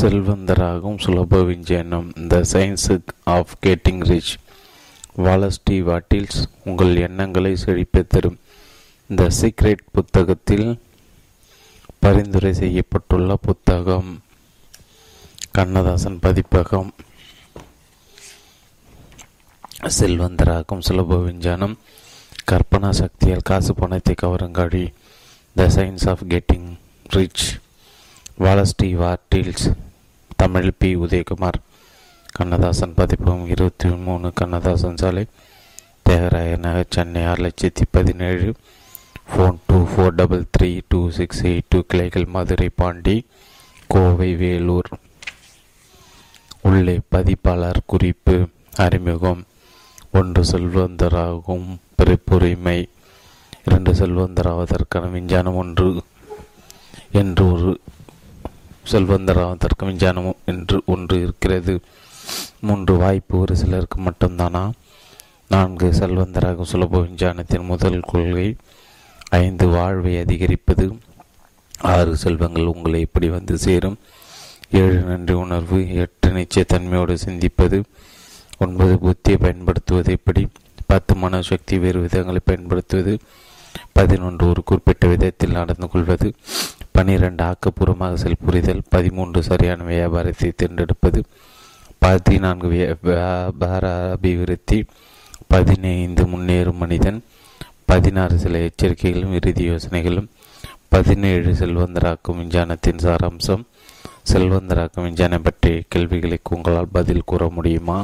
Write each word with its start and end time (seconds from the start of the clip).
செல்வந்தராகும் 0.00 0.98
சுலப 1.04 1.44
விஞ்ஞானம் 1.44 2.12
the 2.28 2.40
Science 2.52 3.00
of 3.24 3.52
Getting 3.66 4.02
Rich 4.10 4.36
Wallace D 5.16 5.76
Wattles 5.88 6.40
உங்கள் 6.64 6.96
எண்ணங்களை 6.96 7.56
செழிப்பை 7.56 8.02
தரும். 8.06 8.38
த 9.16 9.28
சீக்ரெட் 9.40 9.84
புத்தகத்தில் 9.92 10.80
பரிந்துரை 11.98 12.52
செய்யப்பட்டுள்ள 12.52 13.34
புத்தகம். 13.34 14.22
கண்ணதாசன் 15.50 16.18
பதிப்பகம். 16.18 16.94
செல்வந்தராகும் 19.98 20.84
சுலப 20.88 21.24
விஞ்ஞானம் 21.24 21.78
கற்பனா 22.50 22.90
சக்தியால் 22.90 23.48
காசு 23.50 23.74
பணத்தை 23.74 24.14
கவருங்காடி. 24.22 24.92
The 25.54 25.66
Science 25.66 26.08
of 26.08 26.24
Getting 26.28 26.68
Rich 27.08 27.46
Wallace D 28.38 28.90
Wattles 29.02 29.68
Tamil 30.38 30.72
P. 30.78 30.96
Udayakumar. 30.96 31.58
Kannadasan 32.32 32.94
Pathippagam 32.94 33.48
இருபத்தி 33.48 33.88
மூணு 33.88 34.32
கண்ணதாசன் 34.34 34.96
சாலை. 34.96 35.26
தேகராய 36.02 36.56
நகர் 36.56 36.86
சென்னை 36.88 37.24
ஆறு 37.24 37.44
லட்சத்தி 37.44 37.82
பதினேழு. 37.90 38.54
Phone 39.30 39.56
two 39.66 39.84
four 39.84 40.10
double 40.10 40.44
three 40.58 40.80
two 40.88 41.10
six 41.10 41.42
eight 41.42 41.60
two 41.68 41.82
கிளைகள் 41.86 42.24
மதுரை 42.24 42.70
பாண்டி 42.74 43.26
கோவை 43.86 44.36
வேலூர். 44.36 44.88
உள்ளே 46.62 47.00
பதிப்பாளர் 47.08 47.82
குறிப்பு 47.86 48.48
அறிமுகம். 48.76 49.44
ஒன்று 50.12 50.42
செல்வந்தராகும் 50.42 51.76
பிறப்புரிமை. 51.96 52.88
இரண்டு 53.64 53.92
செல்வந்தராவதற்கான 53.92 55.10
விஞ்ஞானம் 55.10 55.56
ஒன்று. 55.56 56.02
என்று 57.12 57.52
ஒரு 57.52 57.80
செல்வந்தராவதற்கு 58.90 59.84
விஞ்ஞானம் 59.84 60.34
என்று 60.44 60.82
ஒன்று 60.86 61.22
இருக்கிறது. 61.22 61.80
மூன்று 62.60 62.96
வாய்ப்பு 62.96 63.38
ஒரு 63.38 63.56
சிலருக்கு 63.56 64.00
மட்டும்தானா? 64.00 64.70
நான்கு 65.48 65.86
செல்வந்தராகும் 65.86 66.66
சுலப 66.72 67.00
விஞ்ஞானத்தின் 67.00 67.64
முதல் 67.64 68.00
கொள்கை 68.00 68.56
ஐந்து 69.28 69.68
வாழ்வை 69.68 70.18
அதிகரிப்பது. 70.18 70.98
ஆறு 71.80 72.16
செல்வங்கள் 72.16 72.64
உங்களை 72.64 73.00
எப்படி 73.00 73.28
வந்து 73.28 73.58
சேரும்? 73.58 73.98
ஏழு 74.70 75.00
நன்றி 75.00 75.34
உணர்வு. 75.34 75.94
எட்டு 75.94 76.28
நிச்சயத்தன்மையோடு 76.28 77.16
சிந்திப்பது. 77.24 77.82
ஒன்பது 78.58 78.98
புத்தியை 79.02 79.36
பயன்படுத்துவது 79.40 80.12
எப்படி? 80.12 80.48
பத்து 80.86 81.14
மனசக்தி 81.14 81.78
வேறு 81.78 82.00
விதங்களை 82.00 82.38
பயன்படுத்துவது. 82.44 83.18
பதினொன்று 83.92 84.48
ஒரு 84.48 84.64
குறிப்பிட்ட 84.64 85.06
விதத்தில் 85.06 85.50
நடந்து 85.50 85.88
கொள்வது. 85.88 86.34
பனிரெண்டு 86.98 87.44
ஆக்கப்பூர்வமாக 87.44 88.14
செல் 88.14 88.42
புரிதல் 88.44 88.82
பதிமூன்று 88.88 89.42
சரியான 89.42 89.82
வியாபாரத்தை 89.82 90.52
தேர்ந்தெடுப்பது 90.56 91.20
பதினான்கு 91.98 92.68
வியாபார 93.02 93.84
அபிவிருத்தி 94.12 94.78
பதினைந்து 95.46 96.24
முன்னேறும் 96.24 96.76
மனிதன் 96.76 97.20
பதினாறு 97.84 98.38
சில 98.38 98.58
எச்சரிக்கைகளும் 98.58 99.34
இறுதி 99.34 99.70
யோசனைகளும் 99.70 100.28
பதினேழு 100.88 101.52
செல்வந்தராக்கும் 101.52 102.36
விஞ்ஞானத்தின் 102.36 103.02
சாராம்சம் 103.02 103.62
செல்வந்தராக்கும் 104.32 105.02
விஞ்ஞானம் 105.02 105.42
பற்றிய 105.42 105.82
கேள்விகளுக்கு 105.88 106.56
உங்களால் 106.56 106.92
பதில் 106.92 107.26
கூற 107.26 107.48
முடியுமா? 107.48 107.98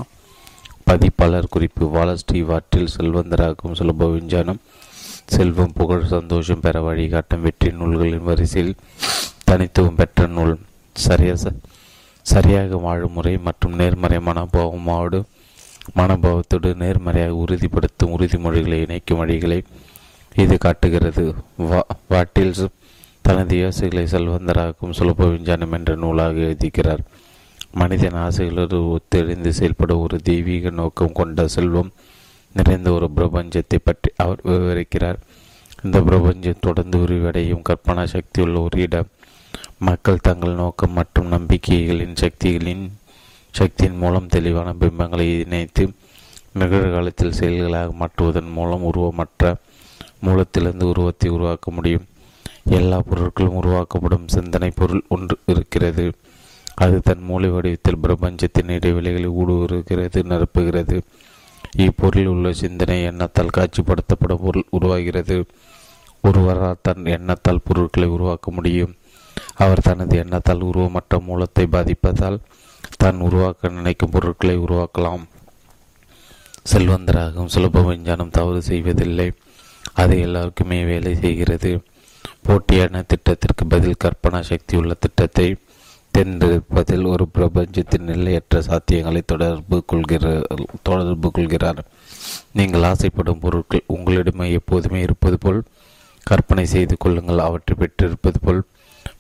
பதிப்பாளர் 0.85 1.49
குறிப்பு 1.51 1.87
வாலஸ்டி 1.87 2.43
வாட்டில் 2.45 2.95
செல்வந்தராக்கும் 2.99 3.77
சுலப 3.79 4.13
விஞ்ஞானம் 4.13 4.61
செல்வம் 5.29 5.75
புகழ் 5.79 6.11
சந்தோஷம் 6.15 6.63
பெற 6.65 6.81
வழிகாட்டும் 6.83 7.45
வெற்றி 7.47 7.69
நூல்களின் 7.79 8.27
வரிசையில் 8.29 8.75
தனித்துவம் 9.49 9.99
பெற்ற 10.01 10.27
நூல். 10.37 10.55
சரியா 10.97 11.35
சரியாக 12.27 12.77
வாழும் 12.85 13.15
முறை 13.17 13.33
மற்றும் 13.47 13.75
நேர்மறை 13.81 14.19
மனோபாவமோடு 14.29 15.19
மனோபாவத்தோடு 15.99 16.71
நேர்மறையாக 16.83 17.41
உறுதிப்படுத்தும் 17.43 18.13
உறுதிமொழிகளை 18.17 18.79
இணைக்கும் 18.85 19.21
வழிகளை 19.23 19.59
இது 20.43 20.55
காட்டுகிறது. 20.59 21.25
வா 21.71 21.81
வாட்டில்ஸ் 22.13 22.65
தனது 23.23 23.57
யோசைகளை 23.59 24.05
செல்வந்தராக்கும் 24.13 24.97
சுலப 24.99 25.29
விஞ்ஞானம் 25.31 25.75
என்ற 25.79 25.95
நூலாக 25.95 26.35
எழுதிக்கிறார். 26.47 27.03
மனிதன் 27.81 28.19
ஆசைகளோடு 28.25 28.79
ஒத்தெழுந்து 28.97 29.51
செயல்படும் 29.59 30.03
ஒரு 30.07 30.17
தெய்வீக 30.31 30.71
நோக்கம் 30.81 31.17
கொண்ட 31.21 31.47
செல்வம் 31.57 31.91
நிறைந்த 32.55 32.89
ஒரு 32.93 33.07
பிரபஞ்சத்தை 33.17 33.79
பற்றி 33.85 34.11
அவர் 34.17 34.41
விவரிக்கிறார். 34.45 35.19
இந்த 35.83 35.99
பிரபஞ்சம் 36.01 36.61
தொடர்ந்து 36.61 36.99
விரிவடையும் 36.99 37.67
கற்பனா 37.69 38.05
சக்தியுள்ள 38.05 38.61
ஒரு 38.63 38.81
இடம். 38.81 39.09
மக்கள் 39.79 40.25
தங்கள் 40.29 40.55
நோக்கம் 40.55 40.93
மற்றும் 40.93 41.33
நம்பிக்கைகளின் 41.33 42.17
சக்திகளின் 42.23 42.85
சக்தியின் 43.51 43.97
மூலம் 43.97 44.27
தெளிவான 44.27 44.69
பிம்பங்களை 44.73 45.27
இணைத்து 45.45 45.85
நிகழ்காலத்தில் 46.53 47.37
செயல்களாக 47.41 47.93
மாற்றுவதன் 47.93 48.51
மூலம் 48.51 48.85
உருவமற்ற 48.91 49.55
மூலத்திலிருந்து 50.27 50.83
உருவத்தை 50.83 51.31
உருவாக்க 51.31 51.71
முடியும். 51.71 52.07
எல்லா 52.79 52.99
பொருட்களும் 53.11 53.59
உருவாக்கப்படும் 53.61 54.29
சிந்தனை 54.29 54.71
பொருள் 54.71 55.03
ஒன்று 55.09 55.37
இருக்கிறது. 55.47 56.05
அது 56.75 56.97
தன் 57.01 57.23
மூளை 57.23 57.49
வடிவத்தில் 57.49 57.99
பிரபஞ்சத்தின் 57.99 58.73
இடைவெளிகளை 58.77 59.29
ஊடுருவுகிறது 59.41 60.21
நிரப்புகிறது. 60.33 60.97
இப்பொருளில் 61.77 62.27
உள்ள 62.27 62.53
சிந்தனை 62.53 63.03
எண்ணத்தால் 63.03 63.55
காட்சிப்படுத்தப்படும் 63.57 64.43
பொருள் 64.43 64.65
உருவாகிறது. 64.71 65.45
ஒருவரால் 66.21 66.83
தன் 66.83 67.07
எண்ணத்தால் 67.07 67.65
பொருட்களை 67.65 68.09
உருவாக்க 68.09 68.51
முடியும். 68.51 68.95
அவர் 69.55 69.81
தனது 69.81 70.19
எண்ணத்தால் 70.19 70.61
உருவமற்ற 70.61 71.21
மூலத்தை 71.21 71.67
பாதிப்பதால் 71.67 72.39
தான் 72.97 73.21
உருவாக்க 73.21 73.69
நினைக்கும் 73.69 74.11
பொருட்களை 74.11 74.59
உருவாக்கலாம். 74.59 75.25
செல்வந்தராகும் 76.73 77.53
சுலப 77.55 77.85
விஞ்ஞானம் 77.85 78.31
தவறு 78.31 78.63
செய்வதில்லை. 78.63 79.33
அது 79.93 80.21
எல்லாருக்குமே 80.21 80.85
வேலை 80.85 81.15
செய்கிறது. 81.15 81.83
போட்டியான 82.49 83.05
திட்டத்திற்கு 83.07 83.67
பதில் 83.67 84.01
கற்பனா 84.05 84.41
சக்தி 84.41 84.77
உள்ள 84.77 84.95
திட்டத்தை 84.95 85.57
தேர்ந்தெடுப்பதில் 86.15 87.07
ஒரு 87.07 87.25
பிரபஞ்சத்தின் 87.29 88.09
நிலையற்ற 88.11 88.61
சாத்தியங்களை 88.61 89.21
தொடர்பு 89.27 89.85
கொள்கிற 89.87 90.43
தொடர்பு 90.83 91.31
கொள்கிறார். 91.31 91.81
நீங்கள் 92.53 92.87
ஆசைப்படும் 92.91 93.43
பொருட்கள் 93.45 93.89
உங்களிடமே 93.97 94.47
எப்போதுமே 94.53 95.01
இருப்பது 95.01 95.39
போல் 95.39 95.61
கற்பனை 96.27 96.67
செய்து 96.67 96.97
கொள்ளுங்கள் 96.97 97.39
அவற்றை 97.39 97.75
பெற்றிருப்பது 97.79 98.39
போல் 98.39 98.63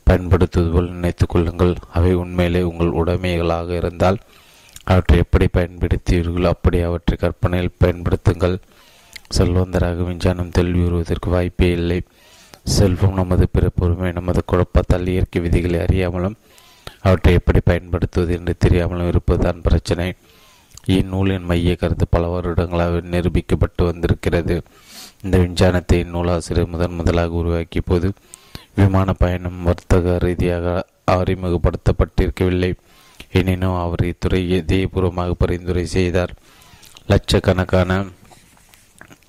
பயன்படுத்துவது 0.04 0.70
போல் 0.74 0.90
நினைத்து 0.90 1.26
கொள்ளுங்கள். 1.26 1.74
அவை 1.92 2.12
உண்மையிலே 2.14 2.62
உங்கள் 2.62 2.96
உடைமைகளாக 3.00 3.76
இருந்தால் 3.76 4.18
அவற்றை 4.84 5.18
எப்படி 5.18 5.46
பயன்படுத்தீர்களோ 5.52 6.48
அப்படி 6.54 6.80
அவற்றை 6.80 7.16
கற்பனையில் 7.18 7.78
பயன்படுத்துங்கள். 7.84 8.56
செல்வந்தராக 9.36 10.04
விஞ்ஞானம் 10.04 10.50
தெளிவு 10.50 10.82
வருவதற்கு 10.84 11.28
வாய்ப்பே 11.30 11.70
இல்லை. 11.70 12.00
செல்வம் 12.76 13.18
நமது 13.20 13.46
பிறப்புரிமை 13.54 14.10
நமது 14.12 14.40
குழப்பத்தால் 14.46 15.06
இயற்கை 15.06 15.40
விதிகளை 15.42 15.78
அறியாமலும் 15.80 16.36
அவற்றை 17.04 17.32
எப்படி 17.34 17.60
பயன்படுத்துவது 17.64 18.32
என்று 18.38 18.54
தெரியாமலும் 18.58 19.08
இருப்பதுதான் 19.08 19.64
பிரச்சனை. 19.66 20.06
இந்நூலின் 20.86 21.48
மைய 21.50 21.74
கருத்து 21.76 22.06
பல 22.10 22.26
வருடங்களாக 22.28 23.00
நிரூபிக்கப்பட்டு 23.10 23.82
வந்திருக்கிறது. 23.84 24.62
இந்த 25.22 25.38
விஞ்ஞானத்தை 25.38 25.98
இந்நூலாசிரியர் 25.98 26.68
முதன் 26.68 26.98
முதலாக 26.98 27.40
உருவாக்கிய 27.40 27.82
போது 27.86 28.08
விமான 28.74 29.12
பயணம் 29.12 29.62
வர்த்தக 29.62 30.16
ரீதியாக 30.18 30.86
அறிமுகப்படுத்தப்பட்டிருக்கவில்லை. 31.10 32.72
எனினும் 33.32 33.76
அவர் 33.76 34.04
இத்துறை 34.04 34.40
இதயபூர்வமாக 34.58 35.32
பரிந்துரை 35.38 35.84
செய்தார். 35.86 36.32
லட்சக்கணக்கான 37.06 37.90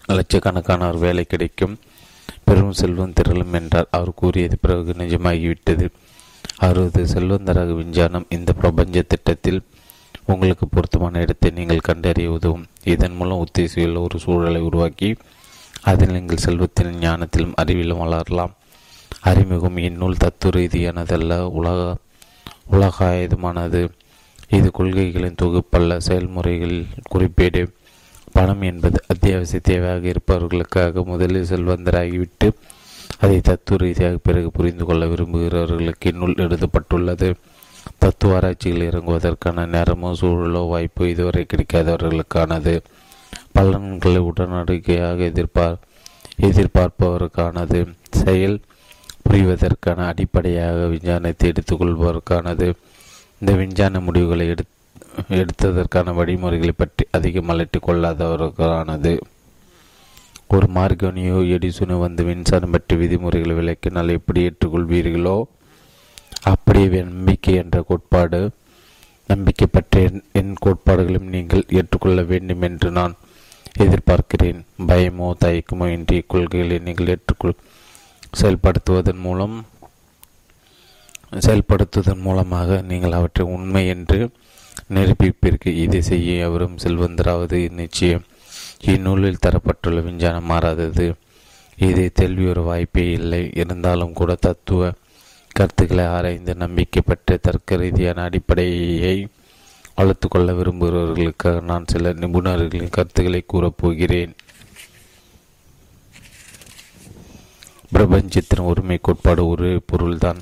லட்சக்கணக்கானவர் 0.07 0.99
வேலை 0.99 1.23
கிடைக்கும். 1.23 1.75
பெரும் 2.43 2.73
செல்வம் 2.73 3.13
திரளும் 3.13 3.53
என்றார். 3.53 3.91
அவர் 3.91 4.19
கூறியது 4.21 4.57
பிறகு 4.61 4.95
நிஜமாகிவிட்டது. 4.97 5.87
அவரது 6.57 7.03
செல்வந்தராக 7.03 7.75
விஞ்ஞானம் 7.75 8.25
இந்த 8.29 8.53
பிரபஞ்ச 8.53 9.01
திட்டத்தில் 9.01 9.61
உங்களுக்கு 10.25 10.67
பொருத்தமான 10.67 11.19
இடத்தை 11.19 11.51
நீங்கள் 11.51 11.79
கண்டறிய 11.79 12.31
உதவும். 12.31 12.65
இதன் 12.83 13.15
மூலம் 13.15 13.45
உத்தேசியுள்ள 13.45 13.97
ஒரு 13.97 14.19
சூழலை 14.19 14.61
உருவாக்கி 14.61 15.15
அதில் 15.81 16.11
நீங்கள் 16.11 16.37
செல்வத்தின் 16.37 16.99
ஞானத்திலும் 16.99 17.53
அறிவிலும் 17.61 18.01
வளரலாம். 18.03 18.51
அறிமுகம் 19.21 19.77
இந்நூல் 19.77 20.17
தத்துவ 20.17 20.59
ரீதியானதல்ல 20.59 21.39
உலக 21.39 21.97
உலகாயுதமானது. 22.71 23.89
இது 24.49 24.71
கொள்கைகளின் 24.79 25.37
தொகுப்பல்ல. 25.41 25.97
செயல்முறைகளில் 25.97 26.85
குறிப்பீடு. 27.09 27.73
பணம் 28.31 28.61
என்பது 28.61 29.03
அத்தியாவசிய 29.07 29.59
தேவையாக 29.67 30.03
இருப்பவர்களுக்காக 30.03 31.03
முதலில் 31.03 31.49
செல்வந்தராகிவிட்டு 31.49 32.51
அதை 33.19 33.41
தத்துவ 33.41 33.85
ரீதியாக 33.85 34.17
பிறகு 34.23 34.51
புரிந்து 34.51 34.85
கொள்ள 34.85 35.05
விரும்புகிறவர்களுக்கு 35.05 36.05
இந்நூல் 36.05 36.33
எழுதப்பட்டுள்ளது. 36.37 37.35
தத்துவ 37.97 38.35
ஆராய்ச்சியில் 38.35 38.89
இறங்குவதற்கான 38.89 39.65
நேரமோ 39.65 40.13
சூழலோ 40.13 40.67
வாய்ப்பு 40.67 41.09
இதுவரை 41.09 41.45
கிடைக்காதவர்களுக்கானது. 41.53 42.81
பலன்களை 43.51 44.17
உடனடியாக 44.17 45.23
எதிர்பார் 45.23 45.77
எதிர்பார்ப்பவருக்கானது. 46.41 47.93
செயல் 48.11 48.59
புரிவதற்கான 49.29 50.05
அடிப்படையாக 50.05 50.85
விஞ்ஞானத்தை 50.85 51.51
எடுத்துக்கொள்பவருக்கானது. 51.51 52.73
இந்த 53.39 53.53
விஞ்ஞான 53.53 53.99
முடிவுகளை 53.99 54.47
எடுத் 54.47 54.73
எடுத்ததற்கான 55.29 56.13
வழிமுறைகளை 56.13 56.73
பற்றி 56.77 57.05
அதிகம் 57.11 57.49
அலட்டிக் 57.49 57.89
கொள்ளாதவர்களுக்கானது 57.89 59.19
ஒரு 60.53 60.67
மார்கனியோ 60.77 61.37
எடிசுனோ 61.55 61.95
வந்து 62.05 62.21
மின்சாரம் 62.27 62.73
பற்றி 62.73 62.95
விதிமுறைகளை 63.01 63.53
விளக்கினால் 63.59 64.15
எப்படி 64.17 64.41
ஏற்றுக்கொள்வீர்களோ 64.47 65.37
அப்படியே 66.51 67.01
நம்பிக்கை 67.09 67.53
என்ற 67.61 67.77
கோட்பாடு 67.89 68.41
நம்பிக்கை 69.31 69.67
பற்றிய 69.67 70.07
என் 70.39 70.51
கோட்பாடுகளையும் 70.63 71.31
நீங்கள் 71.35 71.63
ஏற்றுக்கொள்ள 71.77 72.19
வேண்டும் 72.31 72.65
என்று 72.67 72.89
நான் 72.97 73.13
எதிர்பார்க்கிறேன். 73.85 74.59
பயமோ 74.89 75.27
தயக்கமோ 75.43 75.85
இன்றைய 75.95 76.23
கொள்கைகளை 76.33 76.77
நீங்கள் 76.87 77.11
ஏற்றுக்கொள் 77.13 77.57
செயல்படுத்துவதன் 78.39 79.21
மூலம் 79.27 79.55
செயல்படுத்துவதன் 81.45 82.23
மூலமாக 82.27 82.77
நீங்கள் 82.91 83.17
அவற்றை 83.19 83.45
உண்மை 83.55 83.83
என்று 83.95 84.19
நிரூபிப்பீர்கள். 84.95 85.79
இதை 85.85 86.01
செய்ய 86.11 86.45
அவரும் 86.49 86.79
செல்வந்தராவது 86.83 87.57
நிச்சயம். 87.81 88.25
இந்நூலில் 88.79 89.37
தரப்பட்டுள்ள 89.45 90.03
விஞ்ஞானம் 90.03 90.45
மாறாதது. 90.45 91.13
இதை 91.77 92.11
தெல்வி 92.19 92.49
ஒரு 92.49 92.63
வாய்ப்பே 92.63 93.11
இல்லை. 93.11 93.49
இருந்தாலும் 93.53 94.13
கூட 94.13 94.35
தத்துவ 94.35 94.91
கருத்துக்களை 95.51 96.05
ஆராய்ந்து 96.05 96.55
நம்பிக்கை 96.55 97.03
பெற்ற 97.05 97.37
தர்க்க 97.37 97.75
ரீதியான 97.75 98.21
அடிப்படையை 98.21 99.27
வளர்த்து 99.95 100.27
கொள்ள 100.27 100.51
விரும்புகிறவர்களுக்காக 100.51 101.61
நான் 101.61 101.83
சில 101.87 102.13
நிபுணர்களின் 102.13 102.89
கருத்துக்களை 102.89 103.45
கூறப்போகிறேன் 103.53 104.33
பிரபஞ்சத்தின் 107.91 108.65
ஒருமை 108.65 108.99
கோட்பாடு 109.01 109.47
ஒரு 109.47 109.81
பொருள்தான். 109.85 110.37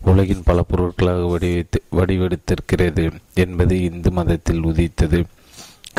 உலகின் 0.00 0.42
பல 0.44 0.62
பொருட்களாக 0.62 1.26
வடிவத்து 1.26 1.82
வடிவெடுத்திருக்கிறது 1.92 3.10
என்பது 3.34 3.82
இந்து 3.82 4.10
மதத்தில் 4.10 4.62
உதித்தது. 4.62 5.24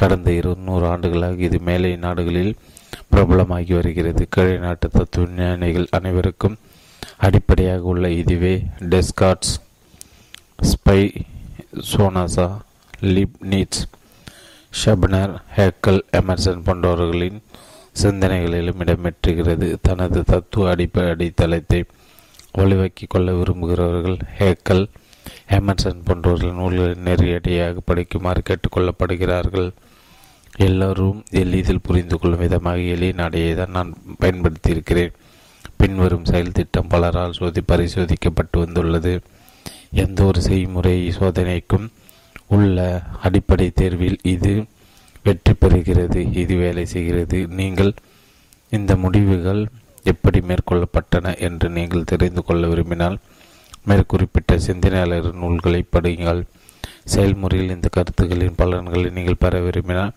கடந்த 0.02 0.30
இருநூறு 0.40 0.86
ஆண்டுகளாக 0.94 1.46
இது 1.48 1.60
மேலை 1.68 1.92
நாடுகளில் 2.06 2.54
பிரபலமாகி 3.12 3.74
வருகிறது. 3.74 4.24
கீழே 4.30 4.56
நாட்டு 4.58 4.88
தத்துவ 4.90 5.26
ஞானிகள் 5.38 5.94
அனைவருக்கும் 5.98 6.58
அடிப்படையாக 7.26 7.92
உள்ள 7.94 8.06
இதுவே 8.22 8.54
Descartes 8.94 9.54
Spinoza 11.92 12.48
Leibniz 13.16 13.84
Schopenhauer 14.80 15.34
Hegel 15.58 16.02
Emerson 16.20 16.64
போன்றவர்களின் 16.66 17.40
சிந்தனைகளிலும் 18.02 18.82
இடம்பெற்றுகிறது. 18.84 19.68
தனது 19.82 20.22
தத்துவ 20.32 20.70
அடிப்படை 20.70 21.10
அடித்தளத்தை 21.14 21.82
வலுவாக்கிக் 22.58 23.14
கொள்ள 23.14 23.30
விரும்புகிறவர்கள் 23.34 24.18
ஹேக்கல் 24.40 24.86
ஹேமர்சன் 25.52 26.06
போன்றவர்கள் 26.08 26.58
நூல்களை 26.60 26.94
நேரடியாக 27.08 27.82
படிக்குமாறு 27.90 28.42
கேட்டுக்கொள்ளப்படுகிறார்கள் 28.50 29.70
எல்லோரும் 30.58 31.24
எளிதில் 31.42 31.82
புரிந்து 31.82 32.16
கொள்ளும் 32.20 32.42
விதமாக 32.44 32.80
எளிய 32.94 33.14
நடையை 33.14 33.54
தான் 33.56 33.74
நான் 33.78 33.90
பயன்படுத்தியிருக்கிறேன். 34.22 35.14
பின்வரும் 35.78 36.26
செயல் 36.26 36.52
திட்டம் 36.52 36.90
பலரால் 36.90 37.38
சோதி 37.40 37.62
பரிசோதிக்கப்பட்டு 37.72 38.58
வந்துள்ளது. 38.64 39.14
எந்த 40.04 40.24
ஒரு 40.24 40.42
செய்முறை 40.42 40.96
சோதனைக்கும் 41.18 41.88
உள்ள 42.48 43.04
அடிப்படை 43.22 43.68
தேர்வில் 43.72 44.20
இது 44.24 44.54
வெற்றி 45.24 45.54
பெறுகிறது 45.54 46.20
இது 46.42 46.56
வேலை 46.56 46.86
செய்கிறது. 46.86 47.48
நீங்கள் 47.60 47.94
இந்த 48.70 48.96
முடிவுகள் 48.96 49.62
எப்படி 50.04 50.40
மேற்கொள்ளப்பட்டன 50.40 51.34
என்று 51.48 51.70
நீங்கள் 51.70 52.10
தெரிந்து 52.12 52.42
கொள்ள 52.44 52.68
விரும்பினால் 52.68 53.18
மேற்குறிப்பிட்ட 53.90 54.58
சிந்தனையாளர் 54.58 55.34
நூல்களை 55.34 55.82
படியுங்கள். 55.96 56.42
செயல்முறையில் 57.14 57.74
இந்த 57.76 57.88
கருத்துக்களின் 57.96 58.60
பலன்களை 58.62 59.10
நீங்கள் 59.10 59.42
பெற 59.44 59.60
விரும்பினால் 59.60 60.14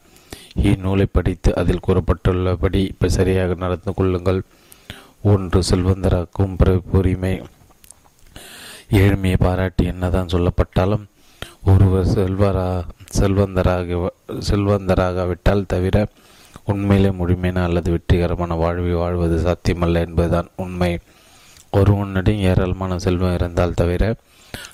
இந்நூலை 0.62 1.06
படித்து 1.12 1.56
அதில் 1.56 1.84
கூறப்பட்டுள்ளபடி 1.86 2.74
இப்போ 2.74 3.08
சரியாக 3.08 3.54
நடந்து 3.54 3.94
கொள்ளுங்கள். 3.94 4.42
ஒன்று 5.22 5.62
செல்வந்தராக்கும் 5.70 6.80
உரிமை 6.92 7.42
ஏழ்மையை 8.90 9.36
பாராட்டி 9.38 9.84
என்னதான் 9.84 10.26
சொல்லப்பட்டாலும் 10.26 11.04
ஒருவர் 11.66 12.06
செல்வரா 12.06 12.84
செல்வந்தராக 13.18 14.10
செல்வந்தராகவிட்டால் 14.50 15.66
தவிர 15.66 16.06
உண்மையிலே 16.64 17.10
முழுமையான 17.10 17.64
அல்லது 17.64 17.90
வெற்றிகரமான 17.90 18.54
வாழ்வை 18.54 18.92
வாழ்வது 18.92 19.36
சாத்தியமல்ல 19.44 20.04
என்பதுதான் 20.06 20.48
உண்மை. 20.56 20.98
ஒருவனிடம் 21.70 22.44
ஏராளமான 22.50 22.98
செல்வம் 22.98 23.34
இருந்தால் 23.34 23.74
தவிர 23.74 24.14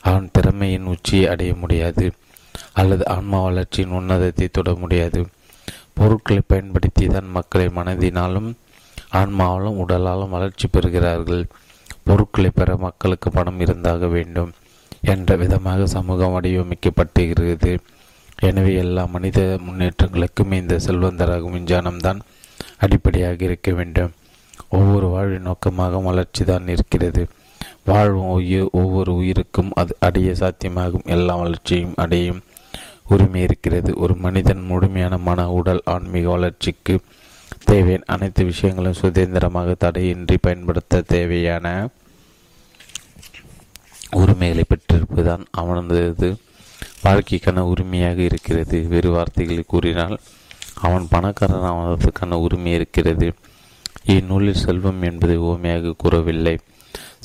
அவன் 0.01 0.29
திறமையின் 0.33 0.85
உச்சியை 0.85 1.27
அடைய 1.27 1.55
முடியாது. 1.55 2.13
அல்லது 2.73 3.09
ஆன்மா 3.09 3.43
வளர்ச்சியின் 3.43 3.97
உன்னதத்தை 4.01 4.49
தொட 4.51 4.75
முடியாது. 4.75 5.27
பொருட்களை 5.97 6.43
பயன்படுத்தி 6.53 7.07
தான் 7.07 7.29
மக்களை 7.37 7.67
மனதினாலும் 7.79 8.49
ஆன்மாவாலும் 9.21 9.81
உடலாலும் 9.83 10.35
வளர்ச்சி 10.37 10.67
பெறுகிறார்கள். 10.69 11.43
பொருட்களை 12.09 12.51
பெற 12.51 12.71
மக்களுக்கு 12.77 13.29
பணம் 13.31 13.61
இருந்தாக 13.61 14.07
வேண்டும் 14.17 14.51
என்ற 15.13 15.37
விதமாக 15.43 15.87
சமூகம் 15.97 16.35
வடிவமைக்கப்பட்டுகிறது 16.35 17.73
எனவே 18.49 18.73
எல்லா 18.75 19.03
மனித 19.15 19.41
முன்னேற்றங்களுக்கும் 19.67 20.55
இந்த 20.61 20.77
செல்வந்தராகும் 20.87 21.57
விஞ்ஞானம்தான் 21.57 22.21
அடிப்படையாக 22.85 23.45
இருக்க 23.49 23.71
வேண்டும். 23.73 24.13
ஒவ்வொரு 24.79 25.07
வாழ்வின் 25.07 25.47
நோக்கமாக 25.49 25.99
வளர்ச்சி 26.09 26.45
தான் 26.45 26.67
இருக்கிறது. 26.75 27.23
வாழ்வும் 27.91 28.33
உயிர் 28.39 28.69
ஒவ்வொரு 28.81 29.13
உயிருக்கும் 29.21 29.71
அது 29.81 29.93
அடைய 30.07 30.33
சாத்தியமாகும். 30.41 31.07
எல்லா 31.15 31.35
வளர்ச்சியும் 31.43 31.97
அடையும். 32.05 32.41
உரிமை 33.09 33.43
இருக்கிறது. 33.43 33.95
ஒரு 33.97 34.15
மனிதன் 34.15 34.63
முழுமையான 34.63 35.19
மன 35.19 35.51
உடல் 35.51 35.83
ஆன்மீக 35.85 36.29
வளர்ச்சிக்கு 36.29 36.99
தேவையான 37.65 38.03
அனைத்து 38.07 38.45
விஷயங்களும் 38.45 38.93
சுதந்திரமாக 38.93 39.75
தடையின்றி 39.75 40.37
பயன்படுத்த 40.37 41.01
தேவையான 41.01 41.89
உரிமைகளை 44.11 44.65
பெற்றிருப்பதுதான் 44.69 45.45
அவனது 45.51 46.37
வாழ்க்கைக்கான 47.05 47.59
உரிமையாக 47.59 48.21
இருக்கிறது. 48.21 48.87
வேறு 48.89 49.11
வார்த்தைகளில் 49.11 49.65
கூறினால் 49.67 50.21
அவன் 50.75 51.07
பணக்காரன் 51.11 51.71
அவனதுக்கான 51.73 52.35
உரிமை 52.35 52.73
இருக்கிறது. 52.73 53.33
இந்நூலில் 54.05 54.55
செல்வம் 54.55 55.03
என்பதை 55.03 55.39
ஓமையாக 55.39 55.95
கூறவில்லை. 55.97 56.59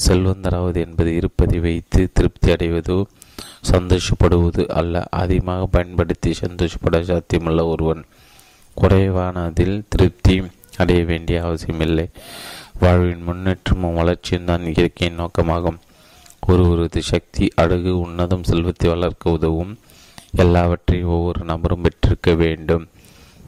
செல்வந்தராவது 0.07 0.75
என்பது 0.75 1.15
இருப்பதை 1.15 1.59
வைத்து 1.59 2.09
திருப்தி 2.13 2.51
அடைவதோ 2.51 3.03
சந்தோஷப்படுவது 3.63 4.67
அல்ல. 4.67 5.07
அதிகமாக 5.09 5.65
பயன்படுத்தி 5.65 6.33
சந்தோஷப்பட 6.33 6.99
சாத்தியமுள்ள 6.99 7.67
ஒருவன் 7.67 8.03
குறைவானதில் 8.77 9.83
திருப்தி 9.89 10.43
அடைய 10.77 11.05
வேண்டிய 11.05 11.43
அவசியமில்லை. 11.43 12.09
வாழ்வின் 12.79 13.23
முன்னேற்றமும் 13.23 13.93
வளர்ச்சியும் 13.93 14.45
தான் 14.45 14.65
இயற்கையின் 14.65 15.19
நோக்கமாகும். 15.19 15.79
ஒருவரது 16.47 17.01
சக்தி 17.01 17.45
அழகு 17.55 18.07
உன்னதம் 18.07 18.43
செல்வத்தை 18.43 18.89
வளர்க்க 18.89 19.31
உதவும். 19.31 19.79
எல்லாவற்றையும் 20.35 21.09
ஒவ்வொரு 21.09 21.45
நபரும் 21.45 21.81
பெற்றிருக்க 21.81 22.33
வேண்டும். 22.33 22.87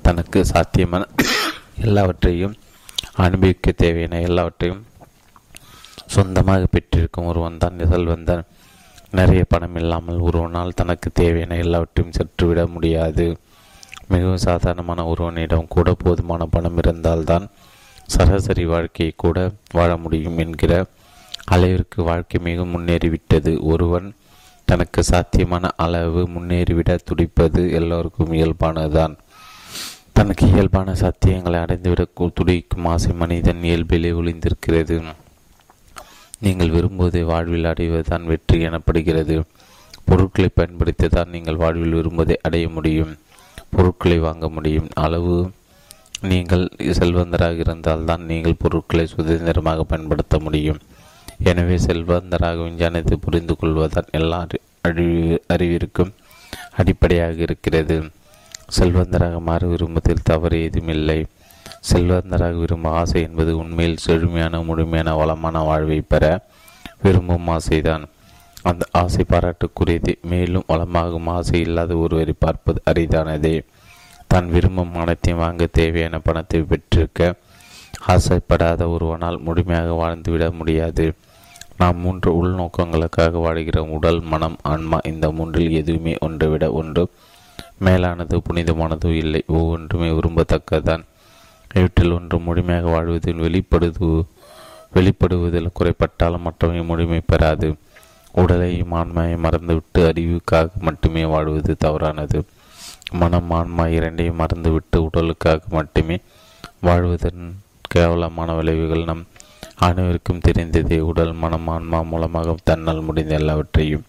தனக்கு 0.02 0.46
சாத்தியமான 0.46 1.08
எல்லாவற்றையும் 1.82 2.56
அனுபவிக்க 3.16 3.72
தேவையான 3.72 4.20
எல்லாவற்றையும் 4.20 4.86
சொந்தமாக 6.06 6.66
பெற்றிருக்கும் 6.66 7.26
ஒருவன் 7.26 7.58
தான். 7.58 7.80
செல்வந்தன் 7.90 8.44
நிறைய 9.12 9.46
பணம் 9.50 9.76
இல்லாமல் 9.76 10.18
ஒருவனால் 10.18 10.74
தனக்கு 10.74 11.12
தேவையான 11.14 11.56
எல்லாவற்றையும் 11.56 12.14
செற்றுவிட 12.14 12.66
முடியாது. 12.72 13.38
மிகவும் 14.08 14.38
சாதாரணமான 14.38 15.06
ஒருவனிடம் 15.06 15.66
கூட 15.70 15.94
போதுமான 15.94 16.46
பணம் 16.46 16.78
இருந்தால்தான் 16.78 17.50
சராசரி 18.06 18.66
வாழ்க்கையை 18.66 19.14
கூட 19.18 19.52
வாழ 19.72 19.98
முடியும் 19.98 20.38
என்கிற 20.38 20.86
அளவிற்கு 21.46 22.04
வாழ்க்கை 22.04 22.42
மிகவும் 22.42 22.74
முன்னேறிவிட்டது. 22.76 23.60
ஒருவன் 23.62 24.14
தனக்கு 24.66 25.04
சாத்தியமான 25.04 25.72
அளவு 25.78 26.28
முன்னேறிவிட 26.28 27.00
துடிப்பது 27.04 27.72
எல்லோருக்கும் 27.72 28.34
இயல்பானதுதான். 28.34 29.16
தனக்கு 30.14 30.48
இயல்பான 30.48 30.92
சத்தியங்களை 30.92 31.58
அடைந்துவிட 31.64 32.06
துடிக்கும் 32.34 32.86
ஆசை 32.86 33.14
மனிதன் 33.14 33.62
இயல்பிலே 33.62 34.12
ஒளிந்திருக்கிறது. 34.12 35.04
நீங்கள் 36.46 36.74
விரும்புவதை 36.76 37.22
வாழ்வில் 37.32 37.70
அடைவதுதான் 37.72 38.28
வெற்றி 38.32 38.58
எனப்படுகிறது. 38.68 39.36
பொருட்களை 40.10 40.50
பயன்படுத்தி 40.60 41.08
தான் 41.08 41.34
நீங்கள் 41.36 41.60
வாழ்வில் 41.64 41.98
விரும்புவதை 42.00 42.36
அடைய 42.48 42.68
முடியும். 42.70 43.12
பொருட்களை 43.76 44.18
வாங்க 44.28 44.46
முடியும். 44.56 44.88
அளவு 45.06 45.36
நீங்கள் 46.32 46.64
செல்வந்தராக 47.00 47.64
இருந்தால் 47.66 48.08
தான் 48.10 48.24
நீங்கள் 48.32 48.60
பொருட்களை 48.64 49.06
சுதந்திரமாக 49.14 49.84
பயன்படுத்த 49.92 50.36
முடியும். 50.46 50.80
எனவே 51.52 51.76
செல்வந்தராக 51.88 52.58
விஞ்ஞானத்தை 52.68 53.16
புரிந்து 53.26 53.54
கொள்வதுதான் 53.56 54.10
எல்லா 54.20 54.40
அறிவு 54.90 55.38
அறிவிற்கும் 55.54 56.12
அடிப்படையாக 56.82 57.38
இருக்கிறது. 57.48 57.98
செல்வந்தராக 58.78 59.38
மாற 59.48 59.62
விரும்புவதில் 59.68 60.28
தவறு 60.30 60.58
ஏதுமில்லை 60.66 61.20
செல்வந்தராக 61.90 62.56
விரும்பும் 62.56 62.94
ஆசை 62.94 63.22
என்பது 63.22 63.58
உண்மையில் 63.58 63.98
செழுமையான 63.98 64.62
முழுமையான 64.62 65.16
வளமான 65.16 65.60
வாழ்வை 65.60 66.02
பெற 66.02 66.48
விரும்பும் 67.02 67.48
ஆசைதான். 67.48 68.04
அந்த 68.64 68.86
ஆசை 68.92 69.26
பாராட்டுக்குரியது. 69.30 70.14
மேலும் 70.22 70.68
வளமாகும் 70.68 71.30
ஆசை 71.30 71.60
இல்லாத 71.60 71.96
ஒருவரை 71.96 72.34
பார்ப்பது 72.40 72.82
அரிதானதே. 72.92 73.56
தான் 74.28 74.50
விரும்பும் 74.50 74.92
மனத்தையும் 74.92 75.42
வாங்க 75.42 75.66
தேவையான 75.72 76.20
பணத்தை 76.20 76.62
பெற்றிருக்க 76.62 77.36
ஆசைப்படாத 78.08 78.82
ஒருவனால் 78.90 79.40
முழுமையாக 79.40 79.92
வாழ்ந்துவிட 79.94 80.52
முடியாது. 80.52 81.14
நாம் 81.78 81.98
மூன்று 81.98 82.30
உள்நோக்கங்களுக்காக 82.40 83.42
வாழ்கிறோம் 83.42 83.90
உடல் 83.90 84.22
மனம் 84.22 84.58
ஆன்மா 84.62 85.00
இந்த 85.04 85.32
மூன்றில் 85.32 85.72
எதுவுமே 85.72 86.18
ஒன்றை 86.20 86.50
விட 86.50 86.72
ஒன்று. 86.72 87.04
மேலானது 87.78 88.42
புனிதமானதோ 88.50 89.10
இல்லை 89.14 89.44
ஒவ்வொன்றுமே 89.48 90.10
விரும்பத்தக்கதான் 90.10 91.04
இவற்றில் 91.74 92.12
ஒன்று 92.12 92.40
முழுமையாக 92.40 92.88
வாழ்வதில் 92.88 93.42
வெளிப்படுது 93.42 94.24
வெளிப்படுவதில் 94.96 95.76
குறைப்பட்டாலும் 95.80 96.40
மற்றவை 96.40 96.84
முழுமை 96.84 97.22
பெறாது. 97.26 97.76
உடலையும் 98.32 98.92
ஆன்மையை 98.92 99.38
மறந்துவிட்டு 99.38 100.02
அறிவுக்காக 100.10 100.70
மட்டுமே 100.80 101.26
வாழ்வது 101.26 101.78
தவறானது. 101.78 102.46
மனம் 103.12 103.52
ஆன்மா 103.52 103.88
இரண்டையும் 103.88 104.40
மறந்துவிட்டு 104.40 104.98
உடலுக்காக 105.04 105.62
மட்டுமே 105.70 106.18
வாழ்வதன் 106.82 107.56
கேவலமான 107.82 108.54
விளைவுகள் 108.54 109.04
நம் 109.04 109.28
அனைவருக்கும் 109.78 110.44
தெரிந்ததே. 110.48 111.00
உடல் 111.00 111.34
மனம் 111.34 111.68
ஆன்மா 111.68 112.02
மூலமாக 112.02 112.56
தன்னால் 112.64 113.02
முடிந்த 113.02 113.36
எல்லாவற்றையும் 113.36 114.06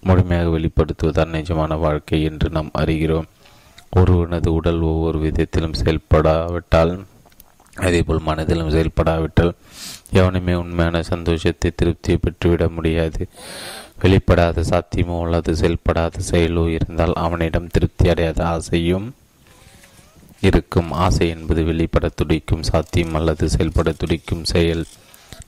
முழுமையாக 0.00 0.48
வெளிப்படுத்துவதுதான் 0.48 1.34
நிஜமான 1.38 1.78
வாழ்க்கை 1.78 2.22
என்று 2.22 2.50
நாம் 2.50 2.70
அறிகிறோம். 2.78 3.28
ஒருவனது 3.90 4.52
உடல் 4.52 4.80
ஒவ்வொரு 4.80 5.18
விதத்திலும் 5.18 5.78
செயல்படாவிட்டால் 5.84 7.04
அதேபோல் 7.76 8.20
மனதிலும் 8.20 8.70
செயல்படாவிட்டால் 8.70 9.52
எவனுமே 10.12 10.54
உண்மையான 10.54 11.02
சந்தோஷத்தை 11.02 11.72
திருப்தியை 11.74 12.18
பெற்றுவிட 12.20 12.68
முடியாது. 12.68 13.28
வெளிப்படாத 14.02 14.64
சாத்தியமோ 14.70 15.22
அல்லது 15.24 15.56
செயல்படாத 15.56 16.18
செயலோ 16.30 16.68
இருந்தால் 16.68 17.12
அவனிடம் 17.14 17.66
திருப்தி 17.66 18.08
அடையாத 18.08 18.46
ஆசையும் 18.46 19.14
இருக்கும். 20.40 20.92
ஆசை 20.92 21.28
என்பது 21.28 21.64
வெளிப்பட 21.64 22.08
துடிக்கும் 22.08 22.62
சாத்தியம் 22.62 23.14
அல்லது 23.14 23.48
செயல்பட 23.48 23.92
துடிக்கும் 23.92 24.44
செயல். 24.44 24.84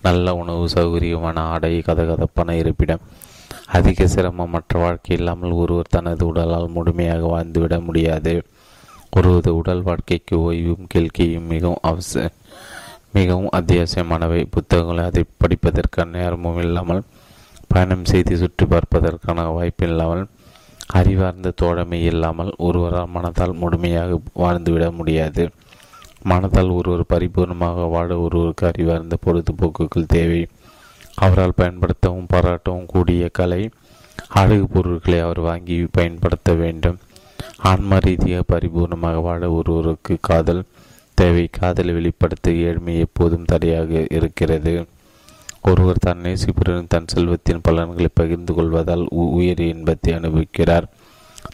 நல்ல 0.02 0.35
உணவு 0.35 0.68
சௌகரியமான 0.68 1.35
ஆடை 1.35 1.78
கதகதப்பான 1.78 2.50
இருப்பிடம் 2.50 3.00
அதிக 3.72 4.06
சிரமமற்ற 4.06 4.78
வாழ்க்கை 4.78 5.16
இல்லாமல் 5.16 5.58
ஒருவர் 5.62 5.92
தனது 5.96 6.24
உடலால் 6.26 6.68
முழுமையாக 6.68 7.22
வாழ்ந்துவிட 7.26 7.74
முடியாது. 7.84 8.32
ஒருவது 9.10 9.50
உடல் 9.56 9.82
வாழ்க்கைக்கு 9.82 10.34
ஓய்வும் 10.38 10.88
கேள்வியும் 10.88 11.46
மிகவும் 11.46 11.82
அவசிய 11.82 12.26
மிகவும் 13.12 13.54
அத்தியாவசியமானவை. 13.58 14.40
புத்தகங்களை 14.50 15.04
அதை 15.04 15.22
படிப்பதற்கான 15.42 16.14
நேரமும் 16.18 16.60
இல்லாமல் 16.60 17.02
பயணம் 17.68 18.04
செய்து 18.04 18.36
சுற்றி 18.36 18.66
பார்ப்பதற்கான 18.66 19.46
வாய்ப்பு 19.52 19.86
இல்லாமல் 19.86 20.24
அறிவார்ந்த 20.98 21.52
தோழமை 21.56 21.98
இல்லாமல் 22.04 22.52
ஒருவரால் 22.58 23.14
மனதால் 23.14 23.52
முழுமையாக 23.52 24.20
வாழ்ந்துவிட 24.34 24.86
முடியாது. 24.92 25.44
மனதால் 26.28 26.70
ஒருவர் 26.74 27.10
பரிபூர்ணமாக 27.12 27.88
வாழ 27.90 28.08
ஒருவருக்கு 28.18 28.64
அறிவார்ந்த 28.66 29.16
பொழுதுபோக்குகள் 29.26 30.12
தேவை. 30.16 30.40
அவரால் 31.24 31.58
பயன்படுத்தவும் 31.58 32.30
பாராட்டவும் 32.32 32.90
கூடிய 32.92 33.28
கலை 33.38 33.62
அழகு 34.40 34.66
பொருட்களை 34.66 35.18
அவர் 35.26 35.40
வாங்கி 35.40 35.76
பயன்படுத்த 35.92 36.50
வேண்டும். 36.62 36.98
ஆன்ம 37.70 37.98
ரீதியாக 37.98 38.44
பரிபூர்ணமாக 38.52 39.18
வாழ 39.22 39.42
ஒருவருக்கு 39.50 40.14
காதல் 40.28 40.62
தேவை. 41.18 41.44
காதலை 41.58 41.92
வெளிப்படுத்த 41.94 42.50
ஏழ்மை 42.68 42.94
எப்போதும் 42.98 43.48
தடையாக 43.52 44.06
இருக்கிறது. 44.10 44.74
ஒருவர் 45.62 46.04
தான் 46.04 46.22
நேசிப்புடன் 46.24 46.90
தன் 46.92 47.10
செல்வத்தின் 47.12 47.64
பலன்களை 47.66 48.10
பகிர்ந்து 48.14 48.52
கொள்வதால் 48.54 49.04
உயரிய 49.36 49.74
இன்பத்தை 49.74 50.12
அனுபவிக்கிறார். 50.14 50.86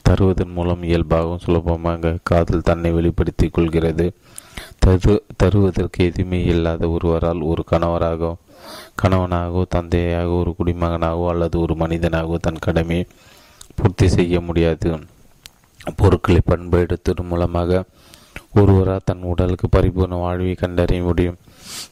தருவதன் 0.08 0.52
மூலம் 0.52 0.82
இயல்பாகவும் 0.82 1.42
சுலபமாக 1.44 2.16
காதல் 2.23 2.66
தன்னை 2.68 2.90
வெளிப்படுத்திக் 2.90 3.54
கொள்கிறது. 3.56 4.06
தரு 4.85 5.14
தருவதற்கு 5.42 6.04
எதுவுமே 6.04 6.40
இல்லாத 6.44 6.88
ஒருவரால் 6.88 7.40
ஒரு 7.50 7.64
கணவராகவும் 7.70 8.42
கணவனாகவோ 9.02 9.62
தந்தையாகவோ 9.75 10.38
ஒரு 10.38 10.54
குடிமகனாகவோ 10.58 11.26
அல்லது 11.28 11.61
ஒரு 11.61 11.75
மனிதனாகவோ 11.75 12.37
தன் 12.40 12.58
கடமையை 12.58 13.06
பூர்த்தி 13.75 14.08
செய்ய 14.08 14.40
முடியாது. 14.40 14.90
பொருட்களை 15.96 16.40
பண்படுத்துவதன் 16.50 17.30
மூலமாக 17.30 17.85
ஒருவரால் 18.54 19.04
தன் 19.04 19.23
உடலுக்கு 19.23 19.66
பரிபூர்ண 19.68 20.14
வாழ்வை 20.20 20.54
கண்டறிய 20.54 21.02
முடியும். 21.02 21.37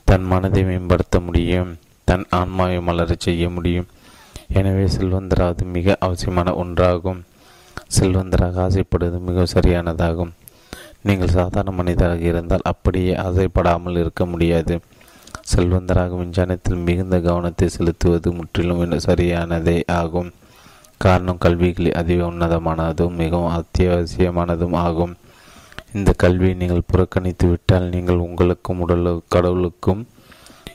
தன் 0.05 0.25
மனதை 0.25 0.63
மேம்படுத்த 0.65 1.21
முடியும். 1.21 1.71
தன் 2.05 2.25
ஆன்மாவை 2.31 2.81
மலரச் 2.81 3.21
செய்ய 3.21 3.51
முடியும். 3.51 3.87
எனவே 4.49 4.85
செல்வந்தராவது 4.85 5.65
மிக 5.65 5.97
அவசியமான 6.01 6.51
ஒன்றாகும். 6.53 7.21
செல்வந்தராக 7.99 8.61
ஆசைப்படுவது 8.67 9.19
மிக 9.19 9.45
சரியானதாகும். 9.55 10.33
நீங்கள் 11.03 11.29
சாதாரண 11.29 11.71
மனிதராக 11.77 12.21
இருந்தால் 12.21 12.65
அப்படியே 12.65 13.15
ஆசைப்படாமல் 13.15 13.99
இருக்க 13.99 14.27
முடியாது. 14.27 14.81
செல்வந்தராக 15.53 16.17
விஞ்ஞானத்தில் 16.17 16.85
மிகுந்த 16.87 17.17
கவனத்தை 17.21 17.69
செலுத்துவது 17.69 18.33
முற்றிலும் 18.33 18.83
சரியானதே 19.07 19.83
ஆகும். 20.01 20.31
காரணம் 20.97 21.43
கல்விகளில் 21.45 21.99
அதிக 22.01 22.21
உன்னதமானதும் 22.25 23.19
மிகவும் 23.23 23.55
அத்தியாவசியமானதும் 23.59 24.77
ஆகும். 24.87 25.15
இந்த 25.93 26.13
கல்வியை 26.23 26.55
நீங்கள் 26.55 26.89
புறக்கணித்து 26.91 27.47
விட்டால் 27.49 27.89
நீங்கள் 27.89 28.25
உங்களுக்கும் 28.27 28.81
உடல் 28.81 29.09
கடவுளுக்கும் 29.29 30.03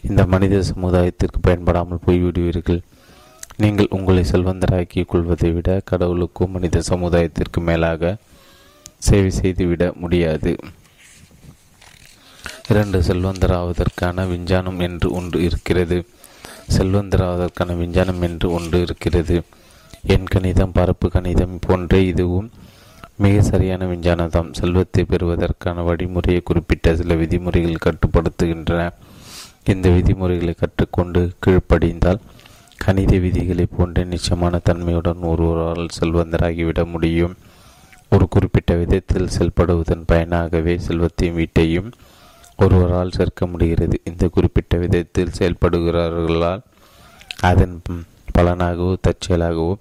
இந்த 0.01 0.25
மனித 0.25 0.61
சமுதாயத்திற்கு 0.71 1.39
பயன்படாமல் 1.41 2.05
போய்விடுவீர்கள். 2.05 2.81
நீங்கள் 3.57 3.93
உங்களை 3.97 4.23
செல்வந்தராக்கிக் 4.31 5.07
கொள்வதை 5.07 5.51
விட 5.51 5.81
கடவுளுக்கும் 5.91 6.51
மனித 6.51 6.81
சமுதாயத்திற்கு 6.89 7.61
மேலாக 7.69 8.15
சேவை 9.07 9.29
செய்துவிட 9.29 9.83
முடியாது. 9.95 10.51
இரண்டு 12.69 12.99
செல்வந்தராவதற்கான 13.01 14.27
விஞ்ஞானம் 14.27 14.79
என்று 14.79 15.11
ஒன்று 15.11 15.43
இருக்கிறது. 15.43 16.05
செல்வந்தராவதற்கான 16.77 17.77
விஞ்ஞானம் 17.77 18.21
என்று 18.21 18.51
ஒன்று 18.51 18.81
இருக்கிறது. 18.81 19.41
எண் 20.07 20.23
கணிதம் 20.23 20.71
பரப்பு 20.71 21.09
கணிதம் 21.09 21.55
போன்றே 21.61 22.05
இதுவும் 22.05 22.49
மிக 23.15 23.41
சரியான 23.41 23.85
விஞ்ஞானதாம் 23.85 24.51
செல்வத்தை 24.51 25.03
பெறுவதற்கான 25.03 25.83
வழிமுறையை 25.83 26.41
குறிப்பிட்ட 26.43 26.95
சில 26.95 27.15
விதிமுறைகள் 27.15 27.83
கட்டுப்படுத்துகின்றன. 27.85 28.91
இந்த 29.65 29.89
விதிமுறைகளை 29.89 30.55
கற்றுக்கொண்டு 30.57 31.31
கீழ்ப்படிந்தால் 31.45 32.21
கணித 32.77 33.17
விதிகளை 33.17 33.65
போன்ற 33.77 34.03
நிச்சயமான 34.03 34.57
தன்மையுடன் 34.57 35.21
ஒருவரால் 35.21 35.95
செல்வந்தராகிவிட 35.99 36.85
முடியும். 36.85 37.35
ஒரு 38.09 38.27
குறிப்பிட்ட 38.27 38.73
விதத்தில் 38.75 39.33
செயல்படுவதன் 39.39 40.07
பயனாகவே 40.07 40.77
செல்வத்தையும் 40.77 41.35
வீட்டையும் 41.35 41.91
ஒருவரால் 42.63 43.15
சேர்க்க 43.17 43.47
முடிகிறது. 43.51 43.95
இந்த 44.09 44.23
குறிப்பிட்ட 44.35 44.77
விதத்தில் 44.83 45.35
செயல்படுகிறார்களால் 45.37 46.63
அதன் 47.49 47.75
பலனாகவோ 48.35 48.93
தற்செயலாகவோ 49.05 49.73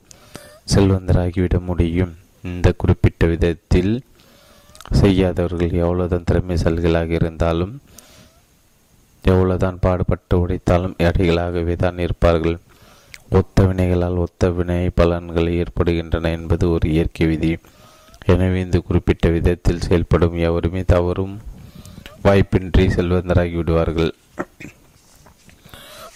செல்வந்தராகிவிட 0.73 1.57
முடியும். 1.71 2.13
இந்த 2.51 2.69
குறிப்பிட்ட 2.83 3.27
விதத்தில் 3.33 3.93
செய்யாதவர்கள் 5.01 5.81
எவ்வளவுதான் 5.85 6.29
திறமைசல்களாக 6.31 7.11
இருந்தாலும் 7.21 7.75
எவ்வளவுதான் 9.25 9.81
பாடுபட்டு 9.85 10.35
உடைத்தாலும் 10.43 10.95
எடைகளாகவே 11.07 11.75
தான் 11.85 11.99
இருப்பார்கள். 12.05 12.57
ஒத்த 13.39 13.65
வினைகளால் 13.69 14.23
ஒத்த 14.25 14.51
வினை 14.59 14.85
பலன்கள் 15.01 15.49
ஏற்படுகின்றன 15.63 16.31
என்பது 16.39 16.65
ஒரு 16.75 16.87
இயற்கை 16.95 17.27
விதி. 17.33 17.51
எனவே 18.33 18.59
இந்த 18.67 18.79
குறிப்பிட்ட 18.87 19.27
விதத்தில் 19.37 19.85
செயல்படும் 19.87 20.37
எவருமே 20.49 20.83
தவறும் 20.95 21.35
வாய்ப்பின்றி 22.29 22.85
செல்வந்தராகி 22.97 23.55
விடுவார்கள். 23.55 24.15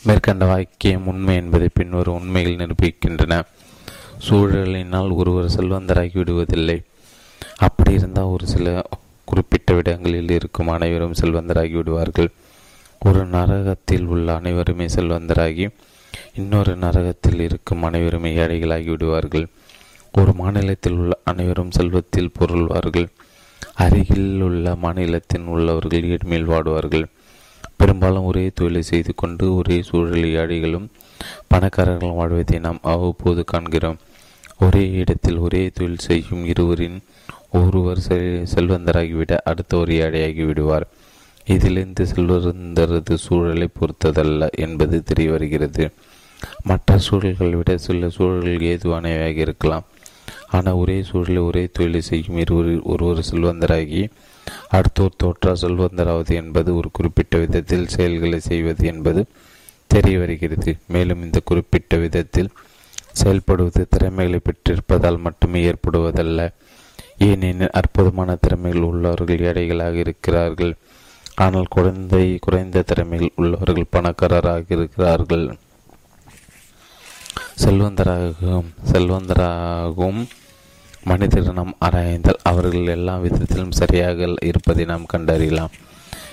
மேற்கண்ட 0.02 0.44
வாக்கியம் 0.44 1.06
உண்மை 1.06 1.34
என்பதை 1.34 1.68
பின்வரும் 1.74 2.14
உண்மைகள் 2.14 2.56
நிரூபிக்கின்றன. 2.56 3.42
சூழலினால் 4.28 5.14
ஒருவர் 5.14 5.44
செல்வந்தராகி 5.44 6.18
விடுவதில்லை. 6.18 6.84
அப்படி 7.56 7.92
இருந்தால் 7.92 8.24
ஒரு 8.24 8.46
சில 8.46 8.82
குறிப்பிட்ட 9.24 9.72
இடங்களில் 9.74 10.30
இருக்கும் 10.30 10.68
அனைவரும் 10.68 11.14
செல்வந்தராகி 11.20 11.72
விடுவார்கள். 11.72 12.30
ஒரு 13.00 13.26
நரகத்தில் 13.26 14.04
உள்ள 14.04 14.34
அனைவருமே 14.34 14.86
செல்வந்தராகி 14.86 15.74
இன்னொரு 16.34 16.76
நரகத்தில் 16.76 17.40
இருக்கும் 17.40 17.82
அனைவருமே 17.82 18.36
ஏழைகளாகி 18.36 18.90
விடுவார்கள். 18.90 19.46
ஒரு 20.12 20.32
மாநிலத்தில் 20.32 20.92
உள்ள 20.92 21.18
அனைவரும் 21.24 21.70
செல்வத்தில் 21.70 22.32
பொருள்வார்கள். 22.32 23.08
அருகில் 23.74 24.40
உள்ள 24.40 24.74
மாநிலத்தின் 24.74 25.46
உள்ளவர்கள் 25.46 26.08
ஏழ்மையில் 26.14 26.50
வாடுவார்கள். 26.52 27.04
பெரும்பாலும் 27.76 28.24
ஒரே 28.24 28.50
தொழிலை 28.54 28.82
செய்து 28.82 29.14
கொண்டு 29.14 29.56
ஒரே 29.56 29.82
சூழலில் 29.82 30.34
ஏழைகளும் 30.34 30.90
பணக்காரர்களும் 31.54 32.14
வாழ்வதை 32.14 32.58
நாம் 32.58 32.78
அவ்வப்போது 32.82 33.44
காண்கிறோம். 33.44 33.98
ஒரே 34.60 34.90
இடத்தில் 34.90 35.36
ஒரே 35.36 35.70
தொழில் 35.74 36.04
செய்யும் 36.08 36.44
இருவரின் 36.44 37.00
ஒருவர் 37.52 37.98
செல்வந்தராகிவிட 38.54 39.36
அடுத்தவர் 39.44 39.88
ஏழையாகி 39.88 40.46
விடுவார். 40.46 40.86
இதிலிருந்து 41.46 42.04
செல்வந்தரது 42.14 43.14
சூழலை 43.14 43.68
பொறுத்ததல்ல 43.78 44.50
என்பது 44.50 45.02
தெரிய 45.02 45.30
வருகிறது. 45.30 45.90
மற்ற 46.64 46.98
சூழல்களை 47.10 47.56
விட 47.56 47.76
சில 47.76 48.08
சூழல்கள் 48.08 48.68
ஏதுவானவையாக 48.72 49.36
இருக்கலாம். 49.36 49.84
ஆனால் 50.56 50.78
ஒரே 50.82 50.96
சூழலில் 51.08 51.46
ஒரே 51.48 51.62
தொழிலை 51.72 52.00
செய்யும் 52.00 52.40
இருவர் 52.42 52.70
ஒருவர் 52.92 53.26
செல்வந்தராகி 53.30 54.02
அடுத்தோர் 54.76 55.20
தோற்றா 55.22 55.52
செல்வந்தராவது 55.62 56.32
என்பது 56.42 56.70
ஒரு 56.76 56.88
குறிப்பிட்ட 56.92 57.38
விதத்தில் 57.38 57.86
செயல்களை 57.86 58.40
செய்வது 58.40 58.84
என்பது 58.86 59.22
தெரிய 59.86 60.18
வருகிறது. 60.18 60.70
மேலும் 60.94 61.22
இந்த 61.22 61.38
குறிப்பிட்ட 61.44 61.96
விதத்தில் 61.96 62.50
செயல்படுவது 63.20 63.82
திறமைகளை 63.94 64.40
பெற்றிருப்பதால் 64.44 65.18
மட்டுமே 65.18 65.60
ஏற்படுவதல்ல. 65.70 66.40
ஏனெனில் 67.28 67.74
அற்புதமான 67.80 68.36
திறமைகள் 68.44 68.88
உள்ளவர்கள் 68.90 69.44
ஏழைகளாக 69.48 69.96
இருக்கிறார்கள். 70.04 70.72
ஆனால் 71.34 71.72
குழந்தை 71.76 72.24
குறைந்த 72.40 72.84
திறமையில் 72.90 73.34
உள்ளவர்கள் 73.36 73.92
பணக்காரராக 73.96 74.64
இருக்கிறார்கள். 74.68 75.44
செல்வந்தராகவும் 77.62 78.70
செல்வந்தராகவும் 78.92 80.22
மனிதர்கள் 81.04 81.52
நாம் 81.52 81.76
ஆராய்ந்தால் 81.78 82.38
அவர்கள் 82.42 82.86
எல்லா 82.86 83.16
விதத்திலும் 83.16 83.70
சரியாக 83.70 84.34
இருப்பதை 84.40 84.84
நாம் 84.84 85.06
கண்டறியலாம். 85.12 85.70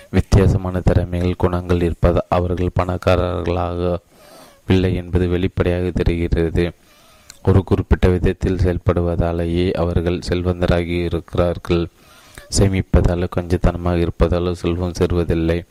வித்தியாசமான 0.09 0.79
திறமைகள் 0.79 1.33
குணங்கள் 1.37 1.81
இருப்பது 1.81 2.23
அவர்கள் 2.29 2.69
பணக்காரர்களாகவில்லை 2.79 4.93
என்பது 4.93 5.27
வெளிப்படையாக 5.27 5.89
தெரிகிறது. 5.89 6.71
ஒரு 7.43 7.63
குறிப்பிட்ட 7.63 8.07
விதத்தில் 8.07 8.55
செயல்படுவதாலேயே 8.55 9.71
அவர்கள் 9.71 10.21
செல்வந்தராகி 10.29 11.03
இருக்கிறார்கள். 11.03 11.87
சேமிப்பதாலோ 12.57 13.27
கொஞ்சத்தனமாக 13.35 14.05
இருப்பதாலோ 14.05 14.51
செல்வம் 14.51 14.93
சேர்வதில்லை. 14.99 15.63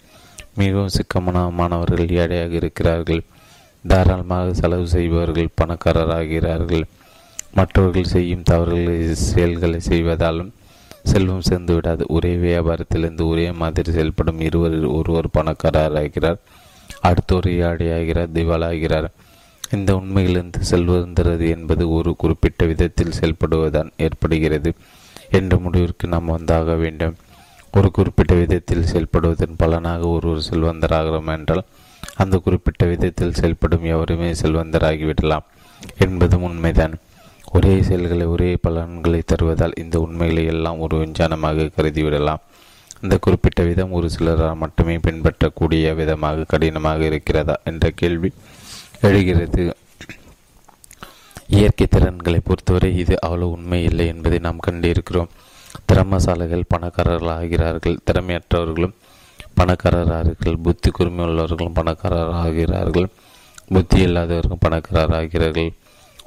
மிகவும் 0.54 0.88
சிக்கமனமானவர்கள் 0.88 2.10
ஏழையாக 2.10 2.52
இருக்கிறார்கள். 2.52 3.22
தாராளமாக 3.86 4.52
செலவு 4.52 4.88
செய்பவர்கள் 4.88 5.48
பணக்காரராகிறார்கள். 5.54 6.84
மற்றவர்கள் 7.54 8.04
செய்யும் 8.04 8.42
தவறுகளை 8.42 9.14
செயல்களை 9.14 9.80
செய்வதாலும் 9.88 10.50
செல்வம் 11.02 11.40
சேர்ந்து 11.40 11.74
விடாது. 11.74 12.04
ஒரே 12.08 12.36
வியாபாரத்திலிருந்து 12.36 13.26
ஒரே 13.26 13.52
மாதிரி 13.52 13.92
செயல்படும் 13.92 14.40
இருவர் 14.40 14.84
ஒருவர் 14.84 15.26
பணக்காரராகிறார் 15.38 16.38
அடுத்தொரு 17.00 17.50
ஏழையாகிறார் 17.50 18.32
திவாலாகிறார் 18.34 19.08
இந்த 19.70 19.96
உண்மையிலிருந்து 19.96 20.58
செல்வந்தது 20.70 21.48
என்பது 21.48 21.92
ஒரு 21.92 22.16
குறிப்பிட்ட 22.16 22.66
விதத்தில் 22.66 23.16
செயல்படுவதுதான் 23.20 23.90
ஏற்படுகிறது. 23.96 24.72
என்ற 25.30 25.56
முடிவிற்கு 25.58 26.08
நாம் 26.08 26.38
வந்தாக 26.38 26.76
வேண்டும். 26.76 27.16
ஒரு 27.72 27.90
குறிப்பிட்ட 27.90 28.34
விதத்தில் 28.34 28.84
செயல்படுவதன் 28.84 29.54
பலனாக 29.56 30.08
ஒருவர் 30.08 30.48
செல்வந்தராகிறோம் 30.50 31.38
என்றால் 31.38 31.64
அந்த 32.14 32.38
குறிப்பிட்ட 32.38 32.86
விதத்தில் 32.86 33.34
செயல்படும் 33.34 33.84
எவருமே 33.84 34.32
செல்வந்தராகிவிடலாம் 34.32 35.46
என்பதும் 35.98 36.42
உண்மைதான். 36.42 36.98
ஒரே 37.56 37.74
செயல்களை 37.82 38.26
ஒரே 38.26 38.48
பலன்களை 38.64 39.20
தருவதால் 39.32 39.78
இந்த 39.82 39.96
உண்மைகளை 40.00 40.44
எல்லாம் 40.44 40.78
ஒரு 40.84 40.96
விஞ்ஞானமாக 40.98 41.66
கருதிவிடலாம். 41.76 42.42
இந்த 43.02 43.18
குறிப்பிட்ட 43.18 43.62
விதம் 43.62 43.92
ஒரு 43.92 44.10
சிலரால் 44.10 44.60
மட்டுமே 44.62 44.98
பின்பற்றக்கூடிய 44.98 45.94
விதமாக 46.00 46.46
கடினமாக 46.52 47.04
இருக்கிறதா 47.04 47.56
என்ற 47.64 47.90
கேள்வி 47.90 48.30
எழுகிறது. 49.08 49.64
இயற்கை 51.56 51.86
திறன்களை 51.86 52.40
பொறுத்தவரை 52.44 52.90
இது 53.02 53.14
அவ்வளவு 53.20 53.50
உண்மை 53.50 53.80
இல்லை 53.82 54.06
என்பதை 54.06 54.38
நாம் 54.46 54.66
கண்டிருக்கிறோம். 54.66 55.30
திறமசாலைகள் 55.88 56.70
பணக்காரர்கள் 56.72 57.34
ஆகிறார்கள் 57.38 57.96
திறமையற்றவர்களும் 58.08 58.96
பணக்காரராகிறார்கள் 59.58 60.62
புத்தி 60.62 60.90
குறுமை 60.90 61.22
உள்ளவர்களும் 61.28 61.78
பணக்காரராகிறார்கள் 61.80 63.08
புத்தி 63.74 64.00
இல்லாதவர்களும் 64.06 64.64
பணக்காரராகிறார்கள். 64.66 65.70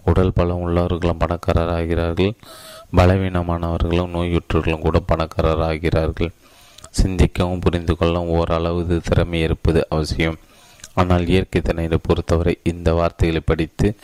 உடல் 0.06 0.34
பலம் 0.34 0.64
உள்ளவர்களும் 0.68 1.22
பணக்காரராகிறார்கள். 1.24 2.34
பலவீனமானவர்களும் 2.98 4.14
நோயுற்றவர்களும் 4.16 4.80
கூட 4.80 5.02
பணக்காரராகிறார்கள். 5.08 6.32
சிந்திக்கவும் 7.02 7.62
புரிந்து 7.62 7.98
கொள்ளவும் 7.98 8.30
ஓரளவு 8.30 9.02
திறமை 9.04 9.42
இருப்பது 9.42 9.88
அவசியம். 9.90 10.38
ஆனால் 10.94 11.28
இயற்கை 11.28 11.62
தன்னை 11.62 11.88
பொறுத்தவரை 12.02 12.58
இந்த 12.64 12.94
வார்த்தைகளை 12.94 13.42
படித்து 13.46 13.96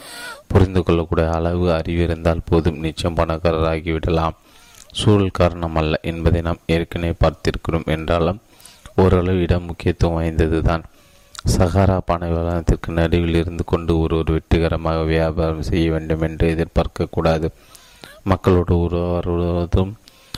புரிந்து 0.48 0.84
கொள்ளக்கூடிய 0.84 1.32
அளவு 1.32 1.74
அறிவு 1.74 2.04
இருந்தால் 2.04 2.46
போதும். 2.46 2.80
நிச்சயம் 2.80 3.18
பணக்காரராகிவிடலாம். 3.18 4.36
சூழல் 4.92 5.38
காரணம் 5.40 5.76
அல்ல 5.76 6.00
என்பதை 6.02 6.42
நாம் 6.42 6.58
ஏற்கனவே 6.66 7.14
பார்த்திருக்கிறோம். 7.24 7.86
என்றாலும் 7.86 8.40
ஓரளவு 8.96 9.42
இடம் 9.42 9.64
முக்கியத்துவம் 9.64 10.16
வாய்ந்தது 10.16 10.62
தான் 10.62 10.84
சஹாரா 11.56 11.96
பனை 12.10 12.28
விவகாரத்திற்கு 12.32 12.90
நடுவில் 12.98 13.38
இருந்து 13.42 13.64
கொண்டு 13.64 13.92
ஒருவர் 14.00 14.32
வெற்றிகரமாக 14.36 15.02
வியாபாரம் 15.12 15.68
செய்ய 15.70 15.92
வேண்டும் 15.92 16.24
என்று 16.28 16.46
எதிர்பார்க்கக்கூடாது. 16.54 17.48
மக்களோடு 18.24 18.74
உருவாடுவதும் 18.86 19.92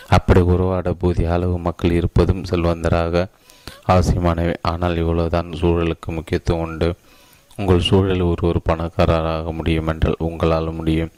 அப்படி 0.09 0.41
உருவாட 0.53 0.91
போதிய 0.93 1.31
அளவு 1.35 1.55
மக்கள் 1.67 1.91
இருப்பதும் 1.91 2.43
செல்வந்தராக 2.49 3.23
அவசியமானவை. 3.93 4.55
ஆனால் 4.61 4.95
இவ்வளவுதான் 4.95 5.49
சூழலுக்கு 5.61 6.11
முக்கியத்துவம் 6.17 6.63
உண்டு. 6.65 6.89
உங்கள் 7.57 7.87
சூழல் 7.87 8.23
ஒருவர் 8.31 8.59
பணக்காரராக 8.69 9.51
முடியும் 9.51 9.89
என்றால் 9.93 10.21
உங்களால் 10.27 10.77
முடியும். 10.79 11.11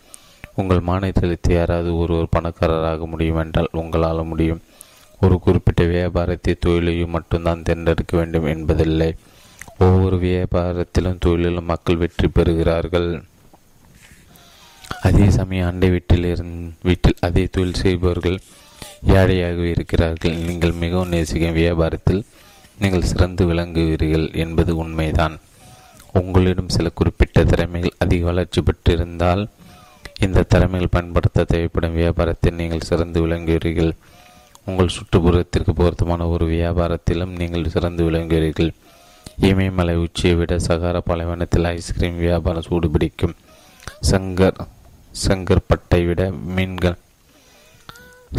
உங்கள் 0.56 0.82
மாநிலத்தில் 0.90 1.54
யாராவது 1.58 1.92
ஒருவர் 1.98 2.34
பணக்காரராக 2.36 3.06
முடியும் 3.06 3.42
என்றால் 3.44 3.70
உங்களால் 3.82 4.30
முடியும். 4.32 4.62
ஒரு 5.22 5.36
குறிப்பிட்ட 5.40 5.84
வியாபாரத்தை 5.96 6.54
தொழிலையும் 6.60 7.16
மட்டும்தான் 7.18 7.66
தேர்ந்தெடுக்க 7.68 8.14
வேண்டும் 8.18 8.50
என்பதில்லை. 8.56 9.12
ஒவ்வொரு 9.86 10.18
வியாபாரத்திலும் 10.26 11.22
தொழிலிலும் 11.26 11.70
மக்கள் 11.72 12.00
வெற்றி 12.02 12.28
பெறுகிறார்கள். 12.28 13.10
அதே 15.08 15.28
சமயம் 15.38 15.70
அண்டை 15.70 15.88
வீட்டில் 15.94 16.28
இருந் 16.32 16.58
வீட்டில் 16.88 17.22
அதே 17.28 17.44
தொழில் 17.56 17.80
செய்பவர்கள் 17.84 18.38
ஏழையாக 19.20 19.62
இருக்கிறார்கள். 19.74 20.36
நீங்கள் 20.48 20.80
மிகவும் 20.84 21.14
நேசிக்கும் 21.14 21.58
வியாபாரத்தில் 21.62 22.22
நீங்கள் 22.82 23.10
சிறந்து 23.12 23.46
விளங்குவீர்கள் 23.52 24.28
என்பது 24.44 24.72
உண்மைதான். 24.84 25.36
உங்களிடம் 26.20 26.74
சில 26.76 26.88
குறிப்பிட்ட 27.00 27.44
திறமைகள் 27.52 28.00
அதிக 28.04 28.22
வளர்ச்சி 28.30 28.62
பெற்றிருந்தால் 28.68 29.44
இந்த 30.26 30.46
திறமைகள் 30.54 30.94
பயன்படுத்த 30.96 31.48
தேவைப்படும் 31.54 31.98
வியாபாரத்தில் 32.02 32.60
நீங்கள் 32.62 32.88
சிறந்து 32.90 33.20
விளங்குவீர்கள். 33.26 33.92
உங்கள் 34.70 34.96
சுற்றுப்புறத்திற்கு 34.96 35.72
பொருத்தமான 35.82 36.28
ஒரு 36.36 36.46
வியாபாரத்திலும் 36.56 37.36
நீங்கள் 37.42 37.74
சிறந்து 37.76 38.02
விளங்குவீர்கள். 38.10 38.72
இமயமலை 39.50 39.94
உச்சியை 40.02 40.34
விட 40.40 40.54
சகார 40.66 40.98
பாலைவனத்தில் 41.06 41.68
ஐஸ்கிரீம் 41.78 42.18
வியாபாரம் 42.24 42.66
சூடுபிடிக்கும் 42.68 43.34
சங்கர் 44.10 44.60
சங்கர்பட்டை 45.24 46.00
விட 46.08 46.22
மீன்கள். 46.58 46.98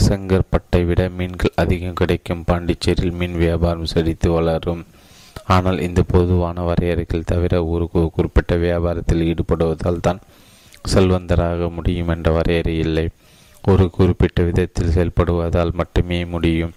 செங்கற்பட்டை 0.04 0.80
விட 0.88 1.00
மீன்கள் 1.18 1.58
அதிகம் 1.62 1.98
கிடைக்கும். 2.00 2.44
பாண்டிச்சேரியில் 2.50 3.16
மீன் 3.20 3.36
வியாபாரம் 3.42 3.90
செழித்து 3.94 4.28
வளரும். 4.36 4.84
ஆனால் 5.54 5.82
இந்த 5.86 6.00
பொதுவான 6.12 6.64
வரையறைகள் 6.68 7.28
தவிர 7.32 7.62
ஒரு 7.72 7.88
குறிப்பிட்ட 8.16 8.54
வியாபாரத்தில் 8.66 9.26
ஈடுபடுவதால் 9.30 10.04
தான் 10.06 10.22
செல்வந்தராக 10.92 11.70
முடியும் 11.78 12.12
என்ற 12.16 12.30
வரையறை 12.38 12.76
இல்லை. 12.86 13.06
ஒரு 13.64 13.84
குறிப்பிட்ட 13.98 14.38
விதத்தில் 14.50 14.94
செயல்படுவதால் 14.96 15.76
மட்டுமே 15.80 16.20
முடியும். 16.36 16.72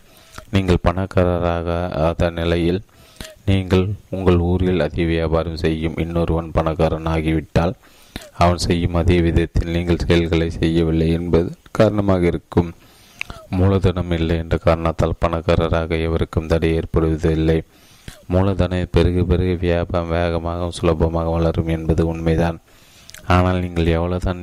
நீங்கள் 0.56 0.84
பணக்காரராக 0.88 2.30
நிலையில் 2.42 2.82
நீங்கள் 3.50 3.86
உங்கள் 4.16 4.40
ஊரில் 4.50 4.84
அதிக 4.86 5.04
வியாபாரம் 5.14 5.60
செய்யும் 5.64 5.98
இன்னொருவன் 6.04 6.54
பணக்காரன் 6.56 7.10
ஆகிவிட்டால் 7.14 7.74
அவன் 8.44 8.62
செய்யும் 8.66 8.98
அதே 9.02 9.18
விதத்தில் 9.26 9.74
நீங்கள் 9.76 10.04
செயல்களை 10.06 10.48
செய்யவில்லை 10.60 11.08
என்பது 11.18 11.50
காரணமாக 11.78 12.26
இருக்கும். 12.32 12.70
மூலதனம் 13.60 14.14
இல்லை 14.18 14.36
என்ற 14.44 14.56
காரணத்தால் 14.66 15.20
பணக்காரராக 15.24 15.98
எவருக்கும் 16.08 16.50
தடை 16.52 16.70
ஏற்படுவதில்லை 16.80 17.60
மூலதனம் 18.34 18.92
பெருகு 18.96 19.22
பெருகு 19.32 19.56
வியாபாரம் 19.66 20.12
வேகமாகவும் 20.16 20.78
சுலபமாக 20.80 21.34
வளரும் 21.36 21.72
என்பது 21.76 22.02
உண்மைதான். 22.14 22.58
ஆனால் 23.36 23.62
நீங்கள் 23.66 23.94
எவ்வளவுதான் 23.98 24.42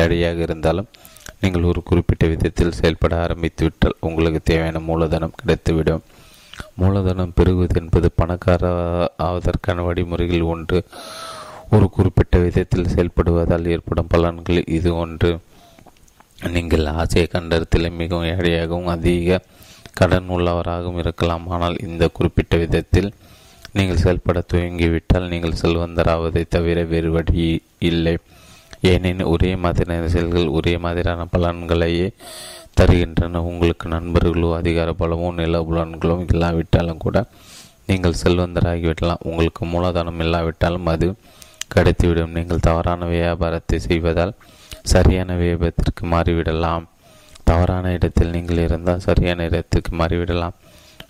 ஏழையாக 0.00 0.40
இருந்தாலும் 0.46 0.88
நீங்கள் 1.42 1.68
ஒரு 1.70 1.80
குறிப்பிட்ட 1.82 2.24
விதத்தில் 2.32 2.76
செயல்பட 2.80 3.14
ஆரம்பித்து 3.24 3.62
விட்டால் 3.66 3.96
உங்களுக்கு 4.08 4.40
தேவையான 4.50 4.82
மூலதனம் 4.88 5.38
கிடைத்துவிடும். 5.40 6.02
மூலதனம் 6.74 7.32
பெருகுவது 7.36 7.76
என்பது 7.80 8.10
பணக்கார 8.14 8.72
ஆவதற்கான 9.18 9.84
வழிமுறைகள் 9.84 10.50
ஒன்று. 10.54 10.84
ஒரு 11.70 11.90
குறிப்பிட்ட 11.90 12.38
விதத்தில் 12.38 12.90
செயல்படுவதால் 12.94 13.68
ஏற்படும் 13.68 14.12
பலன்கள் 14.14 14.62
இது 14.68 14.96
ஒன்று. 14.96 15.38
நீங்கள் 16.50 16.84
ஆசிய 16.86 17.26
கண்டத்தில் 17.26 17.90
மிகவும் 17.90 18.24
ஏழையாகவும் 18.24 18.92
அதிக 18.96 19.40
கடன் 19.92 20.28
உள்ளவராகவும் 20.28 20.98
இருக்கலாம். 20.98 21.48
ஆனால் 21.48 21.76
இந்த 21.78 22.08
குறிப்பிட்ட 22.08 22.56
விதத்தில் 22.56 23.10
நீங்கள் 23.72 23.96
செயல்பட 23.96 24.42
துவங்கிவிட்டால் 24.52 25.28
நீங்கள் 25.28 25.60
செல்வந்தராவதை 25.62 26.42
தவிர 26.48 26.84
வேறு 26.84 27.10
வழி 27.10 27.62
இல்லை. 27.78 28.16
ஏனெனில் 28.90 29.30
ஒரே 29.32 29.56
மாதிரியான 29.56 30.08
செயல்கள் 30.08 30.46
ஒரே 30.46 30.78
மாதிரியான 30.78 31.26
பலன்களையே 31.32 32.08
தருகின்றன. 32.78 33.42
உங்களுக்கு 33.50 33.86
நண்பர்களோ 33.94 34.48
அதிகார 34.60 34.90
பலமோ 35.00 35.28
நில 35.40 35.60
புலன்களோ 35.68 36.16
இல்லாவிட்டாலும் 36.32 37.02
கூட 37.04 37.18
நீங்கள் 37.88 38.20
செல்வந்தராகிவிடலாம். 38.22 39.22
உங்களுக்கு 39.30 39.62
மூலதனம் 39.74 40.20
இல்லாவிட்டாலும் 40.24 40.90
அது 40.94 41.08
கடத்திவிடும். 41.74 42.34
நீங்கள் 42.38 42.64
தவறான 42.68 43.06
வியாபாரத்தை 43.16 43.78
செய்வதால் 43.88 44.34
சரியான 44.92 45.34
வியாபாரத்திற்கு 45.42 46.04
மாறிவிடலாம். 46.14 46.84
தவறான 47.50 47.92
இடத்தில் 47.96 48.34
நீங்கள் 48.36 48.62
இருந்தால் 48.66 49.04
சரியான 49.06 49.44
இடத்திற்கு 49.50 49.92
மாறிவிடலாம். 50.00 50.56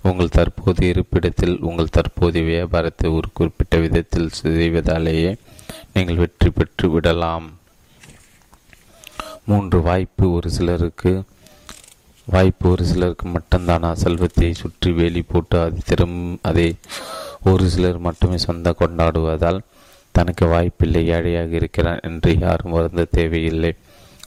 உங்கள் 0.08 0.34
தற்போது 0.36 0.82
இருப்பிடத்தில் 0.92 1.56
உங்கள் 1.68 1.94
தற்போதைய 1.96 2.44
வியாபாரத்தை 2.52 3.08
ஒரு 3.16 3.28
குறிப்பிட்ட 3.38 3.76
விதத்தில் 3.84 4.30
செய்வதாலேயே 4.42 5.32
நீங்கள் 5.94 6.20
வெற்றி 6.22 6.50
பெற்று 6.50 6.86
விடலாம். 6.94 7.46
மூன்று 9.50 9.78
வாய்ப்பு 9.88 10.24
ஒரு 10.38 10.48
சிலருக்கு 10.56 11.12
வாய்ப்பு 12.28 12.66
ஒரு 12.70 12.84
சிலருக்கு 12.84 13.26
மட்டும்தானா? 13.28 13.88
செல்வத்தை 14.02 14.48
சுற்றி 14.60 14.90
வேலி 14.92 15.22
போட்டு 15.22 15.56
அது 15.62 15.80
திரும் 15.88 16.18
அதை 16.48 16.66
ஒரு 17.50 17.64
சிலர் 17.68 17.98
மட்டுமே 17.98 18.36
சொந்த 18.44 18.74
கொண்டாடுவதால் 18.80 19.58
தனக்கு 20.14 20.46
வாய்ப்பில்லை 20.46 21.02
ஏழையாக 21.16 21.52
இருக்கிறான் 21.60 22.02
என்று 22.08 22.30
யாரும் 22.38 22.74
வருந்த 22.76 23.06
தேவையில்லை. 23.16 23.72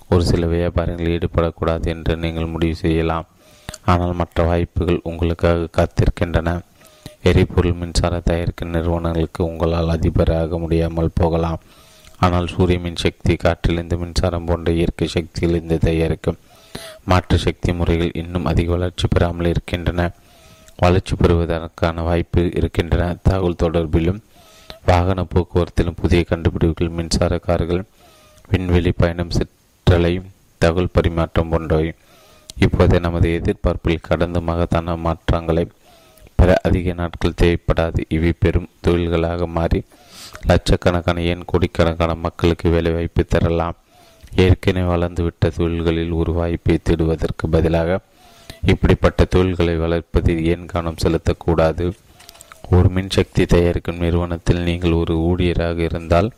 ஒரு 0.09 0.23
சில 0.25 0.45
வியாபாரங்களில் 0.45 1.15
ஈடுபடக்கூடாது 1.17 1.85
என்று 1.85 2.13
நீங்கள் 2.23 2.51
முடிவு 2.53 2.75
செய்யலாம். 2.75 3.27
ஆனால் 3.85 4.13
மற்ற 4.13 4.43
வாய்ப்புகள் 4.43 4.99
உங்களுக்காக 5.03 5.69
காத்திருக்கின்றன. 5.77 6.49
எரிபொருள் 7.23 7.79
மின்சார 7.81 8.19
தயாரிக்கும் 8.19 8.73
நிறுவனங்களுக்கு 8.75 9.41
உங்களால் 9.43 9.93
அதிபராக 9.95 10.57
முடியாமல் 10.57 11.15
போகலாம். 11.21 11.63
ஆனால் 12.17 12.47
சூரிய 12.47 12.79
மின் 12.79 13.01
சக்தி 13.05 13.33
காற்றிலிருந்து 13.35 13.97
மின்சாரம் 14.03 14.45
போன்ற 14.45 14.71
இயற்கை 14.71 15.07
சக்தியிலிருந்து 15.15 15.77
தயாரிக்கும் 15.87 16.41
மாற்று 17.05 17.37
சக்தி 17.37 17.73
முறைகள் 17.73 18.11
இன்னும் 18.13 18.45
அதிக 18.45 18.71
வளர்ச்சி 18.71 19.07
பெறாமல் 19.07 19.47
இருக்கின்றன. 19.47 20.11
வளர்ச்சி 20.77 21.15
பெறுவதற்கான 21.15 22.01
வாய்ப்பு 22.01 22.51
இருக்கின்றன. 22.53 23.15
தகவல் 23.23 23.61
தொடர்பிலும் 23.63 24.21
வாகன 24.85 25.25
போக்குவரத்திலும் 25.33 25.99
புதிய 26.01 26.23
கண்டுபிடிப்புகள் 26.23 26.89
மின்சார 26.89 27.37
கார்கள் 27.37 27.83
விண்வெளி 28.49 28.91
பயணம் 28.91 29.31
சிற்றலை 29.37 30.21
தகவல் 30.57 30.93
பரிமாற்றம் 30.93 31.49
போன்றவை 31.49 31.93
இப்போதே 32.57 32.99
நமது 32.99 33.33
எதிர்பார்ப்பில் 33.33 34.05
கடந்த 34.09 34.39
மகத்தான 34.39 34.95
மாற்றங்களை 34.95 35.67
பெற 36.35 36.59
அதிக 36.63 36.93
நாட்கள் 36.93 37.39
தேவைப்படாது. 37.41 38.05
இவை 38.09 38.33
பெரும் 38.39 38.69
தொழில்களாக 38.81 39.47
மாறி 39.47 39.83
லட்சக்கணக்கான 40.45 41.21
ஏன் 41.21 41.43
கோடிக்கணக்கான 41.45 42.15
மக்களுக்கு 42.15 42.69
வேலைவாய்ப்பு 42.69 43.23
தரலாம். 43.25 43.75
ஏற்கனவே 44.35 44.93
வளர்ந்துவிட்ட 44.93 45.51
தொழில்களில் 45.55 46.11
ஒரு 46.11 46.33
வாய்ப்பை 46.33 46.79
தேடுவதற்கு 46.83 47.47
பதிலாக 47.51 47.99
இப்படிப்பட்ட 48.65 49.25
தொழில்களை 49.25 49.79
வளர்ப்பதில் 49.79 50.43
ஏன் 50.43 50.65
கவனம் 50.65 50.95
செலுத்தக்கூடாது? 51.03 51.91
ஒரு 52.71 52.89
மின்சக்தி 52.89 53.45
தயாரிக்கும் 53.45 53.97
நிறுவனத்தில் 53.97 54.59
நீங்கள் 54.59 54.91
ஒரு 54.91 55.17
ஊழியராக 55.17 55.77
இருந்தால் 55.77 56.31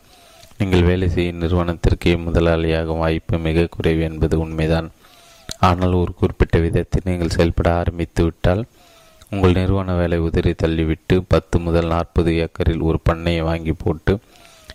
நீங்கள் 0.58 0.84
வேலை 0.84 1.10
செய்யும் 1.10 1.42
நிறுவனத்திற்கே 1.42 2.16
முதலாளியாகும் 2.16 2.98
வாய்ப்பு 2.98 3.38
மிக 3.38 3.68
குறைவு 3.70 4.02
என்பது 4.02 4.40
உண்மைதான். 4.40 4.92
ஆனால் 5.60 5.92
ஒரு 5.92 6.14
குறிப்பிட்ட 6.14 6.60
விதத்தில் 6.60 7.02
நீங்கள் 7.06 7.30
செயல்பட 7.30 7.76
ஆரம்பித்து 7.76 8.24
விட்டால் 8.24 8.66
உங்கள் 9.30 9.52
நிறுவன 9.52 9.94
வேலை 9.94 10.20
உதிரி 10.20 10.54
தள்ளிவிட்டு 10.64 11.24
பத்து 11.28 11.60
முதல் 11.60 11.88
நாற்பது 11.88 12.32
ஏக்கரில் 12.32 12.80
ஒரு 12.80 13.00
பண்ணையை 13.04 13.42
வாங்கி 13.42 13.74
போட்டு 13.74 14.20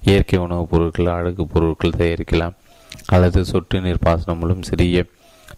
இயற்கை 0.02 0.38
உணவுப் 0.38 0.70
பொருட்கள் 0.70 1.06
அழகு 1.06 1.46
பொருட்கள் 1.46 1.90
தயாரிக்கலாம். 1.90 2.52
அல்லது 3.06 3.44
சொட்டு 3.44 3.80
நீர் 3.80 4.04
பாசனம் 4.06 4.38
மூலம் 4.38 4.62
சிறிய 4.62 5.04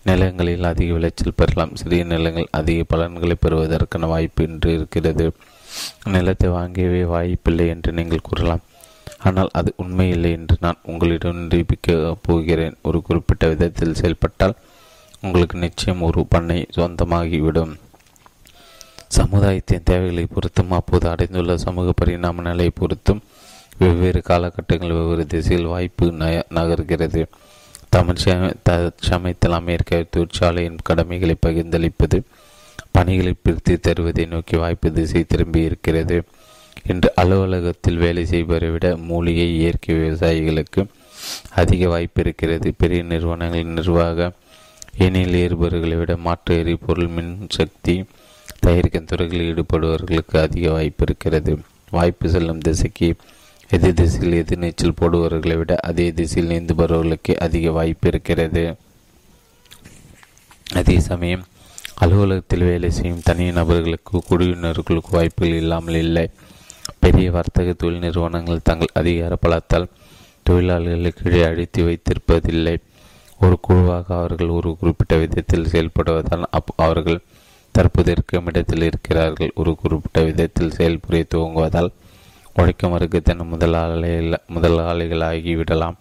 நிலங்களில் 0.04 0.64
அதிக 0.64 0.92
விளைச்சல் 0.92 1.36
பெறலாம். 1.36 1.74
சிறிய 1.74 2.04
நிலங்கள் 2.04 2.48
அதிக 2.50 2.84
பலன்களை 2.84 3.36
பெறுவதற்கான 3.40 4.06
வாய்ப்பு 4.06 4.44
இன்று 4.44 4.72
இருக்கிறது. 4.72 5.26
நிலத்தை 6.04 6.48
வாங்கியவே 6.50 7.02
வாய்ப்பில்லை 7.04 7.68
என்று 7.68 7.92
நீங்கள் 7.92 8.26
கூறலாம். 8.28 8.64
ஆனால் 9.18 9.50
அது 9.52 9.74
உண்மையில்லை 9.82 10.30
என்று 10.30 10.56
நான் 10.60 10.82
உங்களிடம் 10.82 11.40
நிரூபிக்க 11.42 12.16
போகிறேன். 12.22 12.76
ஒரு 12.82 13.02
குறிப்பிட்ட 13.02 13.48
விதத்தில் 13.48 13.94
செயல்பட்டால் 13.94 14.56
உங்களுக்கு 15.20 15.58
நிச்சயம் 15.58 16.02
ஒரு 16.02 16.26
பண்ணை 16.26 16.66
சொந்தமாகிவிடும். 16.76 17.74
சமுதாயத்தின் 19.08 19.84
தேவைகளை 19.84 20.26
பொறுத்தும் 20.26 20.70
அப்போது 20.70 21.08
அடைந்துள்ள 21.08 21.56
சமூக 21.56 21.92
பரிணாம 21.92 22.42
நிலையை 22.42 22.72
பொறுத்தும் 22.74 23.22
வெவ்வேறு 23.78 24.20
காலகட்டங்கள் 24.22 24.96
வெவ்வேறு 24.98 25.24
திசையில் 25.26 25.72
வாய்ப்பு 25.72 26.06
நகர்கிறது. 26.56 27.22
தமிழ் 27.94 28.22
சமயத்தில் 29.10 29.58
அமெரிக்க 29.60 30.04
தொழிற்சாலையின் 30.14 30.78
கடமைகளை 30.82 31.36
பகிர்ந்தளிப்பது 31.46 32.18
பணிகளை 32.90 33.32
பிரித்து 33.42 33.74
தருவதை 33.82 34.24
நோக்கி 34.28 34.56
வாய்ப்பு 34.56 34.92
திசை 34.92 35.22
திரும்பி 35.24 35.60
இருக்கிறது. 35.68 36.16
இன்று 36.90 37.08
அலுவலகத்தில் 37.22 37.98
வேலை 38.04 38.24
செய்வதை 38.32 38.70
விட 38.70 38.86
மூலிகை 39.10 39.46
இயற்கை 39.58 39.94
விவசாயிகளுக்கு 39.96 40.82
அதிக 41.54 41.88
வாய்ப்பு 41.88 42.20
இருக்கிறது. 42.20 42.74
பெரிய 42.78 43.02
நிறுவனங்களின் 43.02 43.76
நிர்வாக 43.78 44.30
எண்ணில் 44.98 45.36
ஏறுபவர்களை 45.44 45.96
விட 45.98 46.12
மாற்று 46.16 46.58
எரிபொருள் 46.62 47.14
மின்சக்தி 47.16 47.94
தயாரிக்கும் 48.60 49.04
துறைகளில் 49.04 49.48
ஈடுபடுபவர்களுக்கு 49.52 50.36
அதிக 50.46 50.66
வாய்ப்பு 50.70 51.04
இருக்கிறது. 51.08 51.54
வாய்ப்பு 51.90 52.28
செல்லும் 52.34 52.64
திசைக்கு 52.66 53.08
எதிர் 53.68 53.94
திசையில் 53.94 54.32
எதிர் 54.32 54.58
நீச்சல் 54.58 54.94
போடுபவர்களை 55.00 55.56
விட 55.56 55.76
அதே 55.76 56.12
திசையில் 56.12 56.52
நீந்துபவர்களுக்கு 56.52 57.36
அதிக 57.36 57.70
வாய்ப்பு 57.70 58.08
இருக்கிறது. 58.08 58.76
அதே 60.74 61.00
சமயம் 61.00 61.44
அலுவலகத்தில் 61.94 62.64
வேலை 62.64 62.90
செய்யும் 62.90 63.20
தனி 63.24 63.50
நபர்களுக்கு 63.50 64.22
குழுவினர்களுக்கு 64.28 65.10
வாய்ப்புகள் 65.10 65.54
இல்லாமல் 65.54 65.94
இல்லை. 65.94 66.30
பெரிய 66.98 67.30
வர்த்தக 67.30 67.72
தொழில் 67.72 67.98
நிறுவனங்கள் 67.98 68.60
தங்கள் 68.62 68.94
அதிகார 68.94 69.36
பலத்தால் 69.46 69.86
தொழிலாளர்களுக்கு 70.42 71.22
கீழே 71.22 71.42
அழித்து 71.42 71.82
வைத்திருப்பதில்லை. 71.84 72.76
ஒரு 73.40 73.58
குழுவாக 73.60 74.16
அவர்கள் 74.16 74.48
ஒரு 74.48 74.76
குறிப்பிட்ட 74.76 75.16
விதத்தில் 75.16 75.64
செயல்படுவதால் 75.64 76.42
அப் 76.50 76.72
அவர்கள் 76.76 77.20
தற்போது 77.70 78.10
இருக்கும் 78.10 78.46
இடத்தில் 78.46 78.82
இருக்கிறார்கள். 78.82 79.52
ஒரு 79.54 79.76
குறிப்பிட்ட 79.76 80.22
விதத்தில் 80.22 80.74
செயல்புரிய 80.76 81.24
துவங்குவதால் 81.34 81.90
உழைக்கும் 82.56 82.92
வர்க்கத்தின் 82.94 83.40
முதலாளிகள் 83.52 84.42
முதலாளிகளாகிவிடலாம் 84.54 85.96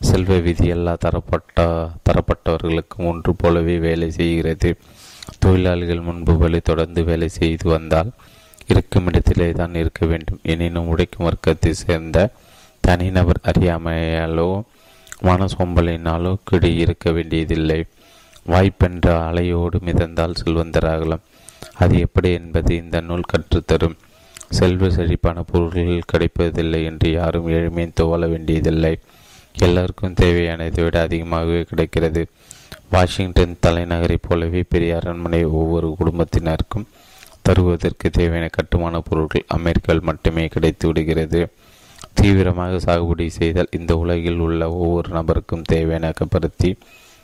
செல்வ 0.00 0.36
விதி 0.36 0.66
எல்லா 0.66 0.94
தரப்பட்ட 0.94 1.64
தரப்பட்டவர்களுக்கும் 2.06 3.08
ஒன்று 3.10 3.32
போலவே 3.34 3.78
வேலை 3.78 4.10
செய்கிறது. 4.10 4.70
தொழிலாளிகள் 5.38 6.00
முன்பு 6.00 6.36
வழி 6.36 6.60
தொடர்ந்து 6.60 7.04
வேலை 7.04 7.28
செய்து 7.28 7.68
வந்தால் 7.68 8.10
இருக்கும் 8.66 9.06
இடத்திலே 9.06 9.48
தான் 9.50 9.74
இருக்க 9.74 10.06
வேண்டும். 10.06 10.40
எனினும் 10.42 10.88
உடைக்கும் 10.88 11.28
வர்க்கத்தை 11.28 11.72
சேர்ந்த 11.72 12.30
தனிநபர் 12.80 13.40
அறியாமையாலோ 13.42 14.62
மன 15.20 15.44
சோம்பலினாலோ 15.44 16.32
கிடி 16.50 16.70
இருக்க 16.76 17.10
வேண்டியதில்லை. 17.10 17.80
வாய்ப்பென்ற 18.48 19.08
அலையோடு 19.28 19.78
மிதந்தால் 19.80 20.40
செல்வந்தராகலாம். 20.44 21.26
அது 21.74 21.98
எப்படி 21.98 22.32
என்பது 22.32 22.72
இந்த 22.76 23.00
நூல் 23.00 23.30
கற்றுத்தரும். 23.32 23.96
செல்வ 24.58 24.90
செழிப்பான 24.90 25.42
பொருள்கள் 25.42 26.10
கிடைப்பதில்லை 26.12 26.84
என்று 26.84 27.08
யாரும் 27.12 27.48
எளிமையை 27.48 27.90
துவள 28.00 28.28
வேண்டியதில்லை. 28.28 28.98
எல்லாருக்கும் 29.58 30.14
தேவையானதை 30.20 30.84
விட 30.84 31.00
அதிகமாகவே 31.00 31.60
கிடைக்கிறது. 31.62 32.22
வாஷிங்டன் 32.90 33.56
தலைநகரைப் 33.66 34.24
போலவே 34.28 34.62
பெரிய 34.68 34.96
அரண்மனை 34.96 35.44
ஒவ்வொரு 35.44 35.88
குடும்பத்தினருக்கும் 36.00 36.86
தருவதற்கு 37.42 38.10
தேவையான 38.10 38.48
கட்டுமான 38.52 39.00
பொருட்கள் 39.00 39.44
அமெரிக்காவில் 39.48 40.02
மட்டுமே 40.02 40.46
கிடைத்து 40.46 40.86
விடுகிறது. 40.86 41.40
தீவிரமாக 42.14 42.78
சாகுபடி 42.78 43.26
செய்தால் 43.26 43.74
இந்த 43.78 43.96
உலகில் 43.96 44.38
உள்ள 44.38 44.70
ஒவ்வொரு 44.72 45.08
நபருக்கும் 45.18 45.62
தேவையான 45.62 46.12
கப்பருத்தி 46.20 46.70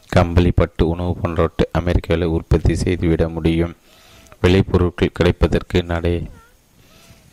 கம்பளி 0.08 0.50
பட்டு 0.50 0.88
உணவு 0.88 1.12
போன்றவற்றை 1.16 1.66
அமெரிக்காவில் 1.72 2.34
உற்பத்தி 2.36 2.74
செய்துவிட 2.74 3.28
முடியும். 3.28 3.74
விளைபொருட்கள் 4.42 5.16
கிடைப்பதற்கு 5.18 5.78
நடை 5.82 6.14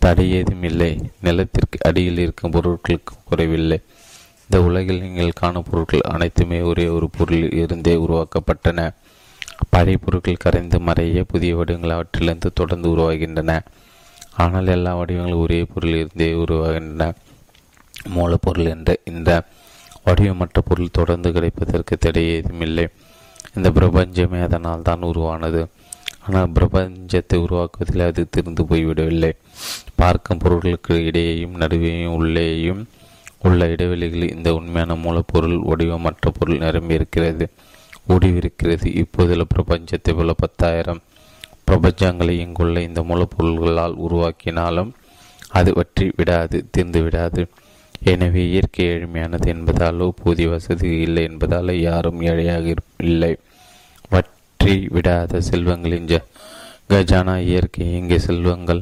தடை 0.06 0.26
ஏதும் 0.38 0.66
இல்லை 0.70 0.90
நிலத்திற்கு 1.26 1.78
அடியில் 1.88 2.20
இருக்கும் 2.24 2.54
பொருட்களுக்கு 2.56 3.14
குறைவில்லை. 3.30 3.78
இந்த 4.46 4.58
உலகில் 4.68 5.02
நீங்கள் 5.04 5.40
காணும் 5.40 5.68
பொருட்கள் 5.70 6.10
அனைத்துமே 6.14 6.60
ஒரே 6.72 6.86
ஒரு 6.96 7.08
பொருளில் 7.18 7.56
இருந்தே 7.62 7.94
உருவாக்கப்பட்டன. 8.06 8.82
பழைய 9.74 9.98
பொருட்கள் 10.06 10.44
கரைந்து 10.44 10.78
மறைய 10.88 11.22
புதிய 11.32 11.52
வடிவங்கள் 11.56 11.96
அவற்றிலிருந்து 11.96 12.50
தொடர்ந்து 12.60 12.88
உருவாகின்றன. 12.94 13.54
ஆனால் 14.44 14.72
எல்லா 14.76 14.92
வடிவங்களும் 15.00 15.44
ஒரே 15.46 15.60
பொருளில் 15.74 16.02
இருந்தே 16.02 16.30
உருவாகின்றன. 16.44 17.08
மூலப்பொருள் 18.16 18.72
என்ற 18.76 18.96
இந்த 19.12 19.32
வடிவமற்ற 20.08 20.60
பொருள் 20.70 20.96
தொடர்ந்து 21.00 21.30
கிடைப்பதற்கு 21.32 21.96
தடை 21.98 22.24
ஏதும் 22.36 22.64
இல்லை 22.68 22.86
இந்த 23.56 23.68
பிரபஞ்சமே 23.78 24.40
அதனால் 24.48 24.88
தான் 24.90 25.08
உருவானது. 25.12 25.62
ஆனால் 26.26 26.52
பிரபஞ்சத்தை 26.58 27.38
உருவாக்குவதில் 27.46 28.06
அது 28.08 28.22
திருந்து 28.36 28.64
போய்விடவில்லை. 28.70 29.32
பார்க்கும் 30.02 30.42
பொருட்களுக்கு 30.44 30.96
இடையேயும் 31.10 31.58
நடுவேயும் 31.62 32.16
உள்ளேயும் 32.20 32.82
உள்ள 33.48 33.66
இடைவெளிகளில் 33.74 34.34
இந்த 34.36 34.50
உண்மையான 34.60 34.94
மூலப்பொருள் 35.06 35.58
வடிவமற்ற 35.70 36.30
பொருள் 36.38 36.64
நிரம்பியிருக்கிறது 36.66 37.46
ஓடிவிருக்கிறது. 38.14 38.88
இப்போதுள்ள 39.02 39.44
பிரபஞ்சத்தை 39.54 40.14
போல 40.18 40.34
பத்தாயிரம் 40.44 41.02
பிரபஞ்சங்களை 41.70 42.34
இங்குள்ள 42.46 42.80
இந்த 42.88 43.02
மூலப்பொருள்களால் 43.10 43.96
உருவாக்கினாலும் 44.06 44.92
அது 45.60 45.70
வற்றி 45.74 46.06
விடாது 46.18 46.58
தீர்ந்து 46.76 47.02
விடாது. 47.06 47.42
எனவே 48.12 48.42
இயற்கை 48.52 48.86
எளிமையானது 48.94 49.48
என்பதாலோ 49.54 50.08
போதிய 50.22 50.48
வசதி 50.50 50.90
இல்லை 51.06 51.24
என்பதாலோ 51.30 51.74
யாரும் 51.90 52.22
ஏழையாக 52.32 52.74
இல்லை. 53.10 53.34
வற்றி 54.66 54.88
விடாத 54.90 55.40
செல்வங்களின் 55.50 56.08
ஜ 56.12 56.16
கஜானா 56.90 57.34
இயற்கை 57.40 57.86
இங்கே 57.94 58.18
செல்வங்கள் 58.20 58.80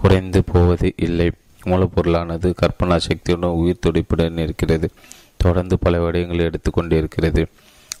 குறைந்து 0.00 0.44
போவது 0.44 0.88
இல்லை. 0.96 1.26
மூலப்பொருளானது 1.64 2.48
கற்பனா 2.62 2.96
சக்தியுடன் 2.96 3.50
உயிர் 3.50 3.82
துடிப்புடன் 3.86 4.38
இருக்கிறது. 4.38 4.90
தொடர்ந்து 5.36 5.78
பல 5.78 5.98
விடயங்களை 5.98 6.38
எடுத்துக்கொண்டு 6.38 6.96
இருக்கிறது 6.96 7.46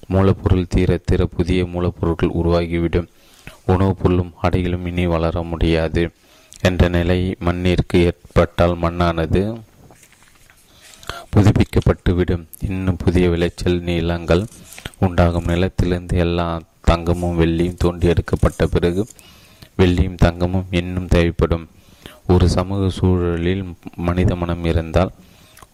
மூலப்பொருள் 0.08 0.66
தீர 0.68 0.98
தீர 1.04 1.24
புதிய 1.26 1.64
மூலப்பொருட்கள் 1.64 2.34
உருவாகிவிடும். 2.40 3.06
உணவுப் 3.66 3.98
பொருளும் 4.02 4.32
அடையிலும் 4.42 4.86
இனி 4.86 5.06
வளர 5.06 5.42
முடியாது 5.42 6.10
என்ற 6.60 6.88
நிலை 6.88 7.36
மண்ணிற்கு 7.38 8.00
ஏற்பட்டால் 8.08 8.76
மண்ணானது 8.82 9.42
புதுப்பிக்கப்பட்டுவிடும். 11.32 12.44
இன்னும் 12.68 13.00
புதிய 13.04 13.28
விளைச்சல் 13.28 13.80
நீளங்கள் 13.80 14.44
உண்டாகும் 14.98 15.44
நிலத்திலிருந்து 15.44 16.16
எல்லா 16.26 16.48
தங்கமும் 16.80 17.40
வெள்ளியும் 17.40 17.76
தோண்டி 17.76 18.06
எடுக்கப்பட்ட 18.06 18.66
பிறகு 18.66 19.06
வெள்ளியும் 19.78 20.14
தங்கமும் 20.14 20.66
இன்னும் 20.70 21.06
தேவைப்படும். 21.06 21.68
ஒரு 22.28 22.48
சமூக 22.48 22.88
சூழலில் 22.88 23.64
மனித 23.96 24.34
மனம் 24.34 24.64
இருந்தால் 24.64 25.10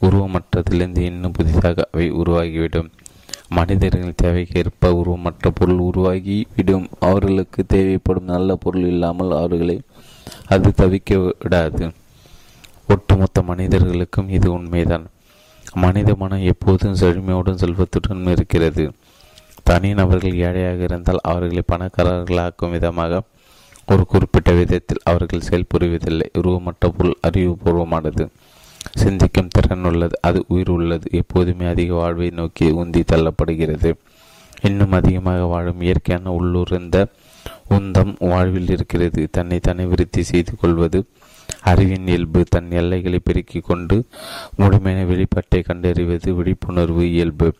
உருவமற்றத்திலிருந்து 0.02 0.98
இன்னும் 0.98 1.32
புதிதாக 1.32 1.88
அவை 1.92 2.12
உருவாகிவிடும். 2.12 2.90
மனிதர்கள் 3.48 4.14
தேவைக்கேற்ப 4.22 4.86
உருவமற்ற 4.86 5.50
பொருள் 5.54 5.78
உருவாகி 5.78 6.46
விடும் 6.56 6.88
அவர்களுக்கு 7.00 7.66
தேவைப்படும் 7.66 8.24
நல்ல 8.24 8.56
பொருள் 8.56 8.86
இல்லாமல் 8.86 9.30
அவர்களை 9.30 9.80
அது 10.46 10.72
தவிக்க 10.76 11.34
விடாது. 11.42 11.90
ஒட்டுமொத்த 12.88 13.42
மனிதர்களுக்கும் 13.42 14.28
இது 14.28 14.52
உண்மைதான். 14.52 15.06
மனித 15.74 16.14
மனம் 16.14 16.42
எப்போதும் 16.42 16.94
செழுமையோடும் 16.94 17.54
செல்வத்துடன் 17.54 18.26
இருக்கிறது. 18.26 18.92
தனிநபர்கள் 19.66 20.34
ஏழையாக 20.34 20.82
இருந்தால் 20.82 21.18
அவர்களை 21.22 21.62
பணக்காரர்களாக்கும் 21.72 22.70
விதமாக 22.70 23.22
ஒரு 23.86 24.06
குறிப்பிட்ட 24.06 24.52
விதத்தில் 24.52 25.04
அவர்கள் 25.04 25.46
செயல்புரிவதில்லை 25.48 26.26
உருவமற்ற 26.34 26.88
பொருள் 26.96 27.18
அறிவுபூர்வமானது. 27.26 28.28
சிந்திக்கும் 28.94 29.48
திறன் 29.48 29.84
உள்ளது. 29.84 30.18
அது 30.20 30.44
உயிர் 30.48 30.70
உள்ளது. 30.70 31.08
எப்போதுமே 31.10 31.66
அதிக 31.66 31.94
வாழ்வை 31.94 32.30
நோக்கி 32.30 32.70
உந்தி 32.70 33.02
தள்ளப்படுகிறது. 33.12 33.92
இன்னும் 34.62 34.92
அதிகமாக 34.92 35.44
வாழும் 35.44 35.80
இயற்கையான 35.80 36.32
உள்ளூர்ந்த 36.32 37.06
உந்தம் 37.70 38.14
வாழ்வில் 38.18 38.68
இருக்கிறது. 38.68 39.28
தன்னை 39.30 39.58
தன்னை 39.58 39.84
விருத்தி 39.84 40.22
செய்து 40.22 40.56
கொள்வது 40.56 41.04
அறிவின் 41.60 42.06
இயல்பு 42.06 42.44
தன் 42.44 42.70
எல்லைகளை 42.70 43.20
பெருக்கிக் 43.24 43.64
கொண்டு 43.64 44.04
முழுமையான 44.56 45.04
வெளிப்பாட்டை 45.04 45.64
கண்டறிவது 45.64 46.34
விழிப்புணர்வு 46.34 47.10
இயல்பு. 47.10 47.54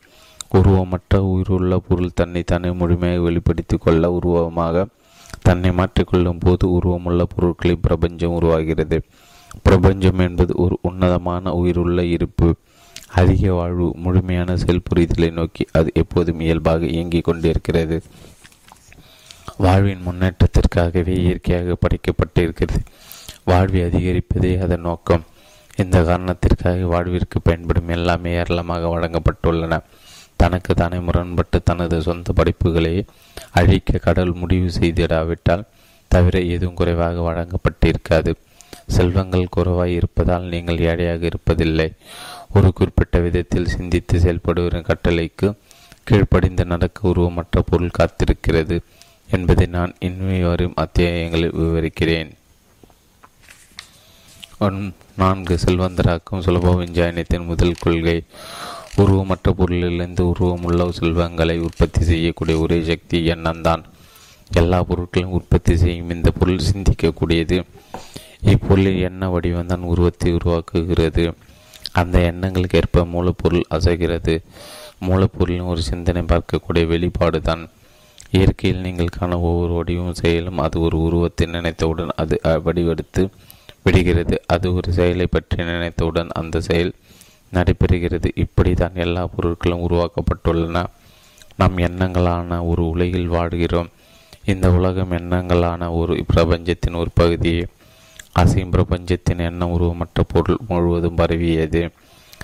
உருவமற்ற 0.56 1.16
உயிருள்ள 1.16 1.78
பொருள் 1.78 2.10
தன்னை 2.14 2.42
தன்னை 2.42 2.72
முழுமையாக 2.72 3.20
வெளிப்படுத்திக் 3.20 3.80
கொள்ள 3.80 4.10
உருவமாக 4.10 4.86
தன்னை 5.42 5.70
மாற்றிக்கொள்ளும் 5.70 6.40
போது 6.40 6.68
உருவமுள்ள 6.68 7.22
பொருட்களை 7.22 7.76
பிரபஞ்சம் 7.76 8.32
உருவாகிறது. 8.32 9.02
பிரபஞ்சம் 9.62 10.18
என்பது 10.18 10.54
ஒரு 10.56 10.78
உன்னதமான 10.82 11.52
உயிருள்ள 11.52 12.04
இருப்பு. 12.04 12.54
அதிக 13.08 13.52
வாழ்வு 13.52 13.92
முழுமையான 13.96 14.54
செயல்புரிதலை 14.54 15.32
நோக்கி 15.32 15.66
அது 15.72 15.90
எப்போதும் 15.94 16.40
இயல்பாக 16.40 16.84
இயங்கிக் 16.84 17.24
கொண்டிருக்கிறது. 17.24 18.02
வாழ்வின் 19.56 20.02
முன்னேற்றத்திற்காகவே 20.06 21.08
இயற்கையாக 21.08 21.76
படைக்கப்பட்டிருக்கிறது. 21.76 22.78
வாழ்வை 23.44 23.80
அதிகரிப்பதே 23.80 24.62
அதன் 24.62 24.80
நோக்கம். 24.80 25.24
இந்த 25.76 26.02
காரணத்திற்காக 26.02 26.86
வாழ்விற்கு 26.86 27.42
பயன்படும் 27.42 27.88
எல்லாமே 27.88 28.32
ஏராளமாக 28.32 28.86
வழங்கப்பட்டுள்ளன. 28.86 29.80
தனக்கு 30.36 30.72
தானே 30.74 30.98
முரண்பட்டு 30.98 31.58
தனது 31.62 31.96
சொந்த 32.02 32.32
படைப்புகளை 32.32 32.94
அழிக்க 33.50 33.98
கடல் 33.98 34.34
முடிவு 34.34 34.68
செய்திடாவிட்டால் 34.78 35.68
தவிர 36.10 36.40
எதுவும் 36.54 36.74
குறைவாக 36.74 37.24
வழங்கப்பட்டிருக்காது. 37.28 38.32
செல்வங்கள் 38.86 39.52
குறைவாய் 39.56 39.94
இருப்பதால் 39.94 40.50
நீங்கள் 40.52 40.82
ஏழையாக 40.90 41.28
இருப்பதில்லை. 41.28 41.88
ஒரு 42.54 42.68
குறிப்பிட்ட 42.72 43.18
விதத்தில் 43.18 43.72
சிந்தித்து 43.74 44.18
செயல்படுவரின் 44.18 44.88
கட்டளைக்கு 44.90 45.48
கீழ்ப்படிந்து 46.04 46.64
நடக்க 46.64 47.08
உருவமற்ற 47.08 47.62
பொருள் 47.70 47.96
காத்திருக்கிறது 47.98 48.76
என்பதை 49.30 49.66
நான் 49.66 49.94
இன்மை 49.98 50.40
வரும் 50.42 50.76
அத்தியாயங்களில் 50.76 51.56
விவரிக்கிறேன். 51.60 52.30
நான்கு 55.16 55.54
செல்வந்தராக்கும் 55.64 56.44
சுலப 56.44 56.76
விஞ்ஞானத்தின் 56.76 57.44
முதல் 57.44 57.80
கொள்கை 57.80 58.18
உருவமற்ற 59.02 59.52
பொருளிலிருந்து 59.58 60.22
உருவமுள்ள 60.32 60.84
செல்வங்களை 60.98 61.56
உற்பத்தி 61.66 62.02
செய்யக்கூடிய 62.10 62.56
ஒரே 62.58 62.78
சக்தி 62.90 63.18
எண்ணம்தான். 63.34 63.82
எல்லா 64.60 64.78
பொருட்களையும் 64.88 65.34
உற்பத்தி 65.38 65.74
செய்யும் 65.82 66.12
இந்த 66.14 66.28
பொருள் 66.38 66.66
சிந்திக்கக்கூடியது. 66.70 67.56
இப்பொருளின் 68.52 69.00
எண்ண 69.08 69.28
வடிவம்தான் 69.34 69.84
உருவத்தை 69.92 70.30
உருவாக்குகிறது. 70.38 71.24
அந்த 72.00 72.16
எண்ணங்களுக்கு 72.30 72.78
ஏற்ப 72.80 73.04
மூலப்பொருள் 73.14 73.64
அசைகிறது. 73.76 74.34
மூலப்பொருளின் 75.06 75.68
ஒரு 75.72 75.82
சிந்தனை 75.90 76.22
பார்க்கக்கூடிய 76.32 76.84
வெளிப்பாடு 76.92 77.40
தான். 77.48 77.64
இயற்கையில் 78.36 78.84
நீங்கள் 78.86 79.16
காண 79.16 79.32
ஒவ்வொரு 79.48 79.72
வடிவம் 79.78 80.18
செயலும் 80.20 80.62
அது 80.66 80.76
ஒரு 80.86 80.96
உருவத்தை 81.06 81.46
நினைத்தவுடன் 81.56 82.14
அது 82.22 82.36
வடிவெடுத்து 82.66 83.22
விடுகிறது. 83.86 84.36
அது 84.54 84.66
ஒரு 84.74 84.90
செயலை 84.92 85.26
பற்றி 85.26 85.58
நினைத்தவுடன் 85.72 86.30
அந்த 86.40 86.60
செயல் 86.60 86.92
நடைபெறுகிறது. 87.52 88.30
இப்படி 88.34 88.74
தான் 88.74 88.94
எல்லா 88.94 89.28
பொருட்களும் 89.28 89.84
உருவாக்கப்பட்டுள்ளன. 89.86 90.84
நம் 91.56 91.78
எண்ணங்களான 91.78 92.66
ஒரு 92.66 92.88
உலகில் 92.88 93.26
வாழ்கிறோம். 93.26 93.88
இந்த 94.44 94.72
உலகம் 94.72 95.10
எண்ணங்களான 95.10 95.94
ஒரு 95.94 96.24
பிரபஞ்சத்தின் 96.26 96.94
ஒரு 96.94 97.10
பகுதியே 97.14 97.66
அசையும் 98.32 98.70
பிரபஞ்சத்தின் 98.70 99.38
எண்ணம் 99.38 99.72
உருவமற்ற 99.72 100.20
பொருள் 100.28 100.56
முழுவதும் 100.68 101.14
பரவியது. 101.14 101.90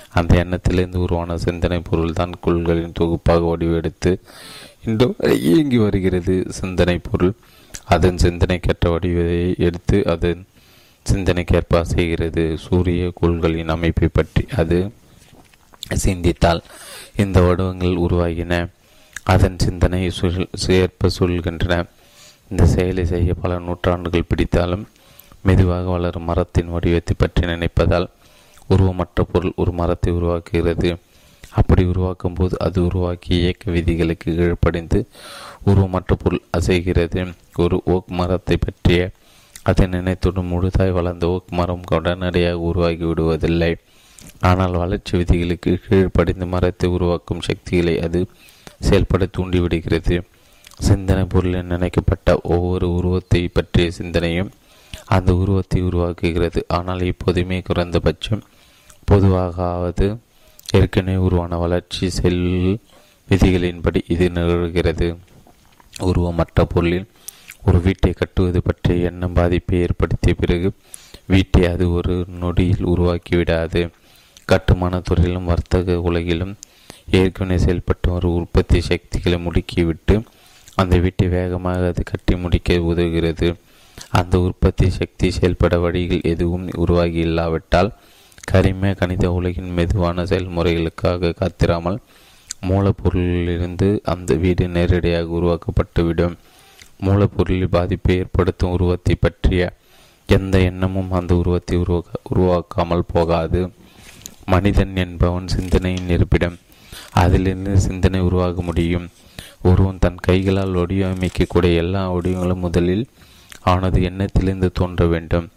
அந்த 0.09 0.43
எண்ணத்திலிருந்து 0.43 0.95
உருவான 0.95 1.37
சிந்தனை 1.37 1.79
பொருள் 1.79 2.13
தான் 2.13 2.33
குள்களின் 2.45 2.97
தொகுப்பாக 2.99 3.49
வடிவெடுத்து 3.49 4.19
இன்று 4.85 5.15
இயங்கி 5.39 5.77
வருகிறது. 5.77 6.45
சிந்தனை 6.49 6.99
பொருள். 7.11 7.33
அதன் 7.85 8.15
சிந்தனைக்கேற்ற 8.15 8.89
வடிவத்தை 8.89 9.55
எடுத்து 9.57 10.05
அதன் 10.05 10.45
சிந்தனைக்கேற்ப 11.09 11.81
செய்கிறது. 11.93 12.43
சூரிய 12.65 13.11
கோள்களின் 13.19 13.73
அமைப்பை 13.75 14.09
பற்றி 14.11 14.43
அது 14.61 14.79
சிந்தித்தால் 16.03 16.61
இந்த 17.23 17.37
வடிவங்கள் 17.41 18.01
உருவாகின. 18.05 18.53
அதன் 19.33 19.59
சிந்தனை 19.65 20.01
ஏற்ப 20.79 21.09
சொல்கின்றன 21.19 21.75
இந்த 22.51 22.63
செயலை 22.73 23.03
செய்ய 23.05 23.33
பல 23.43 23.59
நூற்றாண்டுகள் 23.67 24.29
பிடித்தாலும் 24.29 24.83
மெதுவாக 25.47 25.85
வளரும் 25.89 26.27
மரத்தின் 26.29 26.71
வடிவத்தை 26.73 27.13
பற்றி 27.17 27.41
நினைப்பதால் 27.47 28.07
உருவமற்ற 28.69 29.23
பொருள் 29.31 29.57
ஒரு 29.61 29.71
மரத்தை 29.71 30.11
உருவாக்குகிறது. 30.13 30.89
அப்படி 31.59 31.83
உருவாக்கும் 31.83 32.33
போது 32.33 32.55
அது 32.59 32.79
உருவாக்கிய 32.85 33.41
இயக்க 33.41 33.71
விதிகளுக்கு 33.71 34.29
கீழ்ப்படைந்து 34.37 34.99
உருவமற்ற 35.65 36.13
பொருள் 36.23 36.43
அசைகிறது. 36.57 37.21
ஒரு 37.63 37.77
ஓக் 37.85 38.11
மரத்தை 38.19 38.57
பற்றிய 38.57 39.01
அதை 39.63 39.85
நினைத்துடன் 39.87 40.49
முழுதாய் 40.51 40.95
வளர்ந்த 40.97 41.27
ஓக் 41.33 41.51
மரம் 41.57 41.85
உடனடியாக 41.97 42.63
உருவாகி 42.69 43.03
விடுவதில்லை. 43.03 43.71
ஆனால் 44.49 44.75
வளர்ச்சி 44.83 45.13
விதிகளுக்கு 45.17 45.71
கீழ்ப்படைந்து 45.85 46.45
மரத்தை 46.47 46.87
உருவாக்கும் 46.89 47.45
சக்திகளை 47.47 47.95
அது 47.99 48.19
செயல்பட 48.79 49.27
தூண்டிவிடுகிறது. 49.37 50.15
சிந்தனை 50.79 51.23
பொருளில் 51.25 51.69
நினைக்கப்பட்ட 51.71 52.29
ஒவ்வொரு 52.55 52.87
உருவத்தை 52.93 53.41
பற்றிய 53.47 53.91
சிந்தனையும் 53.91 54.51
அந்த 55.15 55.29
உருவத்தை 55.35 55.79
உருவாக்குகிறது. 55.83 56.59
ஆனால் 56.67 57.01
இப்போதுமே 57.11 57.57
குறைந்தபட்சம் 57.61 58.43
பொதுவாகாவது 59.05 60.07
ஏற்கனவே 60.71 61.17
உருவான 61.27 61.57
வளர்ச்சி 61.57 62.05
செல் 62.09 62.43
விதிகளின்படி 63.29 63.99
இது 64.07 64.25
நிகழ்கிறது. 64.29 65.07
உருவமற்ற 66.07 66.65
பொருளில் 66.73 67.09
ஒரு 67.65 67.79
வீட்டை 67.81 68.11
கட்டுவது 68.11 68.61
பற்றிய 68.61 69.09
எண்ணம் 69.09 69.33
பாதிப்பை 69.33 69.79
ஏற்படுத்திய 69.79 70.33
பிறகு 70.39 70.71
வீட்டை 71.25 71.61
அது 71.65 71.85
ஒரு 71.91 72.15
நொடியில் 72.41 72.85
உருவாக்கிவிடாது 72.85 73.81
கட்டுமான 74.45 74.99
துறையிலும் 74.99 75.49
வர்த்தக 75.51 75.97
உலகிலும் 76.01 76.53
ஏற்கனவே 77.11 77.57
செயல்பட்டு 77.57 78.11
வரும் 78.11 78.35
உற்பத்தி 78.35 78.81
சக்திகளை 78.81 79.37
முடுக்கிவிட்டு 79.45 80.15
அந்த 80.75 80.97
வீட்டை 80.97 81.27
வேகமாக 81.27 81.87
அது 81.87 82.03
கட்டி 82.03 82.35
முடிக்க 82.35 82.73
உதவுகிறது. 82.73 83.55
அந்த 84.09 84.39
உற்பத்தி 84.39 84.89
சக்தி 84.89 85.31
செயல்பட 85.31 85.79
வழிகள் 85.79 86.29
எதுவும் 86.31 86.65
உருவாகி 86.77 87.19
இல்லாவிட்டால் 87.19 87.91
கரிம 88.51 88.93
கணித 88.95 89.31
உலகின் 89.31 89.69
மெதுவான 89.69 90.23
செயல்முறைகளுக்காக 90.23 91.33
காத்திராமல் 91.41 91.99
மூலப்பொருளிலிருந்து 92.67 93.99
அந்த 94.03 94.33
வீடு 94.33 94.67
நேரடியாக 94.67 95.37
உருவாக்கப்பட்டுவிடும். 95.39 96.35
மூலப்பொருளில் 97.05 97.73
பாதிப்பை 97.75 98.15
ஏற்படுத்தும் 98.17 98.71
உருவத்தை 98.71 99.15
பற்றிய 99.15 99.73
எந்த 100.27 100.59
எண்ணமும் 100.59 101.11
அந்த 101.11 101.35
உருவத்தை 101.35 101.77
உருவாக்க 101.77 102.19
உருவாக்காமல் 102.35 103.09
போகாது. 103.13 103.71
மனிதன் 104.45 104.95
என்பவன் 104.95 105.47
சிந்தனையின் 105.47 106.09
இருப்பிடம். 106.09 106.57
அதிலிருந்து 107.11 107.79
சிந்தனை 107.79 108.19
உருவாக 108.19 108.61
முடியும். 108.61 109.09
ஒருவன் 109.63 109.99
தன் 109.99 110.15
கைகளால் 110.15 110.75
வடிவமைக்கக்கூடிய 110.75 111.75
எல்லா 111.75 112.13
வடிவங்களும் 112.13 112.63
முதலில் 112.65 113.05
அவனது 113.61 114.01
எண்ணத்திலிருந்து 114.01 114.71
தோன்ற 114.71 115.05
வேண்டும். 115.05 115.49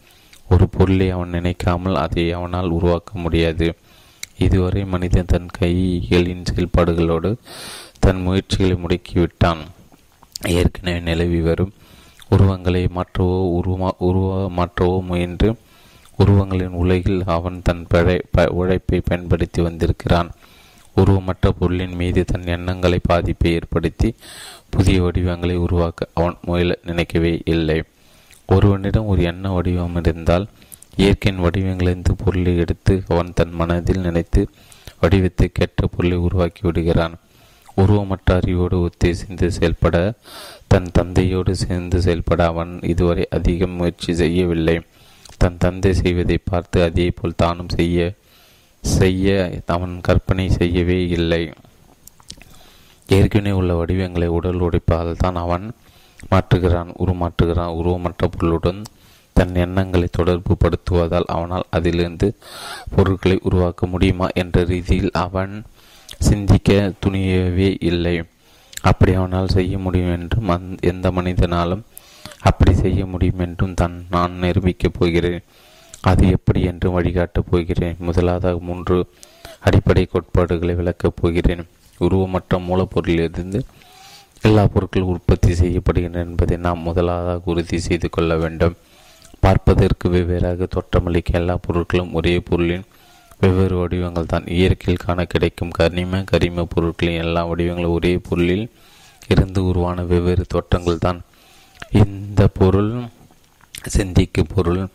ஒரு 0.51 0.69
பொருளை 0.69 1.11
அவன் 1.11 1.29
நினைக்காமல் 1.29 1.95
அதை 1.95 2.33
அவனால் 2.33 2.69
உருவாக்க 2.69 3.19
முடியாது. 3.19 3.75
இதுவரை 4.39 4.85
மனிதன் 4.85 5.25
தன் 5.27 5.49
கைகளின் 5.59 6.45
செயல்பாடுகளோடு 6.55 7.37
தன் 7.99 8.21
முயற்சிகளை 8.23 8.77
முடக்கிவிட்டான். 8.77 9.63
ஏற்கனவே 10.49 11.01
நிலவி 11.01 11.41
வரும் 11.41 11.73
உருவங்களை 12.29 12.89
மாற்றவோ 12.95 13.39
உருவ 13.59 13.95
உருவ 13.99 14.51
மாற்றவோ 14.51 15.03
முயன்று 15.03 15.57
உருவங்களின் 16.19 16.77
உலகில் 16.83 17.23
அவன் 17.27 17.61
தன் 17.63 17.87
பழை 17.89 18.21
ப 18.31 18.47
உழைப்பை 18.51 19.01
பயன்படுத்தி 19.01 19.63
வந்திருக்கிறான். 19.63 20.31
உருவமற்ற 20.97 21.49
பொருளின் 21.59 21.95
மீது 21.95 22.25
தன் 22.25 22.47
எண்ணங்களை 22.47 22.99
பாதிப்பை 23.03 23.53
ஏற்படுத்தி 23.53 24.15
புதிய 24.71 25.03
வடிவங்களை 25.03 25.57
உருவாக்க 25.57 26.09
அவன் 26.15 26.37
முயல 26.43 26.79
நினைக்கவே 26.85 27.43
இல்லை. 27.45 27.83
ஒருவனிடம் 28.47 29.07
ஒரு 29.07 29.23
எண்ண 29.23 29.53
வடிவம் 29.53 29.97
இருந்தால் 29.97 30.47
இயற்கையின் 30.97 31.45
வடிவங்களிலிருந்து 31.45 32.13
பொருளை 32.25 32.57
எடுத்து 32.57 33.03
அவன் 33.09 33.33
தன் 33.35 33.53
மனதில் 33.53 34.01
நினைத்து 34.01 34.49
வடிவத்தை 35.01 35.51
பொருளை 35.91 36.17
உருவாக்கி 36.17 36.61
விடுகிறான். 36.63 37.17
உருவமற்ற 37.77 38.29
அறிவோடு 38.41 38.77
உத்தேசிந்து 38.89 39.47
செயல்பட 39.47 39.97
தன் 40.73 40.89
தந்தையோடு 40.93 41.53
சேர்ந்து 41.57 41.99
செயல்பட 42.01 42.41
அவன் 42.47 42.73
இதுவரை 42.83 43.25
அதிகம் 43.31 43.77
முயற்சி 43.79 44.15
செய்யவில்லை. 44.15 44.77
தன் 45.39 45.59
தந்தை 45.59 45.93
செய்வதை 45.95 46.39
பார்த்து 46.51 46.79
அதே 46.83 47.07
போல் 47.11 47.41
தானும் 47.43 47.75
செய்ய 47.79 47.99
செய்ய 48.85 49.27
அவன் 49.67 49.95
கற்பனை 50.01 50.47
செய்யவே 50.51 50.99
இல்லை. 51.09 51.43
ஏற்கனவே 53.09 53.55
உள்ள 53.61 53.73
வடிவங்களை 53.75 54.29
உடல் 54.29 54.62
உடைப்பால் 54.67 55.11
தான் 55.17 55.39
அவன் 55.45 55.67
மாற்றுகிறான் 56.31 56.91
உருமாற்றுகிறான். 57.05 57.77
உருவமற்ற 57.81 58.25
பொருளுடன் 58.27 58.81
தன் 59.37 59.55
எண்ணங்களை 59.55 60.09
தொடர்பு 60.11 60.53
படுத்துவதால் 60.62 61.31
அவனால் 61.35 61.67
அதிலிருந்து 61.71 62.29
பொருட்களை 62.95 63.37
உருவாக்க 63.43 63.87
முடியுமா 63.87 64.29
என்ற 64.35 64.62
ரீதியில் 64.65 65.12
அவன் 65.25 65.55
சிந்திக்க 66.18 66.92
துணியவே 67.07 67.76
இல்லை. 67.81 68.22
அப்படி 68.81 69.12
அவனால் 69.12 69.48
செய்ய 69.48 69.79
முடியும் 69.79 70.20
என்றும் 70.20 70.48
அந் 70.48 70.74
எந்த 70.81 71.11
மனிதனாலும் 71.11 71.85
அப்படி 72.40 72.74
செய்ய 72.74 73.07
முடியும் 73.07 73.38
என்றும் 73.38 73.74
தான் 73.74 74.07
நான் 74.11 74.33
நிரூபிக்கப் 74.33 74.94
போகிறேன். 74.98 75.42
அது 76.00 76.29
எப்படி 76.29 76.62
என்று 76.62 77.00
வழிகாட்டப் 77.00 77.48
போகிறேன். 77.50 77.96
முதலாவதாக 77.98 78.59
மூன்று 78.59 79.07
அடிப்படை 79.61 80.05
கோட்பாடுகளை 80.05 80.74
விளக்கப் 80.74 81.16
போகிறேன். 81.20 81.66
உருவமற்ற 82.00 82.59
மூலப்பொருளிலிருந்து 82.59 83.61
எல்லா 84.42 84.64
பொருட்களும் 84.64 85.12
உற்பத்தி 85.14 85.52
செய்யப்படுகின்றன 85.52 86.14
என்பதை 86.14 86.57
நாம் 86.57 86.79
முதலாவதாக 86.79 87.40
உறுதி 87.44 87.79
செய்து 87.79 88.11
கொள்ள 88.11 88.37
வேண்டும். 88.37 88.74
பார்ப்பதற்கு 89.40 90.09
வெவ்வேறாக 90.09 90.66
தோற்றமளிக்க 90.66 91.33
எல்லா 91.33 91.59
பொருட்களும் 91.66 92.12
ஒரே 92.12 92.40
பொருளின் 92.40 92.85
வெவ்வேறு 93.40 93.77
வடிவங்கள் 93.77 94.27
தான். 94.27 94.46
இயற்கையில் 94.46 95.03
காண 95.05 95.25
கிடைக்கும் 95.25 95.72
கரிம 95.79 96.22
கரிம 96.31 96.66
பொருட்களின் 96.75 97.22
எல்லா 97.25 97.46
வடிவங்களும் 97.46 97.96
ஒரே 97.99 98.18
பொருளில் 98.18 98.70
இருந்து 99.29 99.64
உருவான 99.64 100.03
வெவ்வேறு 100.03 100.44
தோற்றங்கள் 100.46 100.99
தான். 100.99 101.20
இந்த 101.92 102.49
பொருள் 102.49 102.92
சிந்திக்கும் 103.88 104.53
பொருள். 104.55 104.88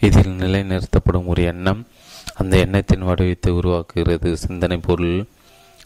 இதில் 0.00 0.38
நிலைநிறுத்தப்படும் 0.38 1.26
ஒரு 1.26 1.42
எண்ணம். 1.42 1.86
அந்த 2.34 2.56
எண்ணத்தின் 2.56 3.04
வடிவத்தை 3.04 3.52
உருவாக்குகிறது. 3.52 4.32
சிந்தனை 4.32 4.76
பொருள். 4.76 5.24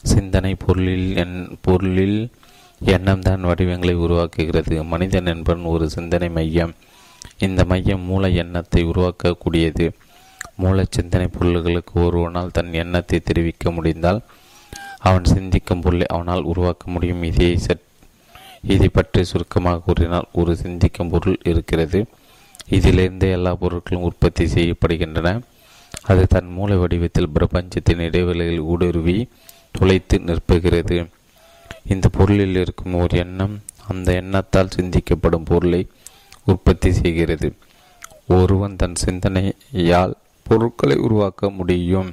சிந்தனை 0.02 0.54
பொருளில் 0.54 1.16
என் 1.16 1.58
பொருளில் 1.60 2.30
எண்ணம் 2.80 3.22
தான் 3.22 3.40
வடிவங்களை 3.40 3.96
உருவாக்குகிறது. 3.96 4.84
மனிதன் 4.84 5.26
என்பன் 5.26 5.62
ஒரு 5.62 5.90
சிந்தனை 5.90 6.28
மையம். 6.28 6.74
இந்த 7.38 7.64
மையம் 7.64 8.00
மூல 8.00 8.28
எண்ணத்தை 8.28 8.84
உருவாக்கக்கூடியது. 8.84 9.86
மூல 10.60 10.84
சிந்தனை 10.96 11.26
பொருள்களுக்கு 11.26 11.94
ஒருவனால் 12.04 12.54
தன் 12.56 12.72
எண்ணத்தை 12.82 13.18
தெரிவிக்க 13.20 13.70
முடிந்தால் 13.70 14.20
அவன் 14.98 15.28
சிந்திக்கும் 15.34 15.80
பொருளை 15.80 16.06
அவனால் 16.06 16.48
உருவாக்க 16.50 16.84
முடியும். 16.90 17.22
இதை 17.22 17.50
சற் 17.66 17.84
இதை 18.62 18.88
பற்றி 18.88 19.20
சுருக்கமாக 19.24 19.82
கூறினால் 19.84 20.28
ஒரு 20.32 20.52
சிந்திக்கும் 20.56 21.08
பொருள் 21.08 21.38
இருக்கிறது. 21.42 22.00
இதிலிருந்து 22.68 23.26
எல்லா 23.30 23.52
பொருட்களும் 23.60 24.06
உற்பத்தி 24.08 24.44
செய்யப்படுகின்றன. 24.44 25.28
அது 26.02 26.22
தன் 26.26 26.50
மூல 26.56 26.76
வடிவத்தில் 26.76 27.32
பிரபஞ்சத்தின் 27.36 28.02
இடைவெளியில் 28.08 28.66
ஊடுருவி 28.72 29.16
துளைத்து 29.78 30.18
நிற்புகிறது. 30.28 30.98
இந்த 31.92 32.06
பொருளில் 32.16 32.56
இருக்கும் 32.56 32.94
ஒரு 32.94 33.16
எண்ணம் 33.18 33.54
அந்த 33.88 34.08
எண்ணத்தால் 34.22 34.74
சிந்திக்கப்படும் 34.76 35.48
பொருளை 35.50 35.82
உற்பத்தி 36.44 36.90
செய்கிறது. 36.92 37.48
ஒருவன் 38.36 38.76
தன் 38.76 38.98
சிந்தனையால் 39.04 40.14
பொருட்களை 40.48 40.96
உருவாக்க 41.06 41.50
முடியும். 41.58 42.10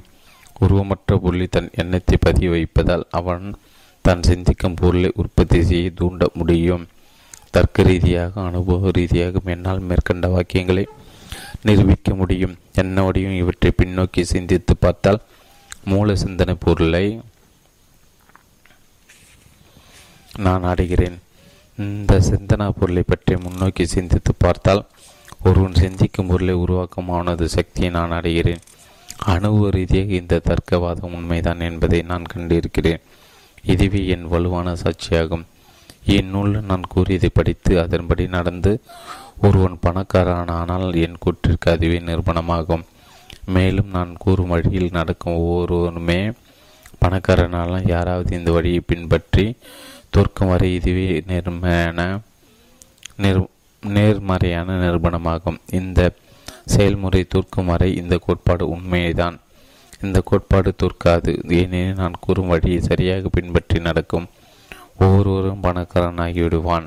உருவமற்ற 0.64 1.16
புள்ளி 1.24 1.46
தன் 1.46 1.70
எண்ணத்தை 1.82 2.16
பதிய 2.20 2.50
வைப்பதால் 2.50 3.04
அவன் 3.18 3.46
தான் 4.04 4.26
சிந்திக்கும் 4.28 4.78
பொருளை 4.80 5.10
உற்பத்தி 5.22 5.58
செய்ய 5.70 5.90
தூண்ட 6.00 6.28
முடியும். 6.38 6.84
தர்க்க 7.54 7.82
ரீதியாக 7.88 8.34
அனுபவ 8.48 8.90
ரீதியாக 8.90 9.40
என்னால் 9.54 9.86
மேற்கண்ட 9.88 10.26
வாக்கியங்களை 10.34 10.84
நிரூபிக்க 11.66 12.14
முடியும். 12.14 12.54
என்னவடையும் 12.82 13.38
இவற்றை 13.42 13.70
பின்னோக்கி 13.76 14.22
சிந்தித்து 14.32 14.74
பார்த்தால் 14.76 15.20
மூல 15.92 16.16
சிந்தனை 16.24 16.54
பொருளை 16.64 17.06
நான் 20.44 20.64
அடைகிறேன் 20.70 21.16
இந்த 21.78 22.12
சிந்தனா 22.28 22.66
பொருளை 22.78 23.02
பற்றி 23.06 23.34
முன்னோக்கி 23.36 23.84
சிந்தித்து 23.94 24.32
பார்த்தால் 24.44 24.82
ஒருவன் 25.40 25.74
சிந்திக்கும் 25.74 26.26
பொருளை 26.26 26.54
உருவாக்கும் 26.54 27.10
அவனது 27.10 27.48
சக்தியை 27.48 27.90
நான் 27.90 28.10
அடைகிறேன். 28.10 28.62
அணுவ 29.26 29.70
ரீதியாக 29.70 30.12
இந்த 30.12 30.40
தர்க்கவாதம் 30.44 31.14
உண்மைதான் 31.14 31.60
என்பதை 31.60 32.02
நான் 32.02 32.24
கண்டிருக்கிறேன். 32.34 33.04
இதுவே 33.62 34.06
என் 34.06 34.28
வலுவான 34.28 34.74
சாட்சியாகும். 34.74 35.44
இந்நூல் 36.06 36.60
நான் 36.60 36.84
கூறியதை 36.88 37.30
படித்து 37.34 37.80
அதன்படி 37.80 38.26
நடந்து 38.26 38.80
ஒருவன் 39.42 39.78
பணக்காரனானால் 39.86 40.94
என் 40.96 41.18
கூற்றிற்கு 41.24 41.70
அதுவே 41.70 41.98
நிறுவனமாகும் 41.98 42.84
மேலும் 43.46 43.88
நான் 43.88 44.16
கூறும் 44.18 44.48
வழியில் 44.48 44.92
நடக்கும் 44.92 45.34
ஒவ்வொருவருமே 45.34 46.32
பணக்காரனால 47.04 47.88
யாராவது 47.88 48.36
இந்த 48.36 48.52
வழியை 48.52 48.80
பின்பற்றி 48.86 49.56
தோற்கும் 50.10 50.48
வரை 50.48 50.74
இதுவே 50.74 51.22
நேர்மையான 51.26 52.20
நிர் 53.16 53.48
நேர்மறையான 53.86 54.76
நிரூபணமாகும் 54.82 55.58
இந்த 55.70 56.12
செயல்முறை 56.64 57.24
தூர்க்கும் 57.24 57.66
வரை 57.66 57.96
இந்த 57.96 58.16
கோட்பாடு 58.16 58.68
உண்மைதான் 58.68 59.40
இந்த 60.02 60.20
கோட்பாடு 60.20 60.74
தூர்க்காது. 60.82 61.32
ஏனெனில் 61.52 61.94
நான் 61.94 62.20
கூறும் 62.20 62.46
வழியை 62.46 62.80
சரியாக 62.80 63.28
பின்பற்றி 63.28 63.78
நடக்கும். 63.80 64.26
ஒவ்வொருவரும் 64.98 65.62
பணக்காரனாகிவிடுவான். 65.62 66.86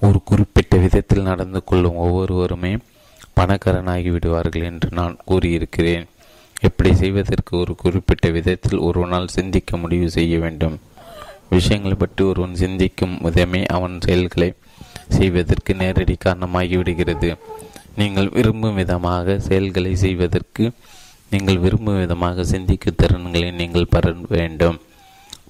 ஒரு 0.00 0.22
குறிப்பிட்ட 0.24 0.76
விதத்தில் 0.76 1.22
நடந்து 1.22 1.64
கொள்ளும் 1.64 1.96
ஒவ்வொருவருமே 1.96 2.76
பணக்காரனாகி 3.40 4.10
விடுவார்கள் 4.10 4.62
என்று 4.62 4.88
நான் 4.90 5.16
கூறியிருக்கிறேன். 5.26 6.06
எப்படி 6.60 6.94
செய்வதற்கு 6.94 7.58
ஒரு 7.58 7.74
குறிப்பிட்ட 7.74 8.28
விதத்தில் 8.30 8.78
ஒருவனால் 8.78 9.26
சிந்திக்க 9.26 9.76
முடிவு 9.76 10.10
செய்ய 10.10 10.38
வேண்டும். 10.38 10.80
விஷயங்களை 11.48 11.96
பற்றி 11.96 12.24
ஒருவன் 12.24 12.54
சிந்திக்கும் 12.54 13.18
விதமே 13.20 13.64
அவன் 13.66 14.00
செயல்களை 14.00 14.54
செய்வதற்கு 15.08 15.74
நேரடி 15.74 16.16
காரணமாகிவிடுகிறது. 16.24 17.36
நீங்கள் 17.96 18.28
விரும்பும் 18.28 18.74
விதமாக 18.74 19.38
செயல்களை 19.38 19.96
செய்வதற்கு 19.96 20.72
நீங்கள் 21.30 21.58
விரும்பும் 21.58 21.98
விதமாக 21.98 22.44
சிந்திக்கும் 22.44 23.00
திறன்களை 23.02 23.50
நீங்கள் 23.50 23.92
பெற 23.94 24.14
வேண்டும். 24.28 24.80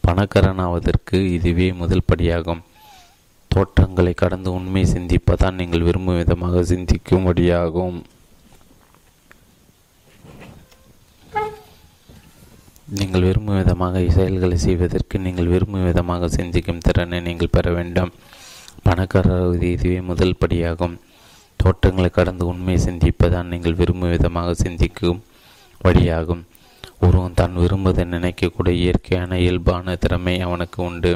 பணக்காரனாவதற்கு 0.06 1.18
இதுவே 1.36 1.72
முதல் 1.72 2.08
படியாகும். 2.12 2.62
தோற்றங்களை 3.48 4.12
கடந்து 4.14 4.52
உண்மை 4.52 4.82
சிந்திப்பதான் 4.84 5.58
நீங்கள் 5.60 5.86
விரும்பும் 5.88 6.16
விதமாக 6.16 6.62
சிந்திக்கும்படியாகும். 6.72 7.98
நீங்கள் 12.98 13.26
விரும்பும் 13.28 13.56
விதமாக 13.56 14.00
செயல்களை 14.16 14.56
செய்வதற்கு 14.56 15.18
நீங்கள் 15.18 15.46
விரும்பும் 15.46 15.84
விதமாக 15.84 16.28
சிந்திக்கும் 16.28 16.78
திறனை 16.78 17.20
நீங்கள் 17.20 17.54
பெற 17.56 17.72
வேண்டும். 17.72 18.12
பணக்காரர் 18.86 19.62
இதுவே 19.72 20.00
முதல் 20.10 20.40
படியாகும். 20.40 20.96
தோற்றங்களை 21.60 22.08
கடந்து 22.10 22.44
உண்மையை 22.46 22.78
சிந்திப்பதான் 22.86 23.50
நீங்கள் 23.52 23.78
விரும்பும் 23.80 24.12
விதமாக 24.14 24.54
சிந்திக்கும் 24.54 25.20
வழியாகும். 25.84 26.42
ஒருவன் 27.06 27.38
தான் 27.40 27.56
விரும்புவதை 27.56 28.04
நினைக்கக்கூடிய 28.14 28.74
இயற்கையான 28.84 29.38
இயல்பான 29.44 29.94
திறமை 30.02 30.34
அவனுக்கு 30.46 30.78
உண்டு. 30.82 31.12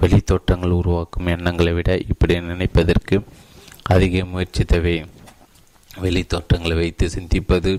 வெளித்தோட்டங்கள் 0.00 0.78
உருவாக்கும் 0.80 1.30
எண்ணங்களை 1.34 1.72
விட 1.72 1.90
இப்படி 2.12 2.36
நினைப்பதற்கு 2.52 3.16
அதிக 3.94 4.24
முயற்சி 4.24 4.64
தேவை. 4.64 4.96
வெளித்தோட்டங்களை 6.00 6.76
வைத்து 6.82 7.06
சிந்திப்பது 7.16 7.72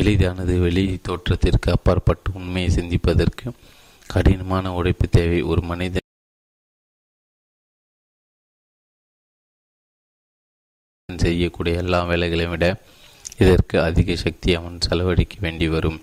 எளிதானது. 0.00 0.54
வெளி 0.66 0.86
தோற்றத்திற்கு 1.08 1.70
அப்பாற்பட்டு 1.76 2.30
உண்மையை 2.40 2.70
சிந்திப்பதற்கு 2.78 3.46
கடினமான 4.10 4.72
உழைப்பு 4.78 5.08
தேவை. 5.18 5.40
ஒரு 5.52 5.62
மனிதன் 5.70 6.05
செய்யக்கூடிய 11.22 11.80
எல்லா 11.82 11.98
வேலைகளையும் 12.10 12.52
விட 12.52 12.66
இதற்கு 13.42 13.76
அதிக 13.88 14.14
சக்தி 14.22 14.50
அவன் 14.58 14.76
செலவழிக்க 14.86 15.34
வேண்டி 15.40 15.66
வரும். 15.68 15.98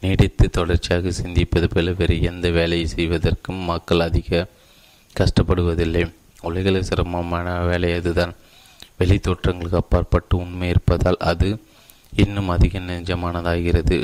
நீடித்து 0.00 0.46
தொடர்ச்சியாக 0.50 1.12
சிந்திப்பது 1.18 1.64
போல 1.64 1.92
வேறு 1.98 2.14
எந்த 2.30 2.46
வேலையை 2.50 2.86
செய்வதற்கும் 2.86 3.60
மக்கள் 3.70 4.00
அதிக 4.00 4.48
கஷ்டப்படுவதில்லை. 5.20 6.02
உலகில் 6.40 6.86
சிரமமான 6.88 7.46
வேலை 7.70 7.90
அதுதான். 7.92 8.34
வெளி 8.98 9.16
தோற்றங்களுக்கு 9.16 9.80
அப்பாற்பட்டு 9.82 10.36
உண்மை 10.36 10.68
இருப்பதால் 10.68 11.20
அது 11.30 11.48
இன்னும் 12.22 12.48
அதிக 12.48 12.78
நெஞ்சமானதாகிறது 12.78 13.98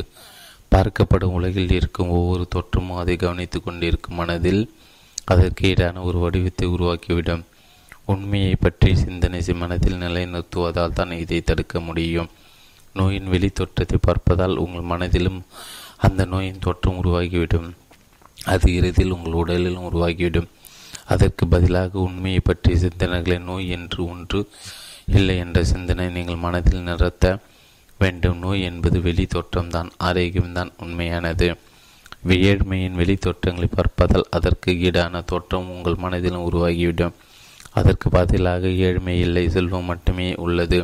பார்க்கப்படும் 0.74 1.36
உலகில் 1.38 1.74
இருக்கும் 1.78 2.14
ஒவ்வொரு 2.18 2.46
தோற்றமும் 2.48 3.00
அதை 3.02 3.16
கவனித்து 3.16 3.58
கொண்டிருக்கும் 3.62 4.18
மனதில் 4.20 4.62
அதற்கு 5.24 5.62
ஈடான 5.70 6.02
ஒரு 6.02 6.18
வடிவத்தை 6.18 6.66
உருவாக்கிவிடும். 6.68 7.44
உண்மையை 8.12 8.54
பற்றி 8.64 8.90
சிந்தனை 9.04 9.40
மனதில் 9.62 10.00
நிலைநிறுத்துவதால் 10.04 10.96
தான் 10.98 11.12
இதை 11.22 11.40
தடுக்க 11.48 11.80
முடியும். 11.88 12.30
நோயின் 12.98 13.28
வெளி 13.32 13.48
தோற்றத்தை 13.58 13.98
பார்ப்பதால் 14.06 14.54
உங்கள் 14.62 14.90
மனதிலும் 14.92 15.40
அந்த 16.06 16.22
நோயின் 16.32 16.62
தோற்றம் 16.64 16.98
உருவாகிவிடும். 17.02 17.68
அது 18.52 18.66
இறுதியில் 18.78 19.14
உங்கள் 19.16 19.38
உடலிலும் 19.42 19.86
உருவாகிவிடும். 19.90 20.48
அதற்கு 21.12 21.44
பதிலாக 21.54 21.98
உண்மையை 22.06 22.40
பற்றிய 22.44 22.76
சிந்தனைகளை 22.84 23.38
நோய் 23.50 23.68
என்று 23.76 24.00
ஒன்று 24.12 24.40
இல்லை 25.18 25.36
என்ற 25.44 25.58
சிந்தனை 25.64 26.06
நீங்கள் 26.16 26.42
மனதில் 26.46 26.86
நிறுத்த 26.88 27.26
வேண்டும். 28.00 28.40
நோய் 28.44 28.66
என்பது 28.70 28.98
வெளி 29.06 29.24
தோற்றம்தான் 29.34 29.90
ஆரோக்கியம்தான் 30.08 30.70
உண்மையானது. 30.84 31.48
ஏழ்மையின் 32.50 32.98
வெளி 33.00 33.14
தோற்றங்களை 33.24 33.68
பார்ப்பதால் 33.76 34.30
அதற்கு 34.36 34.70
ஈடான 34.88 35.24
தோற்றம் 35.30 35.72
உங்கள் 35.74 36.02
மனதிலும் 36.04 36.46
உருவாகிவிடும். 36.48 37.16
அதற்கு 37.78 38.08
பதிலாக 38.16 38.70
ஏழ்மை 38.86 39.14
இல்லை 39.26 39.44
செல்வம் 39.54 39.88
மட்டுமே 39.90 40.28
உள்ளது 40.44 40.78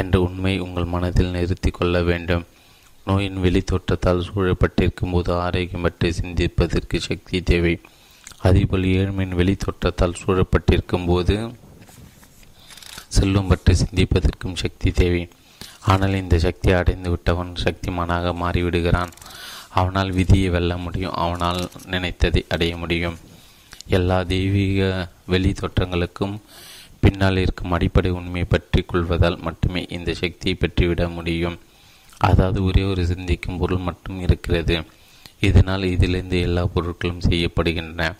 என்ற 0.00 0.14
உண்மை 0.26 0.54
உங்கள் 0.64 0.92
மனதில் 0.94 1.34
நிறுத்தி 1.36 1.70
கொள்ள 1.70 1.96
வேண்டும். 2.10 2.44
நோயின் 3.06 3.38
வெளி 3.44 3.60
தோற்றத்தால் 3.70 4.26
சூழப்பட்டிருக்கும் 4.28 5.12
போது 5.14 5.30
ஆரோக்கியம் 5.44 5.84
பற்றி 5.86 6.08
சிந்திப்பதற்கு 6.20 6.98
சக்தி 7.08 7.38
தேவை. 7.50 7.74
அதேபோல் 8.48 8.86
ஏழ்மையின் 8.98 9.38
வெளி 9.40 9.54
தோற்றத்தால் 9.64 10.20
சூழப்பட்டிருக்கும் 10.20 11.08
போது 11.10 11.36
செல்வம் 13.16 13.50
பற்றி 13.50 13.72
சிந்திப்பதற்கும் 13.82 14.60
சக்தி 14.62 14.90
தேவை. 15.00 15.22
ஆனால் 15.92 16.20
இந்த 16.20 16.36
சக்தி 16.46 16.70
அடைந்து 16.78 17.10
விட்டவன் 17.14 17.52
சக்திமானாக 17.64 18.34
மாறிவிடுகிறான். 18.42 19.12
அவனால் 19.80 20.10
விதியை 20.18 20.48
வெல்ல 20.54 20.72
முடியும் 20.84 21.18
அவனால் 21.24 21.60
நினைத்ததை 21.92 22.42
அடைய 22.54 22.72
முடியும். 22.82 23.18
எல்லா 23.86 24.22
தெய்வீக 24.22 25.08
வெளி 25.26 25.52
தோற்றங்களுக்கும் 25.52 26.40
பின்னால் 27.00 27.36
இருக்கும் 27.36 27.70
அடிப்படை 27.70 28.10
உண்மையை 28.10 28.44
பற்றி 28.44 28.82
கொள்வதால் 28.82 29.38
மட்டுமே 29.38 29.86
இந்த 29.88 30.14
சக்தியை 30.14 30.56
பெற்றுவிட 30.60 31.08
முடியும். 31.08 31.58
அதாவது 32.18 32.64
ஒரே 32.64 32.82
ஒரு 32.82 33.06
சிந்திக்கும் 33.06 33.58
பொருள் 33.58 33.78
மட்டும் 33.78 34.20
இருக்கிறது. 34.20 34.84
இதனால் 35.40 35.82
இதிலிருந்து 35.82 36.40
எல்லா 36.40 36.68
பொருட்களும் 36.74 37.24
செய்யப்படுகின்றன. 37.28 38.14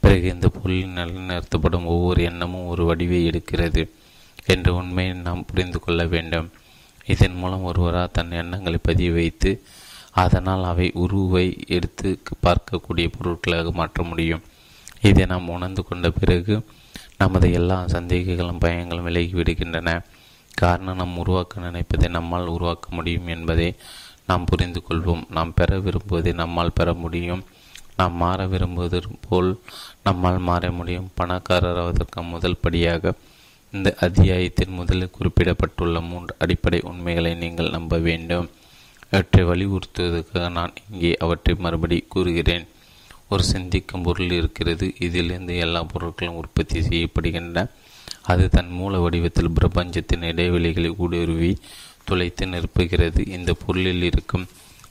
பிறகு 0.00 0.28
இந்த 0.28 0.48
பொருளில் 0.48 0.96
நிலைநிறுத்தப்படும் 0.96 1.84
ஒவ்வொரு 1.84 2.22
எண்ணமும் 2.22 2.66
ஒரு 2.66 2.84
வடிவை 2.84 3.30
எடுக்கிறது 3.30 3.90
என்ற 4.46 4.74
உண்மையை 4.74 5.14
நாம் 5.14 5.46
புரிந்து 5.46 5.80
கொள்ள 5.80 6.06
வேண்டும். 6.06 6.50
இதன் 7.06 7.34
மூலம் 7.34 7.62
ஒருவராக 7.62 8.06
தன் 8.06 8.30
எண்ணங்களை 8.30 8.78
பதிய 8.82 9.12
வைத்து 9.12 9.62
அதனால் 10.10 10.64
அவை 10.64 10.90
உருவை 10.94 11.64
எடுத்து 11.66 12.22
பார்க்கக்கூடிய 12.42 13.08
பொருட்களாக 13.18 13.70
மாற்ற 13.70 14.02
முடியும். 14.02 14.42
இதை 15.02 15.26
நாம் 15.26 15.48
உணர்ந்து 15.48 15.82
கொண்ட 15.84 16.10
பிறகு 16.10 16.54
நமது 17.18 17.52
எல்லா 17.52 17.84
சந்தேகங்களும் 17.86 18.62
பயங்களும் 18.64 19.02
விலகி 19.02 19.32
விடுகின்றன. 19.32 19.88
காரணம் 20.54 20.96
நாம் 20.96 21.18
உருவாக்க 21.18 21.60
நினைப்பதை 21.60 22.08
நம்மால் 22.08 22.46
உருவாக்க 22.46 22.86
முடியும் 22.90 23.26
என்பதை 23.26 23.74
நாம் 24.26 24.44
புரிந்து 24.44 24.82
கொள்வோம். 24.88 25.22
நாம் 25.30 25.54
பெற 25.54 25.78
விரும்புவதை 25.78 26.32
நம்மால் 26.34 26.72
பெற 26.72 26.92
முடியும். 26.94 27.44
நாம் 27.96 28.12
மாற 28.12 28.46
விரும்புவது 28.46 29.02
போல் 29.28 29.50
நம்மால் 30.04 30.38
மாற 30.38 30.70
முடியும். 30.70 31.10
பணக்காரராவதற்கு 31.20 32.20
முதல் 32.28 32.60
படியாக 32.60 33.14
இந்த 33.72 33.94
அத்தியாயத்தின் 34.00 34.70
முதலில் 34.70 35.14
குறிப்பிடப்பட்டுள்ள 35.18 36.00
மூன்று 36.00 36.34
அடிப்படை 36.38 36.80
உண்மைகளை 36.82 37.34
நீங்கள் 37.34 37.70
நம்ப 37.70 37.98
வேண்டும். 37.98 38.50
அவற்றை 39.10 39.44
வலியுறுத்துவதற்காக 39.44 40.50
நான் 40.50 40.72
இங்கே 40.90 41.16
அவற்றை 41.16 41.54
மறுபடி 41.58 41.98
கூறுகிறேன். 42.08 42.66
ஒரு 43.30 43.42
சிந்திக்கும் 43.44 44.02
பொருள் 44.02 44.30
இருக்கிறது. 44.30 44.86
இதிலிருந்து 44.98 45.54
எல்லா 45.56 45.80
பொருட்களும் 45.84 46.40
உற்பத்தி 46.42 46.80
செய்யப்படுகின்றன. 46.80 47.66
அது 48.22 48.48
தன் 48.48 48.70
மூல 48.70 48.98
வடிவத்தில் 48.98 49.50
பிரபஞ்சத்தின் 49.50 50.20
இடைவெளிகளை 50.20 50.90
ஊடுருவி 50.96 51.58
துளைத்து 52.04 52.46
நிரப்புகிறது. 52.46 53.28
இந்த 53.28 53.54
பொருளில் 53.66 54.02
இருக்கும் 54.02 54.46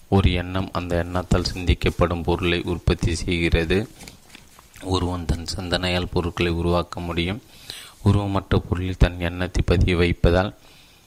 ஒரு 0.08 0.32
எண்ணம் 0.34 0.70
அந்த 0.72 0.94
எண்ணத்தால் 1.04 1.50
சிந்திக்கப்படும் 1.54 2.24
பொருளை 2.24 2.62
உற்பத்தி 2.66 3.16
செய்கிறது. 3.16 3.90
ஒருவன் 4.84 5.26
தன் 5.26 5.46
சிந்தனையால் 5.46 6.12
பொருட்களை 6.12 6.52
உருவாக்க 6.52 7.00
முடியும். 7.00 7.42
உருவமற்ற 8.06 8.58
பொருளில் 8.70 9.02
தன் 9.04 9.20
எண்ணத்தை 9.20 9.64
பதிய 9.66 9.96
வைப்பதால் 9.96 10.54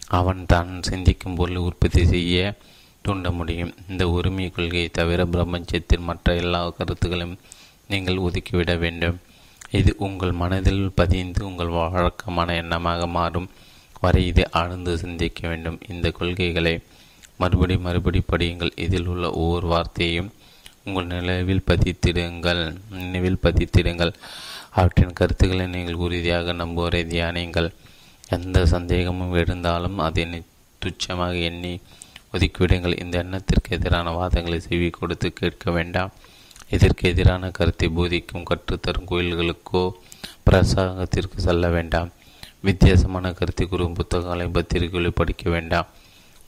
அவன் 0.06 0.44
தான் 0.46 0.82
சிந்திக்கும் 0.82 1.34
பொருளை 1.34 1.62
உற்பத்தி 1.62 2.06
செய்ய 2.06 2.54
தூண்ட 3.02 3.30
முடியும். 3.30 3.72
இந்த 3.90 4.04
உரிமை 4.08 4.46
கொள்கையை 4.50 4.88
தவிர 4.98 5.26
பிரபஞ்சத்தின் 5.26 6.06
மற்ற 6.08 6.34
எல்லா 6.34 6.60
கருத்துக்களையும் 6.68 7.38
நீங்கள் 7.88 8.22
ஒதுக்கிவிட 8.26 8.72
வேண்டும். 8.78 9.18
இது 9.78 9.90
உங்கள் 10.06 10.32
மனதில் 10.32 10.84
பதிந்து 10.94 11.40
உங்கள் 11.46 11.74
வழக்கமான 11.76 12.54
எண்ணமாக 12.62 13.06
மாறும். 13.06 13.48
வரை 14.00 14.22
இதை 14.26 14.44
ஆழ்ந்து 14.60 14.92
சிந்திக்க 14.98 15.40
வேண்டும். 15.48 15.80
இந்த 15.88 16.06
கொள்கைகளை 16.10 16.74
மறுபடி 17.36 17.76
மறுபடி 17.76 18.20
படியுங்கள். 18.32 18.72
இதில் 18.76 19.06
உள்ள 19.06 19.26
ஒவ்வொரு 19.42 19.66
வார்த்தையையும் 19.66 20.30
உங்கள் 20.84 21.10
நிலவில் 21.12 21.66
பதித்திடுங்கள். 21.70 22.62
நினைவில் 22.90 23.42
பதித்திடுங்கள். 23.42 24.12
அவற்றின் 24.70 25.18
கருத்துக்களை 25.18 25.66
நீங்கள் 25.66 26.02
உறுதியாக 26.04 26.52
நம்புவரை 26.52 27.02
தியானிங்கள் 27.12 27.68
எந்த 28.28 28.58
சந்தேகமும் 28.66 29.34
இருந்தாலும் 29.34 29.98
அதை 29.98 30.24
துச்சமாக 30.82 31.34
எண்ணி 31.42 31.74
ஒதுக்கிவிடுங்கள் 32.32 33.00
இந்த 33.02 33.16
எண்ணத்திற்கு 33.18 33.70
எதிரான 33.76 34.12
வாதங்களை 34.18 34.58
செவி 34.66 34.90
கொடுத்து 34.90 35.28
கேட்க 35.32 35.70
வேண்டாம். 35.70 36.12
இதற்கு 36.68 37.08
எதிரான 37.08 37.50
கருத்தை 37.50 37.88
போதிக்கும் 37.88 38.46
கற்றுத்தரும் 38.50 39.08
கோயில்களுக்கோ 39.10 39.82
பிரசாங்கத்திற்கு 40.46 41.38
செல்ல 41.46 41.68
வேண்டாம். 41.68 42.10
வித்தியாசமான 42.68 43.32
கருத்தை 43.32 43.64
கூறும் 43.66 43.96
புத்தகங்களை 43.98 44.46
பத்திரிகைகளை 44.46 45.10
படிக்க 45.20 45.44
வேண்டாம். 45.50 45.88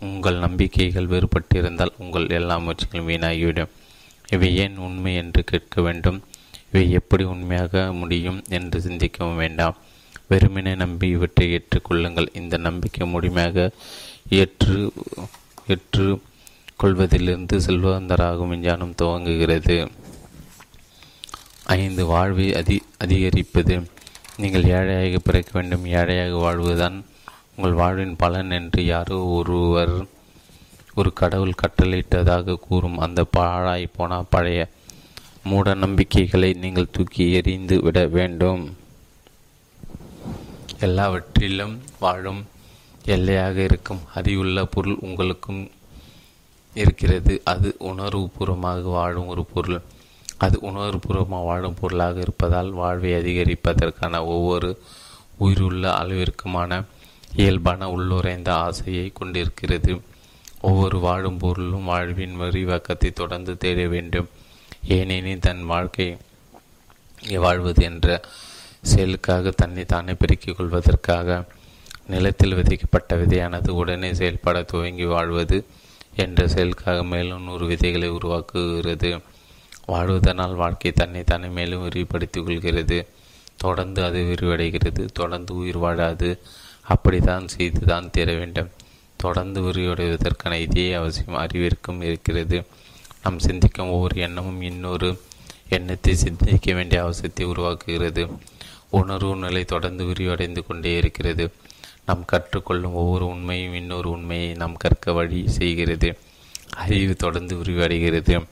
உங்கள் 0.01 0.39
நம்பிக்கைகள் 0.39 1.11
வேறுபட்டிருந்தால் 1.13 1.97
உங்கள் 1.99 2.29
எல்லா 2.39 2.57
முயற்சிகளும் 2.59 3.11
வீணாகிவிடும். 3.11 3.73
இவை 4.29 4.51
ஏன் 4.57 4.77
உண்மை 4.77 5.13
என்று 5.15 5.41
கேட்க 5.45 5.81
வேண்டும்? 5.81 6.19
இவை 6.71 6.85
எப்படி 6.91 7.25
உண்மையாக 7.25 7.93
முடியும் 7.93 8.41
என்று 8.49 8.79
சிந்திக்கவும் 8.81 9.41
வேண்டாம். 9.43 9.77
வெறுமனே 10.29 10.75
நம்பி 10.75 11.09
இவற்றை 11.09 11.47
ஏற்றுக்கொள்ளுங்கள். 11.57 12.35
இந்த 12.35 12.57
நம்பிக்கை 12.57 13.07
முழுமையாக 13.07 13.71
ஏற்று 14.41 14.77
ஏற்று 15.67 16.23
கொள்வதிலிருந்து 16.83 17.57
செல்வந்தராகும் 17.59 18.49
விஞ்ஞானம் 18.49 18.95
துவங்குகிறது. 19.03 19.89
ஐந்து 21.65 22.07
வாழ்வை 22.07 22.55
அதி 22.55 22.83
அதிகரிப்பது. 22.99 23.89
நீங்கள் 24.37 24.65
ஏழையாக 24.65 25.19
பிறக்க 25.19 25.51
வேண்டும் 25.53 25.87
ஏழையாக 25.87 26.35
வாழ்வதுதான் 26.37 27.05
உங்கள் 27.57 27.73
வாழ்வின் 27.73 28.17
பலன் 28.17 28.51
என்று 28.51 28.85
யாரோ 28.85 29.19
ஒருவர் 29.25 30.07
ஒரு 30.95 31.13
கடவுள் 31.13 31.61
கட்டளையிட்டதாக 31.63 32.57
கூறும். 32.57 32.99
அந்த 32.99 33.25
பாழாய் 33.25 33.87
போன 33.97 34.23
பழைய 34.23 34.69
மூட 35.45 35.75
நம்பிக்கைகளை 35.75 36.53
நீங்கள் 36.53 36.91
தூக்கி 36.91 37.33
எறிந்து 37.33 37.83
விட 37.83 38.07
வேண்டும். 38.07 38.77
எல்லாவற்றிலும் 40.81 41.83
வாழும் 41.99 42.47
எல்லையாக 43.05 43.63
இருக்கும். 43.63 44.01
அறிவுள்ள 44.15 44.65
பொருள் 44.65 44.97
உங்களுக்கும் 45.01 45.71
இருக்கிறது. 46.75 47.41
அது 47.45 47.77
உணர்வுபூர்வமாக 47.79 48.83
வாழும் 48.83 49.27
ஒரு 49.27 49.45
பொருள். 49.45 49.81
அது 50.37 50.59
உணர்வுபூர்வமாக 50.63 51.45
வாழும் 51.45 51.77
பொருளாக 51.81 52.21
இருப்பதால் 52.21 52.71
வாழ்வை 52.71 53.13
அதிகரிப்பதற்கான 53.13 54.25
ஒவ்வொரு 54.25 54.81
உயிருள்ள 55.37 55.91
அளவிற்குமான 55.93 56.85
இயல்பான 57.37 57.91
உள்ளுரைந்த 57.91 58.55
ஆசையை 58.55 59.11
கொண்டிருக்கிறது. 59.15 60.01
ஒவ்வொரு 60.61 60.99
வாழும் 60.99 61.39
பொருளும் 61.39 61.85
வாழ்வின் 61.85 62.37
விரிவாக்கத்தை 62.37 63.11
தொடர்ந்து 63.11 63.57
தேட 63.57 63.87
வேண்டும். 63.87 64.29
ஏனெனில் 64.89 65.39
தன் 65.39 65.65
வாழ்க்கை 65.65 66.17
வாழ்வது 67.37 67.83
என்ற 67.83 68.21
செயலுக்காக 68.83 69.51
தன்னை 69.51 69.85
தானே 69.85 70.13
பெருக்கிக் 70.13 70.57
கொள்வதற்காக 70.57 71.45
நிலத்தில் 72.07 72.55
விதைக்கப்பட்ட 72.55 73.15
விதையானது 73.15 73.71
உடனே 73.71 74.15
செயல்பட 74.15 74.63
துவங்கி 74.63 75.05
வாழ்வது 75.05 75.65
என்ற 76.17 76.49
செயலுக்காக 76.49 77.05
மேலும் 77.05 77.43
நூறு 77.43 77.67
விதைகளை 77.67 78.11
உருவாக்குகிறது. 78.11 79.23
வாழ்வதனால் 79.89 80.55
வாழ்க்கை 80.55 80.93
தன்னை 80.93 81.25
தானே 81.25 81.47
மேலும் 81.47 81.83
விரிவுபடுத்திக் 81.83 82.47
கொள்கிறது. 82.47 83.07
தொடர்ந்து 83.57 84.05
அது 84.05 84.21
விரிவடைகிறது 84.23 85.09
தொடர்ந்து 85.13 85.55
உயிர் 85.55 85.79
வாழாது. 85.79 86.39
அப்படித்தான் 86.83 87.49
செய்து 87.49 87.81
தான் 87.81 88.11
தீர 88.11 88.33
வேண்டும். 88.33 88.71
தொடர்ந்து 89.17 89.61
விரிவடைவதற்கான 89.61 90.53
இதே 90.53 90.93
அவசியம் 90.93 91.39
அறிவிற்கும் 91.39 92.03
இருக்கிறது. 92.03 92.67
நாம் 93.23 93.39
சிந்திக்கும் 93.39 93.91
ஒவ்வொரு 93.91 94.21
எண்ணமும் 94.21 94.61
இன்னொரு 94.61 95.21
எண்ணத்தை 95.69 96.15
சிந்திக்க 96.15 96.73
வேண்டிய 96.73 97.05
அவசியத்தை 97.05 97.41
உருவாக்குகிறது. 97.41 98.37
உணர்வு 98.91 99.37
நிலை 99.37 99.65
தொடர்ந்து 99.65 100.05
விரிவடைந்து 100.05 100.67
கொண்டே 100.67 100.97
இருக்கிறது. 100.97 101.53
நாம் 102.07 102.25
கற்றுக்கொள்ளும் 102.33 102.95
ஒவ்வொரு 102.95 103.27
உண்மையும் 103.27 103.75
இன்னொரு 103.75 104.11
உண்மையை 104.11 104.55
நாம் 104.55 104.77
கற்க 104.77 105.13
வழி 105.13 105.49
செய்கிறது. 105.49 106.19
அறிவு 106.77 107.15
தொடர்ந்து 107.15 107.57
விரிவடைகிறது 107.57 108.47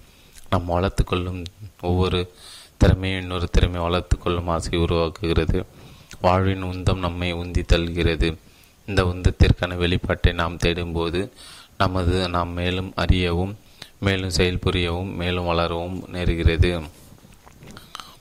நாம் 0.50 0.70
வளர்த்துக்கொள்ளும் 0.70 1.44
ஒவ்வொரு 1.80 2.32
திறமையும் 2.76 3.20
இன்னொரு 3.20 3.50
திறமை 3.50 3.80
வளர்த்துக்கொள்ளும் 3.80 4.46
ஆசை 4.46 4.78
உருவாக்குகிறது. 4.78 5.64
வாழ்வின் 6.20 6.64
உந்தம் 6.64 6.98
நம்மை 6.98 7.34
உந்தி 7.34 7.62
தள்ளுகிறது. 7.72 8.36
இந்த 8.86 9.04
உந்தத்திற்கான 9.04 9.76
வெளிப்பாட்டை 9.76 10.32
நாம் 10.32 10.56
தேடும்போது 10.56 11.30
நமது 11.78 12.28
நாம் 12.28 12.48
மேலும் 12.48 12.92
அறியவும் 12.96 13.58
மேலும் 13.98 14.30
செயல்புரியவும் 14.30 15.14
மேலும் 15.14 15.44
வளரவும் 15.44 16.04
நேருகிறது. 16.12 16.82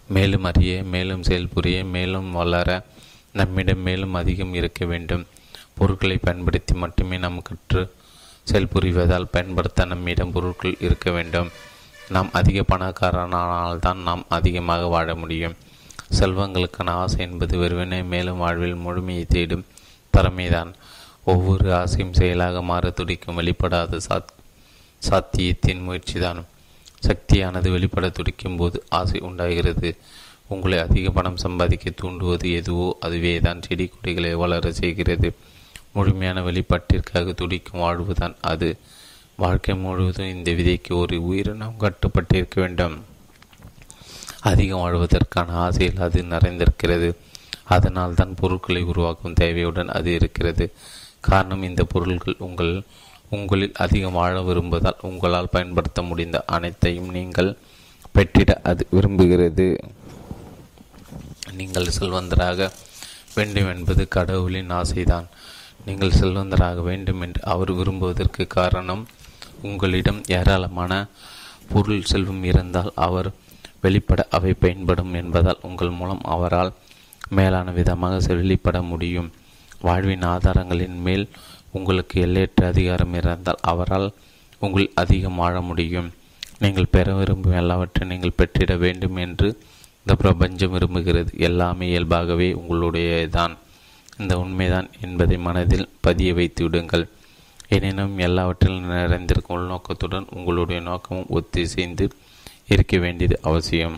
மேலும் 0.08 0.44
அறிய 0.44 0.84
மேலும் 0.84 1.22
செயல்புரிய 1.22 1.84
மேலும் 1.84 2.32
வளர 2.32 2.86
நம்மிடம் 3.34 3.80
மேலும் 3.80 4.14
அதிகம் 4.14 4.54
இருக்க 4.54 4.86
வேண்டும். 4.86 5.28
பொருட்களை 5.76 6.18
பயன்படுத்தி 6.18 6.74
மட்டுமே 6.74 7.18
நாம் 7.18 7.42
கற்று 7.42 7.94
செயல்புரிவதால் 8.52 9.28
பயன்படுத்த 9.32 9.86
நம்மிடம் 9.86 10.32
பொருட்கள் 10.32 10.76
இருக்க 10.80 11.12
வேண்டும். 11.12 11.50
நாம் 12.10 12.30
அதிக 12.34 12.64
பணக்காரனால்தான் 12.76 13.96
நாம் 13.96 14.26
அதிகமாக 14.30 14.88
வாழ 14.88 15.16
முடியும். 15.16 15.56
செல்வங்களுக்கான 16.20 16.90
ஆசை 16.90 17.20
என்பது 17.20 17.58
வெறுவனே 17.58 18.02
மேலும் 18.02 18.38
வாழ்வில் 18.38 18.76
முழுமையை 18.76 19.26
தேடும் 19.26 19.66
திறமைதான் 20.18 20.74
ஒவ்வொரு 21.24 21.76
ஆசையும் 21.76 22.14
செயலாக 22.14 22.62
மாற 22.62 22.90
துடிக்கும் 22.90 23.40
வெளிப்படாத 23.40 24.00
சாத் 24.10 24.32
சாத்தியத்தின் 25.10 25.84
முயற்சிதான். 25.84 26.46
சக்தியானது 27.00 27.72
வெளிப்பட 27.72 28.10
துடிக்கும் 28.10 28.58
போது 28.58 28.84
ஆசை 28.90 29.20
உண்டாகிறது. 29.20 29.98
உங்களை 30.54 30.78
அதிக 30.80 31.10
பணம் 31.10 31.42
சம்பாதிக்க 31.44 31.94
தூண்டுவது 32.02 32.48
எதுவோ 32.60 32.88
அதுவே 33.00 33.34
தான் 33.40 33.64
செடி 33.66 33.86
கொடிகளை 33.88 34.32
வளர 34.44 34.72
செய்கிறது. 34.72 35.30
முழுமையான 35.96 36.42
வெளிப்பாட்டிற்காக 36.42 37.34
துடிக்கும் 37.34 37.84
வாழ்வுதான் 37.84 38.36
அது. 38.52 38.70
வாழ்க்கை 39.36 39.76
முழுவதும் 39.76 40.34
இந்த 40.36 40.50
விதைக்கு 40.52 40.92
ஒரு 40.94 41.18
உயிரினம் 41.30 41.80
கட்டுப்பட்டிருக்க 41.80 42.56
வேண்டும். 42.56 42.96
அதிகம் 44.50 44.84
வாழ்வதற்கான 44.84 45.56
ஆசையில் 45.66 46.04
அது 46.08 46.20
நிறைந்திருக்கிறது. 46.34 47.10
அதனால் 47.76 48.14
தான் 48.14 48.38
பொருட்களை 48.40 48.82
உருவாக்கும் 48.92 49.38
தேவையுடன் 49.40 49.92
அது 49.98 50.10
இருக்கிறது. 50.14 50.66
காரணம் 51.28 51.64
இந்த 51.64 51.82
பொருட்கள் 51.84 52.42
உங்கள் 52.48 52.74
உங்களில் 53.30 53.76
அதிகம் 53.84 54.18
வாழ 54.20 54.36
விரும்புவதால் 54.42 55.04
உங்களால் 55.10 55.52
பயன்படுத்த 55.52 56.02
முடிந்த 56.02 56.38
அனைத்தையும் 56.46 57.12
நீங்கள் 57.18 57.52
பெற்றிட 58.16 58.52
அது 58.70 58.84
விரும்புகிறது. 58.92 59.68
நீங்கள் 61.62 61.96
செல்வந்தராக 62.00 62.70
வேண்டும் 63.38 63.72
என்பது 63.74 64.04
கடவுளின் 64.18 64.72
ஆசைதான். 64.82 65.28
நீங்கள் 65.88 66.18
செல்வந்தராக 66.20 66.80
வேண்டும் 66.90 67.22
என்று 67.26 67.42
அவர் 67.54 67.72
விரும்புவதற்கு 67.78 68.44
காரணம் 68.58 69.04
உங்களிடம் 69.70 70.20
ஏராளமான 70.38 70.94
பொருள் 71.72 72.10
செல்வம் 72.12 72.44
இருந்தால் 72.50 72.92
அவர் 73.08 73.30
வெளிப்பட 73.84 74.22
அவை 74.38 74.52
பயன்படும் 74.64 75.14
என்பதால் 75.20 75.64
உங்கள் 75.68 75.98
மூலம் 76.00 76.24
அவரால் 76.36 76.72
மேலான 77.38 77.68
விதமாக 77.78 78.16
வெளிப்பட 78.42 78.78
முடியும். 78.92 79.30
வாழ்வின் 79.88 80.26
ஆதாரங்களின் 80.34 80.98
மேல் 81.06 81.26
உங்களுக்கு 81.78 82.16
எல்லையற்ற 82.26 82.68
அதிகாரம் 82.74 83.14
இருந்தால் 83.20 83.64
அவரால் 83.72 84.08
உங்கள் 84.64 84.88
அதிகம் 85.02 85.40
வாழ 85.42 85.56
முடியும். 85.70 86.10
நீங்கள் 86.64 86.92
பெற 86.96 87.14
விரும்பும் 87.20 87.60
எல்லாவற்றை 87.62 88.04
நீங்கள் 88.12 88.38
பெற்றிட 88.40 88.74
வேண்டும் 88.84 89.20
என்று 89.26 89.50
இந்த 90.04 90.16
பிரபஞ்சம் 90.22 90.74
விரும்புகிறது. 90.74 91.32
எல்லாமே 91.38 91.88
இயல்பாகவே 91.90 92.48
உங்களுடையதான் 92.54 93.58
இந்த 94.20 94.40
உண்மைதான் 94.40 94.90
என்பதை 95.02 95.38
மனதில் 95.38 95.90
பதிய 96.00 96.34
வைத்து 96.34 96.64
விடுங்கள். 96.64 97.08
எனினும் 97.68 98.18
எல்லாவற்றிலும் 98.18 98.86
நிறைந்திருக்கும் 98.86 99.58
உள்நோக்கத்துடன் 99.58 100.26
உங்களுடைய 100.30 100.82
நோக்கமும் 100.82 101.30
ஒத்திசைந்து 101.30 102.10
இருக்க 102.68 102.98
வேண்டியது 102.98 103.40
அவசியம். 103.42 103.98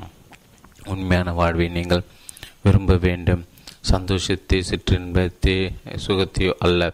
உண்மையான 0.85 1.31
வாழ்வை 1.31 1.67
நீங்கள் 1.67 2.03
விரும்ப 2.63 2.95
வேண்டும். 2.95 3.45
சந்தோஷத்தை 3.81 4.63
சிற்றின்பத்தை 4.69 5.73
சுகத்தையோ 6.07 6.53
அல்ல. 6.59 6.93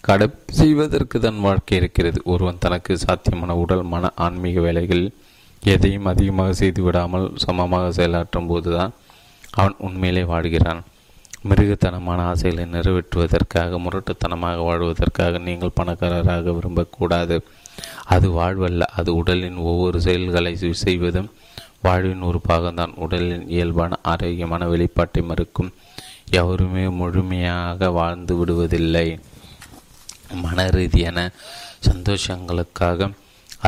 கடை 0.00 0.30
செய்வதற்கு 0.46 1.20
தன் 1.20 1.40
வாழ்க்கை 1.40 1.78
இருக்கிறது. 1.78 2.20
ஒருவன் 2.24 2.58
தனக்கு 2.58 2.98
சாத்தியமான 2.98 3.56
உடல் 3.56 3.82
மன 3.82 4.10
ஆன்மீக 4.14 4.60
வேலைகளில் 4.60 5.14
எதையும் 5.72 6.10
அதிகமாக 6.12 6.52
செய்து 6.52 6.80
விடாமல் 6.82 7.26
சமமாக 7.44 7.86
செயலாற்றும் 7.98 8.46
போதுதான் 8.46 8.92
அவன் 9.50 9.76
உண்மையிலே 9.78 10.22
வாழ்கிறான். 10.32 10.82
மிருகத்தனமான 11.48 12.20
ஆசைகளை 12.30 12.64
நிறைவேற்றுவதற்காக 12.74 13.78
முரட்டுத்தனமாக 13.84 14.64
வாழ்வதற்காக 14.68 15.40
நீங்கள் 15.48 15.76
பணக்காரராக 15.80 16.54
விரும்பக்கூடாது. 16.58 17.36
அது 18.14 18.26
வாழ்வல்ல 18.40 18.82
அது 18.98 19.10
உடலின் 19.14 19.58
ஒவ்வொரு 19.70 19.98
செயல்களை 20.00 20.52
செய்வதும் 20.84 21.32
வாழ்வின் 21.86 22.26
ஒரு 22.28 22.40
பாகம்தான். 22.48 22.94
உடலின் 23.04 23.48
இயல்பான 23.48 23.98
ஆரோக்கியமான 24.02 24.66
வெளிப்பாட்டை 24.66 25.22
மறுக்கும் 25.30 25.72
எவருமே 26.40 26.84
முழுமையாக 27.00 27.90
வாழ்ந்து 27.90 28.34
விடுவதில்லை. 28.36 29.08
மன 30.44 30.66
ரீதியான 30.76 31.18
சந்தோஷங்களுக்காக 31.88 33.10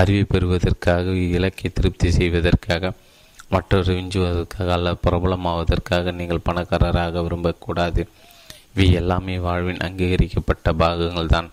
அறிவை 0.01 0.25
பெறுவதற்காக 0.33 1.13
இலக்கை 1.37 1.69
திருப்தி 1.77 2.09
செய்வதற்காக 2.17 2.93
மற்றொரு 3.55 3.91
விஞ்சுவதற்காக 3.97 4.69
அல்ல 4.77 4.89
பிரபலமாவதற்காக 5.05 6.13
நீங்கள் 6.21 6.47
பணக்காரராக 6.49 7.23
விரும்பக்கூடாது. 7.27 8.03
இவை 8.73 8.87
எல்லாமே 9.01 9.35
வாழ்வின் 9.47 9.85
அங்கீகரிக்கப்பட்ட 9.87 10.73
பாகங்கள் 10.83 11.33
தான் 11.35 11.49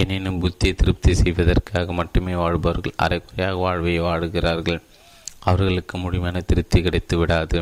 எனினும் 0.00 0.40
புத்தியை 0.42 0.72
திருப்தி 0.80 1.12
செய்வதற்காக 1.14 1.92
மட்டுமே 2.00 2.34
வாழ்பவர்கள் 2.42 2.98
அரைக்குறையாக 3.04 3.58
வாழ்வை 3.64 3.94
வாழுகிறார்கள். 4.06 4.80
அவர்களுக்கு 5.50 5.94
முழுமையான 5.98 6.40
திருப்தி 6.50 6.78
கிடைத்து 6.86 7.16
விடாது. 7.18 7.58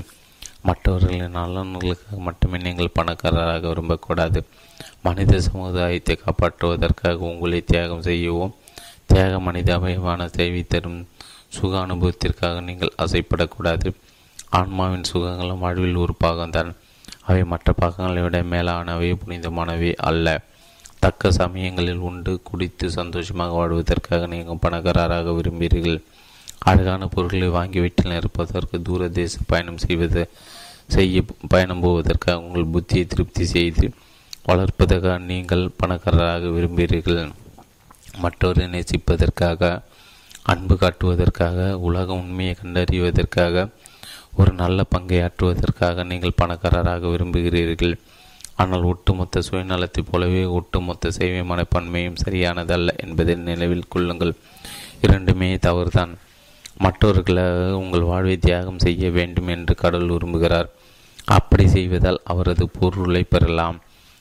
மற்றவர்களின் 0.68 1.36
நலன்களுக்காக 1.38 2.20
மட்டுமே 2.28 2.58
நீங்கள் 2.66 2.96
பணக்காரராக 2.98 3.68
விரும்பக்கூடாது. 3.72 4.40
மனித 5.06 5.40
சமுதாயத்தை 5.48 6.14
காப்பாற்றுவதற்காக 6.24 7.28
உங்களை 7.32 7.60
தியாகம் 7.72 8.06
செய்யவும் 8.08 8.54
தியாக 9.08 9.38
மனித 9.46 9.70
அமைவான 9.78 10.26
சேவை 10.36 10.62
தரும் 10.72 10.98
சுக 11.56 11.72
அனுபவத்திற்காக 11.84 12.56
நீங்கள் 12.68 12.96
அசைப்படக்கூடாது 13.04 13.88
ஆன்மாவின் 14.58 15.06
சுகங்களும் 15.10 15.62
வாழ்வில் 15.64 16.02
ஒரு 16.04 16.14
பாகம்தான் 16.24 16.70
அவை 17.28 17.42
மற்ற 17.52 17.72
பாகங்களை 17.82 18.20
விட 18.24 18.38
மேலானவை 18.52 19.08
புனிதமானவை 19.22 19.90
அல்ல. 20.08 20.26
தக்க 21.04 21.30
சமயங்களில் 21.38 22.04
உண்டு 22.08 22.32
குடித்து 22.48 22.86
சந்தோஷமாக 22.98 23.56
வாழ்வதற்காக 23.58 24.26
நீங்கள் 24.34 24.62
பணக்காரராக 24.64 25.34
விரும்புகிறீர்கள். 25.38 25.98
அழகான 26.70 27.08
பொருட்களை 27.14 27.48
வாங்கி 27.56 27.78
வீட்டில் 27.84 28.12
நிற்பதற்கு 28.12 28.76
தூர 28.82 29.08
தேச 29.18 29.38
பயணம் 29.50 29.82
செய்வது 29.84 30.22
செய்ய 30.94 31.22
பயணம் 31.52 31.82
போவதற்காக 31.84 32.44
உங்கள் 32.46 32.72
புத்தியை 32.74 33.04
திருப்தி 33.12 33.44
செய்து 33.54 33.86
வளர்ப்பதற்காக 34.48 35.18
நீங்கள் 35.32 35.64
பணக்காரராக 35.80 36.50
விரும்புகிறீர்கள். 36.56 37.32
மற்றவரை 38.22 38.66
நேசிப்பதற்காக 38.68 39.82
அன்பு 40.42 40.74
காட்டுவதற்காக 40.74 41.72
உலக 41.72 42.12
உண்மையை 42.12 42.56
கண்டறிவதற்காக 42.62 43.68
ஒரு 44.34 44.52
நல்ல 44.52 44.84
பங்கை 44.84 45.18
ஆற்றுவதற்காக 45.20 46.04
நீங்கள் 46.04 46.36
பணக்காரராக 46.36 47.08
விரும்புகிறீர்கள். 47.08 47.98
ஆனால் 48.54 48.82
ஒட்டுமொத்த 48.82 49.42
சுயநலத்தைப் 49.50 50.08
போலவே 50.10 50.44
ஒட்டுமொத்த 50.44 51.10
சேவை 51.10 51.40
மனப்பான்மையும் 51.50 52.20
சரியானதல்ல 52.24 52.96
என்பதை 52.96 53.34
நினைவில் 53.34 53.88
கொள்ளுங்கள். 53.88 54.34
இரண்டுமே 55.02 55.58
தவறுதான். 55.58 56.18
மற்றவர்களாக 56.78 57.78
உங்கள் 57.78 58.00
வாழ்வை 58.00 58.36
தியாகம் 58.36 58.78
செய்ய 58.78 59.10
வேண்டும் 59.10 59.48
என்று 59.48 59.74
கடவுள் 59.74 60.08
விரும்புகிறார். 60.08 60.68
அப்படி 61.24 61.68
செய்வதால் 61.68 62.20
அவரது 62.24 62.68
பொருளை 62.68 63.22
பெறலாம். 63.22 63.80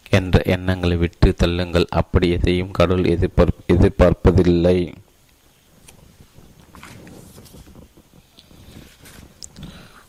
என்ற 0.10 0.42
எண்ணங்களை 0.46 0.98
விட்டு 0.98 1.36
தள்ளுங்கள். 1.38 1.86
அப்படி 1.90 2.30
எதையும் 2.30 2.72
கடவுள் 2.72 3.06
எதிர்பார்ப் 3.06 3.64
எதிர்பார்ப்பதில்லை. 3.68 4.94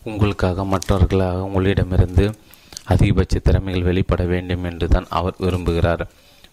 உங்களுக்காக 0.02 0.64
மற்றவர்களாக 0.64 1.44
உங்களிடமிருந்து 1.44 2.34
அதிகபட்ச 2.84 3.38
திறமைகள் 3.38 3.82
வெளிப்பட 3.82 4.24
வேண்டும் 4.24 4.64
என்று 4.64 4.88
தான் 4.88 5.06
அவர் 5.08 5.34
விரும்புகிறார். 5.40 6.06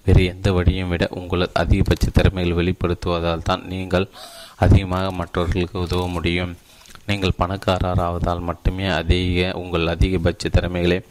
வேறு 0.05 0.25
எந்த 0.25 0.51
வழியும் 0.51 0.89
விட 0.89 1.07
உங்கள் 1.11 1.49
அதிகபட்ச 1.53 2.07
திறமைகள் 2.13 2.57
வெளிப்படுத்துவதால் 2.59 3.43
தான் 3.43 3.65
நீங்கள் 3.65 4.09
அதிகமாக 4.55 5.11
மற்றவர்களுக்கு 5.11 5.79
உதவ 5.79 6.07
முடியும். 6.07 6.57
நீங்கள் 7.05 7.37
பணக்காரராவதால் 7.39 8.41
மட்டுமே 8.41 8.87
அதிக 8.87 9.51
உங்கள் 9.53 9.87
அதிகபட்ச 9.87 10.49
திறமைகளை 10.49 11.01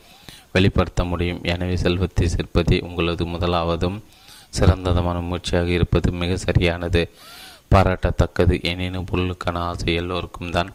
வெளிப்படுத்த 0.52 1.04
முடியும். 1.04 1.40
எனவே 1.42 1.76
செல்வத்தை 1.76 2.28
சேர்ப்பதே 2.28 2.80
உங்களது 2.80 3.24
முதலாவதும் 3.24 3.98
சிறந்ததமான 4.48 5.20
முயற்சியாக 5.20 5.68
இருப்பது 5.68 6.12
மிக 6.12 6.36
சரியானது. 6.36 7.10
பாராட்டத்தக்கது. 7.70 8.62
எனினும் 8.62 9.06
பொருளுக்கான 9.10 9.58
ஆசை 9.58 9.94
எல்லோருக்கும் 9.94 10.50
தான் 10.50 10.72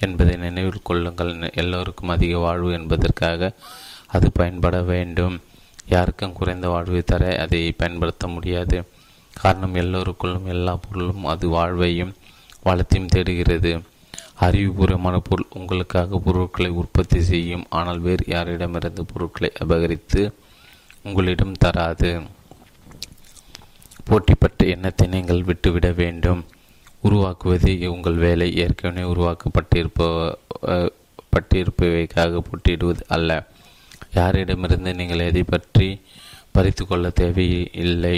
என்பதை 0.00 0.36
நினைவில் 0.36 0.82
கொள்ளுங்கள். 0.82 1.50
எல்லோருக்கும் 1.54 2.08
அதிக 2.08 2.38
வாழ்வு 2.38 2.72
என்பதற்காக 2.72 3.52
அது 4.06 4.32
பயன்பட 4.32 4.82
வேண்டும். 4.82 5.40
யாருக்கும் 5.86 6.32
குறைந்த 6.32 6.68
வாழ்வை 6.68 7.02
தர 7.02 7.38
அதை 7.40 7.72
பயன்படுத்த 7.72 8.26
முடியாது. 8.28 8.84
காரணம் 9.34 9.74
எல்லோருக்குள்ளும் 9.74 10.44
எல்லா 10.44 10.76
பொருளும் 10.76 11.24
அது 11.24 11.48
வாழ்வையும் 11.48 12.12
வளத்தையும் 12.62 13.08
தேடுகிறது. 13.08 13.82
அறிவுபூர்வமான 14.36 15.16
பொருள் 15.28 15.52
உங்களுக்காக 15.58 16.18
பொருட்களை 16.26 16.70
உற்பத்தி 16.80 17.20
செய்யும். 17.30 17.64
ஆனால் 17.78 18.00
வேறு 18.06 18.24
யாரிடமிருந்து 18.34 19.02
பொருட்களை 19.12 19.50
அபகரித்து 19.64 20.22
உங்களிடம் 21.06 21.60
தராது. 21.64 22.10
போட்டிப்பட்ட 24.08 24.64
எண்ணத்தை 24.74 25.06
நீங்கள் 25.14 25.46
விட்டுவிட 25.48 25.88
வேண்டும். 26.02 26.42
உருவாக்குவது 27.06 27.72
உங்கள் 27.94 28.18
வேலை. 28.26 28.48
ஏற்கனவே 28.64 29.04
உருவாக்கப்பட்டிருப்ப 29.12 30.10
பட்டிருப்பவைக்காக 31.34 32.40
போட்டியிடுவது 32.48 33.02
அல்ல. 33.16 33.30
யாரிடமிருந்து 34.18 34.90
நீங்கள் 34.98 35.26
எதை 35.28 35.42
பற்றி 35.52 35.88
பறித்து 36.54 36.84
கொள்ள 36.86 37.06
தேவையில்லை. 37.20 38.16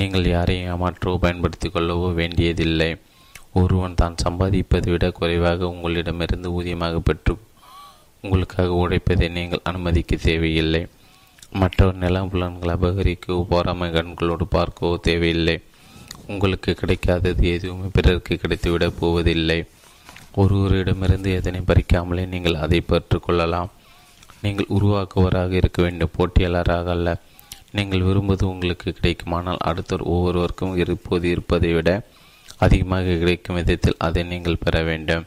நீங்கள் 0.00 0.26
யாரையும் 0.34 0.68
ஏமாற்றவோ 0.72 1.16
பயன்படுத்தி 1.24 1.68
கொள்ளவோ 1.68 2.08
வேண்டியதில்லை. 2.20 2.90
ஒருவன் 3.52 3.96
தான் 4.00 4.20
சம்பாதிப்பதை 4.24 4.90
விட 4.90 5.06
குறைவாக 5.10 5.68
உங்களிடமிருந்து 5.68 6.48
ஊதியமாக 6.58 6.98
பெற்று 6.98 7.34
உங்களுக்காக 8.24 8.70
உழைப்பதை 8.82 9.26
நீங்கள் 9.36 9.66
அனுமதிக்க 9.70 10.16
தேவையில்லை. 10.16 10.82
மற்றவர் 11.52 12.00
நிலம் 12.02 12.30
புலன்கள் 12.32 12.72
அபகரிக்கோ 12.74 13.36
போராமை 13.52 13.86
கண்களோடு 13.90 14.44
பார்க்கவோ 14.56 14.96
தேவையில்லை. 15.08 15.56
உங்களுக்கு 16.26 16.70
கிடைக்காதது 16.80 17.44
எதுவுமே 17.54 17.88
பிறருக்கு 17.92 18.34
கிடைத்துவிடப் 18.42 18.98
போவதில்லை. 19.00 19.58
ஒருவரிடமிருந்து 20.36 21.30
எதனை 21.38 21.60
பறிக்காமலே 21.70 22.24
நீங்கள் 22.26 22.60
அதை 22.64 22.80
பெற்றுக்கொள்ளலாம் 22.80 23.70
நீங்கள் 24.42 24.72
உருவாக்குவராக 24.76 25.52
இருக்க 25.52 25.78
வேண்டும் 25.82 26.14
போட்டியாளராக 26.18 26.90
அல்ல. 26.96 27.08
நீங்கள் 27.72 28.06
விரும்புவது 28.08 28.44
உங்களுக்கு 28.48 28.88
கிடைக்குமானால் 29.00 29.64
அடுத்தவர் 29.70 30.08
ஒவ்வொருவருக்கும் 30.12 30.76
இருப்பது 30.76 31.26
இருப்பதை 31.30 31.72
விட 31.72 31.90
அதிகமாக 32.64 33.16
கிடைக்கும் 33.20 33.58
விதத்தில் 33.58 34.00
அதை 34.06 34.22
நீங்கள் 34.32 34.62
பெற 34.64 34.82
வேண்டும். 34.82 35.24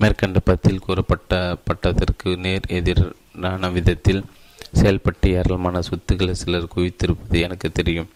மேற்கண்ட 0.00 0.38
பத்தில் 0.38 0.84
கூறப்பட்ட 0.86 1.32
பட்டத்திற்கு 1.68 2.30
நேர் 2.44 2.66
எதிரான 2.78 3.70
விதத்தில் 3.76 4.22
செயல்பட்டு 4.72 5.28
ஏராளமான 5.30 5.80
சொத்துக்களை 5.88 6.34
சிலர் 6.34 6.72
குவித்திருப்பது 6.74 7.38
எனக்கு 7.46 7.68
தெரியும். 7.78 8.10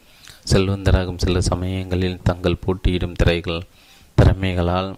செல்வந்தராகும் 0.52 1.22
சில 1.24 1.40
சமயங்களில் 1.50 2.22
தங்கள் 2.28 2.62
போட்டியிடும் 2.64 3.18
திரைகள் 3.20 3.60
திறமைகளால் 4.18 4.90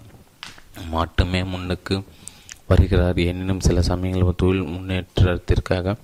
மட்டுமே 0.91 1.41
முன்னுக்கு 1.45 1.97
வருகிறார். 2.67 3.19
எனினும் 3.31 3.65
சில 3.67 3.79
சமயங்கள் 3.91 4.41
தொழில் 4.43 4.71
முன்னேற்றத்திற்காக 4.75 5.97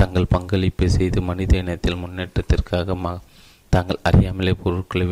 தங்கள் 0.00 0.32
பங்களிப்பை 0.34 0.88
செய்து 0.88 1.20
மனித 1.28 1.52
இனத்தில் 1.56 2.02
முன்னேற்றத்திற்காக 2.02 2.96
ம 3.04 3.16
தாங்கள் 3.72 4.04
அறியாமலே 4.08 4.52
பொருட்களை 4.62 5.06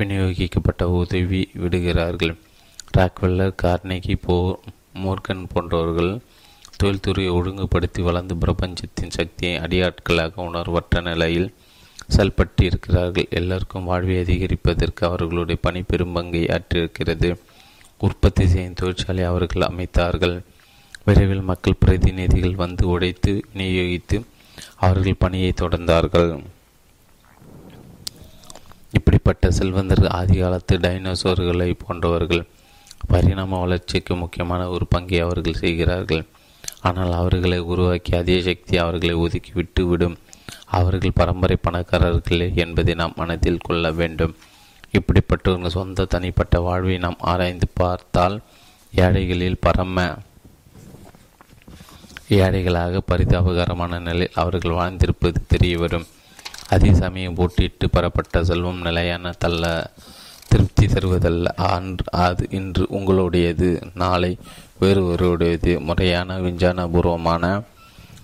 விநியோகிக்கப்பட்ட 0.00 0.82
உதவி 1.00 1.42
விடுகிறார்கள். 1.54 2.34
ராக்வெல்லர் 2.98 3.58
கார்னேகி 3.62 4.14
போ 4.26 4.36
மோர்கன் 5.02 5.44
போன்றவர்கள் 5.52 6.12
தொழில்துறையை 6.82 7.30
ஒழுங்குபடுத்தி 7.30 8.00
வளர்ந்து 8.02 8.34
பிரபஞ்சத்தின் 8.36 9.16
சக்தியை 9.16 9.56
அடியாட்களாக 9.58 10.40
உணர்வற்ற 10.46 11.00
நிலையில் 11.00 11.48
செயல்பட்டு 12.06 12.64
இருக்கிறார்கள் 12.64 13.26
எல்லோருக்கும் 13.30 13.84
வாழ்வை 13.84 14.16
அதிகரிப்பதற்கு 14.16 15.02
அவர்களுடைய 15.08 15.58
பணி 15.62 15.82
பெரும் 15.82 16.12
பங்கை 16.12 16.42
ஆற்றிருக்கிறது 16.48 17.28
உற்பத்தி 17.98 18.44
செய்யும் 18.46 18.78
தொழிற்சாலை 18.80 19.24
அவர்கள் 19.24 19.68
அமைத்தார்கள். 19.68 20.36
விரைவில் 21.04 21.48
மக்கள் 21.50 21.80
பிரதிநிதிகள் 21.80 22.54
வந்து 22.54 22.84
உடைத்து 22.88 23.32
விநியோகித்து 23.54 24.18
அவர்கள் 24.76 25.20
பணியை 25.24 25.52
தொடர்ந்தார்கள். 25.60 26.32
இப்படிப்பட்ட 28.92 29.50
செல்வந்தர்கள் 29.50 30.16
ஆதி 30.18 30.36
காலத்து 30.40 30.78
டைனோசோர்களை 30.78 31.70
போன்றவர்கள் 31.86 32.42
பரிணாம 33.08 33.58
வளர்ச்சிக்கு 33.60 34.14
முக்கியமான 34.16 34.62
ஒரு 34.68 34.86
பங்கை 34.86 35.20
அவர்கள் 35.20 35.60
செய்கிறார்கள். 35.62 36.22
ஆனால் 36.80 37.12
அவர்களை 37.12 37.58
உருவாக்கி 37.72 38.12
அதே 38.16 38.36
சக்தி 38.40 38.74
அவர்களை 38.78 39.14
ஒதுக்கி 39.14 39.52
விட்டுவிடும் 39.52 40.16
அவர்கள் 40.78 41.18
பரம்பரை 41.20 41.56
பணக்காரர்களே 41.62 42.48
என்பதை 42.54 42.94
நாம் 42.94 43.16
மனத்தில் 43.16 43.64
கொள்ள 43.66 43.92
வேண்டும். 43.92 44.34
இப்படிப்பட்டவர்கள் 44.92 45.76
சொந்த 45.78 46.04
தனிப்பட்ட 46.04 46.60
வாழ்வை 46.60 46.98
நாம் 46.98 47.18
ஆராய்ந்து 47.20 47.68
பார்த்தால் 47.74 48.36
ஏழைகளில் 48.94 49.60
பரம 49.60 50.06
ஏழைகளாக 52.28 53.02
பரிதாபகரமான 53.10 54.00
நிலையில் 54.00 54.38
அவர்கள் 54.42 54.78
வாழ்ந்திருப்பது 54.78 55.40
தெரிய 55.48 55.78
வரும் 55.78 56.06
அதே 56.70 56.90
சமயம் 57.02 57.36
போட்டியிட்டு 57.38 57.86
பெறப்பட்ட 57.92 58.42
செல்வம் 58.50 58.82
நிலையான 58.86 59.32
தள்ள 59.42 59.64
திருப்தி 60.50 60.86
தருவதல்ல 60.86 61.48
அன்று 61.68 62.04
அது 62.24 62.44
இன்று 62.58 62.84
உங்களுடையது. 62.98 63.68
நாளை 63.94 64.32
வேறுவருடையது 64.80 65.72
முறையான 65.88 66.38
விஞ்ஞானபூர்வமான 66.46 67.44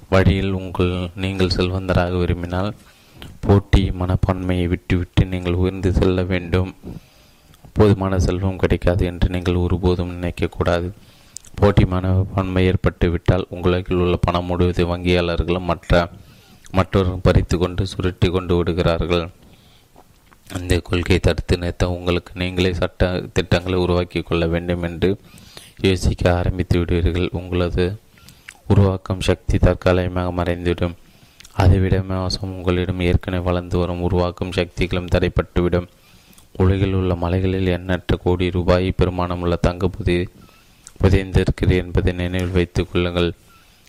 வழியில் 0.08 0.52
உங்கள் 0.60 0.92
நீங்கள் 1.22 1.56
செல்வந்தராக 1.56 2.14
விரும்பினால் 2.22 2.70
போட்டி 3.44 3.82
மனப்பான்மையை 4.00 4.66
விட்டுவிட்டு 4.72 5.22
நீங்கள் 5.32 5.58
உயர்ந்து 5.62 5.90
செல்ல 5.92 6.22
வேண்டும். 6.32 6.70
போதுமான 7.78 8.18
செல்வம் 8.26 8.60
கிடைக்காது 8.62 9.02
என்று 9.10 9.28
நீங்கள் 9.34 9.62
ஒருபோதும் 9.64 10.14
நினைக்கக்கூடாது 10.16 10.88
போட்டி 11.58 11.84
மனப்பான்மை 11.92 12.62
ஏற்பட்டு 12.70 13.06
விட்டால் 13.10 13.44
உலகில் 13.58 14.00
உள்ள 14.04 14.16
பணம் 14.16 14.48
முடிவது 14.50 14.82
வங்கியாளர்களும் 14.92 15.68
மற்ற 15.70 15.92
மற்றொரு 16.78 17.12
பறித்து 17.26 17.56
கொண்டு 17.58 17.82
சுருட்டி 17.92 18.28
கொண்டு 18.28 18.54
விடுகிறார்கள். 18.56 19.26
அந்த 20.56 20.72
கொள்கையை 20.88 21.20
தடுத்து 21.20 21.54
நிறுத்த 21.62 21.84
உங்களுக்கு 21.96 22.32
நீங்களே 22.42 22.70
சட்ட 22.80 23.08
திட்டங்களை 23.36 23.78
உருவாக்கி 23.84 24.20
கொள்ள 24.20 24.44
வேண்டும் 24.54 24.84
என்று 24.88 25.10
யோசிக்க 25.86 26.22
ஆரம்பித்து 26.40 26.76
விடுவீர்கள். 26.78 27.34
உங்களது 27.40 27.84
உருவாக்கும் 28.72 29.24
சக்தி 29.28 29.56
தற்காலிகமாக 29.58 30.30
மறைந்துவிடும். 30.38 30.96
அதைவிட 31.62 31.96
மோசம் 32.08 32.54
உங்களிடம் 32.56 33.04
ஏற்கனவே 33.08 33.44
வளர்ந்து 33.48 33.76
வரும் 33.78 34.02
உருவாக்கும் 34.06 34.54
சக்திகளும் 34.58 35.12
தடைப்பட்டுவிடும் 35.14 35.86
உலகில் 36.62 36.96
உள்ள 36.98 37.12
மலைகளில் 37.22 37.74
எண்ணற்ற 37.76 38.16
கோடி 38.24 38.46
ரூபாய் 38.56 38.86
பெருமானம் 38.98 39.42
உள்ள 39.44 39.56
தங்க 39.66 39.88
புதி 39.88 40.16
புதைந்திருக்கிறது 41.00 41.76
என்பதை 41.82 42.12
நினைவில் 42.20 42.56
வைத்துக் 42.58 42.90
கொள்ளுங்கள். 42.92 43.30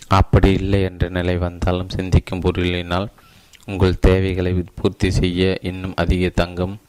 அப்படி 0.08 0.52
இல்லை 0.52 0.82
என்ற 0.82 1.10
நிலை 1.10 1.38
வந்தாலும் 1.38 1.90
சிந்திக்கும் 1.90 2.42
பொருளினால் 2.42 3.08
உங்கள் 3.66 4.00
தேவைகளை 4.00 4.64
பூர்த்தி 4.76 5.12
செய்ய 5.12 5.58
இன்னும் 5.62 5.94
அதிக 5.96 6.30
தங்கம் 6.30 6.80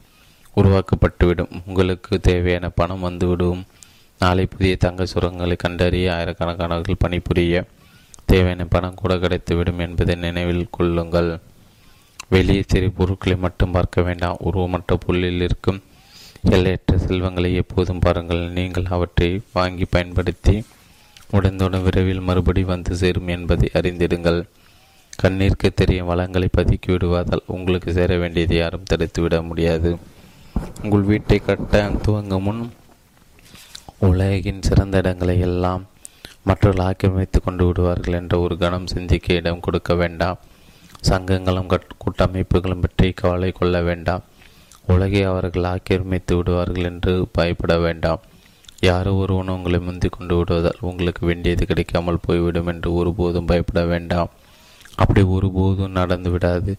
உருவாக்கப்பட்டுவிடும். 0.55 1.61
உங்களுக்கு 1.65 2.19
தேவையான 2.19 2.69
பணம் 2.69 2.99
வந்துவிடும். 2.99 3.65
நாளை 4.19 4.45
புதிய 4.45 4.75
தங்க 4.75 5.03
சுரங்களை 5.03 5.55
கண்டறிய 5.55 6.13
ஆயிரக்கணக்கானவர்கள் 6.13 6.99
பணிபுரிய 6.99 7.63
தேவையான 8.25 8.65
பணம் 8.65 8.95
கூட 8.95 9.15
கிடைத்துவிடும் 9.15 9.79
என்பதை 9.79 10.15
நினைவில் 10.15 10.67
கொள்ளுங்கள். 10.71 11.39
வெளியே 12.29 12.63
சிறு 12.67 12.91
பொருட்களை 12.91 13.37
மட்டும் 13.37 13.71
பார்க்க 13.71 14.01
வேண்டாம். 14.01 14.37
உருவமற்ற 14.43 14.95
புள்ளில் 14.95 15.41
இருக்கும் 15.41 15.83
எல்லையற்ற 16.49 16.97
செல்வங்களை 16.97 17.55
எப்போதும் 17.55 17.99
பாருங்கள். 17.99 18.49
நீங்கள் 18.49 18.85
அவற்றை 18.85 19.41
வாங்கி 19.53 19.85
பயன்படுத்தி 19.85 20.63
உடனுடன் 21.37 21.83
விரைவில் 21.87 22.27
மறுபடி 22.29 22.61
வந்து 22.71 22.93
சேரும் 23.01 23.29
என்பதை 23.35 23.67
அறிந்திடுங்கள். 23.79 24.39
கண்ணிற்கு 25.23 25.69
தெரியும் 25.73 26.09
வளங்களை 26.11 26.47
பதுக்கி 26.57 26.89
விடுவதால் 26.91 27.49
உங்களுக்கு 27.55 27.89
சேர 27.97 28.17
வேண்டியதை 28.17 28.57
யாரும் 28.57 28.87
தடுத்துவிட 28.91 29.37
முடியாது. 29.49 29.89
உங்கள் 30.83 31.07
வீட்டை 31.09 31.37
கட்ட 31.39 31.81
துவங்கும் 32.05 32.45
முன் 32.47 32.61
உலகின் 34.07 34.65
சிறந்த 34.67 34.97
இடங்களை 35.01 35.35
எல்லாம் 35.47 35.83
மற்றவர்கள் 36.47 36.85
ஆக்கிரமித்து 36.85 37.39
கொண்டு 37.41 37.63
விடுவார்கள் 37.65 38.17
என்ற 38.19 38.35
ஒரு 38.39 38.55
கணம் 38.57 38.87
சிந்திக்க 38.87 39.39
இடம் 39.39 39.63
கொடுக்க 39.65 39.93
வேண்டாம். 40.01 40.39
சங்கங்களும் 41.09 41.69
கூட்டமைப்புகளும் 42.03 42.83
பற்றி 42.85 43.09
கவலை 43.21 43.51
கொள்ள 43.51 43.81
வேண்டாம். 43.89 44.23
உலகை 44.93 45.23
அவர்கள் 45.31 45.69
ஆக்கிரமித்து 45.73 46.35
விடுவார்கள் 46.35 46.89
என்று 46.91 47.13
பயப்பட 47.31 47.73
வேண்டாம். 47.85 48.21
யாரோ 48.87 49.11
ஒருவன் 49.13 49.53
உங்களை 49.53 49.79
முந்தி 49.79 50.09
கொண்டு 50.09 50.33
விடுவதால் 50.37 50.85
உங்களுக்கு 50.89 51.25
வேண்டியது 51.25 51.63
கிடைக்காமல் 51.65 52.23
போய்விடும் 52.25 52.69
என்று 52.73 52.89
ஒருபோதும் 52.93 53.45
பயப்பட 53.45 53.81
வேண்டாம். 53.85 54.31
அப்படி 54.95 55.21
ஒருபோதும் 55.35 55.97
நடந்து 55.99 56.29
விடாது. 56.29 56.71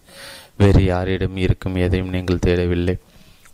வேறு 0.56 0.82
யாரிடம் 0.84 1.36
இருக்கும் 1.36 1.76
எதையும் 1.84 2.12
நீங்கள் 2.14 2.44
தேடவில்லை. 2.46 2.94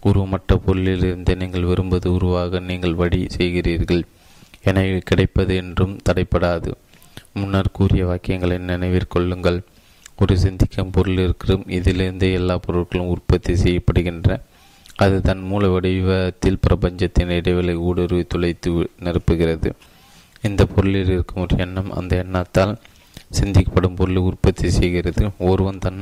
உருவமற்ற 0.02 0.56
பொருளிலிருந்து 0.66 1.32
நீங்கள் 1.36 1.68
விரும்புவது 1.70 2.08
உருவாக 2.12 2.60
நீங்கள் 2.70 2.94
வழி 2.94 3.20
செய்கிறீர்கள். 3.36 4.02
எனவே 4.62 4.98
கிடைப்பது 4.98 5.54
என்றும் 5.56 5.94
தடைப்படாது. 6.08 6.70
முன்னர் 7.32 7.74
கூறிய 7.78 8.02
வாக்கியங்களை 8.06 8.58
நினைவிற்கொள்ளுங்கள் 8.72 9.58
ஒரு 10.18 10.34
சிந்திக்கும் 10.38 10.90
பொருள் 10.90 11.18
இருக்கிறோம் 11.18 11.64
இதிலிருந்து 11.68 12.26
எல்லா 12.32 12.54
பொருட்களும் 12.66 13.12
உற்பத்தி 13.14 13.54
செய்யப்படுகின்றன. 13.54 14.36
அது 14.96 15.16
தன் 15.20 15.42
மூல 15.42 15.68
வடிவத்தில் 15.68 16.58
பிரபஞ்சத்தின் 16.58 17.28
இடைவெளி 17.28 17.74
ஊடுருவி 17.74 18.24
துளைத்து 18.24 18.70
நிரப்புகிறது. 19.00 19.70
இந்த 20.42 20.66
பொருளில் 20.66 21.08
இருக்கும் 21.08 21.42
ஒரு 21.42 21.56
எண்ணம் 21.58 21.90
அந்த 21.92 22.24
எண்ணத்தால் 22.24 22.76
சிந்திக்கப்படும் 23.40 23.96
பொருளை 23.96 24.22
உற்பத்தி 24.22 24.70
செய்கிறது. 24.70 25.30
ஒருவன் 25.38 25.78
தன் 25.78 26.00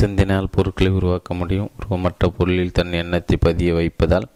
சிந்தினால் 0.00 0.52
பொருட்களை 0.56 0.92
உருவாக்க 0.92 1.34
முடியும். 1.34 1.70
உருவமற்ற 1.80 2.28
பொருளில் 2.38 2.72
தன் 2.72 2.92
எண்ணத்தை 2.92 3.36
பதிய 3.36 3.74
வைப்பதால் 3.74 4.28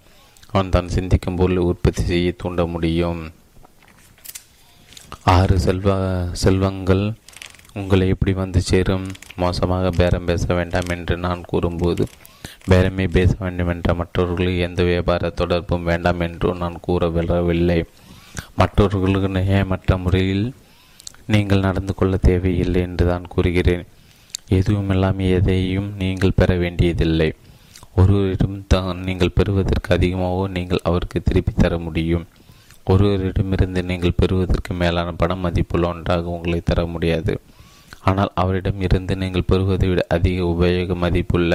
அவன் 0.51 0.69
தான் 0.69 0.89
சிந்திக்கும் 0.89 1.37
பொருளை 1.37 1.63
உற்பத்தி 1.63 2.03
செய்ய 2.03 2.33
தூண்ட 2.33 2.67
முடியும். 2.67 3.23
ஆறு 5.37 5.59
செல்வ 5.59 5.97
செல்வங்கள் 6.33 7.05
உங்களை 7.75 8.09
எப்படி 8.09 8.33
வந்து 8.33 8.61
சேரும்? 8.61 9.07
மோசமாக 9.37 9.91
பேரம் 9.91 10.25
பேச 10.25 10.55
வேண்டாம் 10.55 10.89
என்று 10.89 11.17
நான் 11.17 11.43
கூறும்போது 11.43 12.07
பேரமே 12.71 13.07
பேச 13.17 13.31
வேண்டும் 13.39 13.73
என்ற 13.75 13.95
மற்றவர்களுக்கு 14.01 14.61
எந்த 14.69 14.83
வியாபார 14.91 15.31
தொடர்பும் 15.41 15.89
வேண்டாம் 15.91 16.23
என்று 16.27 16.51
நான் 16.63 16.85
கூற 16.87 17.09
விழவில்லை 17.17 17.81
மற்றவர்களுக்கு 18.61 19.29
நியாயமற்ற 19.37 19.97
முறையில் 20.05 20.47
நீங்கள் 21.35 21.65
நடந்து 21.67 21.93
கொள்ள 21.95 22.15
தேவையில்லை 22.29 22.81
என்று 22.89 23.05
தான் 23.07 23.31
கூறுகிறேன். 23.33 23.85
எதுவும் 24.59 24.91
இல்லாமல் 24.95 25.33
எதையும் 25.37 25.89
நீங்கள் 26.03 26.37
பெற 26.41 26.51
வேண்டியதில்லை. 26.63 27.29
ஒருவரிடம் 28.01 28.59
தான் 28.73 29.01
நீங்கள் 29.07 29.35
பெறுவதற்கு 29.39 29.91
அதிகமாகவோ 29.97 30.45
நீங்கள் 30.57 30.85
அவருக்கு 30.89 31.19
திருப்பி 31.23 31.53
தர 31.55 31.79
முடியும். 31.87 32.27
ஒருவரிடமிருந்து 32.93 33.81
நீங்கள் 33.91 34.19
பெறுவதற்கு 34.21 34.73
மேலான 34.83 35.13
பணம் 35.23 35.45
மதிப்புள்ள 35.47 35.87
ஒன்றாக 35.87 36.31
உங்களை 36.37 36.61
தர 36.71 36.87
முடியாது. 36.95 37.35
ஆனால் 38.09 38.31
அவரிடம் 38.43 38.81
இருந்து 38.87 39.15
நீங்கள் 39.23 39.49
பெறுவதை 39.51 39.89
விட 39.89 40.03
அதிக 40.17 40.39
உபயோக 40.53 40.97
மதிப்புள்ள 41.05 41.53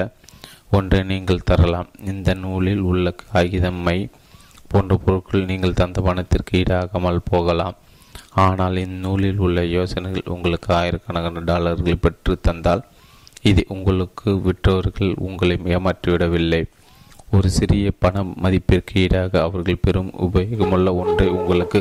ஒன்றை 0.78 1.00
நீங்கள் 1.12 1.48
தரலாம். 1.50 1.90
இந்த 2.12 2.30
நூலில் 2.44 2.84
உள்ள 2.92 3.16
காகிதமை 3.22 3.98
போன்ற 4.72 4.96
பொருட்கள் 5.06 5.50
நீங்கள் 5.52 5.80
தந்த 5.82 6.02
பணத்திற்கு 6.08 6.54
ஈடாகாமல் 6.60 7.28
போகலாம். 7.32 7.76
ஆனால் 8.46 8.78
இந்நூலில் 8.84 9.42
உள்ள 9.46 9.60
யோசனைகள் 9.78 10.32
உங்களுக்கு 10.36 10.70
ஆயிரக்கணக்கான 10.80 11.44
டாலர்களை 11.50 11.96
பெற்று 12.06 12.36
தந்தால் 12.48 12.84
இது 13.50 13.62
உங்களுக்கு 13.76 14.30
விற்றவர்கள் 14.46 15.12
உங்களை 15.28 15.56
ஏமாற்றிவிடவில்லை. 15.76 16.62
ஒரு 17.36 17.48
சிறிய 17.58 17.92
பண 18.04 18.24
மதிப்பிற்கு 18.44 18.96
ஈடாக 19.04 19.42
அவர்கள் 19.48 19.84
பெரும் 19.86 20.12
உபயோகமுள்ள 20.26 20.90
ஒன்றை 21.02 21.28
உங்களுக்கு 21.38 21.80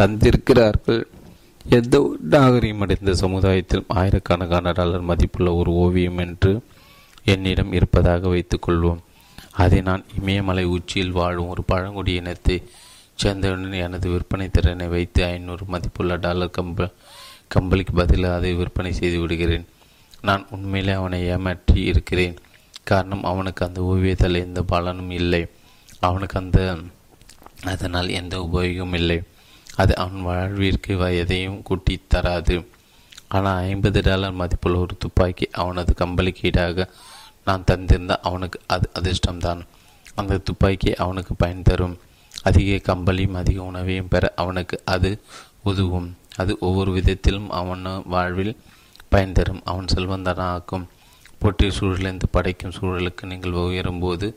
தந்திருக்கிறார்கள். 0.00 1.02
எந்த 1.78 1.96
நாகரிகமடைந்த 2.32 3.12
சமுதாயத்தில் 3.22 3.86
ஆயிரக்கணக்கான 4.00 4.72
டாலர் 4.78 5.08
மதிப்புள்ள 5.10 5.52
ஒரு 5.60 5.70
ஓவியம் 5.84 6.20
என்று 6.24 6.52
என்னிடம் 7.32 7.72
இருப்பதாக 7.78 8.28
வைத்துக்கொள்வோம். 8.34 9.00
அதை 9.62 9.78
நான் 9.88 10.02
இமயமலை 10.18 10.64
உச்சியில் 10.74 11.16
வாழும் 11.18 11.50
ஒரு 11.52 11.62
பழங்குடி 11.64 12.12
இனத்தை 12.20 12.56
சேர்ந்தவுடன் 13.18 13.84
எனது 13.86 14.06
விற்பனை 14.14 14.46
திறனை 14.48 14.86
வைத்து 14.94 15.20
ஐநூறு 15.24 15.64
மதிப்புள்ள 15.74 16.16
டாலர் 16.24 16.56
கம்ப 16.58 16.88
கம்பளிக்கு 17.54 17.92
பதிலாக 17.94 18.38
அதை 18.38 18.50
விற்பனை 18.54 18.90
செய்து 18.92 19.18
விடுகிறேன். 19.20 19.66
நான் 20.28 20.44
உண்மையிலே 20.50 20.94
அவனை 21.00 21.18
ஏமாற்றி 21.34 21.80
இருக்கிறேன். 21.90 22.36
காரணம் 22.90 23.24
அவனுக்கு 23.30 23.62
அந்த 23.66 23.80
ஓவியத்தில் 23.90 24.42
எந்த 24.46 24.60
பலனும் 24.72 25.12
இல்லை. 25.20 25.42
அவனுக்கு 26.00 26.36
அந்த 26.40 26.58
அதனால் 27.72 28.16
எந்த 28.20 28.34
உபயோகமும் 28.46 28.98
இல்லை. 29.00 29.18
அது 29.76 29.92
அவன் 30.02 30.22
வாழ்விற்கு 30.28 30.94
எதையும் 31.22 31.60
கூட்டி 31.62 31.94
தராது. 32.14 32.56
ஆனால் 33.36 33.60
ஐம்பது 33.70 34.00
டாலர் 34.08 34.40
மதிப்புள்ள 34.40 34.76
ஒரு 34.78 34.94
துப்பாக்கி 34.98 35.46
அவனது 35.62 35.92
கம்பளிக்கு 36.00 36.44
ஈடாக 36.48 36.88
நான் 37.46 37.66
தந்திருந்த 37.70 38.14
அவனுக்கு 38.28 38.58
அது 38.74 38.86
அதிர்ஷ்டம்தான். 38.98 39.60
அந்த 40.20 40.40
துப்பாக்கி 40.48 40.90
அவனுக்கு 41.04 41.32
பயன் 41.34 41.66
தரும். 41.68 41.96
அதிக 42.48 42.78
கம்பலையும் 42.88 43.38
அதிக 43.40 43.58
உணவையும் 43.62 44.10
பெற 44.14 44.24
அவனுக்கு 44.36 44.76
அது 44.94 45.10
உதவும். 45.62 46.08
அது 46.36 46.52
ஒவ்வொரு 46.60 46.90
விதத்திலும் 46.92 47.48
அவன் 47.60 47.84
வாழ்வில் 48.14 48.54
பயன் 49.08 49.36
தரும். 49.38 49.62
அவன் 49.64 49.92
செல்வந்தனாக்கும். 49.94 50.86
போட்டி 51.38 51.66
சூழலிருந்து 51.70 52.28
படைக்கும் 52.30 52.76
சூழலுக்கு 52.78 53.24
நீங்கள் 53.32 53.58
உயரும்போது 53.62 54.28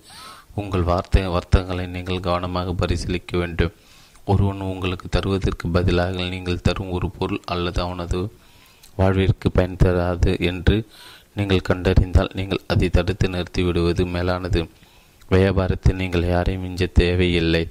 உங்கள் 0.55 0.89
வார்த்தை 0.89 1.21
வர்த்தகங்களை 1.27 1.85
நீங்கள் 1.95 2.25
கவனமாக 2.27 2.73
பரிசீலிக்க 2.81 3.33
வேண்டும். 3.37 3.75
ஒருவன் 4.25 4.65
உங்களுக்கு 4.71 5.07
தருவதற்கு 5.09 5.65
பதிலாக 5.75 6.25
நீங்கள் 6.33 6.65
தரும் 6.67 6.91
ஒரு 6.95 7.07
பொருள் 7.09 7.41
அல்லது 7.45 7.79
அவனது 7.81 8.19
வாழ்விற்கு 8.97 9.47
பயன் 9.51 9.79
தராது 9.83 10.31
என்று 10.49 10.75
நீங்கள் 11.35 11.67
கண்டறிந்தால் 11.69 12.31
நீங்கள் 12.39 12.61
அதை 12.67 12.87
தடுத்து 12.89 13.27
நிறுத்தி 13.29 13.61
விடுவது 13.63 14.03
மேலானது. 14.15 14.61
வியாபாரத்தில் 15.31 15.99
நீங்கள் 16.01 16.25
யாரையும் 16.33 16.63
மிஞ்ச 16.65 16.83
தேவையில்லை. 17.01 17.63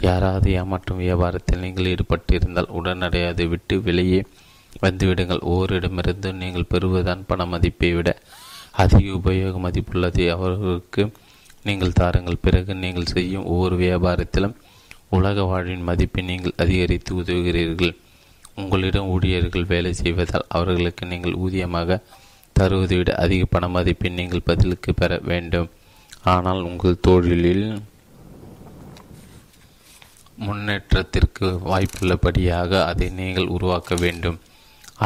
யாராவது 0.00 0.48
ஏமாற்றும் 0.60 1.02
வியாபாரத்தில் 1.04 1.62
நீங்கள் 1.64 1.88
ஈடுபட்டிருந்தால் 1.92 2.72
உடனடியாக 2.78 3.44
விட்டு 3.52 3.74
வெளியே 3.88 4.20
வந்துவிடுங்கள். 4.84 5.42
ஓரிடமிருந்து 5.54 6.30
நீங்கள் 6.42 6.70
பெறுவதுதான் 6.72 7.26
பண 7.30 7.44
மதிப்பை 7.44 7.90
விட 7.94 8.10
அதிக 8.84 9.06
உபயோக 9.18 9.56
மதிப்புள்ளதை 9.66 10.26
அவர்களுக்கு 10.36 11.02
நீங்கள் 11.68 11.98
தாருங்கள். 12.00 12.42
பிறகு 12.46 12.74
நீங்கள் 12.84 13.12
செய்யும் 13.14 13.44
ஒவ்வொரு 13.44 13.76
வியாபாரத்திலும் 13.76 14.56
உலக 15.16 15.42
வாழ்வின் 15.42 15.86
மதிப்பை 15.90 16.22
நீங்கள் 16.30 16.58
அதிகரித்து 16.62 17.12
உதவுகிறீர்கள். 17.22 17.92
உங்களிடம் 18.54 19.10
ஊழியர்கள் 19.14 19.70
வேலை 19.72 19.92
செய்வதால் 19.92 20.46
அவர்களுக்கு 20.48 21.04
நீங்கள் 21.06 21.38
ஊதியமாக 21.44 22.00
தருவதை 22.62 22.96
விட 23.00 23.12
அதிக 23.24 23.44
பண 23.54 23.68
மதிப்பை 23.76 24.10
நீங்கள் 24.18 24.48
பதிலுக்கு 24.50 24.90
பெற 25.00 25.20
வேண்டும். 25.30 25.70
ஆனால் 26.32 26.60
உங்கள் 26.68 27.02
தொழிலில் 27.06 27.66
முன்னேற்றத்திற்கு 30.38 31.46
வாய்ப்புள்ளபடியாக 31.70 32.70
அதை 32.90 33.06
நீங்கள் 33.18 33.52
உருவாக்க 33.56 33.94
வேண்டும். 34.04 34.38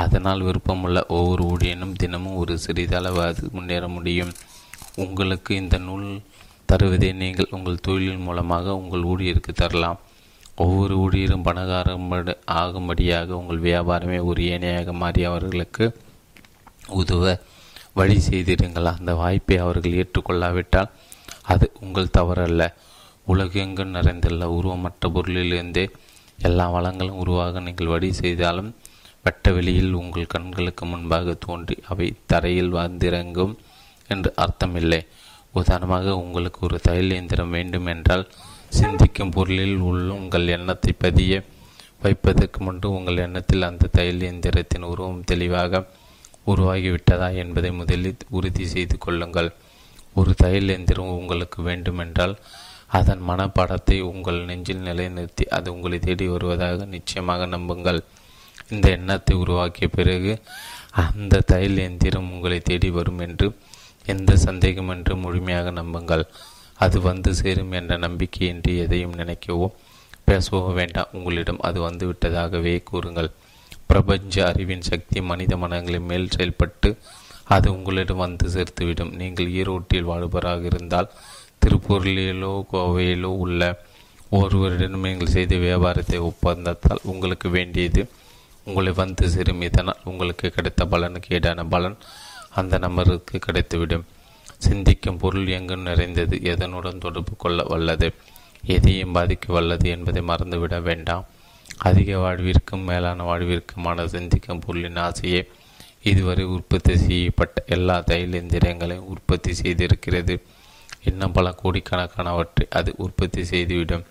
அதனால் 0.02 0.44
விருப்பமுள்ள 0.46 0.98
ஒவ்வொரு 1.16 1.42
ஊழியனும் 1.52 1.98
தினமும் 2.02 2.38
ஒரு 2.42 2.54
சிறிதளவாது 2.64 3.42
முன்னேற 3.56 3.84
முடியும். 3.96 4.32
உங்களுக்கு 5.04 5.50
இந்த 5.62 5.76
நூல் 5.86 6.08
தருவதை 6.70 7.10
நீங்கள் 7.22 7.52
உங்கள் 7.56 7.84
தொழிலின் 7.88 8.26
மூலமாக 8.28 8.76
உங்கள் 8.80 9.06
ஊழியருக்கு 9.12 9.52
தரலாம். 9.62 10.00
ஒவ்வொரு 10.64 10.94
ஊழியரும் 11.04 11.46
பணக்காரம் 11.48 12.06
ஆகும்படியாக 12.60 13.28
உங்கள் 13.40 13.64
வியாபாரமே 13.68 14.18
ஒரு 14.30 14.42
ஏனையாக 14.54 14.92
மாறி 15.02 15.24
அவர்களுக்கு 15.30 15.86
உதவ 16.88 17.36
வழி 17.94 18.20
செய்திருங்கள் 18.20 18.84
அந்த 18.84 19.14
வாய்ப்பை 19.14 19.56
அவர்கள் 19.56 19.98
ஏற்றுக்கொள்ளாவிட்டால் 20.02 20.90
அது 21.42 21.72
உங்கள் 21.80 22.14
தவறல்ல. 22.18 22.62
உலகெங்கும் 23.26 23.94
நிறைந்துள்ள 23.94 24.44
உருவமற்ற 24.46 25.08
பொருளிலிருந்தே 25.14 25.90
எல்லா 26.38 26.70
வளங்களும் 26.70 27.20
உருவாக 27.22 27.60
நீங்கள் 27.60 27.86
வழி 27.86 28.12
செய்தாலும் 28.12 28.74
வெட்ட 29.22 29.52
வெளியில் 29.52 29.92
உங்கள் 29.92 30.26
கண்களுக்கு 30.26 30.86
முன்பாக 30.86 31.34
தோன்றி 31.34 31.76
அவை 31.88 32.14
தரையில் 32.26 32.72
வந்திறங்கும் 32.72 33.54
என்று 34.08 34.32
அர்த்தமில்லை. 34.36 35.00
உதாரணமாக 35.52 36.16
உங்களுக்கு 36.16 36.60
ஒரு 36.60 36.78
தையல் 36.80 37.10
இயந்திரம் 37.10 37.50
வேண்டும் 37.50 37.86
என்றால் 37.86 38.28
சிந்திக்கும் 38.68 39.30
பொருளில் 39.30 39.78
உள்ள 39.78 40.12
உங்கள் 40.12 40.46
எண்ணத்தை 40.46 40.92
பதிய 40.98 41.42
வைப்பதற்கு 42.02 42.60
முன்பு 42.60 42.90
உங்கள் 42.90 43.16
எண்ணத்தில் 43.16 43.62
அந்த 43.62 43.86
தையல் 43.86 44.20
இயந்திரத்தின் 44.20 44.82
உருவம் 44.82 45.24
தெளிவாக 45.24 45.86
உருவாகிவிட்டதா 46.46 47.28
என்பதை 47.42 47.70
முதலில் 47.80 48.26
உறுதி 48.36 48.64
செய்து 48.74 48.96
கொள்ளுங்கள். 48.98 49.50
ஒரு 50.14 50.32
தையல் 50.42 50.74
எந்திரம் 50.76 51.16
உங்களுக்கு 51.20 51.58
வேண்டுமென்றால் 51.62 52.34
அதன் 52.98 53.22
மனப்பாடத்தை 53.28 53.96
உங்கள் 54.10 54.38
நெஞ்சில் 54.48 54.84
நிலைநிறுத்தி 54.88 55.44
அது 55.56 55.68
உங்களை 55.74 55.98
தேடி 55.98 56.26
வருவதாக 56.28 56.84
நிச்சயமாக 56.94 57.46
நம்புங்கள். 57.54 58.00
இந்த 58.68 58.86
எண்ணத்தை 58.96 59.34
உருவாக்கிய 59.36 59.86
பிறகு 59.88 60.32
அந்த 61.04 61.42
தையல் 61.50 61.82
எந்திரம் 61.86 62.30
உங்களை 62.34 62.58
தேடி 62.60 62.90
வரும் 62.90 63.20
என்று 63.26 63.48
எந்த 64.06 64.36
சந்தேகம் 64.46 64.92
என்று 64.94 65.14
முழுமையாக 65.16 65.70
நம்புங்கள். 65.70 66.24
அது 66.84 66.96
வந்து 67.00 67.30
சேரும் 67.34 67.74
என்ற 67.78 67.92
நம்பிக்கையின்றி 67.98 68.72
எதையும் 68.84 69.18
நினைக்கவோ 69.20 69.68
பேசவோ 70.28 70.60
வேண்டாம். 70.78 71.12
உங்களிடம் 71.12 71.60
அது 71.68 71.78
வந்து 71.80 72.04
விட்டதாகவே 72.10 72.74
கூறுங்கள். 72.90 73.30
பிரபஞ்ச 73.86 74.34
அறிவின் 74.46 74.86
சக்தி 74.90 75.20
மனித 75.20 75.56
மனங்களின் 75.56 76.08
மேல் 76.10 76.30
செயல்பட்டு 76.30 76.90
அது 77.54 77.66
உங்களிடம் 77.76 78.22
வந்து 78.24 78.46
சேர்த்துவிடும். 78.48 79.12
நீங்கள் 79.20 79.52
ஈரோட்டில் 79.60 80.08
வாழ்பவராக 80.10 80.64
இருந்தால் 80.64 81.10
திருப்பூரிலோ 81.64 82.54
கோவையிலோ 82.72 83.30
உள்ள 83.44 83.60
ஒருவரிடம் 84.30 85.04
நீங்கள் 85.06 85.34
செய்த 85.34 85.56
வியாபாரத்தை 85.56 86.18
ஒப்பந்தத்தால் 86.30 87.04
உங்களுக்கு 87.12 87.48
வேண்டியது 87.48 88.02
உங்களை 88.64 88.92
வந்து 88.92 89.28
சேரும். 89.34 89.62
இதனால் 89.62 90.04
உங்களுக்கு 90.04 90.46
கிடைத்த 90.50 90.84
பலனுக்கு 90.84 91.34
ஈடான 91.38 91.64
பலன் 91.74 91.96
அந்த 92.60 92.78
நபருக்கு 92.78 93.38
கிடைத்துவிடும். 93.46 94.06
சிந்திக்கும் 94.58 95.20
பொருள் 95.22 95.48
எங்கும் 95.56 95.86
நிறைந்தது 95.88 96.36
எதனுடன் 96.52 96.98
தொடர்பு 96.98 97.34
கொள்ள 97.36 97.62
வல்லது 97.62 98.08
எதையும் 98.74 99.14
பாதிக்க 99.14 99.52
வல்லது 99.52 99.86
என்பதை 99.88 100.22
மறந்துவிட 100.22 100.76
வேண்டாம். 100.82 101.24
அதிக 101.78 102.18
வாழ்விற்கும் 102.18 102.84
மேலான 102.84 103.36
வாழ்விற்குமான 103.36 104.04
சிந்திக்கும் 104.04 104.58
பொருளின் 104.58 104.96
ஆசையை 104.96 105.48
இதுவரை 106.02 106.44
உற்பத்தி 106.44 106.96
செய்யப்பட்ட 106.98 107.64
எல்லா 107.66 108.00
தையல் 108.00 108.30
எந்திரங்களையும் 108.30 109.08
உற்பத்தி 109.12 109.52
செய்திருக்கிறது. 109.52 110.40
இன்னும் 111.04 111.32
பல 111.32 111.54
கோடிக்கணக்கானவற்றை 111.62 112.64
அது 112.70 112.94
உற்பத்தி 112.96 113.44
செய்துவிடும். 113.44 114.04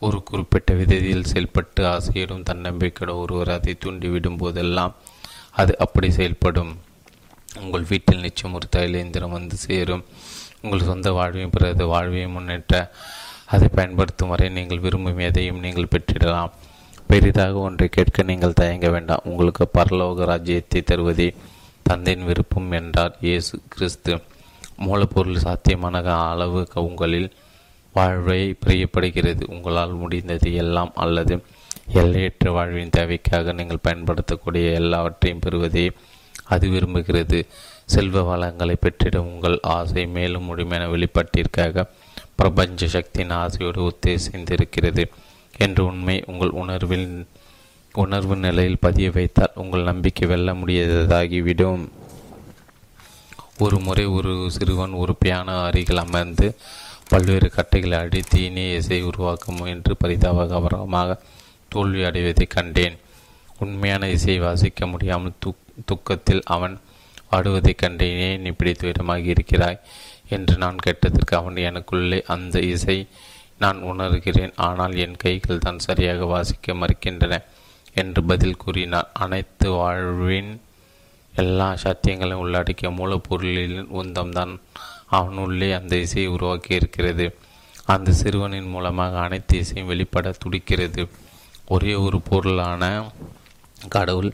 ஒரு 0.00 0.22
குறிப்பிட்ட 0.22 0.74
விதத்தில் 0.74 1.24
செயல்பட்டு 1.24 1.84
ஆசையிடும் 1.84 2.42
தன்னம்பிக்கையுடன் 2.42 3.16
ஒருவர் 3.16 3.50
அதை 3.50 3.76
தூண்டிவிடும் 3.84 4.36
போதெல்லாம் 4.36 4.94
அது 5.50 5.78
அப்படி 5.78 6.10
செயல்படும். 6.10 6.78
உங்கள் 7.60 7.82
வீட்டில் 7.82 8.20
நிச்சயம் 8.20 8.54
ஒரு 8.54 8.68
தையல் 8.68 8.94
எந்திரம் 8.94 9.30
வந்து 9.30 9.56
சேரும். 9.56 10.04
உங்கள் 10.62 10.80
சொந்த 10.80 11.12
வாழ்வையும் 11.12 11.50
பிறகு 11.50 11.86
வாழ்வையும் 11.86 12.30
முன்னேற்ற 12.30 12.92
அதை 13.46 13.68
பயன்படுத்தும் 13.68 14.28
வரை 14.28 14.48
நீங்கள் 14.48 14.78
விரும்பும் 14.78 15.18
எதையும் 15.18 15.58
நீங்கள் 15.58 15.88
பெற்றிடலாம். 15.90 16.50
பெரிதாக 17.10 17.58
ஒன்றை 17.66 17.88
கேட்க 17.88 18.22
நீங்கள் 18.30 18.58
தயங்க 18.60 18.88
வேண்டாம். 18.94 19.26
உங்களுக்கு 19.30 19.64
பரலோக 19.78 20.24
ராஜ்யத்தை 20.32 20.80
தருவதே 20.90 21.28
தந்தையின் 21.82 22.26
விருப்பம் 22.28 22.72
என்றார் 22.78 23.14
இயேசு 23.20 23.54
கிறிஸ்து. 23.68 24.14
மூலப்பொருள் 24.86 25.44
சாத்தியமான 25.46 26.02
அளவு 26.32 26.60
உங்களில் 26.88 27.30
வாழ்வை 27.94 28.40
பிரியப்படுகிறது. 28.64 29.44
உங்களால் 29.54 29.94
முடிந்தது 30.02 30.50
எல்லாம் 30.62 30.92
அல்லது 31.04 31.36
எல்லையற்ற 32.00 32.50
வாழ்வின் 32.50 32.94
தேவைக்காக 32.96 33.52
நீங்கள் 33.58 33.84
பயன்படுத்தக்கூடிய 33.86 34.66
எல்லாவற்றையும் 34.80 35.42
பெறுவதே 35.44 35.84
அது 36.54 36.66
விரும்புகிறது. 36.68 37.38
செல்வ 37.94 38.22
வளங்களை 38.22 38.76
பெற்றிட 38.80 39.16
உங்கள் 39.30 39.56
ஆசை 39.76 40.02
மேலும் 40.16 40.46
முழுமையான 40.48 40.88
வெளிப்பாட்டிற்காக 40.92 41.84
பிரபஞ்ச 42.40 42.86
சக்தியின் 42.86 43.34
ஆசையோடு 43.42 43.80
உத்தேசிந்திருக்கிறது 43.90 45.04
என்ற 45.58 45.84
உண்மை 45.84 46.22
உங்கள் 46.26 46.48
உணர்வில் 46.48 47.26
உணர்வு 47.92 48.36
நிலையில் 48.36 48.78
பதிய 48.80 49.10
வைத்தால் 49.10 49.52
உங்கள் 49.54 49.82
நம்பிக்கை 49.82 50.28
வெல்ல 50.28 50.52
முடியாததாகிவிடும் 50.52 51.88
ஒரு 53.58 53.78
முறை 53.78 54.04
ஒரு 54.04 54.50
சிறுவன் 54.50 54.90
ஒரு 54.90 55.16
பியானோ 55.24 55.62
அருகில் 55.62 55.96
அமர்ந்து 55.96 56.56
பல்வேறு 57.08 57.50
கட்டைகளை 57.50 57.98
அடித்து 57.98 58.44
இனிய 58.44 58.76
இசை 58.76 59.02
உருவாக்க 59.02 59.52
முயன்று 59.52 59.96
பரிதாபகரமாக 60.04 61.18
தோல்வி 61.68 62.04
அடைவதை 62.04 62.46
கண்டேன். 62.46 62.98
உண்மையான 63.58 64.08
இசையை 64.08 64.42
வாசிக்க 64.42 64.86
முடியாமல் 64.86 65.32
துக் 65.38 65.64
துக்கத்தில் 65.86 66.42
அவன் 66.44 66.80
வாடுவதைக் 67.32 67.78
கண்டேன். 67.78 68.18
ஏன் 68.18 68.44
இப்படி 68.44 68.72
துயரமாக 68.72 69.24
இருக்கிறாய்? 69.24 69.78
என்று 70.28 70.56
நான் 70.56 70.76
கேட்டதற்கு 70.76 71.36
அவன் 71.36 71.54
எனக்குள்ளே 71.54 72.22
அந்த 72.22 72.60
இசை 72.60 73.06
நான் 73.58 73.78
உணர்கிறேன் 73.82 74.52
ஆனால் 74.66 74.94
என் 74.96 75.16
கைகள் 75.16 75.58
தான் 75.58 75.78
சரியாக 75.78 76.24
வாசிக்க 76.24 76.74
மறுக்கின்றன 76.74 77.36
என்று 77.94 78.20
பதில் 78.24 78.56
கூறினார். 78.56 79.10
அனைத்து 79.12 79.68
வாழ்வின் 79.70 80.60
எல்லா 81.34 81.68
சத்தியங்களையும் 81.84 82.42
உள்ளடக்கிய 82.44 82.90
மூலப்பொருளின் 82.90 83.88
உந்தம்தான் 84.00 84.52
அவனுள்ளே 85.06 85.68
அந்த 85.72 85.96
இசையை 85.96 86.30
உருவாக்கி 86.32 86.72
இருக்கிறது. 86.74 87.26
அந்த 87.84 88.12
சிறுவனின் 88.12 88.68
மூலமாக 88.68 89.18
அனைத்து 89.18 89.58
இசையும் 89.58 89.86
வெளிப்பட 89.86 90.30
துடிக்கிறது. 90.42 91.02
ஒரே 91.68 91.94
ஒரு 91.94 92.20
பொருளான 92.20 92.84
கடவுள் 93.88 94.30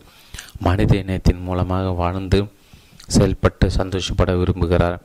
மனித 0.59 0.93
இனத்தின் 0.97 1.43
மூலமாக 1.43 1.87
வாழ்ந்து 2.03 2.41
செயல்பட்டு 3.07 3.67
சந்தோஷப்பட 3.71 4.33
விரும்புகிறார். 4.35 4.99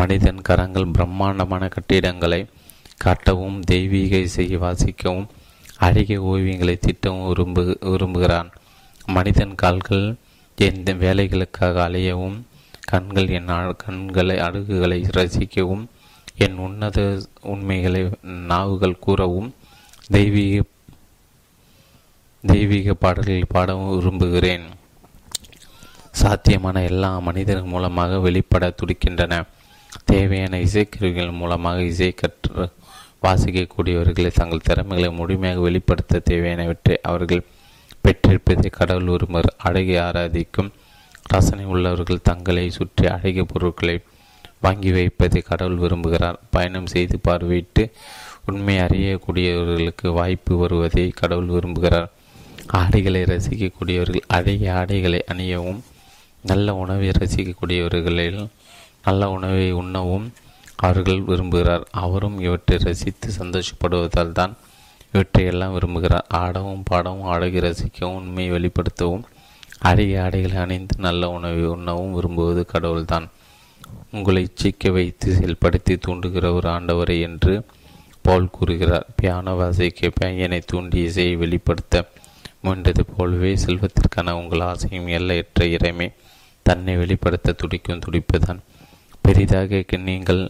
மனிதன் 0.00 0.42
கரங்கள் 0.48 0.92
பிரம்மாண்டமான 0.92 1.68
கட்டிடங்களை 1.68 2.40
காட்டவும் 3.04 3.60
தெய்வீக 3.60 4.16
இசையை 4.16 4.58
வாசிக்கவும் 4.60 5.26
அழகிய 5.76 6.22
ஓவியங்களை 6.22 6.74
திட்டவும் 6.78 7.26
விரும்பு 7.26 7.78
விரும்புகிறான். 7.80 8.50
மனிதன் 9.06 9.54
கால்கள் 9.54 10.14
எந்த 10.56 10.94
வேலைகளுக்காக 10.94 11.76
அலையவும் 11.86 12.38
கண்கள் 12.80 13.28
என் 13.28 13.76
கண்களை 13.76 14.38
அழகுகளை 14.38 14.98
ரசிக்கவும் 15.16 15.84
என் 16.36 16.56
உன்னத 16.56 17.22
உண்மைகளை 17.40 18.10
நாவுகள் 18.22 18.98
கூறவும் 18.98 19.54
தெய்வீக 20.08 20.62
தெய்வீக 22.46 22.94
பாடல்கள் 22.94 23.44
பாடவும் 23.48 23.96
விரும்புகிறேன். 23.96 24.62
சாத்தியமான 26.10 26.82
எல்லா 26.82 27.18
மனிதர்கள் 27.18 27.72
மூலமாக 27.72 28.18
வெளிப்பட 28.18 28.72
துடிக்கின்றன. 28.74 29.42
தேவையான 30.04 30.58
இசைக்கருவிகள் 30.58 31.32
மூலமாக 31.32 31.82
இசை 31.82 32.12
கற்று 32.12 32.70
வாசிக்கக்கூடியவர்களை 33.22 34.30
தங்கள் 34.30 34.66
திறமைகளை 34.68 35.08
முழுமையாக 35.12 35.60
வெளிப்படுத்த 35.60 36.22
தேவையானவற்றை 36.30 36.96
அவர்கள் 37.02 37.48
பெற்றிருப்பதை 38.04 38.68
கடவுள் 38.70 39.12
ஒருவர் 39.14 39.48
அழகை 39.58 39.96
ஆராதிக்கும். 39.98 40.70
ரசனை 41.32 41.64
உள்ளவர்கள் 41.64 42.26
தங்களை 42.28 42.64
சுற்றி 42.70 43.04
அழகிய 43.06 43.44
பொருட்களை 43.44 43.96
வாங்கி 44.60 44.90
வைப்பதை 44.90 45.40
கடவுள் 45.42 45.82
விரும்புகிறார். 45.82 46.38
பயணம் 46.50 46.86
செய்து 46.86 47.16
பார்வையிட்டு 47.28 47.84
உண்மை 48.46 48.76
அறியக்கூடியவர்களுக்கு 48.78 50.06
வாய்ப்பு 50.12 50.52
வருவதை 50.56 51.04
கடவுள் 51.20 51.52
விரும்புகிறார். 51.56 52.08
ஆடைகளை 52.80 53.22
ரசிக்கக்கூடியவர்கள் 53.22 54.26
அழகிய 54.26 54.74
ஆடைகளை 54.74 55.20
அணியவும் 55.32 55.80
நல்ல 56.44 56.74
உணவை 56.74 57.08
ரசிக்கக்கூடியவர்களில் 57.20 58.42
நல்ல 59.04 59.30
உணவை 59.30 59.66
உண்ணவும் 59.80 60.26
அவர்கள் 60.86 61.26
விரும்புகிறார். 61.30 61.84
அவரும் 62.04 62.38
இவற்றை 62.46 62.76
ரசித்து 62.86 63.28
சந்தோஷப்படுவதால் 63.40 64.36
தான் 64.38 64.52
இவற்றையெல்லாம் 65.12 65.74
விரும்புகிறார். 65.76 66.26
ஆடவும் 66.42 66.86
பாடவும் 66.90 67.28
அழகி 67.34 67.60
ரசிக்கவும் 67.60 68.18
உண்மையை 68.20 68.50
வெளிப்படுத்தவும் 68.56 69.24
அரிய 69.90 70.22
ஆடைகளை 70.22 70.56
அணிந்து 70.64 70.94
நல்ல 71.06 71.30
உணவை 71.30 71.62
உண்ணவும் 71.74 72.14
விரும்புவது 72.16 72.62
கடவுள்தான். 72.72 73.26
உங்களை 74.16 74.40
இச்சைக்க 74.48 74.90
வைத்து 74.96 75.28
செயல்படுத்தி 75.38 75.94
தூண்டுகிற 76.06 76.46
ஒரு 76.58 76.68
ஆண்டவரை 76.76 77.16
என்று 77.28 77.54
போல் 78.26 78.54
கூறுகிறார். 78.56 79.06
பியானோ 79.18 79.52
வாசிக்க 79.60 80.10
பையனை 80.20 80.58
தூண்டி 80.70 80.98
இசையை 81.08 81.34
வெளிப்படுத்த 81.42 82.04
முயன்றது 82.64 83.02
போலவே 83.12 83.52
செல்வத்திற்கான 83.64 84.32
உங்கள் 84.40 84.64
ஆசையும் 84.70 85.06
எல்லையற்ற 85.18 85.66
இறைமை 85.76 86.08
தன்னை 86.66 86.94
வெளிப்படுத்த 86.96 87.54
துடிக்கும் 87.60 88.02
துடிப்பு 88.06 88.38
தான் 88.46 88.60
பெரிதாக 89.24 89.80
நீங்கள் 90.08 90.42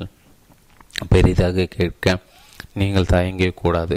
பெரிதாக 1.13 1.67
கேட்க 1.77 2.17
நீங்கள் 2.75 3.11
தயங்கவே 3.13 3.53
கூடாது 3.55 3.97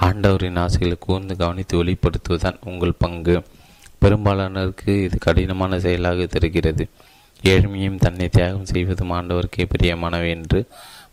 ஆண்டவரின் 0.00 0.60
ஆசைகளை 0.64 0.96
கூர்ந்து 0.98 1.34
கவனித்து 1.36 1.84
வெளிப்படுத்துவதுதான் 1.84 2.60
உங்கள் 2.64 3.00
பங்கு. 3.04 3.36
பெரும்பாலானருக்கு 3.98 4.92
இது 5.04 5.18
கடினமான 5.18 5.80
செயலாக 5.80 6.26
தெரிகிறது. 6.26 6.84
ஏழ்மையும் 7.42 7.98
தன்னை 7.98 8.28
தியாகம் 8.28 8.70
செய்வதும் 8.72 9.10
ஆண்டவருக்கே 9.10 9.64
பிரியமானவை 9.72 10.28
என்று 10.28 10.60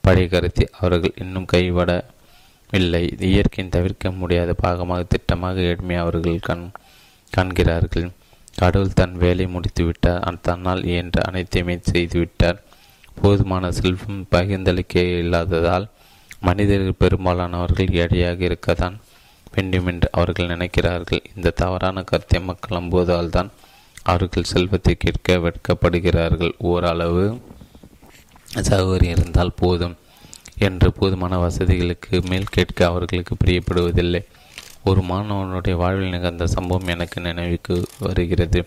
பழைய 0.02 0.28
கருத்தை 0.28 0.66
அவர்கள் 0.80 1.14
இன்னும் 1.18 1.48
கைவிடவில்லை. 1.54 3.04
இயற்கையின் 3.32 3.76
தவிர்க்க 3.76 4.12
முடியாத 4.12 4.56
பாகமாக 4.64 5.02
திட்டமாக 5.14 5.56
ஏழ்மை 5.70 5.96
அவர்கள் 5.96 6.46
கண் 6.50 6.66
காண்கிறார்கள். 7.34 8.08
கடவுள் 8.56 8.98
தன் 9.00 9.16
வேலை 9.18 9.46
முடித்து 9.48 9.84
விட்டார் 9.84 10.40
தன்னால் 10.42 10.86
இயன்ற 10.86 11.22
அனைத்தையுமே 11.30 11.76
செய்துவிட்டார். 11.92 12.60
போதுமான 13.24 13.72
செல்வம் 13.80 14.22
பகிர்ந்தளிக்க 14.34 15.04
இல்லாததால் 15.24 15.86
மனிதர்கள் 16.48 17.02
பெரும்பாலானவர்கள் 17.04 17.96
ஏழையாக 18.04 18.40
இருக்கத்தான் 18.50 18.96
வேண்டுமென்று 19.56 20.08
அவர்கள் 20.18 20.52
நினைக்கிறார்கள். 20.54 21.22
இந்த 21.36 21.54
தவறான 21.62 22.04
கருத்தை 22.10 22.40
மக்கள் 22.50 22.78
நம்புவதால் 22.78 23.34
தான் 23.36 23.50
அவர்கள் 24.12 24.52
செல்வத்தை 24.52 24.94
கேட்க 25.04 25.38
வெட்கப்படுகிறார்கள். 25.46 26.54
ஓரளவு 26.72 27.26
சகோதரி 28.70 29.08
இருந்தால் 29.16 29.58
போதும் 29.62 29.96
என்று 30.68 30.88
போதுமான 31.00 31.38
வசதிகளுக்கு 31.46 32.16
மேல் 32.32 32.54
கேட்க 32.56 32.80
அவர்களுக்கு 32.92 33.36
பிரியப்படுவதில்லை. 33.44 34.22
ஒரு 34.90 35.02
மாணவனுடைய 35.10 35.76
வாழ்வில் 35.82 36.16
நிகழ்ந்த 36.16 36.46
சம்பவம் 36.56 36.92
எனக்கு 36.96 37.18
நினைவுக்கு 37.28 37.76
வருகிறது. 38.06 38.62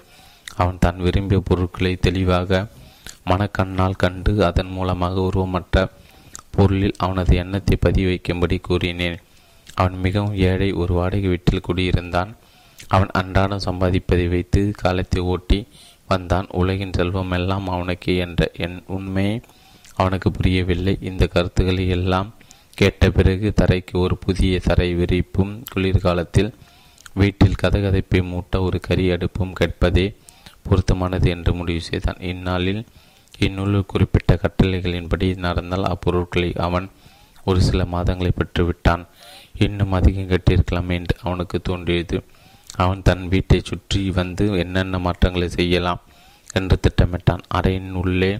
அவன் 0.60 0.80
தான் 0.84 0.98
விரும்பிய 1.06 1.40
பொருட்களை 1.48 1.92
தெளிவாக 2.06 2.60
மனக்கண்ணால் 3.26 4.00
கண்டு 4.02 4.32
அதன் 4.44 4.72
மூலமாக 4.76 5.22
உருவமற்ற 5.28 5.84
பொருளில் 6.50 6.98
அவனது 6.98 7.32
எண்ணத்தை 7.36 7.76
பதிவைக்கும்படி 7.86 8.56
கூறினேன். 8.60 9.18
அவன் 9.74 9.96
மிகவும் 9.98 10.36
ஏழை 10.48 10.68
ஒரு 10.72 10.92
வாடகை 10.94 11.28
வீட்டில் 11.28 11.66
குடியிருந்தான். 11.68 12.30
அவன் 12.88 13.10
அன்றாடம் 13.12 13.66
சம்பாதிப்பதை 13.66 14.26
வைத்து 14.28 14.60
காலத்தை 14.82 15.20
ஓட்டி 15.22 15.58
வந்தான். 16.06 16.46
உலகின் 16.52 16.96
செல்வம் 16.98 17.30
எல்லாம் 17.30 17.68
அவனுக்கு 17.68 18.12
என்ற 18.16 18.50
என் 18.56 18.78
உண்மையை 18.86 19.36
அவனுக்கு 19.94 20.28
புரியவில்லை. 20.30 20.94
இந்த 21.00 21.24
கருத்துக்களை 21.26 21.86
எல்லாம் 21.88 22.30
கேட்ட 22.74 23.10
பிறகு 23.10 23.48
தரைக்கு 23.60 23.94
ஒரு 24.04 24.14
புதிய 24.16 24.54
தரை 24.58 24.88
விரிப்பும் 24.94 25.52
குளிர்காலத்தில் 25.72 26.50
வீட்டில் 27.14 27.60
கதகதைப்பை 27.62 28.20
மூட்ட 28.30 28.60
ஒரு 28.60 28.78
கறி 28.80 29.04
அடுப்பும் 29.10 29.52
கேட்பதே 29.52 30.06
பொருத்தமானது 30.62 31.28
என்று 31.30 31.52
முடிவு 31.54 31.80
செய்தான். 31.80 32.20
இந்நாளில் 32.32 32.82
இந்நூலில் 33.38 33.86
குறிப்பிட்ட 33.86 34.38
கட்டளைகளின்படி 34.42 35.28
நடந்தால் 35.36 35.90
அப்பொருட்களை 35.92 36.50
அவன் 36.58 36.86
ஒரு 37.44 37.60
சில 37.60 37.84
மாதங்களை 37.84 38.30
பெற்றுவிட்டான். 38.36 39.02
இன்னும் 39.58 39.92
அதிகம் 39.92 40.30
கட்டியிருக்கலாம் 40.30 40.88
என்று 40.88 41.14
அவனுக்கு 41.22 41.58
தோன்றியது. 41.62 42.18
அவன் 42.76 43.02
தன் 43.02 43.28
வீட்டை 43.28 43.60
சுற்றி 43.64 44.10
வந்து 44.10 44.58
என்னென்ன 44.58 44.98
மாற்றங்களை 44.98 45.48
செய்யலாம் 45.48 46.00
என்று 46.54 46.76
திட்டமிட்டான். 46.80 47.42
அறையின் 47.54 47.92
உள்ளே 47.92 48.32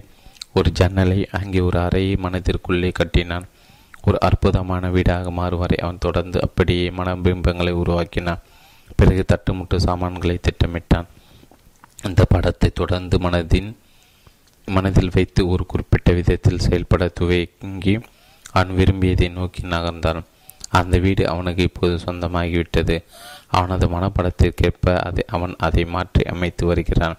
ஒரு 0.53 0.71
ஜன்னலை 0.71 1.27
அங்கே 1.31 1.59
ஒரு 1.59 1.79
அறையை 1.79 2.15
மனதிற்குள்ளே 2.15 2.91
கட்டினான். 2.91 3.45
ஒரு 4.03 4.17
அற்புதமான 4.19 4.89
வீடாக 4.89 5.31
மாறுவரை 5.31 5.77
அவன் 5.77 5.97
தொடர்ந்து 5.97 6.37
அப்படியே 6.41 6.89
மனபிம்பங்களை 6.89 7.71
உருவாக்கினான். 7.71 8.43
பிறகு 8.95 9.23
தட்டுமுட்டு 9.31 9.75
சாமான்களை 9.75 10.39
திட்டமிட்டான். 10.39 11.07
இந்த 12.03 12.25
படத்தை 12.25 12.69
தொடர்ந்து 12.73 13.17
மனதின் 13.17 13.75
மனதில் 14.65 15.11
வைத்து 15.13 15.47
ஒரு 15.47 15.65
குறிப்பிட்ட 15.65 16.11
விதத்தில் 16.11 16.59
செயல்பட 16.59 17.07
துவங்கி 17.07 17.99
அவன் 18.51 18.75
விரும்பியதை 18.75 19.29
நோக்கி 19.29 19.61
நகர்ந்தான். 19.61 20.23
அந்த 20.69 20.97
வீடு 20.97 21.27
அவனுக்கு 21.27 21.63
இப்போது 21.63 21.99
சொந்தமாகிவிட்டது. 22.05 23.03
அவனது 23.47 23.87
மனப்படத்திற்கேற்ப 23.87 24.97
அதை 24.99 25.23
அவன் 25.27 25.55
அதை 25.57 25.85
மாற்றி 25.85 26.23
அமைத்து 26.23 26.65
வருகிறான். 26.65 27.17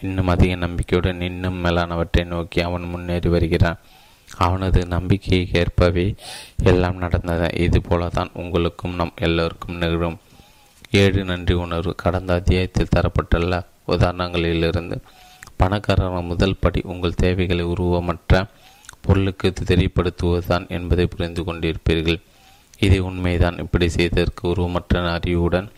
இன்னும் 0.00 0.28
அதிக 0.28 0.54
நம்பிக்கையுடன் 0.54 1.20
இன்னும் 1.20 1.64
மேலானவற்றை 1.64 2.24
நோக்கி 2.24 2.60
அவன் 2.60 2.82
முன்னேறி 2.82 3.28
வருகிறான். 3.28 3.78
அவனது 4.36 4.86
நம்பிக்கையை 4.86 5.48
ஏற்பவே 5.52 6.14
எல்லாம் 6.62 6.96
நடந்தது 6.96 7.58
இது 7.58 7.80
போலதான் 7.80 8.30
உங்களுக்கும் 8.32 8.94
நம் 8.94 9.12
எல்லோருக்கும் 9.16 9.76
நிகழும். 9.76 10.18
ஏழு 10.90 11.24
நன்றி 11.24 11.54
உணர்வு. 11.54 11.94
கடந்த 11.94 12.34
அத்தியாயத்தில் 12.34 12.88
தரப்பட்டுள்ள 12.96 13.66
உதாரணங்களிலிருந்து 13.88 15.00
பணக்காரர் 15.56 16.22
முதல் 16.22 16.60
படி 16.60 16.80
உங்கள் 16.84 17.14
தேவைகளை 17.14 17.64
உருவமற்ற 17.64 18.46
பொருளுக்கு 19.00 19.52
தெரியப்படுத்துவதுதான் 19.64 20.68
என்பதை 20.68 21.06
புரிந்து 21.06 21.42
கொண்டிருப்பீர்கள். 21.42 22.20
இது 22.78 23.04
உண்மைதான். 23.04 23.58
இப்படி 23.58 23.88
செய்ததற்கு 23.88 24.48
உருவமற்ற 24.48 25.12
அறிவுடன் 25.12 25.68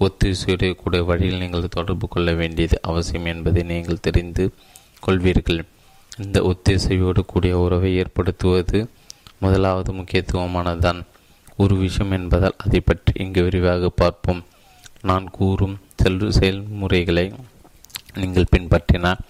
ஒத்திசையக்கூடிய 0.00 1.04
வழியில் 1.04 1.38
நீங்கள் 1.38 1.68
தொடர்பு 1.68 2.08
கொள்ள 2.08 2.32
வேண்டியது 2.32 2.78
அவசியம் 2.82 3.24
என்பதை 3.24 3.62
நீங்கள் 3.62 4.00
தெரிந்து 4.00 4.54
கொள்வீர்கள். 5.06 5.60
இந்த 6.18 6.38
ஒத்திசைவோடு 6.40 7.20
கூடிய 7.26 7.58
உறவை 7.58 7.96
ஏற்படுத்துவது 7.96 8.90
முதலாவது 9.38 9.92
முக்கியத்துவமானதுதான். 9.92 11.00
ஒரு 11.56 11.74
விஷயம் 11.76 12.12
என்பதால் 12.12 12.58
அதை 12.58 12.80
பற்றி 12.80 13.12
இங்கு 13.24 13.42
விரிவாக 13.42 13.88
பார்ப்போம். 13.88 14.44
நான் 15.02 15.30
கூறும் 15.30 15.78
செல் 15.96 16.30
செயல்முறைகளை 16.30 17.32
நீங்கள் 18.14 18.50
பின்பற்றினால் 18.56 19.22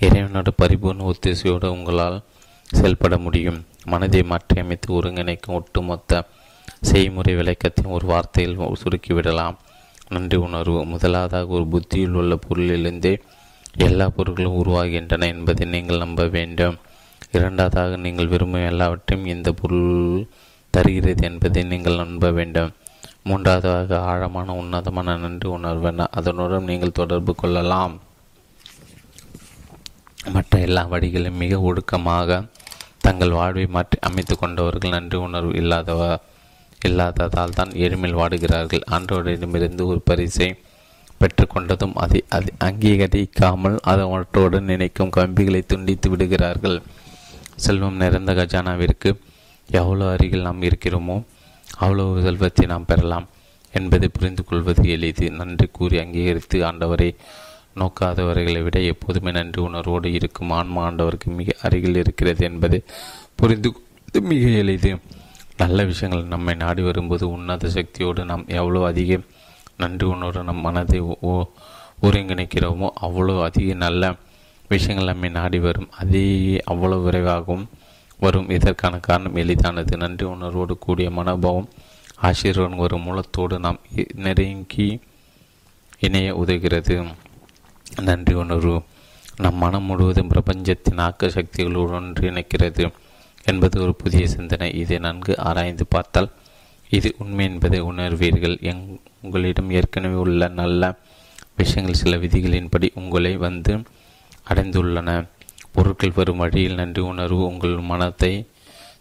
இறைவனோட 0.00 0.48
பரிபூர்ண 0.62 1.10
ஒத்திசையோடு 1.12 1.66
உங்களால் 1.66 2.22
செயல்பட 2.64 3.18
முடியும். 3.18 3.64
மனதை 3.84 4.20
மாற்றியமைத்து 4.20 4.90
ஒருங்கிணைக்கும் 4.90 5.56
ஒட்டுமொத்த 5.58 6.24
செய்முறை 6.80 7.34
விளக்கத்தின் 7.34 7.94
ஒரு 7.96 8.06
வார்த்தையில் 8.06 8.74
சுருக்கிவிடலாம். 8.74 9.56
நன்றி 10.08 10.36
உணர்வு. 10.36 10.84
முதலாவதாக 10.84 11.46
ஒரு 11.46 11.66
புத்தியில் 11.66 12.12
உள்ள 12.12 12.38
பொருளிலிருந்தே 12.48 13.18
எல்லா 13.76 14.10
பொருட்களும் 14.16 14.58
உருவாகின்றன 14.62 15.26
என்பதை 15.26 15.66
நீங்கள் 15.66 15.98
நம்ப 15.98 16.26
வேண்டும். 16.26 16.76
இரண்டாவதாக 17.32 17.96
நீங்கள் 17.96 18.26
விரும்பும் 18.26 18.68
எல்லாவற்றையும் 18.68 19.28
இந்த 19.28 19.52
பொருள் 19.52 20.26
தருகிறது 20.70 21.24
என்பதை 21.28 21.62
நீங்கள் 21.62 21.96
நம்ப 21.96 22.30
வேண்டும். 22.30 22.72
மூன்றாவதாக 23.22 24.00
ஆழமான 24.00 24.54
உன்னதமான 24.54 25.16
நன்றி 25.16 25.48
உணர்வு. 25.48 26.08
அதனுடன் 26.10 26.64
நீங்கள் 26.64 26.92
தொடர்பு 26.92 27.34
கொள்ளலாம். 27.34 28.00
மற்ற 30.24 30.58
எல்லா 30.58 30.86
வழிகளிலும் 30.86 31.40
மிக 31.42 31.60
ஒடுக்கமாக 31.60 32.44
தங்கள் 32.98 33.30
வாழ்வை 33.30 33.66
மாற்றி 33.66 33.98
அமைத்து 34.00 34.38
கொண்டவர்கள் 34.38 34.90
நன்றி 34.90 35.16
உணர்வு 35.16 35.52
இல்லாதவ 35.54 36.18
இல்லாததால் 36.84 37.54
தான் 37.54 37.70
எளிமையில் 37.70 38.18
வாடுகிறார்கள். 38.20 38.82
ஆண்டோரிடமிருந்து 38.90 39.86
ஒரு 39.86 40.00
பரிசை 40.00 40.56
பெற்றுக்கொண்டதும் 41.20 41.92
அதை 41.94 42.24
அதை 42.28 42.52
அங்கீகரிக்காமல் 42.58 43.76
அதவற்றோடு 43.86 44.60
நினைக்கும் 44.60 45.10
கம்பிகளை 45.10 45.62
துண்டித்து 45.66 46.10
விடுகிறார்கள். 46.10 46.82
செல்வம் 47.56 47.96
நிறைந்த 47.96 48.32
கஜானாவிற்கு 48.32 49.20
எவ்வளோ 49.70 50.10
அருகில் 50.10 50.42
நாம் 50.42 50.62
இருக்கிறோமோ 50.62 51.22
அவ்வளவு 51.78 52.22
செல்வத்தை 52.22 52.66
நாம் 52.66 52.84
பெறலாம் 52.84 53.28
என்பதை 53.70 54.08
புரிந்து 54.08 54.44
கொள்வது 54.44 54.88
எளிது. 54.88 55.30
நன்றி 55.30 55.66
கூறி 55.66 55.98
அங்கீகரித்து 55.98 56.64
ஆண்டவரை 56.64 57.14
நோக்காதவர்களை 57.76 58.62
விட 58.62 58.80
எப்போதுமே 58.80 59.30
நன்றி 59.30 59.60
உணர்வோடு 59.62 60.12
இருக்கும் 60.12 60.50
ஆன்மா 60.50 60.90
ஆண்டவருக்கு 60.90 61.34
மிக 61.40 61.56
அருகில் 61.62 61.96
இருக்கிறது 61.96 62.44
என்பதை 62.44 62.82
புரிந்து 63.34 63.68
கொள்வது 63.72 64.20
மிக 64.32 64.48
எளிது. 64.62 64.98
நல்ல 65.56 65.84
விஷயங்கள் 65.84 66.24
நம்மை 66.24 66.54
நாடி 66.54 66.82
வரும்போது 66.82 67.30
உன்னத 67.30 67.68
சக்தியோடு 67.68 68.24
நாம் 68.24 68.44
எவ்வளோ 68.48 68.84
அதிக 68.86 69.20
நன்றி 69.76 70.06
உணர்வு 70.06 70.42
நம் 70.44 70.60
மனதை 70.60 71.00
ஒருங்கிணைக்கிறோமோ 72.02 72.88
அவ்வளோ 73.02 73.42
அதிக 73.42 73.74
நல்ல 73.74 74.12
விஷயங்கள் 74.68 75.10
நம்மை 75.12 75.30
நாடி 75.30 75.58
வரும். 75.58 75.90
அதே 75.90 76.26
அவ்வளோ 76.70 77.02
விரைவாகவும் 77.02 77.68
வரும். 78.20 78.50
இதற்கான 78.50 78.98
காரணம் 78.98 79.36
எளிதானது. 79.36 79.96
நன்றி 79.96 80.26
உணர்வோடு 80.26 80.78
கூடிய 80.78 81.10
மனோபாவம் 81.10 81.68
ஆசிரியர் 82.16 82.76
ஒரு 82.76 82.96
மூலத்தோடு 82.98 83.58
நாம் 83.58 83.80
நெருங்கி 84.14 85.00
இணைய 86.00 86.34
உதவுகிறது. 86.42 86.94
நன்றி 87.96 88.34
உணர்வு. 88.34 88.82
நம் 89.36 89.54
மனம் 89.54 89.82
முழுவதும் 89.82 90.28
பிரபஞ்சத்தின் 90.28 90.98
ஆக்க 90.98 91.26
சக்திகளுடன் 91.26 92.06
ஒன்றிணைக்கிறது 92.10 92.92
என்பது 93.44 93.82
ஒரு 93.82 93.94
புதிய 93.94 94.28
சிந்தனை. 94.28 94.74
இதை 94.74 94.98
நன்கு 94.98 95.38
ஆராய்ந்து 95.38 95.86
பார்த்தால் 95.86 96.30
இது 96.90 97.14
உண்மை 97.18 97.44
என்பதை 97.46 97.82
உணர்வீர்கள். 97.82 98.60
எங் 98.60 98.98
உங்களிடம் 99.22 99.70
ஏற்கனவே 99.70 100.14
உள்ள 100.14 100.48
நல்ல 100.48 100.98
விஷயங்கள் 101.56 102.00
சில 102.00 102.16
விதிகளின்படி 102.16 102.90
உங்களை 102.94 103.36
வந்து 103.36 103.82
அடைந்துள்ளன. 104.48 105.28
பொருட்கள் 105.72 106.12
வரும் 106.14 106.36
வழியில் 106.36 106.74
நன்றி 106.74 107.02
உணர்வு 107.02 107.46
உங்கள் 107.46 107.76
மனத்தை 107.78 108.46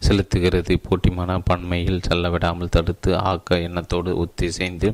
செலுத்துகிறது. 0.07 0.75
போட்டி 0.75 1.09
மனப்பான்மையில் 1.09 2.01
செல்ல 2.01 2.29
விடாமல் 2.29 2.69
தடுத்து 2.69 3.17
ஆக்க 3.17 3.59
எண்ணத்தோடு 3.59 4.25
ஒத்திசைந்து 4.25 4.93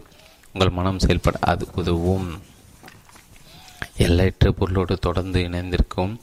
உங்கள் 0.54 0.70
மனம் 0.70 1.00
செயல்பட 1.00 1.38
அது 1.42 1.68
உதவும். 1.76 2.42
எல்லையற்ற 3.98 4.52
பொருளோடு 4.52 4.98
தொடர்ந்து 4.98 5.40
இணைந்திருக்கும் 5.42 6.14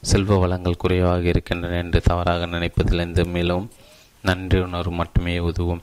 செல்வ 0.00 0.36
வளங்கள் 0.36 0.76
குறைவாக 0.76 1.22
இருக்கின்றன 1.22 1.76
என்று 1.76 2.00
தவறாக 2.00 2.46
நினைப்பதிலிருந்து 2.46 3.26
மேலும் 3.26 3.70
நன்றி 4.22 4.58
உணர்வு 4.58 4.92
மட்டுமே 4.92 5.38
உதவும். 5.38 5.82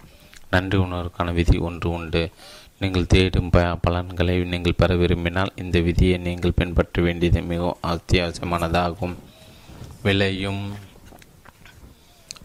நன்றி 0.50 0.78
உணர்வுக்கான 0.78 1.34
விதி 1.34 1.58
ஒன்று 1.58 1.90
உண்டு. 1.90 2.30
நீங்கள் 2.80 3.08
தேடும் 3.08 3.50
ப 3.50 3.64
பலன்களை 3.76 4.44
நீங்கள் 4.44 4.78
பெற 4.78 4.96
விரும்பினால் 4.96 5.52
இந்த 5.56 5.80
விதியை 5.80 6.18
நீங்கள் 6.18 6.58
பின்பற்ற 6.60 7.02
வேண்டியது 7.02 7.42
மிகவும் 7.42 7.82
அத்தியாவசியமானதாகும். 7.82 9.16
விலையும் 10.04 10.64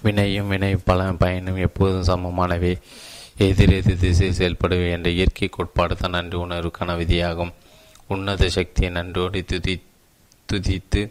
வினையும் 0.03 0.47
வினை 0.47 0.77
பல 0.77 1.13
பயனும் 1.13 1.57
எப்போதும் 1.57 2.09
சமமானவை. 2.11 2.79
எதிரெதிர் 3.39 3.99
திசை 3.99 4.33
செயல்படுவே 4.33 4.91
என்ற 4.91 5.11
இயற்கை 5.11 5.49
கோட்பாடு 5.49 5.97
தான் 5.97 6.11
நன்றி 6.11 6.39
உணர்வுக்கான 6.39 6.97
விதியாகும். 7.03 7.55
உன்னத 8.09 8.49
சக்தியை 8.49 8.91
நன்றோடு 8.93 9.45
துதி 9.45 9.83
துதித்து 10.53 11.11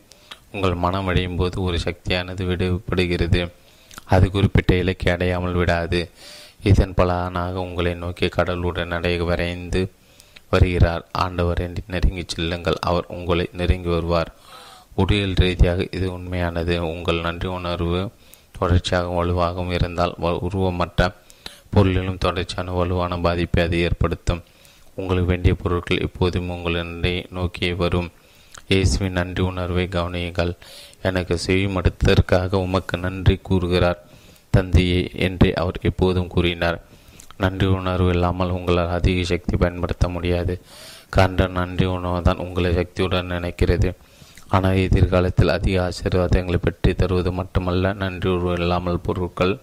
உங்கள் 0.52 0.74
மனம் 0.74 1.08
அடையும் 1.08 1.36
போது 1.36 1.62
ஒரு 1.62 1.80
சக்தியானது 1.80 2.43
விடுபடுகிறது. 2.46 3.52
அது 4.06 4.32
குறிப்பிட்ட 4.32 4.76
இலக்கை 4.76 5.14
அடையாமல் 5.14 5.54
விடாது. 5.54 6.10
இதன் 6.64 6.93
பலனாக 6.93 7.60
உங்களை 7.60 7.93
நோக்கி 7.93 8.26
கடலுடன் 8.26 8.86
நடை 8.86 9.18
வரைந்து 9.18 9.91
வருகிறார். 10.50 11.04
ஆண்டவரை 11.18 11.76
நெருங்கி 11.88 12.24
செல்லுங்கள். 12.28 12.78
அவர் 12.82 13.06
உங்களை 13.08 13.50
நெருங்கி 13.54 13.89
வருவார். 13.89 14.34
உடல் 14.93 15.34
ரீதியாக 15.34 15.88
இது 15.91 16.12
உண்மையானது. 16.14 16.78
உங்கள் 16.78 17.22
நன்றி 17.22 17.48
உணர்வு 17.48 18.12
தொடர்ச்சியாகவும் 18.60 19.20
வலுவாகவும் 19.20 19.72
இருந்தால் 19.72 20.14
உருவமற்ற 20.20 21.14
பொருளிலும் 21.70 22.18
தொடர்ச்சியான 22.18 22.72
வலுவான 22.72 23.18
பாதிப்பை 23.18 23.64
அது 23.64 23.78
ஏற்படுத்தும். 23.80 24.43
உங்களுக்கு 25.00 25.32
வேண்டிய 25.32 25.54
பொருட்கள் 25.62 26.04
எப்போதும் 26.08 26.52
உங்களை 26.56 26.82
நோக்கி 27.38 27.70
வரும். 27.84 28.10
இயேசுவின் 28.72 29.18
நன்றி 29.20 29.41
உணர்வை 29.52 29.86
கவனியுங்கள். 29.96 30.52
எனக்கு 31.10 31.36
செவிமடுத்ததற்காக 31.46 32.62
உமக்கு 32.66 32.96
நன்றி 33.06 33.36
கூறுகிறார். 33.50 34.00
தந்தையே 34.54 35.02
என்று 35.28 35.50
அவர் 35.62 35.78
எப்போதும் 35.89 36.32
கூறினார். 36.36 36.78
நன்றி 37.43 37.68
உணர்வு 37.78 38.10
இல்லாமல் 38.16 38.54
உங்களால் 38.58 38.96
அதிக 38.98 39.24
சக்தி 39.32 39.56
பயன்படுத்த 39.64 40.08
முடியாது. 40.16 40.54
கண்ட 41.16 41.48
நன்றி 41.58 41.86
உணர்வு 41.96 42.22
தான் 42.28 42.43
உங்களை 42.46 42.72
சக்தியுடன் 42.80 43.34
நினைக்கிறது 43.36 43.89
ஆனால் 44.56 44.82
எதிர்காலத்தில் 44.86 45.56
அதிக 45.58 45.76
ஆசீர்வாதங்களை 45.88 46.58
பெற்று 46.66 46.91
தருவது 47.02 47.32
மட்டுமல்ல 47.39 47.93
நன்றி 48.04 48.28
உணர்வு 48.34 48.56
இல்லாமல் 48.64 49.04
பொருட்கள் 49.08 49.54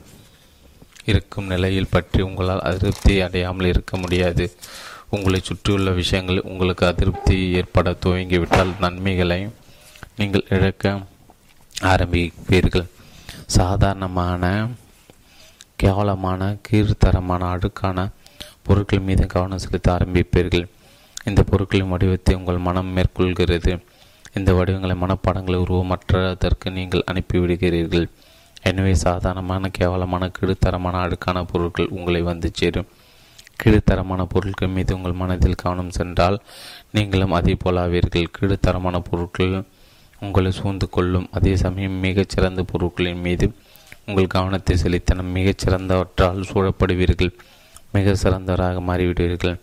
இருக்கும் 1.11 1.51
நிலையில் 1.53 1.93
பற்றி 1.95 2.20
உங்களால் 2.28 2.66
அதிருப்தி 2.70 3.14
அடையாமல் 3.26 3.70
இருக்க 3.72 3.97
முடியாது. 4.03 4.45
உங்களை 5.16 5.38
சுற்றியுள்ள 5.46 5.90
விஷயங்கள் 6.00 6.46
உங்களுக்கு 6.50 6.84
அதிருப்தி 6.90 7.36
ஏற்பட 7.58 7.90
துவங்கிவிட்டால் 8.04 8.70
நன்மைகளை 8.84 9.38
நீங்கள் 10.18 10.44
இழக்க 10.56 10.92
ஆரம்பிப்பீர்கள். 11.92 12.86
சாதாரணமான 13.56 14.50
கேவலமான 15.82 16.48
கீழ்த்தரமான 16.66 17.42
அடுக்கான 17.54 18.06
பொருட்கள் 18.66 19.04
மீது 19.08 19.26
கவனம் 19.34 19.62
செலுத்த 19.64 19.88
ஆரம்பிப்பீர்கள். 19.96 20.66
இந்த 21.28 21.40
பொருட்களின் 21.50 21.92
வடிவத்தை 21.94 22.34
உங்கள் 22.40 22.64
மனம் 22.68 22.90
மேற்கொள்கிறது. 22.96 23.72
இந்த 24.38 24.50
வடிவங்களை 24.58 24.96
மனப்பாடங்களை 25.02 25.60
உருவமற்றதற்கு 25.66 26.68
நீங்கள் 26.78 27.06
அனுப்பிவிடுகிறீர்கள். 27.10 28.06
எனவே 28.68 28.94
சாதாரணமான 29.06 29.70
கேவலமான 29.78 30.30
கீழ்த்தரமான 30.36 30.96
அடுக்கான 31.06 31.38
பொருட்கள் 31.52 31.94
உங்களை 31.98 32.22
வந்து 32.30 32.50
சேரும். 32.60 32.90
கீழ்த்தரமான 33.62 34.22
பொருட்கள் 34.32 34.74
மீது 34.76 34.96
உங்கள் 34.96 35.20
மனதில் 35.20 35.60
கவனம் 35.62 35.94
சென்றால் 35.98 36.38
நீங்களும் 36.90 37.36
அதே 37.38 37.54
போலாவீர்கள் 37.64 38.32
கீழ்த்தரமான 38.36 38.98
பொருட்கள் 39.10 39.54
உங்களை 40.20 40.50
சூழ்ந்து 40.52 40.86
கொள்ளும். 40.88 41.28
அதே 41.30 41.52
சமயம் 41.56 41.98
மிகச்சிறந்த 42.04 42.62
பொருட்களின் 42.62 43.22
மீது 43.26 43.46
உங்கள் 44.06 44.32
கவனத்தை 44.34 44.74
செலுத்தின 44.82 45.24
மிகச்சிறந்தவற்றால் 45.36 46.40
சூழப்படுவீர்கள். 46.50 47.32
மிக 47.94 48.14
சிறந்தவராக 48.22 48.82
மாறிவிடுவீர்கள். 48.88 49.56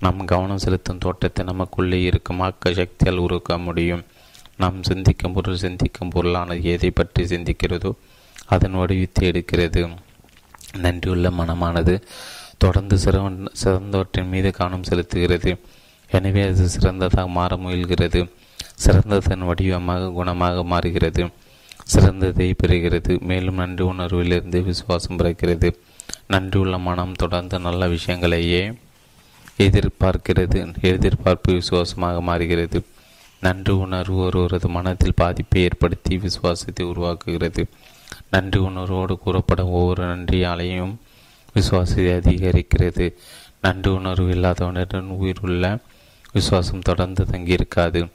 நாம் 0.00 0.24
கவனம் 0.24 0.62
செலுத்தும் 0.64 1.00
தோட்டத்தை 1.04 1.44
நமக்குள்ளே 1.44 1.98
இருக்கும் 2.02 2.40
ஆக்க 2.40 2.72
சக்தியால் 2.72 3.22
உருவாக்க 3.24 3.58
முடியும். 3.58 4.04
நாம் 4.56 4.78
சிந்திக்கும் 4.82 5.32
பொருள் 5.32 5.62
சிந்திக்கும் 5.64 6.12
பொருளானது 6.14 6.62
எதை 6.74 6.90
பற்றி 6.90 7.22
சிந்திக்கிறதோ 7.24 7.90
அதன் 8.46 8.78
வடிவத்தை 8.80 9.22
எடுக்கிறது. 9.30 9.82
நன்றியுள்ள 10.84 11.28
மனமானது. 11.38 11.94
தொடர்ந்து 12.60 12.96
சிறவன் 12.98 13.38
சிறந்தவற்றின் 13.64 14.28
மீது 14.28 14.48
கவனம் 14.52 14.88
செலுத்துகிறது. 14.88 15.52
எனவே 16.10 16.42
அது 16.42 16.68
சிறந்ததாக 16.68 17.28
மாற 17.28 17.56
முயல்கிறது. 17.56 18.20
சிறந்ததன் 18.84 19.44
வடிவமாக 19.48 20.10
குணமாக 20.18 20.64
மாறுகிறது. 20.64 21.24
சிறந்ததை 21.94 22.48
பெறுகிறது. 22.62 23.12
மேலும் 23.20 23.54
நன்றி 23.54 23.84
உணர்விலிருந்து 23.84 24.60
விசுவாசம் 24.62 25.18
பிறக்கிறது. 25.18 25.68
நன்றியுள்ள 26.28 26.76
மனம் 26.78 27.18
தொடர்ந்து 27.22 27.58
நல்ல 27.58 27.88
விஷயங்களையே 27.88 28.62
எதிர்பார்க்கிறது. 29.58 30.60
எதிர்பார்ப்பு 30.92 31.52
விசுவாசமாக 31.52 32.20
மாறுகிறது. 32.20 32.80
நன்றி 33.40 33.72
உணர்வு 33.84 34.18
ஒருவரது 34.24 34.68
மனத்தில் 34.68 35.18
பாதிப்பை 35.22 35.62
ஏற்படுத்தி 35.62 36.14
விசுவாசத்தை 36.18 36.86
உருவாக்குகிறது. 36.86 37.64
நன்றி 38.30 38.60
உணர்வோடு 38.60 39.14
கூறப்படும் 39.18 39.72
ஒவ்வொரு 39.78 40.02
நன்றியாலையும் 40.12 40.94
விசுவாசத்தை 41.52 42.06
அதிகரிக்கிறது. 42.06 43.06
நன்றி 43.60 43.90
உணர்வு 43.90 44.30
இல்லாதவனுடன் 44.32 45.38
உள்ள 45.40 45.78
விசுவாசம் 46.32 46.80
தொடர்ந்து 46.80 47.24
தங்கியிருக்காது. 47.24 48.08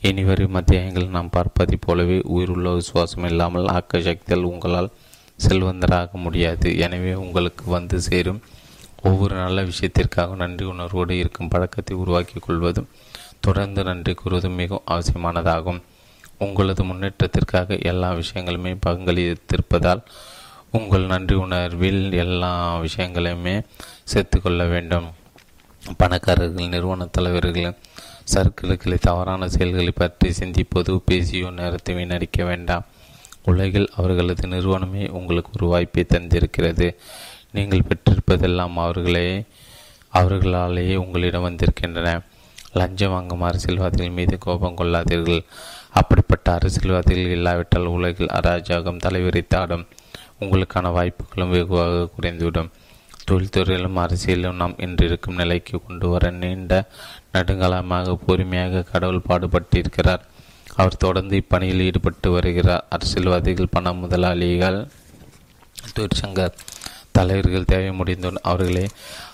இனிவரும் 0.00 0.54
அத்தியாயங்கள் 0.54 1.06
நாம் 1.06 1.30
பார்ப்பதைப் 1.30 1.80
போலவே 1.80 2.20
உயிருள்ள 2.24 2.70
விசுவாசம் 2.70 3.24
இல்லாமல் 3.24 3.66
ஆக்க 3.66 4.00
சக்தியால் 4.00 4.42
உங்களால் 4.42 4.90
செல்வந்தராக 5.48 6.10
முடியாது. 6.12 6.78
எனவே 6.78 7.14
உங்களுக்கு 7.14 7.64
வந்து 7.70 8.00
சேரும் 8.00 8.42
ஒவ்வொரு 9.02 9.34
நல்ல 9.34 9.62
விஷயத்திற்காக 9.62 10.34
நன்றி 10.34 10.64
உணர்வோடு 10.64 11.18
இருக்கும் 11.18 11.48
பழக்கத்தை 11.48 11.96
உருவாக்கி 11.96 12.40
கொள்வதும் 12.40 12.88
தொடர்ந்து 13.40 13.84
நன்றி 13.84 14.14
கூறுவதும் 14.14 14.54
மிகவும் 14.54 14.88
அவசியமானதாகும். 14.90 15.82
உங்களது 16.38 16.84
முன்னேற்றத்திற்காக 16.84 17.78
எல்லா 17.78 18.12
விஷயங்களுமே 18.12 18.76
பங்களித்திருப்பதால் 18.86 20.02
உங்கள் 20.72 21.06
நன்றி 21.06 21.34
உணர்வில் 21.34 22.12
எல்லா 22.12 22.52
விஷயங்களையுமே 22.80 23.54
சேர்த்து 24.04 24.40
கொள்ள 24.40 24.64
வேண்டும். 24.64 25.06
பணக்காரர்கள் 25.96 26.68
நிறுவன 26.68 27.06
தலைவர்கள் 27.06 27.74
சர்க்கிள்களை 28.34 28.98
தவறான 28.98 29.48
செயல்களை 29.48 29.90
பற்றி 29.90 30.28
சிந்திப்பது 30.30 30.92
பேசியோ 31.10 31.52
நேரத்தை 31.52 31.94
வீணடிக்க 31.94 32.44
வேண்டாம். 32.44 32.84
உலகில் 33.44 33.88
அவர்களது 33.96 34.48
நிறுவனமே 34.48 35.04
உங்களுக்கு 35.08 35.50
ஒரு 35.54 35.66
வாய்ப்பை 35.66 36.04
தந்திருக்கிறது. 36.08 36.88
நீங்கள் 37.52 37.86
பெற்றிருப்பதெல்லாம் 37.88 38.76
அவர்களே 38.76 39.44
அவர்களாலேயே 40.12 40.94
உங்களிடம் 40.94 41.42
வந்திருக்கின்றன. 41.42 42.20
லஞ்சம் 42.72 43.10
வாங்கும் 43.10 43.42
அரசியல்வாதிகள் 43.42 44.16
மீது 44.18 44.38
கோபம் 44.38 44.76
கொள்ளாதீர்கள். 44.76 45.42
அப்படிப்பட்ட 45.90 46.46
அரசியல்வாதிகள் 46.52 47.34
இல்லாவிட்டால் 47.36 47.94
உலகில் 47.96 48.34
அராஜகம் 48.40 49.02
தலைவிரித்தாடும். 49.06 49.84
உங்களுக்கான 50.42 50.92
வாய்ப்புகளும் 50.98 51.54
வெகுவாக 51.56 52.08
குறைந்துவிடும். 52.14 52.70
தொழில்துறையிலும் 53.28 53.98
அரசியலும் 54.04 54.60
நாம் 54.60 54.80
இன்றிருக்கும் 54.84 55.38
நிலைக்கு 55.40 55.76
கொண்டு 55.86 56.06
வர 56.08 56.30
நீண்ட 56.40 56.72
நெடுங்காலமாக 57.34 58.16
பொறுமையாக 58.26 58.84
கடவுள் 58.92 59.26
பாடுபட்டிருக்கிறார். 59.28 60.22
அவர் 60.74 61.02
தொடர்ந்து 61.04 61.34
இப்பணியில் 61.42 61.84
ஈடுபட்டு 61.86 62.28
வருகிறார். 62.30 62.84
அரசியல்வாதிகள் 62.88 63.72
பண 63.76 63.92
முதலாளிகள் 64.02 64.78
தொழிற்சங்க 65.94 66.42
தலைவர்கள் 67.16 67.70
தேவை 67.72 67.90
முடிந்தவுடன் 67.92 68.46
அவர்களை 68.50 68.84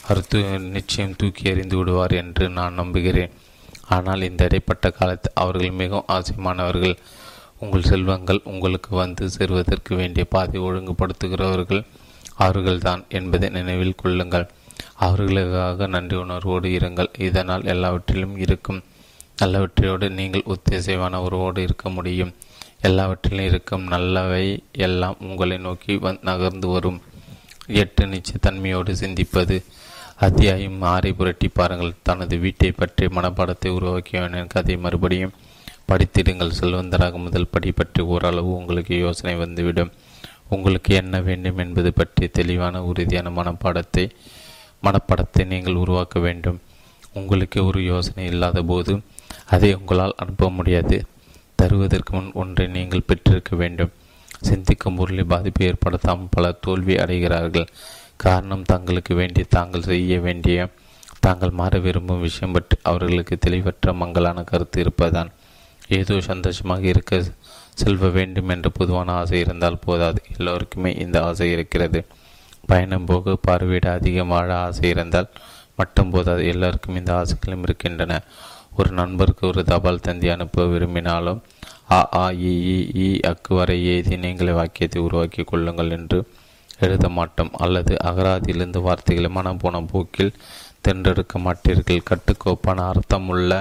அவர் 0.04 0.28
தூ 0.28 0.38
நிச்சயம் 0.76 1.16
தூக்கி 1.16 1.44
எறிந்து 1.50 1.76
விடுவார் 1.76 2.14
என்று 2.22 2.44
நான் 2.58 2.78
நம்புகிறேன். 2.80 3.34
ஆனால் 3.96 4.26
இந்த 4.28 4.42
இடைப்பட்ட 4.44 4.86
காலத்தில் 4.90 5.38
அவர்கள் 5.42 5.78
மிகவும் 5.82 6.10
அவசியமானவர்கள் 6.14 6.96
உங்கள் 7.60 7.82
செல்வங்கள் 7.82 8.40
உங்களுக்கு 8.44 8.96
வந்து 8.96 9.30
சேர்வதற்கு 9.30 9.94
வேண்டிய 9.94 10.24
பாதை 10.24 10.60
ஒழுங்குபடுத்துகிறவர்கள் 10.60 11.82
அவர்கள்தான் 12.34 13.04
என்பதை 13.08 13.48
நினைவில் 13.48 13.94
கொள்ளுங்கள். 13.94 14.46
அவர்களுக்காக 14.94 15.86
நன்றி 15.86 16.16
உணர்வோடு 16.16 16.68
இருங்கள். 16.68 17.08
இதனால் 17.18 17.64
எல்லாவற்றிலும் 17.64 18.36
இருக்கும். 18.36 18.82
நல்லவற்றையோடு 19.42 20.10
நீங்கள் 20.10 20.48
உத்தேசமான 20.54 21.16
உறவோடு 21.16 21.62
இருக்க 21.62 21.88
முடியும். 21.88 22.34
எல்லாவற்றிலும் 22.80 23.46
இருக்கும் 23.46 23.84
நல்லவை 23.84 24.62
எல்லாம் 24.72 25.16
உங்களை 25.20 25.58
நோக்கி 25.58 25.96
வந் 25.96 26.22
நகர்ந்து 26.22 26.68
வரும். 26.68 27.02
எட்டு 27.66 28.06
நிச்சயத்தன்மையோடு 28.06 28.92
சிந்திப்பது. 28.92 29.62
அத்தியாயம் 30.16 30.82
ஆறை 30.82 31.12
புரட்டி 31.12 31.48
பாருங்கள். 31.48 31.98
தனது 32.02 32.36
வீட்டை 32.36 32.72
பற்றி 32.72 33.06
மனப்பாடத்தை 33.06 33.68
உருவாக்கியவனின் 33.68 34.46
கதை 34.46 34.76
மறுபடியும் 34.76 35.34
படித்திடுங்கள். 35.90 36.56
செல்வந்தராக 36.58 37.18
முதல் 37.26 37.50
படி 37.52 37.70
பற்றி 37.72 38.02
ஓரளவு 38.14 38.50
உங்களுக்கு 38.60 38.94
யோசனை 39.04 39.34
வந்துவிடும். 39.42 39.92
உங்களுக்கு 40.54 40.90
என்ன 41.02 41.14
வேண்டும் 41.28 41.60
என்பது 41.64 41.90
பற்றி 41.92 42.26
தெளிவான 42.38 42.82
உறுதியான 42.90 43.30
மனப்பாடத்தை 43.38 44.04
மனப்படத்தை 44.86 45.44
நீங்கள் 45.52 45.80
உருவாக்க 45.82 46.18
வேண்டும். 46.26 46.58
உங்களுக்கு 47.18 47.58
ஒரு 47.68 47.80
யோசனை 47.92 48.24
இல்லாத 48.32 48.58
போது 48.70 48.92
அதை 49.54 49.70
உங்களால் 49.78 50.18
அனுப்ப 50.22 50.50
முடியாது. 50.58 50.96
தருவதற்கு 51.60 52.12
முன் 52.16 52.28
ஒன்றை 52.42 52.66
நீங்கள் 52.76 53.06
பெற்றிருக்க 53.08 53.52
வேண்டும். 53.62 53.92
சிந்திக்கும் 54.48 54.98
பொருளை 54.98 55.24
பாதிப்பு 55.32 55.62
ஏற்படுத்தாமல் 55.68 56.32
பல 56.34 56.50
தோல்வி 56.64 56.94
அடைகிறார்கள். 57.04 57.68
காரணம் 58.24 58.68
தங்களுக்கு 58.72 59.12
வேண்டிய 59.20 59.46
தாங்கள் 59.56 59.88
செய்ய 59.90 60.14
வேண்டிய 60.26 60.68
தாங்கள் 61.26 61.56
மாற 61.60 61.78
விரும்பும் 61.86 62.24
விஷயம் 62.26 62.54
பற்றி 62.56 62.76
அவர்களுக்கு 62.90 63.34
தெளிவற்ற 63.46 63.92
மங்களான 64.02 64.44
கருத்து 64.50 64.78
இருப்பதான் 64.84 65.30
ஏதோ 65.88 66.14
சந்தோஷமாக 66.20 66.84
இருக்க 66.84 67.20
செல்வ 67.74 68.08
வேண்டும் 68.08 68.48
என்ற 68.48 68.68
பொதுவான 68.68 69.12
ஆசை 69.12 69.40
இருந்தால் 69.40 69.82
போதாது. 69.86 70.20
எல்லோருக்குமே 70.36 70.90
இந்த 70.94 71.16
ஆசை 71.24 71.48
இருக்கிறது. 71.52 72.00
பயணம் 72.66 73.04
போக 73.04 73.36
பார்வையிட 73.46 73.86
அதிகம் 73.88 74.28
வாழ 74.28 74.48
ஆசை 74.56 74.88
இருந்தால் 74.88 75.28
மட்டும் 75.76 76.10
போதாது. 76.10 76.42
எல்லாருக்கும் 76.46 76.96
இந்த 76.96 77.12
ஆசைகளும் 77.14 77.62
இருக்கின்றன. 77.62 78.20
ஒரு 78.76 78.90
நண்பருக்கு 78.90 79.44
ஒரு 79.46 79.64
தபால் 79.64 80.00
தந்தி 80.00 80.28
அனுப்ப 80.28 80.66
விரும்பினாலும் 80.66 81.40
ஆ 81.90 81.98
ஆ 82.14 82.24
இ 82.48 82.52
இ 83.04 83.08
அக்கு 83.30 83.52
வரை 83.54 83.76
எழுதி 83.92 84.16
நீங்களே 84.16 84.52
வாக்கியத்தை 84.52 84.98
உருவாக்கி 85.02 85.42
கொள்ளுங்கள் 85.44 85.90
என்று 85.90 86.18
எழுத 86.78 87.08
மாட்டோம். 87.08 87.52
அல்லது 87.54 87.92
அகராதியிலிருந்து 88.04 88.80
வார்த்தைகளை 88.80 89.30
மனம் 89.30 89.58
போன 89.58 89.80
போக்கில் 89.92 90.36
தென்றெடுக்க 90.86 91.34
மாட்டீர்கள். 91.46 92.06
கட்டுக்கோப்பான 92.10 92.84
அர்த்தமுள்ள 92.92 93.52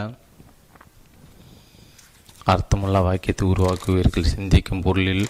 அர்த்தமுள்ள 2.53 2.97
வாக்கியத்தை 3.07 3.45
உருவாக்குவீர்கள். 3.53 4.31
சிந்திக்கும் 4.33 4.83
பொருளில் 4.85 5.25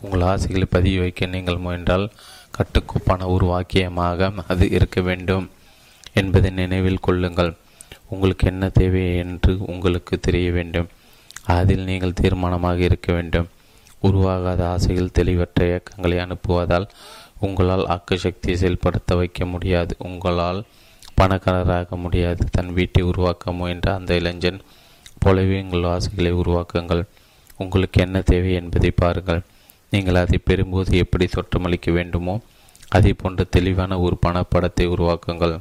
உங்கள் 0.00 0.24
ஆசைகளை 0.30 0.66
பதிவு 0.70 0.98
வைக்க 1.00 1.26
நீங்கள் 1.34 1.64
முயன்றால் 1.64 2.06
கட்டுக்கோப்பான 2.56 3.26
ஒரு 3.34 3.46
வாக்கியமாக 3.52 4.30
அது 4.52 4.64
இருக்க 4.70 5.00
வேண்டும் 5.00 5.46
என்பதை 6.12 6.50
நினைவில் 6.60 7.04
கொள்ளுங்கள். 7.06 7.52
உங்களுக்கு 8.08 8.44
என்ன 8.46 8.64
தேவை 8.68 9.02
என்று 9.16 9.52
உங்களுக்கு 9.72 10.14
தெரிய 10.20 10.48
வேண்டும். 10.50 10.88
அதில் 11.56 11.84
நீங்கள் 11.90 12.18
தீர்மானமாக 12.20 12.78
இருக்க 12.78 13.08
வேண்டும். 13.12 13.48
உருவாகாத 14.02 14.60
ஆசைகள் 14.68 15.16
தெளிவற்ற 15.18 15.60
இயக்கங்களை 15.70 16.16
அனுப்புவதால் 16.24 16.86
உங்களால் 17.38 17.84
ஆக்கு 17.86 18.14
சக்தியை 18.14 18.56
செயல்படுத்த 18.58 19.14
வைக்க 19.14 19.46
முடியாது. 19.46 19.92
உங்களால் 19.98 20.60
பணக்காரராக 21.14 21.96
முடியாது. 21.96 22.42
தன் 22.50 22.72
வீட்டை 22.72 23.02
உருவாக்க 23.02 23.52
முயன்ற 23.52 23.88
அந்த 23.94 24.14
இளைஞன் 24.14 24.60
போலவே 25.24 25.56
உங்கள் 25.64 25.90
ஆசைகளை 25.94 26.32
உருவாக்குங்கள். 26.40 27.02
உங்களுக்கு 27.62 27.98
என்ன 28.06 28.18
தேவை 28.30 28.52
என்பதை 28.60 28.90
பாருங்கள். 29.02 29.42
நீங்கள் 29.92 30.20
அதை 30.22 30.38
பெறும்போது 30.48 30.92
எப்படி 31.04 31.26
தோற்றமளிக்க 31.34 31.90
வேண்டுமோ 31.98 32.34
அதே 32.96 33.12
போன்ற 33.20 33.44
தெளிவான 33.56 33.98
ஒரு 34.06 34.16
பணப்படத்தை 34.24 34.84
உருவாக்குங்கள். 34.94 35.54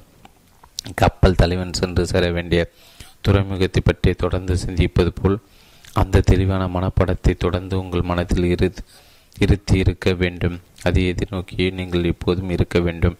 கப்பல் 1.02 1.40
தலைவன் 1.42 1.78
சென்று 1.80 2.04
சேர 2.12 2.26
வேண்டிய 2.38 2.62
துறைமுகத்தை 3.26 3.82
பற்றி 3.82 4.12
தொடர்ந்து 4.24 4.54
சிந்திப்பது 4.64 5.12
போல் 5.20 5.38
அந்த 6.02 6.24
தெளிவான 6.32 6.64
மனப்படத்தை 6.76 7.34
தொடர்ந்து 7.44 7.76
உங்கள் 7.82 8.08
மனதில் 8.10 8.48
இரு 8.54 8.68
இருத்தி 9.36 9.76
இருக்க 9.84 10.08
வேண்டும். 10.22 10.58
அதை 10.88 11.02
எதிர்நோக்கியே 11.12 11.68
நீங்கள் 11.80 12.10
எப்போதும் 12.12 12.52
இருக்க 12.56 12.78
வேண்டும். 12.88 13.16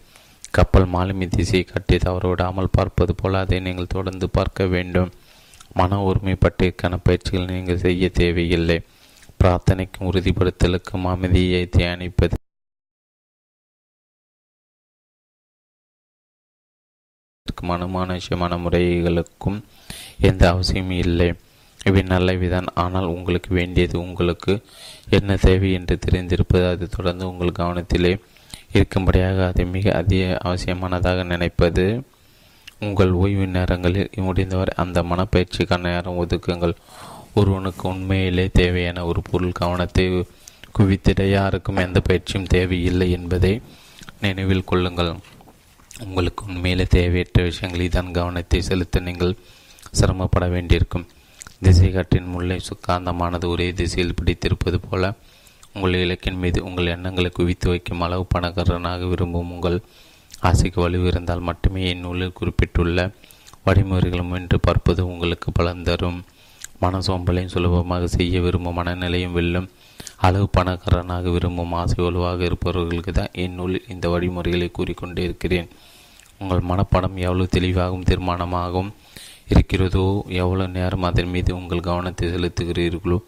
கப்பல் 0.56 0.88
மாலுமி 0.94 1.26
திசையை 1.28 1.64
கட்டி 1.64 1.96
தவறவிடாமல் 1.96 2.74
பார்ப்பது 2.76 3.12
போல 3.20 3.40
அதை 3.44 3.58
நீங்கள் 3.66 3.92
தொடர்ந்து 3.94 4.26
பார்க்க 4.36 4.66
வேண்டும். 4.74 5.10
மன 5.76 6.00
ஒருமைப்பாட்டிற்கான 6.08 6.98
பயிற்சிகள் 7.06 7.50
நீங்கள் 7.54 7.82
செய்ய 7.86 8.08
தேவையில்லை. 8.20 8.78
பிரார்த்தனைக்கும் 9.40 10.08
உறுதிப்படுத்தலுக்கும் 10.10 11.06
அமைதியை 11.14 11.62
தியானிப்பது. 11.76 12.36
அனுமானுஷமான 17.74 18.52
முறைகளுக்கும் 18.64 19.58
எந்த 20.28 20.42
அவசியமும் 20.52 21.00
இல்லை. 21.04 21.28
இவை 21.88 22.02
நல்லவிதான். 22.12 22.68
ஆனால் 22.82 23.06
உங்களுக்கு 23.14 23.50
வேண்டியது 23.54 23.96
உங்களுக்கு 24.06 24.52
என்ன 25.16 25.36
தேவை 25.46 25.70
என்று 25.78 25.94
தெரிந்திருப்பது 26.06 26.66
அது 26.72 26.84
தொடர்ந்து 26.96 27.24
உங்கள் 27.30 27.58
கவனத்திலே 27.60 28.12
இருக்கும்படியாக 28.76 29.38
அதை 29.50 29.64
மிக 29.76 29.86
அதிக 30.00 30.38
அவசியமானதாக 30.48 31.24
நினைப்பது. 31.32 31.86
உங்கள் 32.80 33.12
ஓய்வு 33.12 33.46
நேரங்களில் 33.46 34.10
முடிந்தவரை 34.26 34.72
அந்த 34.76 35.02
மனப்பயிற்சிக்கான 35.02 35.80
நேரம் 35.80 36.18
ஒதுக்குங்கள். 36.22 36.74
ஒருவனுக்கு 37.34 37.88
உண்மையிலே 37.88 38.46
தேவையான 38.52 39.04
ஒரு 39.04 39.22
பொருள் 39.30 39.52
கவனத்தை 39.52 40.04
குவித்திட 40.78 41.22
யாருக்கும் 41.30 41.76
எந்த 41.76 42.00
பயிற்சியும் 42.00 42.46
தேவையில்லை 42.46 43.10
என்பதை 43.10 43.60
நினைவில் 44.20 44.64
கொள்ளுங்கள். 44.64 45.12
உங்களுக்கு 46.04 46.44
உண்மையிலே 46.44 46.86
தேவையற்ற 46.96 47.42
விஷயங்களில் 47.42 47.88
தான் 47.88 48.10
கவனத்தை 48.10 48.62
செலுத்த 48.62 49.00
நீங்கள் 49.00 49.36
சிரமப்பட 49.90 50.46
வேண்டியிருக்கும். 50.48 51.06
திசை 51.62 51.90
காட்டின் 51.90 52.24
முல்லை 52.24 52.60
சுக்காந்தமானது 52.70 53.46
ஒரே 53.46 53.72
திசையில் 53.72 54.14
பிடித்திருப்பது 54.14 54.80
போல 54.80 55.12
உங்கள் 55.74 55.94
இலக்கின் 55.94 56.34
மீது 56.34 56.64
உங்கள் 56.64 56.86
எண்ணங்களை 56.86 57.30
குவித்து 57.30 57.68
வைக்கும் 57.68 58.00
அளவு 58.00 58.26
பணக்காரனாக 58.34 59.06
விரும்பும் 59.06 59.52
உங்கள் 59.52 59.82
ஆசைக்கு 60.48 60.78
வலுவு 60.84 61.06
இருந்தால் 61.12 61.46
மட்டுமே 61.48 61.82
இந்நூலில் 61.92 62.36
குறிப்பிட்டுள்ள 62.38 62.98
வழிமுறைகளும் 63.66 64.32
என்று 64.38 64.56
பார்ப்பது 64.66 65.02
உங்களுக்கு 65.12 65.48
பலன் 65.58 65.84
தரும். 65.88 66.18
மன 66.82 66.98
சோம்பலையும் 67.06 67.52
சுலபமாக 67.54 68.08
செய்ய 68.16 68.40
விரும்பும் 68.44 68.76
மனநிலையும் 68.78 69.36
வெல்லும் 69.36 69.68
அளவு 70.26 70.46
பணக்காரனாக 70.56 71.30
விரும்பும் 71.34 71.72
ஆசை 71.80 71.98
வலுவாக 72.04 72.44
இருப்பவர்களுக்கு 72.48 73.12
தான் 73.12 73.34
இந்நூலில் 73.44 73.88
இந்த 73.92 74.04
வழிமுறைகளை 74.14 74.68
கூறிக்கொண்டே 74.70 75.22
இருக்கிறேன். 75.28 75.68
உங்கள் 76.40 76.68
மனப்படம் 76.70 77.16
எவ்வளவு 77.24 77.54
தெளிவாகவும் 77.56 78.06
தீர்மானமாகவும் 78.10 78.92
இருக்கிறதோ 79.52 80.04
எவ்வளவு 80.42 80.74
நேரம் 80.76 81.06
அதன் 81.08 81.32
மீது 81.34 81.50
உங்கள் 81.60 81.86
கவனத்தை 81.88 82.28
செலுத்துகிறீர்களோ 82.34 83.18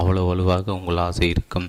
அவ்வளவு 0.00 0.28
வலுவாக 0.30 0.74
உங்கள் 0.78 1.02
ஆசை 1.06 1.26
இருக்கும். 1.34 1.68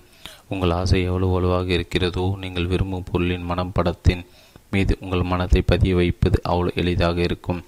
உங்கள் 0.54 0.74
ஆசை 0.80 1.02
எவ்வளவு 1.10 1.34
வலுவாக 1.36 1.72
இருக்கிறதோ 1.78 2.26
நீங்கள் 2.44 2.72
விரும்பும் 2.72 3.08
பொருளின் 3.10 3.50
மனப்படத்தின் 3.52 4.24
மீது 4.74 4.94
உங்கள் 5.00 5.30
மனத்தை 5.32 5.62
பதிய 5.72 5.94
வைப்பது 5.96 6.38
அவ்வளோ 6.50 6.72
எளிதாக 6.82 7.18
இருக்கும். 7.22 7.62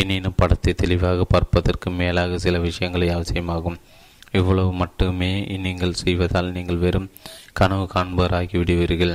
எனினும் 0.00 0.38
படத்தை 0.40 0.72
தெளிவாக 0.74 1.24
பார்ப்பதற்கு 1.24 1.88
மேலாக 2.00 2.38
சில 2.44 2.58
விஷயங்களை 2.68 3.08
அவசியமாகும். 3.16 3.78
இவ்வளவு 4.38 4.70
மட்டுமே 4.72 5.32
நீங்கள் 5.66 6.00
செய்வதால் 6.02 6.54
நீங்கள் 6.56 6.82
வெறும் 6.84 7.10
கனவு 7.52 7.84
காண்பவராகி 7.94 8.56
விடுவீர்கள். 8.58 9.14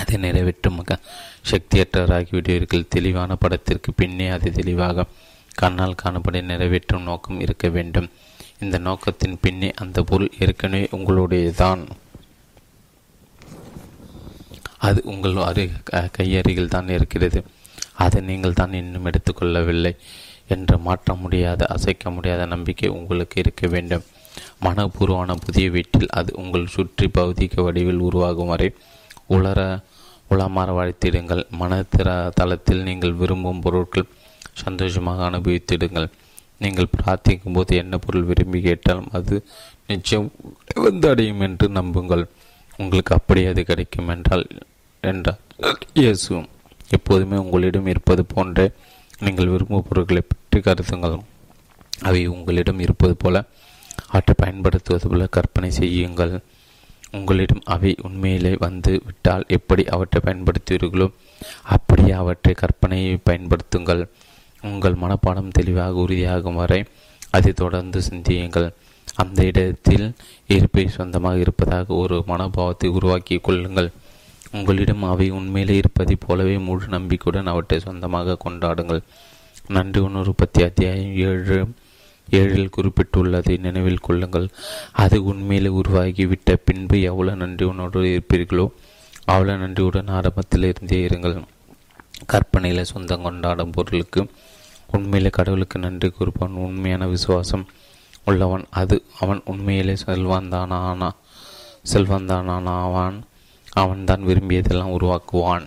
அதை 0.00 0.16
நிறைவேற்றும் 0.24 0.80
சக்தியற்றவராகி 1.50 2.32
விடுவீர்கள். 2.36 2.90
தெளிவான 2.96 3.36
படத்திற்கு 3.36 3.90
பின்னே 3.92 4.26
அதை 4.36 4.50
தெளிவாக 4.52 5.06
கண்ணால் 5.54 6.00
காணப்படி 6.02 6.40
நிறைவேற்றும் 6.50 7.06
நோக்கம் 7.10 7.40
இருக்க 7.40 7.66
வேண்டும். 7.76 8.10
இந்த 8.64 8.76
நோக்கத்தின் 8.78 9.40
பின்னே 9.40 9.70
அந்த 9.82 9.98
பொருள் 10.02 10.36
ஏற்கனவே 10.38 10.86
உங்களுடையதான் 10.96 11.82
அது 14.86 15.00
உங்கள் 15.12 15.36
அரு 15.48 15.64
கையருகில் 16.16 16.72
தான் 16.74 16.88
இருக்கிறது. 16.96 17.40
அதை 18.04 18.18
நீங்கள் 18.30 18.58
தான் 18.60 18.74
இன்னும் 18.80 19.08
எடுத்துக்கொள்ளவில்லை 19.10 19.92
என்று 20.54 20.76
மாற்ற 20.86 21.14
முடியாத 21.22 21.62
அசைக்க 21.74 22.10
முடியாத 22.16 22.42
நம்பிக்கை 22.54 22.90
உங்களுக்கு 22.98 23.36
இருக்க 23.42 23.66
வேண்டும். 23.74 24.04
மனப்பூர்வமான 24.64 25.34
புதிய 25.46 25.66
வீட்டில் 25.76 26.12
அது 26.18 26.30
உங்கள் 26.42 26.72
சுற்றி 26.74 27.06
பௌதிக 27.16 27.62
வடிவில் 27.66 28.04
உருவாகும் 28.08 28.52
வரை 28.52 28.68
உலர 29.36 29.60
உளமாற 30.32 30.70
வாழ்த்திடுங்கள் 30.78 31.42
மனத்திர 31.60 32.08
தளத்தில் 32.38 32.86
நீங்கள் 32.88 33.18
விரும்பும் 33.20 33.62
பொருட்கள் 33.64 34.10
சந்தோஷமாக 34.62 35.20
அனுபவித்திடுங்கள். 35.30 36.08
நீங்கள் 36.64 36.92
பிரார்த்திக்கும் 36.94 37.56
போது 37.56 37.72
என்ன 37.82 37.94
பொருள் 38.04 38.28
விரும்பி 38.30 38.60
கேட்டாலும் 38.66 39.10
அது 39.18 39.36
நிச்சயம் 39.90 40.28
வந்து 40.86 41.06
அடையும் 41.12 41.42
என்று 41.46 41.66
நம்புங்கள். 41.78 42.24
உங்களுக்கு 42.82 43.14
அப்படி 43.14 43.40
அது 43.44 43.62
கிடைக்கும் 43.64 44.10
என்றால் 44.14 44.46
என்றால். 45.00 45.40
இயேசு. 45.94 46.34
எப்போதுமே 46.96 47.36
உங்களிடம் 47.36 47.88
இருப்பது 47.92 48.22
போன்ற 48.24 48.68
நீங்கள் 49.24 49.50
விரும்பும் 49.52 49.86
பொருட்களை 49.88 50.22
பற்றி 50.28 50.58
கருத்துங்கள் 50.60 51.16
அவை 52.08 52.20
உங்களிடம் 52.26 52.80
இருப்பது 52.80 53.14
போல 53.16 53.36
அவற்றை 54.08 54.34
பயன்படுத்துவது 54.38 55.06
போல 55.08 55.26
கற்பனை 55.36 55.70
செய்யுங்கள். 55.70 56.34
உங்களிடம் 57.10 57.62
அவை 57.74 57.90
உண்மையிலே 58.02 58.52
வந்து 58.58 58.92
விட்டால் 59.04 59.44
எப்படி 59.56 59.84
அவற்றை 59.94 60.20
பயன்படுத்துவீர்களோ 60.26 61.06
அப்படியே 61.74 62.14
அவற்றை 62.22 62.54
கற்பனையை 62.62 63.14
பயன்படுத்துங்கள். 63.28 64.02
உங்கள் 64.62 65.00
மனப்பாடம் 65.02 65.54
தெளிவாக 65.58 66.04
உறுதியாகும் 66.04 66.60
வரை 66.62 66.80
அதை 67.30 67.52
தொடர்ந்து 67.52 67.98
சிந்தியுங்கள். 68.02 68.68
அந்த 69.22 69.40
இடத்தில் 69.50 70.06
இருப்பை 70.56 70.84
சொந்தமாக 70.96 71.42
இருப்பதாக 71.44 71.94
ஒரு 72.02 72.16
மனோபாவத்தை 72.26 72.88
உருவாக்கி 72.98 73.36
கொள்ளுங்கள். 73.46 73.90
உங்களிடம் 74.52 75.02
அவை 75.12 75.26
உண்மையிலே 75.38 75.74
இருப்பதைப் 75.76 76.24
போலவே 76.26 76.56
முழு 76.66 76.86
நம்பிக்கையுடன் 76.96 77.50
அவற்றை 77.52 77.78
சொந்தமாக 77.80 78.38
கொண்டாடுங்கள். 78.44 79.02
நன்றி. 79.76 80.00
உணர்வு 80.08 80.34
பற்றி 80.34 80.60
அத்தியாயம் 80.68 81.14
ஏழு 81.28 81.58
ஏழில் 82.38 82.74
குறிப்பிட்டுள்ளதை 82.76 83.54
நினைவில் 83.66 84.04
கொள்ளுங்கள். 84.06 84.46
அது 85.02 85.16
உண்மையிலே 85.30 85.70
உருவாகிவிட்ட 85.80 86.56
பின்பு 86.64 86.96
எவ்வளவு 87.10 87.40
நன்றி 87.42 87.64
உணர்வு 87.64 88.04
இருப்பீர்களோ 88.14 88.66
அவ்வளவு 89.34 89.60
நன்றியுடன் 89.62 90.12
ஆரம்பத்தில் 90.18 90.66
இருந்தே 90.70 91.00
இருங்கள். 91.08 91.36
கற்பனையில் 92.26 92.90
சொந்தம் 92.92 93.24
கொண்டாடும் 93.26 93.74
பொருளுக்கு 93.76 94.20
உண்மையிலே 94.96 95.30
கடவுளுக்கு 95.30 95.78
நன்றி 95.78 96.08
கூறுப்பான் 96.10 96.58
உண்மையான 96.66 97.06
விசுவாசம். 97.06 97.66
உள்ளவன். 98.28 98.64
அது 98.80 98.96
அவன் 99.22 99.40
உண்மையிலே 99.52 99.94
செல்வந்தானானா 100.04 101.10
செல்வந்தானாவான் 101.92 103.18
அவன்தான் 103.82 104.26
விரும்பியதெல்லாம் 104.28 104.94
உருவாக்குவான். 104.96 105.66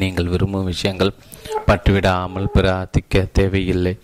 நீங்கள் 0.00 0.32
விரும்பும் 0.32 0.70
விஷயங்கள் 0.72 1.18
பற்றிவிடாமல் 1.68 2.52
பிரார்த்திக்க 2.56 3.24
தேவையில்லை. 3.38 3.94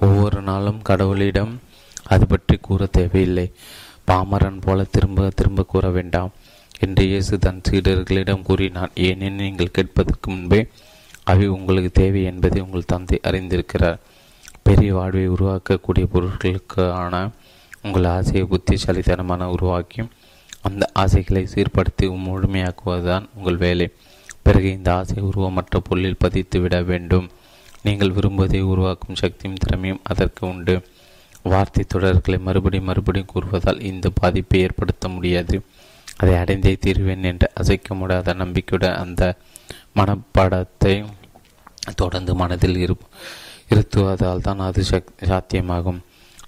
ஒவ்வொரு 0.00 0.40
நாளும் 0.48 0.80
கடவுளிடம் 0.88 1.54
அது 2.14 2.24
பற்றி 2.26 2.56
கூற 2.66 2.86
தேவையில்லை. 2.98 3.46
பாமரன் 4.08 4.62
போல 4.64 4.84
திரும்ப 4.94 5.28
திரும்ப 5.38 5.64
கூற 5.72 5.84
வேண்டாம் 5.96 6.32
என்று 6.84 7.02
இயேசு 7.12 7.34
தன் 7.44 7.62
சீடர்களிடம் 7.68 8.46
கூறினான் 8.48 8.92
ஏனெனில் 9.06 9.44
நீங்கள் 9.44 9.74
கேட்பதற்கு 9.76 10.28
முன்பே 10.30 10.60
அவை 11.30 11.46
உங்களுக்கு 11.56 11.90
தேவை 12.00 12.22
என்பதை 12.30 12.58
உங்கள் 12.64 12.90
தந்தை 12.92 13.18
அறிந்திருக்கிறார். 13.28 14.00
பெரிய 14.66 14.94
வாழ்வை 14.94 15.24
உருவாக்கக்கூடிய 15.28 16.04
பொருட்களுக்கான 16.12 17.16
உங்கள் 17.82 18.04
ஆசையை 18.04 18.44
புத்திசாலித்தனமான 18.44 19.48
உருவாக்கி 19.50 20.00
அந்த 20.62 20.84
ஆசைகளை 20.92 21.42
சீர்படுத்தி 21.54 22.06
முழுமையாக்குவதுதான் 22.26 23.24
உங்கள் 23.34 23.56
வேலை. 23.56 23.86
பிறகு 24.42 24.68
இந்த 24.70 24.94
ஆசை 24.94 25.18
உருவமற்ற 25.22 25.80
பொருளில் 25.88 26.18
பதித்து 26.18 26.60
விட 26.60 26.82
வேண்டும். 26.82 27.26
நீங்கள் 27.82 28.12
விரும்புவதை 28.12 28.60
உருவாக்கும் 28.62 29.20
சக்தியும் 29.22 29.60
திறமையும் 29.64 30.00
அதற்கு 30.02 30.42
உண்டு. 30.46 30.74
வார்த்தை 31.42 31.84
தொடர்களை 31.94 32.38
மறுபடியும் 32.40 32.84
மறுபடியும் 32.84 33.32
கூறுவதால் 33.34 33.80
இந்த 33.82 34.10
பாதிப்பை 34.20 34.60
ஏற்படுத்த 34.60 35.08
முடியாது. 35.08 35.56
அதை 36.16 36.34
அடைந்தே 36.34 36.74
தீர்வேன் 36.86 37.24
என்று 37.32 37.48
அசைக்க 37.54 37.94
முடியாத 37.94 38.34
நம்பிக்கையுடன் 38.34 39.00
அந்த 39.04 39.22
மனப்பாடத்தை 39.96 40.94
தொடர்ந்து 41.96 42.34
மனதில் 42.34 42.76
இருப்போம் 42.76 43.12
இருத்துவதால் 43.70 44.44
தான் 44.46 44.64
அது 44.66 44.82
சாத்தியமாகும். 45.30 46.00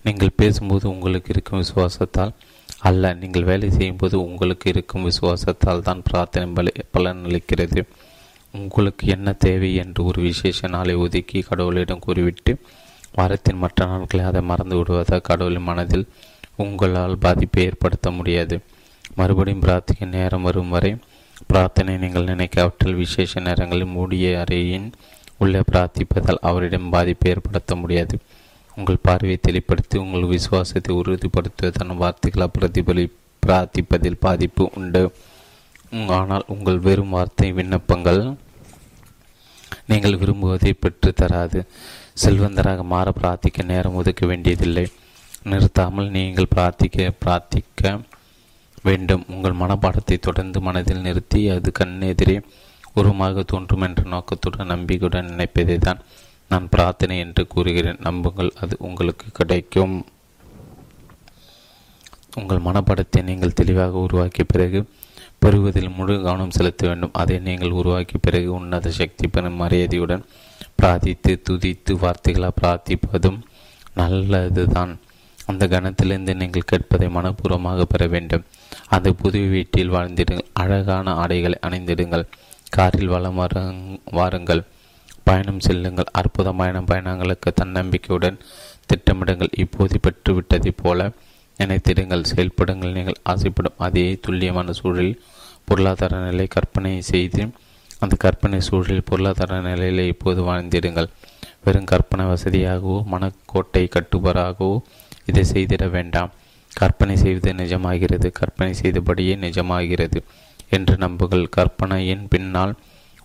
நீங்கள் 0.07 0.39
பேசும்போது 0.41 0.85
உங்களுக்கு 0.95 1.31
இருக்கும் 1.35 1.63
விசுவாசத்தால் 1.63 2.33
அல்ல 2.89 3.13
நீங்கள் 3.21 3.49
வேலை 3.51 3.69
செய்யும்போது 3.71 4.17
உங்களுக்கு 4.27 4.67
இருக்கும் 4.75 5.07
விசுவாசத்தால் 5.09 5.87
தான் 5.89 6.05
பிரார்த்தனை 6.09 6.49
பல 6.59 6.73
பலனளிக்கிறது. 6.95 7.81
உங்களுக்கு 8.55 9.05
என்ன 9.15 9.33
தேவை 9.45 9.71
என்று 9.83 10.01
ஒரு 10.05 10.21
விசேஷ 10.23 10.69
நாளை 10.75 10.95
ஒதுக்கி 11.05 11.41
கடவுளிடம் 11.49 12.05
கூறிவிட்டு 12.07 12.53
வாரத்தின் 13.19 13.61
மற்ற 13.65 13.87
நாட்களை 13.87 14.25
அதை 14.25 14.41
மறந்து 14.51 14.77
விடுவதால் 14.77 15.27
கடவுளின் 15.29 15.69
மனதில் 15.71 16.07
உங்களால் 16.65 17.23
பாதிப்பை 17.25 17.65
ஏற்படுத்த 17.65 18.11
முடியாது. 18.11 18.57
மறுபடியும் 19.19 19.65
பிரார்த்திக்க 19.65 20.07
நேரம் 20.17 20.47
வரும் 20.49 20.73
வரை 20.75 20.93
பிரார்த்தனை 21.51 21.93
நீங்கள் 22.03 22.31
நினைக்காவிட்டால் 22.33 23.01
விசேஷ 23.03 23.41
நேரங்களில் 23.41 23.95
மூடிய 23.97 24.45
அறையின் 24.45 24.89
உள்ளே 25.43 25.61
பிரார்த்திப்பதால் 25.71 26.45
அவரிடம் 26.49 26.93
பாதிப்பை 26.95 27.31
ஏற்படுத்த 27.33 27.75
முடியாது. 27.83 28.15
உங்கள் 28.77 29.05
பார்வையை 29.07 29.39
தெளிப்படுத்தி 29.49 29.97
உங்கள் 30.05 30.31
விசுவாசத்தை 30.33 30.93
உறுதிப்படுத்துவதன் 31.01 32.01
வார்த்தைகளை 32.03 32.47
பிரதிபலி 32.57 33.05
பிரார்த்திப்பதில் 33.43 34.23
பாதிப்பு 34.27 34.65
உண்டு. 34.81 35.03
ஆனால் 36.19 36.45
உங்கள் 36.55 36.81
வெறும் 36.87 37.15
வார்த்தை 37.17 37.49
விண்ணப்பங்கள் 37.59 38.21
நீங்கள் 39.91 40.19
விரும்புவதை 40.21 40.73
பெற்று 40.81 41.11
தராது. 41.13 41.61
செல்வந்தராக 42.23 42.85
மாற 42.93 43.13
பிரார்த்திக்க 43.19 43.65
நேரம் 43.73 43.97
ஒதுக்க 44.01 44.23
வேண்டியதில்லை. 44.27 44.87
நிறுத்தாமல் 45.51 46.09
நீங்கள் 46.17 46.53
பிரார்த்திக்க 46.55 47.11
பிரார்த்திக்க 47.25 47.83
வேண்டும். 48.87 49.25
உங்கள் 49.35 49.61
மனப்பாடத்தை 49.61 50.17
தொடர்ந்து 50.19 50.59
மனதில் 50.67 51.05
நிறுத்தி 51.07 51.41
அது 51.55 51.71
கண்ணெதிரே 51.79 52.37
உருவமாக 52.99 53.43
தோன்றும் 53.53 53.85
என்ற 53.87 54.03
நோக்கத்துடன் 54.15 54.73
நம்பிக்கையுடன் 54.75 55.31
நினைப்பதை 55.33 55.79
தான் 55.87 56.03
நான் 56.51 56.69
பிரார்த்தனை 56.75 57.17
என்று 57.25 57.43
கூறுகிறேன். 57.55 58.03
நம்புங்கள் 58.07 58.51
அது 58.63 58.75
உங்களுக்கு 58.89 59.27
கிடைக்கும். 59.39 59.95
உங்கள் 62.41 62.65
மனப்படத்தை 62.67 63.21
நீங்கள் 63.31 63.59
தெளிவாக 63.61 64.05
உருவாக்கிய 64.07 64.45
பிறகு 64.53 64.81
பெறுவதில் 65.43 65.95
முழு 65.97 66.15
கவனம் 66.23 66.55
செலுத்த 66.57 66.83
வேண்டும். 66.89 67.15
அதை 67.21 67.37
நீங்கள் 67.49 67.77
உருவாக்கிய 67.81 68.19
பிறகு 68.27 68.49
உன்னத 68.59 68.91
சக்தி 69.01 69.27
பெறும் 69.29 69.61
மரியாதையுடன் 69.63 70.25
பிரார்த்தித்து 70.81 71.33
துதித்து 71.49 71.93
வார்த்தைகளாக 72.05 72.55
பிரார்த்திப்பதும் 72.61 73.39
நல்லதுதான். 74.01 74.93
அந்த 75.51 75.65
கணத்திலிருந்து 75.73 76.33
நீங்கள் 76.41 76.69
கேட்பதை 76.71 77.09
மனப்பூர்வமாக 77.17 77.83
பெற 77.93 78.03
வேண்டும். 78.15 78.45
அந்த 78.95 79.09
புது 79.21 79.41
வீட்டில் 79.55 79.93
வாழ்ந்திடுங்கள். 79.93 80.51
அழகான 80.63 81.15
ஆடைகளை 81.23 81.59
அணிந்திடுங்கள். 81.67 82.27
காரில் 82.71 83.13
வளம் 83.15 83.39
வாருங்கள். 84.19 84.63
பயணம் 85.23 85.61
செல்லுங்கள். 85.61 86.11
அற்புதமான 86.13 86.81
பயணங்களுக்கு 86.81 87.53
தன்னம்பிக்கையுடன் 87.61 88.39
திட்டமிடுங்கள். 88.91 89.53
இப்போது 89.59 90.01
பெற்றுவிட்டதைப் 90.03 90.81
போல 90.83 91.11
நினைத்திடுங்கள். 91.59 92.25
செயல்படுங்கள். 92.35 92.93
நீங்கள் 92.93 93.23
ஆசைப்படும் 93.23 93.79
அதே 93.87 94.19
துல்லியமான 94.21 94.73
சூழலில் 94.73 95.23
பொருளாதார 95.65 96.19
நிலை 96.19 96.47
கற்பனை 96.47 97.03
செய்து 97.03 97.49
அந்த 97.99 98.15
கற்பனை 98.19 98.61
சூழலில் 98.61 99.09
பொருளாதார 99.11 99.61
நிலையில் 99.61 100.07
இப்போது 100.07 100.41
வாழ்ந்திடுங்கள். 100.43 101.09
வெறும் 101.65 101.91
கற்பனை 101.93 102.25
வசதியாகவோ 102.27 102.97
மனக்கோட்டை 103.13 103.85
கட்டுபராகவோ 103.97 104.79
இதை 105.27 105.45
செய்திட 105.53 105.91
வேண்டாம். 105.91 106.33
கற்பனை 106.73 107.17
செய்வது 107.17 107.53
நிஜமாகிறது. 107.53 108.31
கற்பனை 108.31 108.75
செய்தபடியே 108.75 109.35
நிஜமாகிறது. 109.37 110.21
என்று 110.69 110.97
நம்புகள். 110.97 111.49
கற்பனையின் 111.49 112.29
பின்னால் 112.29 112.75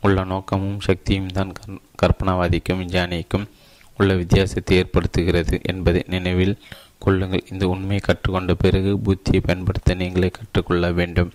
உள்ள 0.02 0.24
நோக்கமும் 0.24 0.80
சக்தியும் 0.80 1.28
தான் 1.28 1.54
கற்பனாவாதிக்கும் 2.02 2.82
விஞ்ஞானிக்கும் 2.82 3.48
உள்ள 3.98 4.16
வித்தியாசத்தை 4.16 4.78
ஏற்படுத்துகிறது 4.80 5.62
என்பதை 5.64 6.04
நினைவில் 6.08 6.58
கொள்ளுங்கள். 7.00 7.44
இந்த 7.52 7.68
உண்மையை 7.68 8.00
கற்றுக்கொண்ட 8.00 8.54
பிறகு 8.54 9.00
புத்தியை 9.06 9.42
பயன்படுத்த 9.44 9.94
நீங்களே 9.94 10.30
கற்றுக்கொள்ள 10.30 10.92
வேண்டும். 10.92 11.32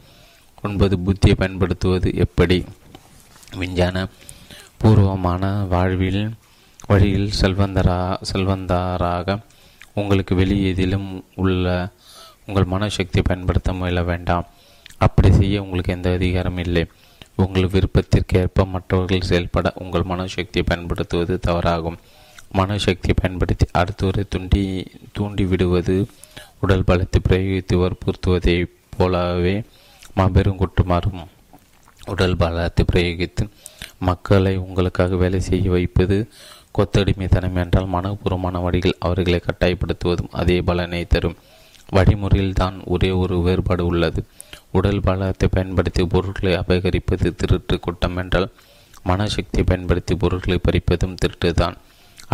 ஒன்பது 0.63 0.97
புத்தியை 0.97 1.35
பயன்படுத்துவது 1.37 2.15
எப்படி? 2.15 2.65
விஞ்ஞான 3.57 4.07
பூர்வமான 4.79 5.65
வாழ்வில் 5.65 6.33
வழியில் 6.87 7.31
செல்வந்தரா 7.41 8.17
செல்வந்தாராக 8.33 9.39
உங்களுக்கு 9.95 10.35
வெளியேதிலும் 10.35 11.23
உள்ள 11.35 11.89
உங்கள் 12.47 12.65
மனசக்தியை 12.65 13.25
பயன்படுத்த 13.25 13.73
முயல 13.73 14.03
வேண்டாம். 14.03 14.47
அப்படி 14.99 15.33
செய்ய 15.33 15.63
உங்களுக்கு 15.63 15.93
எந்த 15.93 16.13
அதிகாரம் 16.13 16.59
இல்லை. 16.59 16.85
உங்கள் 17.37 17.73
விருப்பத்திற்கேற்ப 17.75 18.65
மற்றவர்கள் 18.67 19.29
செயல்பட 19.31 19.73
உங்கள் 19.75 20.09
மனசக்தியை 20.13 20.65
பயன்படுத்துவது 20.67 21.39
தவறாகும். 21.47 21.99
மனசக்தியை 22.55 23.15
பயன்படுத்தி 23.15 23.67
அடுத்தவரை 23.79 24.23
துண்டி 24.35 24.63
தூண்டி 25.13 25.45
விடுவது 25.45 25.97
உடல் 26.61 26.87
பலத்தை 26.87 27.19
பிரயோகித்து 27.29 27.75
வற்புறுத்துவதைப் 27.83 28.75
போலவே 28.97 29.63
மாபெரும் 30.15 30.59
குற்றமாறும் 30.59 31.23
உடல் 32.07 32.37
பலத்தை 32.37 32.85
பிரயோகித்து 32.93 33.45
மக்களை 33.99 34.57
உங்களுக்காக 34.57 35.17
வேலை 35.17 35.41
செய்ய 35.41 35.71
வைப்பது 35.71 36.29
கொத்தடிமைத்தனம் 36.79 37.59
என்றால் 37.63 37.93
மனப்பூர்வமான 37.93 38.63
வழியில் 38.63 38.97
அவர்களை 38.99 39.41
கட்டாயப்படுத்துவதும் 39.45 40.33
அதே 40.33 40.61
பலனை 40.61 41.05
தரும். 41.05 41.37
வழிமுறையில் 41.89 42.53
தான் 42.53 42.77
ஒரே 42.85 43.11
ஒரு 43.11 43.43
வேறுபாடு 43.43 43.87
உள்ளது. 43.87 44.25
உடல் 44.77 45.05
பலத்தை 45.09 45.47
பயன்படுத்தி 45.57 46.03
பொருட்களை 46.15 46.53
அபகரிப்பது 46.63 47.29
திருட்டு 47.41 47.77
குற்றம் 47.87 48.19
என்றால் 48.23 48.49
மனசக்தியை 49.11 49.65
பயன்படுத்தி 49.71 50.15
பொருட்களை 50.23 50.59
பறிப்பதும் 50.69 51.19
திருட்டு 51.23 51.51
தான் 51.61 51.77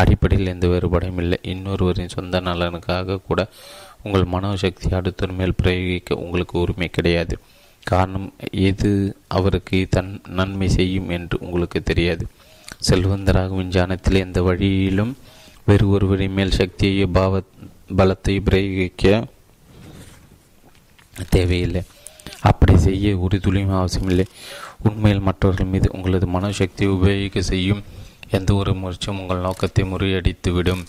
அடிப்படையில் 0.01 0.51
எந்த 0.52 0.66
வேறுபாடும் 0.73 1.19
இல்லை. 1.23 1.39
இன்னொருவரின் 1.52 2.14
சொந்த 2.14 2.40
நலனுக்காக 2.47 3.19
கூட 3.28 3.40
உங்கள் 4.05 4.31
மனோசக்தி 4.35 4.89
அடுத்தவர் 4.98 5.36
மேல் 5.39 5.59
பிரயோகிக்க 5.60 6.20
உங்களுக்கு 6.23 6.55
உரிமை 6.62 6.89
கிடையாது. 6.97 7.35
காரணம் 7.86 8.28
எது 8.69 8.90
அவருக்கு 9.36 9.78
தன் 9.94 10.10
நன்மை 10.39 10.69
செய்யும் 10.77 11.09
என்று 11.16 11.36
உங்களுக்கு 11.47 11.78
தெரியாது. 11.90 12.24
செல்வந்தராக 12.89 13.55
விஞ்ஞானத்தில் 13.60 14.23
எந்த 14.27 14.39
வழியிலும் 14.48 15.12
வேறு 15.69 15.86
ஒருவரின் 15.94 16.36
மேல் 16.39 16.59
சக்தியை 16.60 17.06
பாவ 17.19 17.43
பலத்தை 17.98 18.35
பிரயோகிக்க 18.48 19.24
தேவையில்லை. 21.35 21.82
அப்படி 22.40 22.78
செய்ய 22.78 23.16
ஒரு 23.19 23.40
துளியும் 23.40 23.77
அவசியமில்லை. 23.77 24.27
உண்மையில் 24.82 25.20
மற்றவர்கள் 25.20 25.66
மீது 25.66 25.90
உங்களது 25.93 26.27
மனோசக்தியை 26.27 26.90
உபயோகிக்க 26.90 27.43
செய்யும் 27.43 27.82
எந்த 28.31 28.55
ஒரு 28.55 28.74
முயற்சியும் 28.74 29.20
உங்கள் 29.20 29.39
நோக்கத்தை 29.39 29.85
முறியடித்துவிடும். 29.85 30.86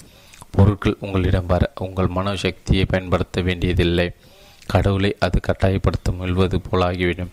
பொருட்கள் 0.51 0.97
உங்களிடம் 0.99 1.45
வர 1.45 1.73
உங்கள் 1.79 2.07
மனசக்தியை 2.07 2.85
பயன்படுத்த 2.85 3.41
வேண்டியதில்லை. 3.41 4.11
கடவுளை 4.65 5.15
அது 5.19 5.39
கட்டாயப்படுத்த 5.39 6.11
முயல்வது 6.11 6.57
போலாகிவிடும். 6.71 7.31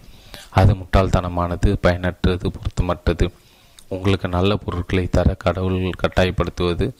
அது 0.51 0.75
முட்டாள்தனமானது 0.75 1.77
பயனற்றது 1.83 2.53
பொருத்தமற்றது. 2.57 3.31
உங்களுக்கு 3.89 4.29
நல்ல 4.29 4.57
பொருட்களை 4.57 5.07
தர 5.07 5.35
கடவுள் 5.35 5.91
கட்டாயப்படுத்துவது 6.03 6.93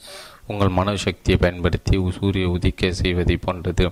உங்கள் 0.47 0.69
மனசக்தியை 0.69 1.37
பயன்படுத்தி 1.37 2.11
சூரிய 2.19 2.49
உதிக்க 2.49 2.91
செய்வதை 2.91 3.37
போன்றது. 3.37 3.91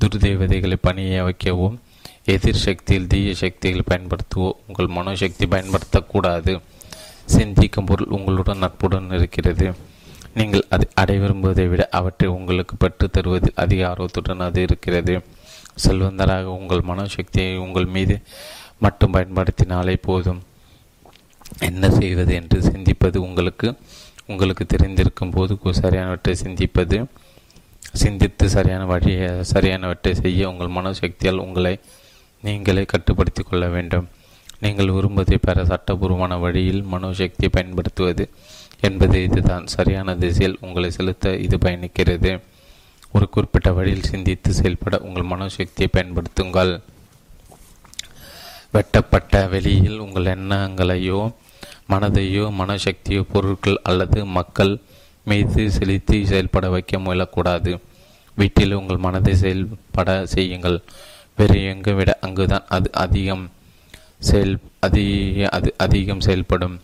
துர்தேவதைகளை 0.00 0.76
பணிய 0.80 1.22
வைக்கவும் 1.22 1.80
எதிர் 2.26 2.62
சக்தியில் 2.66 3.06
தீய 3.06 3.34
சக்திகள் 3.34 3.88
பயன்படுத்துவோ 3.90 4.50
உங்கள் 4.66 4.86
மனோசக்தி 4.86 5.46
பயன்படுத்தக்கூடாது. 5.46 6.60
சிந்திக்கும் 7.26 7.84
பொருள் 7.84 8.06
உங்களுடன் 8.06 8.58
நட்புடன் 8.58 9.10
இருக்கிறது. 9.10 9.74
நீங்கள் 10.34 10.64
அதை 10.68 10.86
அடை 10.94 11.18
விரும்புவதை 11.18 11.68
விட 11.68 11.88
அவற்றை 11.90 12.28
உங்களுக்கு 12.28 12.76
பெற்று 12.76 13.10
தருவதில் 13.10 13.54
அதிக 13.54 13.88
ஆர்வத்துடன் 13.88 14.40
அது 14.40 14.62
இருக்கிறது. 14.62 15.22
செல்வந்தராக 15.86 16.42
உங்கள் 16.42 16.80
மனோசக்தியை 16.80 17.56
உங்கள் 17.56 17.86
மீது 17.86 18.16
மட்டும் 18.78 19.14
பயன்படுத்தினாலே 19.14 19.96
போதும். 20.00 20.42
என்ன 21.60 21.90
செய்வது 21.90 22.34
என்று 22.34 22.60
சிந்திப்பது 22.60 23.16
உங்களுக்கு 23.16 23.74
உங்களுக்கு 24.26 24.64
தெரிந்திருக்கும் 24.64 25.30
போது 25.30 25.58
சரியானவற்றை 25.62 26.34
சிந்திப்பது 26.44 27.04
சிந்தித்து 27.92 28.48
சரியான 28.48 28.84
வழியை 28.84 29.28
சரியானவற்றை 29.52 30.12
செய்ய 30.12 30.48
உங்கள் 30.48 30.76
மனசக்தியால் 30.78 31.42
உங்களை 31.46 31.78
நீங்களே 32.44 32.82
கட்டுப்படுத்தி 32.84 33.42
கொள்ள 33.42 33.64
வேண்டும். 33.74 34.06
நீங்கள் 34.62 34.94
விரும்புவதை 34.96 35.36
பெற 35.36 35.64
சட்டபூர்வமான 35.64 36.36
வழியில் 36.36 36.82
மனோசக்தியை 36.92 37.50
பயன்படுத்துவது 37.52 38.24
என்பது 38.80 39.22
இதுதான். 39.22 39.66
சரியான 39.66 40.16
திசையில் 40.22 40.58
உங்களை 40.60 40.90
செலுத்த 40.90 41.32
இது 41.46 41.56
பயணிக்கிறது. 41.56 42.32
ஒரு 43.12 43.26
குறிப்பிட்ட 43.34 43.72
வழியில் 43.72 44.10
சிந்தித்து 44.12 44.52
செயல்பட 44.52 44.98
உங்கள் 44.98 45.30
மனோசக்தியை 45.32 45.88
பயன்படுத்துங்கள். 45.92 46.72
வெட்டப்பட்ட 48.72 49.46
வெளியில் 49.54 49.98
உங்கள் 49.98 50.30
எண்ணங்களையோ 50.36 51.20
மனதையோ 51.92 52.44
மனசக்தியோ 52.60 53.22
பொருட்கள் 53.32 53.80
அல்லது 53.82 54.20
மக்கள் 54.38 54.72
மீது 55.24 55.64
செலுத்தி 55.70 56.18
செயல்பட 56.26 56.68
வைக்க 56.68 56.98
முயலக்கூடாது. 56.98 57.72
வீட்டில் 58.38 58.78
உங்கள் 58.80 59.04
மனதை 59.06 59.34
செயல்பட 59.34 60.26
செய்யுங்கள். 60.26 60.78
வேறு 61.38 61.56
எங்கு 61.70 61.92
விட 61.98 62.10
அங்குதான் 62.26 62.66
அது 62.76 62.88
அதிகம் 63.04 63.44
செயல் 64.28 64.54
அதிக 64.86 65.48
அது 65.56 65.70
அதிகம் 65.84 66.22
செயல்படும். 66.26 66.76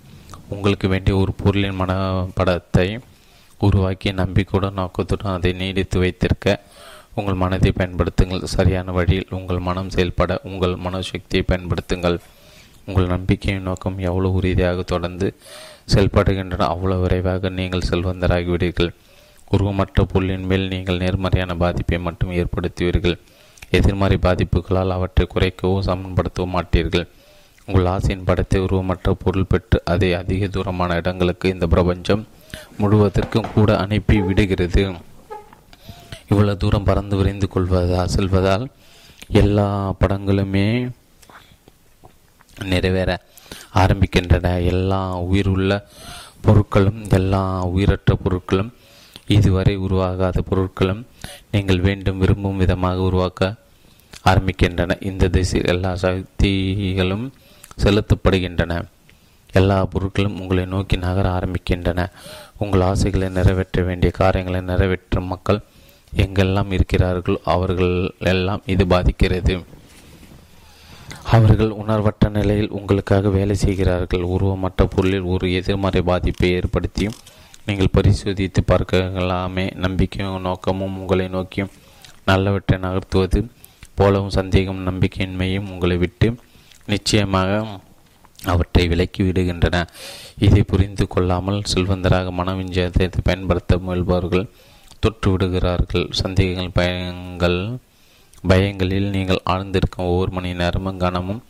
உங்களுக்கு 0.55 0.86
வேண்டிய 0.93 1.14
ஒரு 1.22 1.32
பொருளின் 1.43 1.78
மனப்படத்தை 1.81 2.86
உருவாக்கி 3.60 4.10
நம்பிக்கையுடன் 4.20 4.78
நோக்கத்துடன் 4.81 5.36
அதை 5.39 5.52
நீடித்து 5.60 5.97
வைத்திருக்க 6.02 6.56
உங்கள் 7.18 7.40
மனதை 7.43 7.70
பயன்படுத்துங்கள். 7.78 8.44
சரியான 8.56 8.93
வழியில் 8.98 9.32
உங்கள் 9.39 9.60
மனம் 9.68 9.93
செயல்பட 9.97 10.40
உங்கள் 10.51 10.74
மனசக்தியை 10.86 11.43
பயன்படுத்துங்கள். 11.51 12.18
உங்கள் 12.89 13.12
நம்பிக்கையின் 13.14 13.66
நோக்கம் 13.70 13.98
எவ்வளவு 14.09 14.36
உறுதியாக 14.39 14.82
தொடர்ந்து 14.93 15.27
செயல்படுகின்றன 15.93 16.68
அவ்வளோ 16.74 16.97
விரைவாக 17.05 17.51
நீங்கள் 17.59 17.89
செல்வந்தராகிவிடுவீர்கள். 17.90 18.93
உருவமற்ற 19.55 20.02
பொருளின் 20.12 20.48
மேல் 20.51 20.70
நீங்கள் 20.74 21.02
நேர்மறையான 21.05 21.55
பாதிப்பை 21.62 21.98
மட்டும் 22.09 22.35
ஏற்படுத்துவீர்கள். 22.40 23.16
எதிர்மறை 23.79 24.17
பாதிப்புகளால் 24.27 24.95
அவற்றை 24.97 25.25
குறைக்கவோ 25.35 25.77
சமன்படுத்தவோ 25.89 26.47
மாட்டீர்கள். 26.55 27.07
உங்கள் 27.69 27.91
ஆசையின் 27.95 28.27
படத்தை 28.29 28.59
உருவமற்ற 28.67 29.13
பொருள் 29.23 29.51
பெற்று 29.51 29.79
அதை 29.93 30.09
அதிக 30.21 30.49
தூரமான 30.55 30.97
இடங்களுக்கு 31.01 31.47
இந்த 31.55 31.67
பிரபஞ்சம் 31.75 32.23
முழுவதற்கும் 32.81 33.51
கூட 33.55 33.71
அனுப்பி 33.85 34.17
விடுகிறது. 34.29 34.85
இவ்வளவு 36.31 36.61
தூரம் 36.63 36.89
பறந்து 36.89 37.15
விரைந்து 37.21 37.47
கொள்வதா 37.55 38.03
செல்வதால் 38.15 38.65
எல்லா 39.43 39.69
படங்களுமே 40.01 40.67
நிறைவேற 42.73 43.11
ஆரம்பிக்கின்றன. 43.83 44.47
எல்லா 44.73 45.01
உயிருள்ள 45.29 45.73
பொருட்களும் 46.47 47.01
எல்லா 47.19 47.43
உயிரற்ற 47.75 48.13
பொருட்களும் 48.25 48.71
இதுவரை 49.37 49.75
உருவாகாத 49.87 50.39
பொருட்களும் 50.51 51.03
நீங்கள் 51.51 51.81
வேண்டும் 51.87 52.21
விரும்பும் 52.23 52.61
விதமாக 52.63 53.01
உருவாக்க 53.09 53.51
ஆரம்பிக்கின்றன. 54.25 55.05
இந்த 55.05 55.29
திசையில் 55.29 55.69
எல்லா 55.69 55.97
சக்திகளும் 55.97 57.33
செலுத்தப்படுகின்றன. 57.83 58.83
எல்லா 59.53 59.87
பொருட்களும் 59.87 60.41
உங்களை 60.41 60.65
நோக்கி 60.65 60.97
நகர 60.97 61.29
ஆரம்பிக்கின்றன. 61.31 62.07
உங்கள் 62.59 62.81
ஆசைகளை 62.81 63.29
நிறைவேற்ற 63.29 63.83
வேண்டிய 63.83 64.13
காரியங்களை 64.13 64.61
நிறைவேற்றும் 64.61 65.25
மக்கள் 65.25 65.61
எங்கெல்லாம் 66.17 66.79
இருக்கிறார்களோ 66.79 67.37
அவர்கள் 67.45 68.13
எல்லாம் 68.19 68.63
இது 68.67 68.87
பாதிக்கிறது. 68.87 69.65
அவர்கள் 71.25 71.71
உணர்வற்ற 71.71 72.29
நிலையில் 72.29 72.71
உங்களுக்காக 72.71 73.29
வேலை 73.29 73.57
செய்கிறார்கள். 73.57 74.21
உருவமற்ற 74.21 74.85
பொருளில் 74.85 75.23
ஒரு 75.23 75.53
எதிர்மறை 75.53 76.03
பாதிப்பை 76.03 76.59
ஏற்படுத்தியும் 76.59 77.19
நீங்கள் 77.67 77.93
பரிசோதித்து 77.93 78.61
பார்க்கலாமே. 78.67 79.75
நம்பிக்கையும் 79.75 80.41
நோக்கமும் 80.41 80.99
உங்களை 80.99 81.29
நோக்கியும் 81.29 81.71
நல்லவற்றை 82.27 82.79
நகர்த்துவது 82.79 83.47
போலவும் 84.01 84.36
சந்தேகம் 84.39 84.86
நம்பிக்கையின்மையும் 84.89 85.70
உங்களை 85.72 85.97
விட்டு 86.05 86.28
நிச்சயமாக 86.93 87.60
அவற்றை 88.52 88.85
விலக்கி 88.90 89.22
விடுகின்றன. 89.22 89.77
இதை 90.47 90.62
புரிந்து 90.70 91.05
கொள்ளாமல் 91.14 91.59
செல்வந்தராக 91.72 92.32
மனவிஞ்சத்தை 92.39 93.09
பயன்படுத்த 93.28 93.78
முயல்பவர்கள் 93.86 94.47
தொற்று 95.02 95.28
விடுகிறார்கள். 95.32 96.06
சந்தேகங்கள் 96.20 96.77
பயங்கள் 96.78 97.59
பயங்களில் 98.51 99.09
நீங்கள் 99.16 99.44
ஆழ்ந்திருக்கும் 99.52 100.09
ஒவ்வொரு 100.10 100.31
மணி 100.36 100.51
நேரமும் 100.60 101.01
கனமும் 101.02 101.43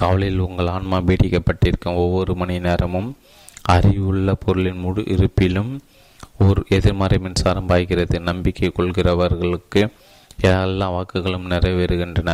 காவலில் 0.00 0.42
உங்கள் 0.46 0.70
ஆன்மா 0.76 0.98
பீடிக்கப்பட்டிருக்கும் 1.08 2.00
ஒவ்வொரு 2.02 2.32
மணி 2.40 2.56
நேரமும் 2.66 3.10
அறிவுள்ள 3.74 4.34
பொருளின் 4.44 4.82
முழு 4.84 5.02
இருப்பிலும் 5.14 5.72
ஒரு 6.46 6.60
எதிர்மறை 6.76 7.18
மின்சாரம் 7.18 7.70
பாய்கிறது. 7.70 8.16
நம்பிக்கை 8.28 8.68
கொள்கிறவர்களுக்கு 8.78 9.82
எல்லா 10.36 10.86
வாக்குகளும் 10.96 11.50
நிறைவேறுகின்றன. 11.52 12.32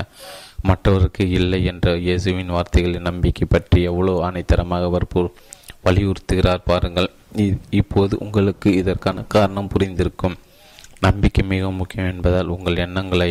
மற்றவருக்கு 0.69 1.25
இல்லை 1.31 1.61
என்ற 1.65 1.95
இயேசுவின் 1.97 2.55
வார்த்தைகளின் 2.57 3.09
நம்பிக்கை 3.09 3.47
பற்றி 3.47 3.83
எவ்வளோ 3.83 4.15
ஆணைத்தரமாக 4.29 4.89
அவர் 4.91 5.07
வலியுறுத்துகிறார் 5.87 6.67
பாருங்கள். 6.71 7.09
இப்போது 7.81 8.15
உங்களுக்கு 8.25 8.69
இதற்கான 8.81 9.25
காரணம் 9.35 9.71
புரிந்திருக்கும். 9.75 10.37
நம்பிக்கை 11.01 11.43
மிகவும் 11.53 11.81
முக்கியம் 11.83 12.11
என்பதால் 12.13 12.53
உங்கள் 12.57 12.83
எண்ணங்களை 12.87 13.31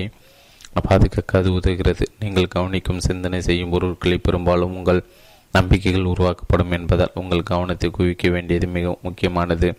பாதுகாக்க 0.87 1.37
அது 1.39 1.49
உதவுகிறது. 1.57 2.05
நீங்கள் 2.19 2.53
கவனிக்கும் 2.55 3.03
சிந்தனை 3.07 3.39
செய்யும் 3.41 3.71
பொருட்களை 3.73 4.17
பெரும்பாலும் 4.17 4.75
உங்கள் 4.79 5.01
நம்பிக்கைகள் 5.53 6.09
உருவாக்கப்படும் 6.11 6.73
என்பதால் 6.77 7.17
உங்கள் 7.21 7.49
கவனத்தை 7.51 7.87
குவிக்க 7.97 8.29
வேண்டியது 8.29 8.67
மிக 8.67 8.93
முக்கியமானது. 9.07 9.69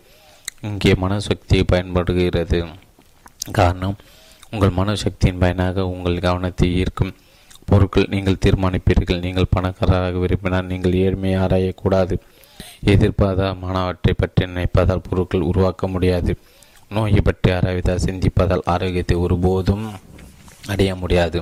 இங்கே 0.61 0.91
மனசக்தியை 1.03 1.63
பயன்படுகிறது. 1.73 2.59
காரணம் 3.59 3.95
உங்கள் 4.53 4.77
மனசக்தியின் 4.79 5.39
பயனாக 5.43 5.85
உங்கள் 5.93 6.23
கவனத்தை 6.25 6.67
ஈர்க்கும் 6.79 7.13
பொருட்கள் 7.69 8.11
நீங்கள் 8.13 8.41
தீர்மானிப்பீர்கள். 8.45 9.21
நீங்கள் 9.25 9.53
பணக்காரராக 9.55 10.19
விரும்பினால் 10.23 10.69
நீங்கள் 10.71 10.97
ஏழ்மையை 11.03 11.37
ஆராயக்கூடாது. 11.45 12.15
எதிர்பார்த்த 12.93 13.53
மாணவற்றை 13.61 14.13
பற்றி 14.13 14.43
நினைப்பதால் 14.45 15.05
பொருட்கள் 15.07 15.47
உருவாக்க 15.51 15.87
முடியாது. 15.87 16.33
நோயை 16.91 17.21
பற்றி 17.21 17.49
ஆராய்வதால் 17.51 18.03
சிந்திப்பதால் 18.07 18.63
ஆரோக்கியத்தை 18.73 19.17
ஒருபோதும் 19.25 19.85
அடைய 20.73 20.91
முடியாது. 20.95 21.39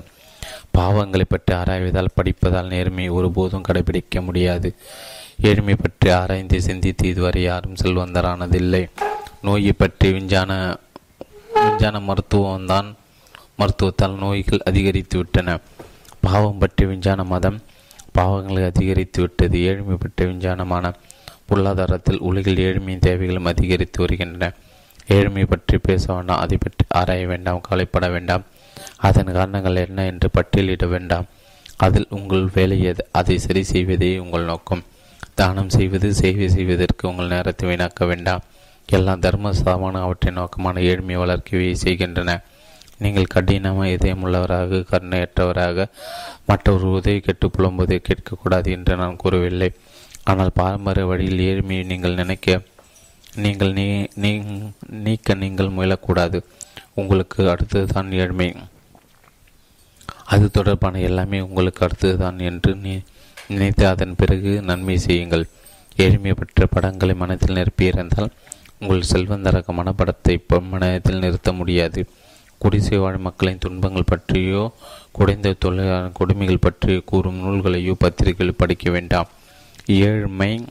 பாவங்களை 0.78 1.26
பற்றி 1.28 1.54
ஆராய்வதால் 1.56 2.16
படிப்பதால் 2.16 2.72
நேர்மையை 2.76 3.12
ஒருபோதும் 3.18 3.68
கடைபிடிக்க 3.68 4.22
முடியாது. 4.30 4.72
ஏழ்மை 5.50 5.76
பற்றி 5.76 6.10
ஆராய்ந்து 6.20 6.58
சிந்தித்து 6.62 7.06
இதுவரை 7.08 7.44
யாரும் 7.50 7.80
செல்வந்தரானதில்லை. 7.84 8.84
நோயை 9.42 9.76
பற்றி 9.84 10.08
விஞ்ஞான 10.12 10.52
விஞ்ஞான 11.66 12.00
மருத்துவம்தான் 12.00 12.90
மருத்துவத்தால் 13.62 14.18
நோய்கள் 14.24 14.66
அதிகரித்து 14.70 15.18
விட்டன. 15.22 15.58
பாவம் 16.26 16.62
பற்றி 16.64 16.84
விஞ்ஞான 16.92 17.24
மதம் 17.34 17.60
பாவங்களை 18.18 18.64
அதிகரித்து 18.72 19.20
விட்டது. 19.24 19.58
ஏழ்மை 19.70 19.96
பற்றி 20.04 20.24
விஞ்ஞானமான 20.30 20.94
பொருளாதாரத்தில் 21.50 22.24
உலகில் 22.30 22.62
ஏழ்மையின் 22.66 23.06
தேவைகளும் 23.06 23.50
அதிகரித்து 23.52 24.00
வருகின்றன. 24.04 24.50
ஏழ்மை 25.16 25.44
பற்றி 25.54 25.76
பேச 25.88 26.04
வேண்டாம் 26.16 26.42
அதை 26.44 26.58
பற்றி 26.64 26.84
ஆராய 27.00 27.22
வேண்டாம் 27.32 27.64
கவலைப்பட 27.68 28.08
வேண்டாம். 28.16 28.44
அதன் 29.08 29.34
காரணங்கள் 29.38 29.82
என்ன 29.86 30.06
என்று 30.12 30.28
பட்டியலிட 30.38 30.86
வேண்டாம். 30.94 31.28
அதில் 31.86 32.08
உங்கள் 32.18 32.46
வேலை 32.56 32.78
அதை 33.20 33.36
சரி 33.46 33.64
செய்வதே 33.74 34.12
உங்கள் 34.24 34.50
நோக்கம். 34.52 34.84
தானம் 35.40 35.74
செய்வது 35.76 36.08
சேவை 36.22 36.48
செய்வதற்கு 36.56 37.04
உங்கள் 37.12 37.32
நேரத்தை 37.34 37.66
வீணாக்க 37.70 38.08
வேண்டாம். 38.12 38.46
எல்லா 38.90 39.14
தர்ம 39.26 39.52
சாமான 39.60 40.00
அவற்றின் 40.06 40.40
நோக்கமான 40.40 40.82
ஏழ்மை 40.90 41.16
வளர்க்கவே 41.24 41.70
செய்கின்றன. 41.84 42.32
நீங்கள் 43.04 43.32
கடினமாக 43.34 43.94
இதயமுள்ளவராக 43.96 44.82
கருணையற்றவராக 44.92 45.86
மற்றவர் 46.50 46.92
உதவி 46.98 47.20
கெட்டு 47.28 47.48
புலம்புவதை 47.56 47.98
கேட்கக்கூடாது 48.08 48.70
என்று 48.78 48.96
நான் 49.02 49.22
கூறவில்லை. 49.24 49.70
ஆனால் 50.32 50.58
பாரம்பரிய 50.60 51.06
வழியில் 51.12 51.46
ஏழ்மையை 51.50 51.86
நீங்கள் 51.92 52.20
நினைக்க 52.22 52.60
நீங்கள் 53.44 53.74
நீ 53.78 54.32
நீக்க 55.06 55.34
நீங்கள் 55.44 55.76
முயலக்கூடாது. 55.78 56.38
உங்களுக்கு 57.02 57.42
அடுத்ததுதான் 57.54 58.10
ஏழ்மை. 58.22 58.48
அது 60.34 60.46
தொடர்பான 60.58 61.00
எல்லாமே 61.10 61.40
உங்களுக்கு 61.48 61.82
அடுத்ததுதான் 61.86 62.38
என்று 62.50 62.72
நீ 62.84 62.94
நினைத்து 63.54 63.84
அதன் 63.94 64.18
பிறகு 64.22 64.52
நன்மை 64.70 64.98
செய்யுங்கள். 65.06 65.46
ஏழ்மை 66.04 66.34
பெற்ற 66.40 66.66
படங்களை 66.74 67.14
மனத்தில் 67.22 67.58
நிரப்பியிருந்தால் 67.60 68.30
உங்கள் 68.82 69.10
செல்வந்தரக 69.12 69.74
மனப்படத்தை 69.80 70.36
மனத்தில் 70.74 71.24
நிறுத்த 71.26 71.52
முடியாது. 71.60 72.02
குடிசை 72.62 72.98
வாழ் 72.98 73.18
மக்களின் 73.18 73.58
துன்பங்கள் 73.58 74.10
பற்றியோ 74.12 74.64
குறைந்த 75.12 75.54
தொழிலாளர் 75.54 76.12
கொடுமைகள் 76.12 76.64
பற்றியோ 76.66 77.00
கூறும் 77.06 77.40
நூல்களையோ 77.44 77.94
பத்திரிகைகள் 77.94 78.60
படிக்க 78.62 78.92
வேண்டாம். 78.92 79.30
ஏழ்மை 79.88 80.66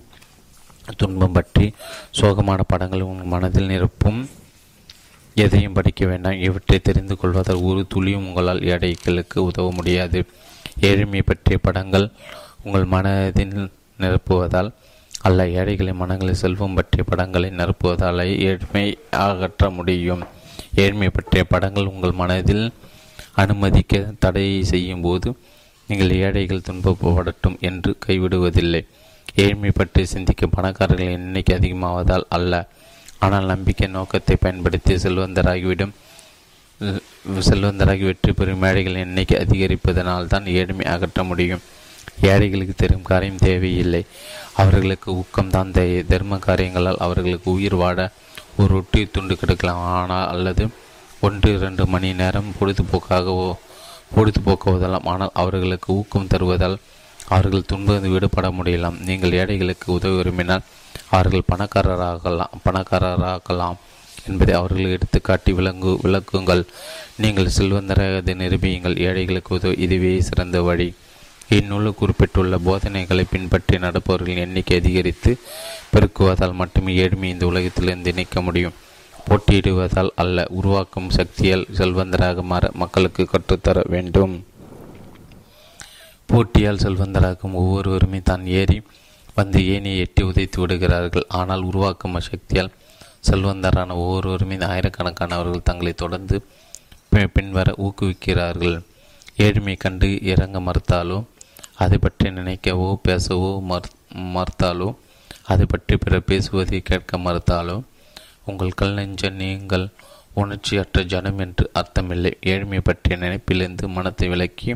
துன்பம் 0.97 1.33
பற்றி 1.33 1.67
சோகமான 2.21 2.61
படங்கள் 2.67 3.01
உங்கள் 3.01 3.33
மனதில் 3.35 3.69
நிரப்பும். 3.69 4.21
எதையும் 5.35 5.73
படிக்க 5.73 6.07
வேண்டாம். 6.07 6.41
இவற்றை 6.41 6.79
தெரிந்து 6.79 7.17
கொள்வதால் 7.17 7.67
ஒரு 7.69 7.87
துளியும் 7.89 8.27
உங்களால் 8.29 8.62
ஏழைகளுக்கு 8.62 9.43
உதவ 9.43 9.73
முடியாது. 9.73 10.21
ஏழ்மை 10.81 11.23
பற்றிய 11.23 11.59
படங்கள் 11.59 12.11
உங்கள் 12.65 12.85
மனதில் 12.85 13.71
நிரப்புவதால் 14.01 14.71
அல்ல. 15.21 15.49
ஏழைகளின் 15.49 16.03
மனங்களில் 16.03 16.43
செல்வம் 16.45 16.75
பற்றிய 16.75 17.05
படங்களை 17.05 17.51
நிரப்புவதால் 17.51 18.37
ஏழ்மை 18.49 18.99
அகற்ற 19.11 19.71
முடியும். 19.71 20.25
ஏழ்மை 20.83 21.09
பற்றிய 21.09 21.43
படங்கள் 21.45 21.91
உங்கள் 21.93 22.19
மனதில் 22.21 22.65
அனுமதிக்க 23.43 23.99
தடை 24.25 24.45
செய்யும் 24.73 25.05
போது 25.07 25.29
நீங்கள் 25.89 26.13
ஏழைகள் 26.25 26.67
துன்பப்படட்டும் 26.69 27.57
என்று 27.69 27.91
கைவிடுவதில்லை. 28.07 28.83
ஏழ்மை 29.45 29.71
பற்றி 29.79 30.03
சிந்திக்க 30.13 30.47
பணக்காரர்களின் 30.47 31.17
எண்ணிக்கை 31.19 31.55
அதிகமாவதால் 31.59 32.27
அல்ல. 32.37 32.55
ஆனால் 33.19 33.51
நம்பிக்கை 33.53 33.89
நோக்கத்தை 33.97 34.37
பயன்படுத்தி 34.45 34.95
செல்வந்தராகிவிடும் 35.05 35.95
செல்வந்தராகி 37.49 38.05
வெற்றி 38.09 38.33
பெறும் 38.33 38.63
ஏழைகளின் 38.69 39.05
எண்ணிக்கை 39.07 39.37
அதிகரிப்பதனால் 39.45 40.31
தான் 40.35 40.47
ஏழ்மை 40.59 40.87
அகற்ற 40.95 41.23
முடியும். 41.31 41.65
ஏழைகளுக்கு 42.31 42.75
தெரியும் 42.77 43.09
காரியம் 43.11 43.43
தேவையில்லை. 43.49 44.03
அவர்களுக்கு 44.63 45.09
ஊக்கம் 45.21 45.53
தான் 45.57 45.75
தர்ம 46.13 46.39
காரியங்களால் 46.47 47.03
அவர்களுக்கு 47.07 47.49
உயிர் 47.57 47.79
வாட 47.83 48.01
ஒரு 48.59 48.70
ரொட்டி 48.77 49.01
துண்டு 49.14 49.35
கிடைக்கலாம். 49.40 49.82
ஆனால் 49.98 50.28
அல்லது 50.35 50.64
ஒன்று 51.27 51.51
இரண்டு 51.59 51.85
மணி 51.86 52.10
நேரம் 52.20 52.55
பொழுதுபோக்காகவோ 52.59 53.48
பொழுதுபோக்குவதெல்லாம் 54.14 55.09
ஆனால் 55.12 55.36
அவர்களுக்கு 55.43 55.89
ஊக்கம் 55.98 56.31
தருவதால் 56.32 56.78
அவர்கள் 57.28 57.68
துன்பந்து 57.70 58.09
விடுபட 58.14 58.47
முடியலாம். 58.59 58.97
நீங்கள் 59.09 59.36
ஏழைகளுக்கு 59.40 59.86
உதவி 59.97 60.16
விரும்பினால் 60.16 60.66
அவர்கள் 61.16 61.48
பணக்காரராகலாம் 61.52 62.56
பணக்காரராகலாம் 62.66 63.78
என்பதை 64.28 64.55
அவர்கள் 64.60 64.94
எடுத்துக்காட்டி 64.97 65.52
விளங்கு 65.59 65.90
விளக்குங்கள். 66.05 66.62
நீங்கள் 67.22 67.55
செல்வந்தராக 67.59 68.35
நிரூபியுங்கள் 68.43 68.97
ஏழைகளுக்கு 69.06 69.55
உதவி 69.59 69.77
இதுவே 69.86 70.12
சிறந்த 70.28 70.59
வழி. 70.68 70.89
இந்நூலில் 71.56 71.98
குறிப்பிட்டுள்ள 72.01 72.56
போதனைகளை 72.66 73.24
பின்பற்றி 73.31 73.77
நடப்பவர்களின் 73.85 74.43
எண்ணிக்கை 74.44 74.77
அதிகரித்து 74.81 75.32
பெருக்குவதால் 75.93 76.59
மட்டுமே 76.60 76.93
ஏழ்மை 77.02 77.28
இந்த 77.35 77.44
உலகத்திலிருந்து 77.51 78.12
இணைக்க 78.12 78.40
முடியும். 78.47 78.77
போட்டியிடுவதால் 79.28 80.10
அல்ல 80.22 80.47
உருவாக்கும் 80.59 81.09
சக்தியால் 81.16 81.66
செல்வந்தராக 81.78 82.43
மாற 82.52 82.70
மக்களுக்கு 82.82 83.24
கற்றுத்தர 83.32 83.82
வேண்டும். 83.94 84.35
போட்டியால் 86.28 86.82
செல்வந்தராகும் 86.85 87.56
ஒவ்வொருவருமே 87.60 88.20
தான் 88.31 88.44
ஏறி 88.60 88.78
வந்து 89.35 89.59
ஏனியை 89.74 89.98
எட்டி 90.05 90.22
உதைத்து 90.22 90.59
விடுகிறார்கள். 90.60 91.27
ஆனால் 91.40 91.62
உருவாக்கும் 91.62 92.18
சக்தியால் 92.28 92.72
செல்வந்தரான 93.28 93.97
ஒவ்வொருவருமே 94.02 94.56
ஆயிரக்கணக்கானவர்கள் 94.72 95.68
தங்களை 95.70 95.93
தொடர்ந்து 96.02 96.36
பின்வர 97.36 97.68
ஊக்குவிக்கிறார்கள். 97.86 98.77
ஏழ்மை 99.47 99.74
கண்டு 99.77 100.09
இறங்க 100.32 100.59
மறுத்தாலோ 100.60 101.18
அதை 101.85 101.98
பற்றி 101.98 102.28
நினைக்கவோ 102.39 102.89
பேசவோ 103.09 103.51
மறு 103.70 103.90
மறுத்தாலோ 104.35 104.89
அதை 105.52 105.65
பற்றி 105.66 105.94
பிறர் 105.97 106.28
பேசுவதை 106.31 106.81
கேட்க 106.90 107.19
மறுத்தாலோ 107.27 107.77
உங்கள் 108.48 108.78
கல் 108.81 108.97
நெஞ்ச 108.98 109.31
நீங்கள் 109.40 109.86
உணர்ச்சியற்ற 110.40 111.02
ஜனம் 111.12 111.40
என்று 111.44 111.65
அர்த்தமில்லை. 111.81 112.32
ஏழ்மை 112.52 112.81
பற்றிய 112.89 113.15
நினைப்பிலிருந்து 113.24 113.86
மனத்தை 113.97 114.27
விலக்கி 114.28 114.70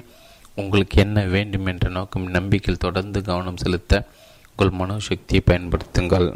உங்களுக்கு 0.56 0.96
என்ன 1.04 1.18
வேண்டும் 1.34 1.68
என்ற 1.72 1.86
நோக்கம் 1.88 2.26
நம்பிக்கையில் 2.36 2.82
தொடர்ந்து 2.84 3.18
கவனம் 3.28 3.60
செலுத்த 3.62 4.02
உங்கள் 4.50 4.76
மனோசக்தியை 4.80 5.42
பயன்படுத்துங்கள். 5.50 6.28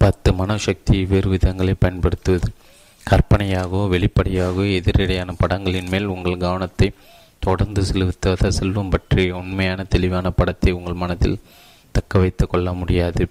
பத்து 0.00 0.30
மனோசக்தியை 0.40 1.04
வேறு 1.12 1.28
விதங்களை 1.34 1.74
பயன்படுத்துவது. 1.84 2.48
கற்பனையாகவோ 3.06 3.82
வெளிப்படையாகவோ 3.94 4.66
எதிரடையான 4.78 5.32
படங்களின் 5.42 5.90
மேல் 5.94 6.12
உங்கள் 6.14 6.42
கவனத்தை 6.44 6.88
தொடர்ந்து 7.46 7.82
செலுத்த 7.88 8.50
செல்வம் 8.58 8.92
பற்றி 8.94 9.24
உண்மையான 9.40 9.84
தெளிவான 9.94 10.26
படத்தை 10.38 10.72
உங்கள் 10.78 11.00
மனதில் 11.02 11.42
தக்க 11.94 12.18
வைத்து 12.22 12.44
கொள்ள 12.52 12.68
முடியாது. 12.80 13.22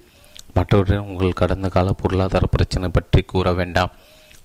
மற்றவர்கள் 0.57 1.07
உங்கள் 1.09 1.39
கடந்த 1.39 1.67
கால 1.75 1.93
பொருளாதார 2.01 2.45
பிரச்சனை 2.55 2.87
பற்றி 2.97 3.21
கூற 3.31 3.53
வேண்டாம். 3.59 3.93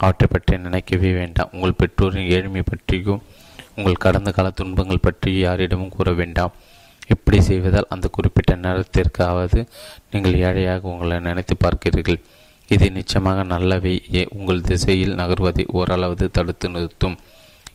அவற்றை 0.02 0.26
பற்றி 0.32 0.54
நினைக்கவே 0.66 1.10
வேண்டாம். 1.20 1.52
உங்கள் 1.54 1.78
பெற்றோரின் 1.80 2.30
ஏழ்மை 2.36 2.62
பற்றியும் 2.70 3.22
உங்கள் 3.78 4.02
கடந்த 4.04 4.30
கால 4.36 4.48
துன்பங்கள் 4.60 5.04
பற்றி 5.06 5.30
யாரிடமும் 5.44 5.94
கூற 5.96 6.10
வேண்டாம். 6.20 6.54
இப்படி 7.14 7.38
செய்வதால் 7.48 7.92
அந்த 7.94 8.06
குறிப்பிட்ட 8.16 8.52
நேரத்திற்காவது 8.64 9.60
நீங்கள் 10.12 10.38
ஏழையாக 10.48 10.88
உங்களை 10.92 11.16
நினைத்து 11.26 11.54
பார்க்கிறீர்கள். 11.64 12.20
இது 12.74 12.86
நிச்சயமாக 12.96 13.44
நல்லவை. 13.52 13.94
உங்கள் 14.36 14.66
திசையில் 14.70 15.18
நகர்வதை 15.20 15.64
ஓரளவு 15.78 16.26
தடுத்து 16.38 16.68
நிறுத்தும். 16.74 17.18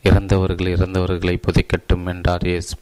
இறந்தவர்கள் 0.04 0.72
இறந்தவர்களை 0.76 1.36
புதைக்கட்டும் 1.46 2.06
என்றார் 2.06 2.44
இயேசு. 2.46 2.74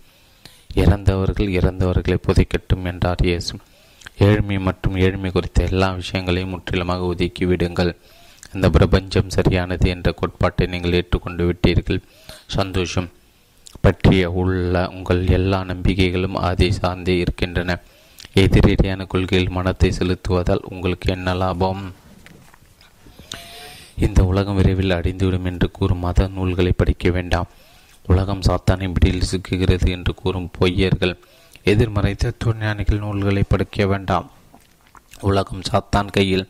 இறந்தவர்கள் 0.75 1.49
இறந்தவர்களை 1.49 2.19
புதைக்கட்டும் 2.27 2.85
என்றார் 2.85 3.23
இயேசு. 3.23 3.55
ஏழ்மை 4.19 4.59
மற்றும் 4.59 4.97
ஏழ்மை 4.97 5.31
குறித்த 5.31 5.63
எல்லா 5.63 5.91
விஷயங்களையும் 5.91 6.51
முற்றிலுமாக 6.51 7.05
ஒதுக்கி 7.05 7.45
விடுங்கள். 7.45 7.93
இந்த 8.55 8.71
பிரபஞ்சம் 8.71 9.31
சரியானது 9.31 9.89
என்ற 9.89 10.13
கோட்பாட்டை 10.13 10.67
நீங்கள் 10.67 10.93
ஏற்றுக்கொண்டு 10.93 11.45
விட்டீர்கள். 11.49 12.01
சந்தோஷம் 12.47 13.11
பற்றிய 13.81 14.31
உள்ள 14.31 14.89
உங்கள் 14.89 15.23
எல்லா 15.29 15.65
நம்பிக்கைகளும் 15.65 16.35
அதை 16.35 16.71
சார்ந்தே 16.71 17.19
இருக்கின்றன. 17.19 17.81
எதிரடியான 18.35 19.07
கொள்கையில் 19.07 19.51
மனத்தை 19.51 19.93
செலுத்துவதால் 19.99 20.69
உங்களுக்கு 20.71 21.13
என்ன 21.13 21.35
லாபம்? 21.35 21.83
இந்த 23.97 24.25
உலகம் 24.25 24.55
விரைவில் 24.55 24.91
அடைந்துவிடும் 24.91 25.45
என்று 25.45 25.71
கூறும் 25.71 25.99
மத 25.99 26.29
நூல்களை 26.29 26.73
படிக்க 26.73 27.11
வேண்டாம். 27.11 27.47
உலகம் 28.07 28.41
சாத்தானை 28.41 28.93
பிடியில் 28.93 29.27
சிக்குகிறது 29.31 29.91
என்று 29.91 30.15
கூறும் 30.15 30.51
பொய்யர்கள். 30.61 31.19
எதிர்மறை 31.65 32.15
தத்துவஞானிகள் 32.15 32.99
நூல்களை 32.99 33.43
படிக்க 33.49 33.87
வேண்டாம். 33.87 34.31
உலகம் 35.21 35.63
சாத்தான் 35.73 36.13
கையில் 36.13 36.49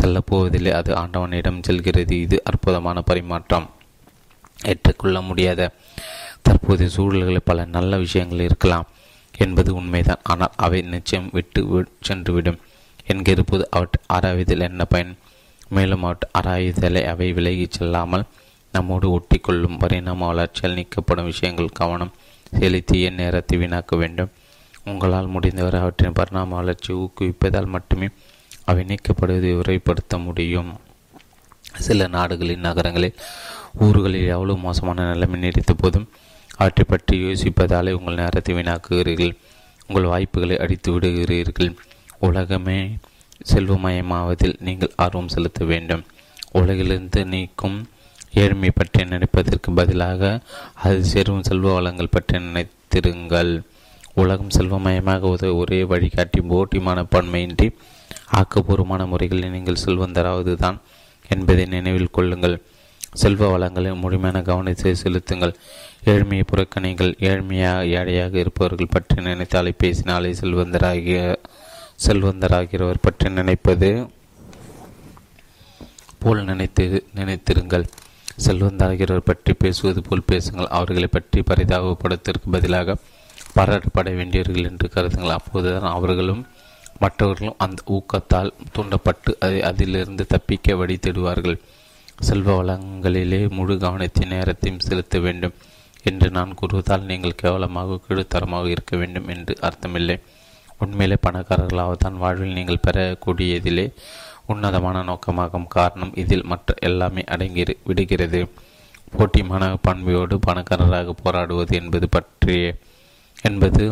செல்லப்போவதில்லை. 0.00 0.70
அது 0.70 0.94
ஆண்டவனிடம் 0.94 1.62
செல்கிறது. 1.62 2.20
இது 2.20 2.42
அற்புதமான 2.44 3.02
பரிமாற்றம். 3.02 3.70
ஏற்றுக்கொள்ள 4.64 5.20
முடியாத 5.20 5.70
தற்போதைய 6.42 6.90
சூழல்களில் 6.90 7.42
பல 7.44 7.64
நல்ல 7.64 7.98
விஷயங்கள் 7.98 8.40
இருக்கலாம் 8.40 8.86
என்பது 9.38 9.74
உண்மைதான். 9.74 10.20
ஆனால் 10.22 10.52
அவை 10.56 10.82
நிச்சயம் 10.82 11.28
விட்டு 11.32 11.88
சென்றுவிடும். 12.08 12.58
என்கிருப்பது 13.06 13.62
அவற்றை 13.70 14.04
ஆராய்வதில் 14.06 14.60
என்ன 14.60 14.84
பயன்? 14.84 15.16
மேலும் 15.74 16.04
ஆராய்தலை 16.38 17.02
அவை 17.12 17.28
விலகிச் 17.32 17.76
செல்லாமல் 17.78 18.24
நம்மோடு 18.74 19.06
ஒட்டிக்கொள்ளும் 19.16 19.78
பரிணாம 19.78 20.26
வளர்ச்சியால் 20.30 20.76
நீக்கப்படும் 20.78 21.28
விஷயங்கள் 21.30 21.78
கவனம் 21.80 22.12
செலுத்திய 22.58 23.10
நேரத்தை 23.10 23.56
வீணாக்க 23.58 23.96
வேண்டும். 23.96 24.30
உங்களால் 24.84 25.32
முடிந்தவரை 25.34 25.78
அவற்றின் 25.80 26.16
பரிணாம 26.18 26.54
வளர்ச்சி 26.54 26.90
ஊக்குவிப்பதால் 26.94 27.72
மட்டுமே 27.74 28.08
அவை 28.64 28.82
நீக்கப்படுவதை 28.84 29.50
விரைப்படுத்த 29.60 30.22
முடியும். 30.24 30.70
சில 31.86 32.06
நாடுகளின் 32.06 32.66
நகரங்களில் 32.66 33.18
ஊர்களில் 33.78 34.32
எவ்வளவு 34.34 34.58
மோசமான 34.58 35.06
நிலைமை 35.12 35.38
நீடித்த 35.40 35.74
போதும் 35.74 36.08
அவற்றை 36.56 36.84
பற்றி 36.88 37.16
யோசிப்பதாலே 37.24 37.92
உங்கள் 37.98 38.20
நேரத்தை 38.22 38.54
வீணாக்குகிறீர்கள். 38.54 39.34
உங்கள் 39.88 40.10
வாய்ப்புகளை 40.12 40.56
அடித்து 40.58 40.88
விடுகிறீர்கள் 40.92 41.70
உலகமே 42.28 42.80
செல்வமயமாவதில் 43.50 44.56
நீங்கள் 44.66 44.96
ஆர்வம் 45.04 45.32
செலுத்த 45.34 45.64
வேண்டும். 45.64 46.04
உலகிலிருந்து 46.60 47.20
நீக்கும் 47.34 47.78
ஏழ்மை 48.42 48.70
பற்றி 48.70 49.02
நினைப்பதற்கு 49.04 49.70
பதிலாக 49.78 50.40
அது 50.86 50.98
சேரும் 51.12 51.46
செல்வ 51.48 51.72
வளங்கள் 51.74 52.14
பற்றி 52.16 52.36
நினைத்திருங்கள். 52.46 53.52
உலகம் 54.22 54.54
செல்வமயமாக 54.56 55.28
உதவ 55.34 55.54
ஒரே 55.62 55.80
வழிகாட்டி 55.92 56.40
போட்டி 56.52 56.78
மனப்பான்மையின்றி 56.88 57.68
ஆக்கப்பூர்வமான 58.40 59.02
முறைகளில் 59.12 59.54
நீங்கள் 59.56 59.82
செல்வந்தராவது 59.84 60.52
தான் 60.64 60.78
என்பதை 61.30 61.64
நினைவில் 61.74 62.14
கொள்ளுங்கள். 62.16 62.56
செல்வ 63.22 63.48
வளங்களில் 63.52 64.00
முழுமையான 64.02 64.38
கவனத்தை 64.48 64.92
செலுத்துங்கள். 64.94 65.54
ஏழ்மையை 66.12 66.44
புறக்கணிகள் 66.50 67.12
ஏழ்மையாக 67.30 67.88
ஏழையாக 67.98 68.38
இருப்பவர்கள் 68.38 68.92
பற்றி 68.94 69.16
நினைத்தாலே 69.28 69.72
பேசினாலே 69.82 70.30
செல்வந்தராகிய 70.40 71.18
செல்வந்தராகிறவர் 72.04 73.04
பற்றி 73.06 73.28
நினைப்பது 73.38 73.88
போல் 76.22 76.46
நினைத்து 76.50 76.84
நினைத்திருங்கள். 77.18 77.84
செல்வந்தாகிறவர் 78.44 79.28
பற்றி 79.30 79.52
பேசுவது 79.62 80.00
போல் 80.08 80.28
பேசுங்கள். 80.30 80.72
அவர்களை 80.78 81.08
பற்றி 81.16 81.40
பரிதாபப்படுத்ததற்கு 81.50 82.48
பதிலாக 82.56 82.96
பாராட்டப்பட 83.56 84.08
வேண்டியவர்கள் 84.18 84.68
என்று 84.70 84.88
கருதுங்கள். 84.94 85.36
அப்போதுதான் 85.38 85.94
அவர்களும் 85.96 86.42
மற்றவர்களும் 87.02 87.60
அந்த 87.64 87.80
ஊக்கத்தால் 87.96 88.50
தூண்டப்பட்டு 88.74 89.30
அதை 89.44 89.60
அதிலிருந்து 89.70 90.24
தப்பிக்க 90.32 90.74
வழி 90.80 90.96
தேடுவார்கள். 91.04 91.58
செல்வ 92.28 92.54
வளங்களிலே 92.60 93.42
முழு 93.58 93.74
கவனத்தின் 93.84 94.32
நேரத்தையும் 94.34 94.84
செலுத்த 94.88 95.18
வேண்டும் 95.26 95.54
என்று 96.10 96.28
நான் 96.36 96.58
கூறுவதால் 96.60 97.08
நீங்கள் 97.10 97.40
கேவலமாக 97.42 98.00
கீழ்த்தரமாக 98.04 98.68
இருக்க 98.74 98.94
வேண்டும் 98.96 99.30
என்று 99.34 99.54
அர்த்தமில்லை. 99.68 100.16
உண்மையிலே 100.84 101.16
பணக்காரர்களாக 101.26 101.94
தான் 101.94 102.20
வாழ்வில் 102.22 102.56
நீங்கள் 102.58 102.84
பெறக்கூடியதிலே 102.86 103.86
உன்னதமான 104.46 105.02
நோக்கமாகும் 105.02 105.66
காரணம் 105.68 106.12
இதில் 106.14 106.48
மற்ற 106.52 106.74
எல்லாமே 106.88 107.22
அடங்கி 107.24 107.64
விடுகிறது. 107.84 108.40
போட்டி 109.16 109.42
பண்பையோடு 109.82 110.38
பணக்காரராக 110.38 111.14
போராடுவது 111.22 111.74
என்பது 111.80 112.08
பற்றிய 112.08 112.74
என்பது 113.42 113.84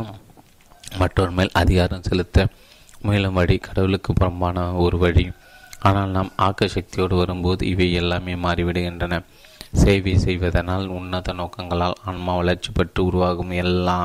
மற்றொரு 0.99 1.31
மேல் 1.31 1.51
அதிகாரம் 1.53 2.03
செலுத்த 2.03 2.47
முயலும் 3.03 3.37
வழி 3.39 3.57
கடவுளுக்கு 3.59 4.13
புறம்பான 4.13 4.65
ஒரு 4.85 4.99
வழி. 4.99 5.25
ஆனால் 5.81 6.15
நாம் 6.17 6.31
ஆக்க 6.37 6.67
சக்தியோடு 6.67 7.17
வரும்போது 7.17 7.67
இவை 7.67 7.93
எல்லாமே 7.93 8.35
மாறிவிடுகின்றன. 8.35 9.21
சேவை 9.73 10.19
செய்வதனால் 10.19 10.87
உன்னத 10.87 11.33
நோக்கங்களால் 11.33 12.01
ஆன்மா 12.05 12.37
வளர்ச்சி 12.37 12.71
பெற்று 12.73 13.05
உருவாகும் 13.05 13.51
எல்லா 13.65 13.99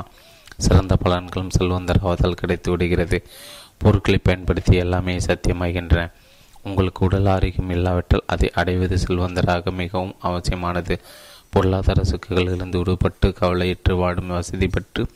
சிறந்த 0.58 0.98
பலன்களும் 1.04 1.54
செல்வந்தராவதால் 1.60 2.40
கிடைத்து 2.42 2.72
விடுகிறது. 2.72 3.24
பொருட்களை 3.78 4.20
பயன்படுத்தி 4.24 4.76
எல்லாமே 4.76 5.18
சத்தியமாகின்றன 5.18 6.12
உங்களுக்கு 6.64 7.06
உடல் 7.06 7.26
ஆரோக்கியம் 7.26 7.70
இல்லாவிட்டால் 7.70 8.24
அதை 8.26 8.52
அடைவது 8.54 8.98
செல்வந்தராக 8.98 9.72
மிகவும் 9.72 10.16
அவசியமானது. 10.20 11.00
பொருளாதார 11.50 12.02
சிக்கல்களிலிருந்து 12.02 12.78
விடுபட்டு 12.82 13.26
கவலையிட்டு 13.26 13.96
வாடும் 13.96 14.28
வசதி 14.28 14.68
பெற்று 14.68 15.08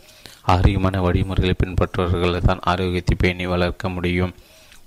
ஆரோக்கியமான 0.43 1.01
வழிமுறைகளை 1.01 1.55
பின்பற்றுவர்களை 1.64 2.41
தான் 2.41 2.59
ஆரோக்கியத்தை 2.61 3.18
பேணி 3.19 3.45
வளர்க்க 3.45 3.89
முடியும். 3.89 4.34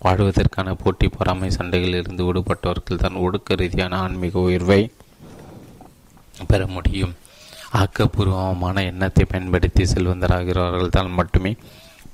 வாழ்வதற்கான 0.02 0.74
போட்டி 0.74 1.08
பொறாமை 1.08 1.50
சண்டைகளில் 1.50 2.00
இருந்து 2.02 2.24
விடுபட்டவர்கள் 2.24 2.96
தான் 2.96 3.12
ஒடுக்க 3.12 3.56
ரீதியான 3.56 3.98
ஆன்மீக 3.98 4.38
உயர்வை 4.38 4.90
பெற 6.46 6.66
முடியும். 6.66 7.14
ஆக்கப்பூர்வமான 7.78 8.82
எண்ணத்தை 8.90 9.24
பயன்படுத்தி 9.24 9.82
செல்வந்தராகிறவர்கள் 9.84 10.94
தான் 10.96 11.10
மட்டுமே 11.18 11.52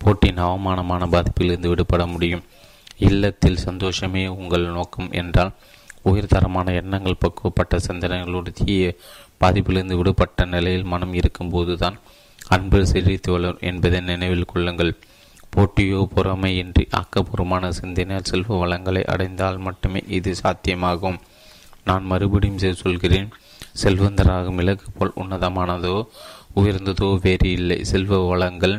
போட்டியின் 0.03 0.43
அவமானமான 0.47 1.07
பாதிப்பிலிருந்து 1.15 1.71
விடுபட 1.73 2.03
முடியும். 2.07 2.43
இல்லத்தில் 3.09 3.65
சந்தோஷமே 3.65 4.23
உங்கள் 4.41 4.67
நோக்கம் 4.77 5.11
என்றால் 5.21 5.53
உயர்தரமான 6.11 6.75
எண்ணங்கள் 6.81 7.23
பக்குவப்பட்ட 7.25 7.79
சிந்தனைகளோடு 7.87 8.51
தீய 8.59 8.93
பாதிப்பிலிருந்து 9.43 9.99
விடுபட்ட 10.01 10.45
நிலையில் 10.45 10.91
மனம் 10.93 11.15
இருக்கும்போது 11.21 11.73
தான் 11.77 11.97
அன்பு 12.55 12.81
செழித்து 12.87 13.31
வளரும் 13.33 13.65
என்பதை 13.71 14.01
நினைவில் 14.01 14.51
கொள்ளுங்கள். 14.53 14.93
போட்டியோ 15.55 16.01
பொறாமையின்றி 16.15 16.85
ஆக்கப்பூர்வமான 16.99 17.71
சிந்தனையால் 17.81 18.31
செல்வ 18.31 18.59
வளங்களை 18.63 19.03
அடைந்தால் 19.13 19.59
மட்டுமே 19.59 20.01
இது 20.19 20.35
சாத்தியமாகும். 20.43 21.19
நான் 21.85 22.05
மறுபடியும் 22.05 22.83
சொல்கிறேன். 22.85 23.29
செல்வந்தராகும் 23.83 24.61
இலக்கு 24.63 24.89
போல் 24.99 25.19
உன்னதமானதோ 25.23 25.95
உயர்ந்ததோ 26.61 27.09
வேறு 27.25 27.49
இல்லை. 27.59 27.79
செல்வ 27.91 28.19
வளங்கள் 28.31 28.77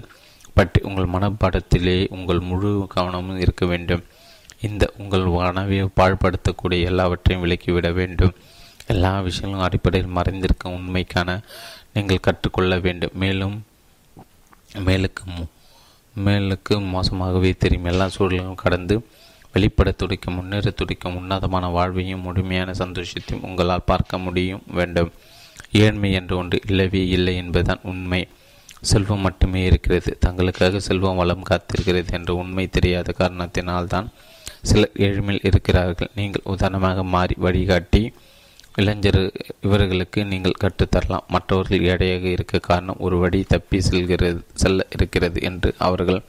பற்றி 0.57 0.79
உங்கள் 0.89 1.11
மனப்பாடத்திலே 1.15 1.97
உங்கள் 2.15 2.41
முழு 2.49 2.71
கவனமும் 2.93 3.41
இருக்க 3.45 3.63
வேண்டும். 3.71 4.03
இந்த 4.67 4.83
உங்கள் 4.99 5.25
கனவை 5.33 5.79
பாழ்படுத்தக்கூடிய 5.99 6.89
எல்லாவற்றையும் 6.91 7.43
விலக்கிவிட 7.43 7.89
வேண்டும். 7.99 8.33
எல்லா 8.93 9.11
விஷயங்களும் 9.27 9.65
அடிப்படையில் 9.67 10.15
மறைந்திருக்கும் 10.17 10.75
உண்மைக்கான 10.77 11.29
நீங்கள் 11.95 12.25
கற்றுக்கொள்ள 12.27 12.73
வேண்டும். 12.85 13.15
மேலும் 13.23 13.55
மேலுக்கு 14.87 15.23
மேலுக்கு 16.15 16.75
மோசமாகவே 16.93 17.51
தெரியும். 17.63 17.89
எல்லா 17.91 18.05
சூழலும் 18.15 18.61
கடந்து 18.63 18.95
வெளிப்பட 19.53 19.91
துடிக்கும் 19.91 20.35
முன்னேற 20.35 20.69
துடிக்கும் 20.69 21.15
உன்னதமான 21.15 21.67
வாழ்வையும் 21.67 22.21
முழுமையான 22.21 22.71
சந்தோஷத்தையும் 22.79 23.45
உங்களால் 23.49 23.85
பார்க்க 23.85 24.17
முடியும் 24.17 24.63
வேண்டும். 24.67 25.11
ஏழ்மை 25.71 26.09
என்று 26.13 26.33
ஒன்று 26.37 26.57
இல்லவே 26.67 27.01
இல்லை 27.07 27.35
என்பதுதான் 27.35 27.79
உண்மை. 27.83 28.21
செல்வம் 28.81 29.19
மட்டுமே 29.19 29.61
இருக்கிறது. 29.65 30.11
தங்களுக்காக 30.25 30.77
செல்வம் 30.77 31.15
வளம் 31.15 31.47
காத்திருக்கிறது 31.49 32.11
என்ற 32.11 32.33
உண்மை 32.33 32.65
தெரியாத 32.67 33.13
காரணத்தினால்தான் 33.17 34.07
சிலர் 34.61 34.97
ஏழ்மையில் 34.97 35.45
இருக்கிறார்கள். 35.49 36.11
நீங்கள் 36.15 36.49
உதாரணமாக 36.53 37.03
மாறி 37.03 37.35
வழிகாட்டி 37.37 38.01
இளைஞர் 38.75 39.21
இவர்களுக்கு 39.61 40.19
நீங்கள் 40.25 40.59
கற்றுத்தரலாம். 40.63 41.27
மற்றவர்கள் 41.27 41.87
எடையாக 41.93 42.25
இருக்க 42.27 42.59
காரணம் 42.59 42.99
ஒரு 42.99 43.17
வழி 43.17 43.39
தப்பி 43.43 43.79
செல்கிறது 43.81 44.41
செல்ல 44.53 44.85
இருக்கிறது 44.95 45.41
என்று 45.41 45.69
அவர்கள் 45.77 46.21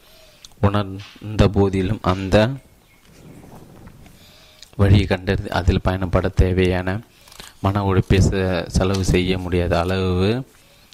உணர்ந்த 0.60 1.48
போதிலும் 1.48 2.02
அந்த 2.02 2.36
வழியை 4.78 5.06
கண்டறிந்து 5.06 5.50
அதில் 5.50 5.84
பயணப்பட 5.84 6.26
தேவையான 6.34 6.88
மன 7.60 7.82
உழைப்பை 7.84 8.18
செலவு 8.68 9.04
செய்ய 9.04 9.38
முடியாத 9.38 9.74
அளவு 9.80 10.30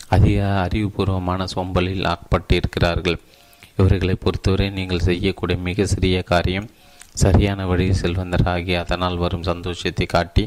அதிக 0.08 0.38
அறிவுபூர்வமான 0.64 1.44
சோம்பலில் 1.54 2.06
ஆட்பட்டு 2.06 2.54
இருக்கிறார்கள் 2.54 3.18
இவர்களை 3.76 4.14
பொறுத்தவரை 4.14 4.66
நீங்கள் 4.70 5.00
செய்யக்கூடிய 5.00 5.58
மிக 5.58 5.86
சிறிய 5.86 6.16
காரியம் 6.22 6.68
சரியான 7.14 7.66
வழியில் 7.66 8.00
செல்வந்தராகி 8.02 8.74
அதனால் 8.82 9.16
வரும் 9.16 9.42
சந்தோஷத்தை 9.42 10.06
காட்டி 10.06 10.44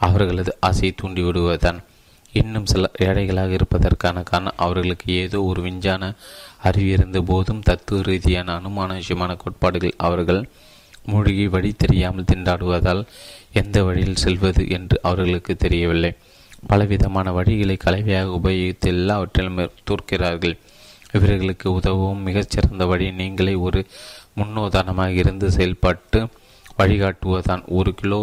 அவர்களது 0.00 0.52
ஆசையை 0.60 0.92
தூண்டிவிடுவதுதான் 0.94 1.80
இன்னும் 2.32 2.66
சில 2.66 2.86
ஏழைகளாக 2.98 3.52
இருப்பதற்கான 3.52 4.22
காரணம் 4.22 4.58
அவர்களுக்கு 4.58 5.06
ஏதோ 5.16 5.38
ஒரு 5.42 5.60
விஞ்ஞான 5.62 6.12
அறிவு 6.62 6.90
இருந்த 6.92 7.18
போதும் 7.22 7.62
தத்துவ 7.62 8.00
ரீதியான 8.02 8.54
அனுமான 8.58 8.96
விஷயமான 8.96 9.34
கோட்பாடுகள் 9.36 9.94
அவர்கள் 9.98 10.42
மூழ்கி 11.06 11.46
வழி 11.48 11.70
தெரியாமல் 11.72 12.28
திண்டாடுவதால் 12.32 13.02
எந்த 13.52 13.84
வழியில் 13.84 14.22
செல்வது 14.24 14.62
என்று 14.68 14.96
அவர்களுக்கு 15.02 15.56
தெரியவில்லை. 15.56 16.12
பலவிதமான 16.66 17.30
வழிகளை 17.30 17.76
கலவையாக 17.78 18.38
உபயோகித்து 18.38 18.88
எல்லாவற்றிலும் 18.94 19.60
தோற்கிறார்கள் 19.90 20.56
இவர்களுக்கு 21.12 21.72
உதவும் 21.72 22.22
மிகச்சிறந்த 22.22 22.84
வழி 22.86 23.06
நீங்களே 23.10 23.54
ஒரு 23.66 23.80
முன்னுதாரணமாக 24.38 25.14
இருந்து 25.22 25.50
செயல்பட்டு 25.50 26.20
வழிகாட்டுவதுதான். 26.78 27.62
ஒரு 27.78 27.94
கிலோ 27.94 28.20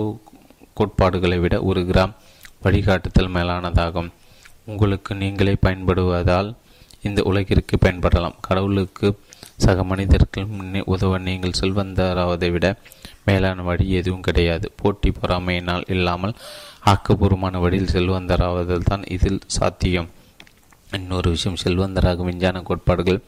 கோட்பாடுகளை 0.73 1.37
விட 1.37 1.55
ஒரு 1.61 1.81
கிராம் 1.81 2.13
வழிகாட்டுதல் 2.63 3.33
மேலானதாகும். 3.37 4.11
உங்களுக்கு 4.65 5.11
நீங்களே 5.15 5.55
பயன்படுவதால் 5.65 6.49
இந்த 7.01 7.21
உலகிற்கு 7.23 7.77
பயன்படலாம். 7.77 8.35
கடவுளுக்கு 8.41 9.07
சக 9.63 9.83
மனிதர்கள் 9.91 10.47
உதவ 10.93 11.19
நீங்கள் 11.27 11.59
செல்வந்தராவதை 11.59 12.49
விட 12.55 12.67
மேலான 13.27 13.63
வழி 13.67 13.85
எதுவும் 13.99 14.25
கிடையாது. 14.27 14.67
போட்டி 14.81 15.09
பொறாமையினால் 15.19 15.87
இல்லாமல் 15.95 16.35
ஆக்கப்பூர்வமான 16.91 17.59
வழியில் 17.65 17.93
செல்வந்தராவதில் 17.95 18.87
தான் 18.89 19.03
இதில் 19.15 19.41
சாத்தியம். 19.57 20.09
இன்னொரு 20.97 21.29
விஷயம் 21.35 21.61
செல்வந்தராக 21.63 22.23
விஞ்ஞான 22.29 22.57
கோட்பாடுகள் 22.69 23.21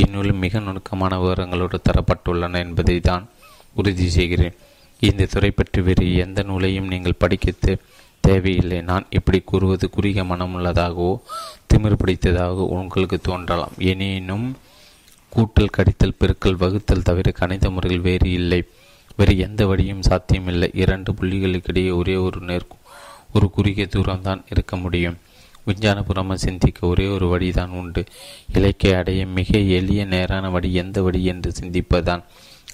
இந்நூலில் 0.00 0.42
மிக 0.44 0.60
நுணுக்கமான 0.66 1.14
விவரங்களோடு 1.22 1.78
தரப்பட்டுள்ளன 1.88 2.60
என்பதை 2.66 2.98
தான் 3.08 3.24
உறுதி 3.78 4.06
செய்கிறேன். 4.18 4.56
இந்த 5.08 5.28
துறை 5.32 5.50
பற்றி 5.50 5.80
வேறு 5.86 6.06
எந்த 6.24 6.40
நூலையும் 6.48 6.90
நீங்கள் 6.92 7.20
படிக்க 7.22 7.76
தேவையில்லை. 8.24 8.78
நான் 8.90 9.10
இப்படி 9.18 9.38
கூறுவது 9.50 9.86
குறுகிய 9.94 10.22
மனமுள்ளதாகவோ 10.30 11.10
திமிர் 11.70 12.00
பிடித்ததாகவோ 12.02 12.64
உங்களுக்கு 12.78 13.18
தோன்றலாம். 13.28 13.74
எனினும் 13.90 14.46
கூட்டல் 15.36 15.74
கடித்தல் 15.76 16.18
பெருக்கல் 16.20 16.56
வகுத்தல் 16.56 17.02
தவிர 17.02 17.30
கணித 17.30 17.70
முறையில் 17.70 18.00
வேறு 18.00 18.32
இல்லை. 18.32 18.60
வேறு 19.16 19.38
எந்த 19.38 19.66
வழியும் 19.66 20.02
சாத்தியமில்லை. 20.02 20.70
இரண்டு 20.74 21.12
புள்ளிகளுக்கிடையே 21.12 21.92
ஒரே 21.96 22.16
ஒரு 22.16 22.40
நேர் 22.40 22.66
ஒரு 23.32 23.50
குறுகிய 23.50 23.88
தூரம்தான் 23.90 24.42
இருக்க 24.50 24.76
முடியும். 24.76 25.16
விஞ்ஞானபுரமாக 25.64 26.34
சிந்திக்க 26.34 26.86
ஒரே 26.86 27.06
ஒரு 27.06 27.26
வழிதான் 27.28 27.70
உண்டு. 27.70 28.04
இலக்கை 28.52 28.92
அடைய 28.94 29.26
மிக 29.26 29.58
எளிய 29.58 30.04
நேரான 30.04 30.50
வழி 30.50 30.74
எந்த 30.74 31.02
வழி 31.02 31.24
என்று 31.24 31.52
சிந்திப்பதுதான். 31.60 32.22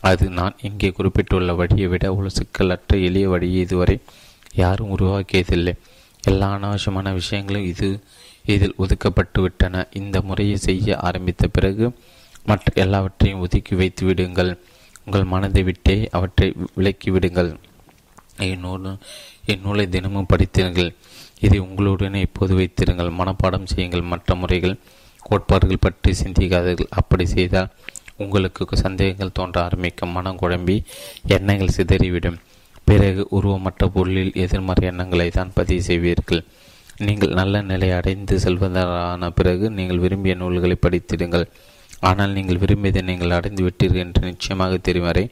அது 0.01 0.31
நான் 0.31 0.57
இங்கே 0.63 0.91
குறிப்பிட்டுள்ள 0.91 1.55
வழியை 1.55 1.87
விட 1.87 2.15
ஒரு 2.15 2.31
சிக்கலற்ற 2.31 2.99
எளிய 2.99 3.29
வழியை 3.29 3.61
இதுவரை 3.61 3.99
யாரும் 4.55 4.99
உருவாக்கியதில்லை. 4.99 5.75
எல்லா 6.25 6.49
அனாவசியமான 6.57 7.13
விஷயங்களும் 7.13 7.65
இது 7.65 8.01
இதில் 8.47 8.79
ஒதுக்கப்பட்டு 8.79 9.41
விட்டன 9.41 9.89
இந்த 9.93 10.21
முறையை 10.21 10.57
செய்ய 10.57 10.97
ஆரம்பித்த 10.97 11.47
பிறகு 11.47 11.87
மற்ற 12.49 12.73
எல்லாவற்றையும் 12.83 13.43
ஒதுக்கி 13.45 13.75
வைத்து 13.81 14.03
விடுங்கள். 14.07 14.53
உங்கள் 15.05 15.31
மனதை 15.33 15.63
விட்டே 15.63 15.97
அவற்றை 16.17 16.49
விலக்கி 16.79 17.11
விடுங்கள். 17.11 17.51
என் 18.49 18.67
இந்நூலை 19.53 19.85
தினமும் 19.95 20.31
படித்தீர்கள் 20.33 20.91
இதை 21.47 21.59
உங்களுடனே 21.67 22.21
இப்போது 22.27 22.53
வைத்திருங்கள். 22.55 23.11
மனப்பாடம் 23.21 23.71
செய்யுங்கள். 23.73 24.09
மற்ற 24.13 24.35
முறைகள் 24.35 24.77
கோட்பாடுகள் 25.23 25.85
பற்றி 25.87 26.11
சிந்திக்காதீர்கள். 26.23 26.91
அப்படி 27.01 27.25
செய்தால் 27.27 27.73
உங்களுக்கு 28.25 28.77
சந்தேகங்கள் 28.85 29.37
தோன்ற 29.39 29.57
ஆரம்பிக்கும். 29.67 30.15
மனம் 30.17 30.41
குழம்பி 30.43 30.77
எண்ணங்கள் 31.37 31.75
சிதறிவிடும். 31.77 32.39
பிறகு 32.85 33.23
உருவமற்ற 33.37 33.87
பொருளில் 33.95 34.33
எதிர்மறை 34.45 34.85
எண்ணங்களை 34.91 35.29
தான் 35.31 35.53
பதிவு 35.59 35.83
செய்வீர்கள். 35.89 36.43
நீங்கள் 37.07 37.37
நல்ல 37.41 37.63
நிலை 37.73 37.91
அடைந்து 37.99 38.37
செல்வதான 38.45 39.31
பிறகு 39.39 39.67
நீங்கள் 39.71 40.03
விரும்பிய 40.05 40.35
நூல்களை 40.41 40.77
படித்திடுங்கள். 40.87 41.47
ஆனால் 42.01 42.31
நீங்கள் 42.31 42.59
விரும்பியதை 42.59 43.03
நீங்கள் 43.03 43.31
அடைந்து 43.31 43.63
விட்டீர்கள் 43.67 44.05
என்று 44.05 44.23
நிச்சயமாக 44.23 44.77
தெரியும் 44.77 45.07
வரை 45.07 45.31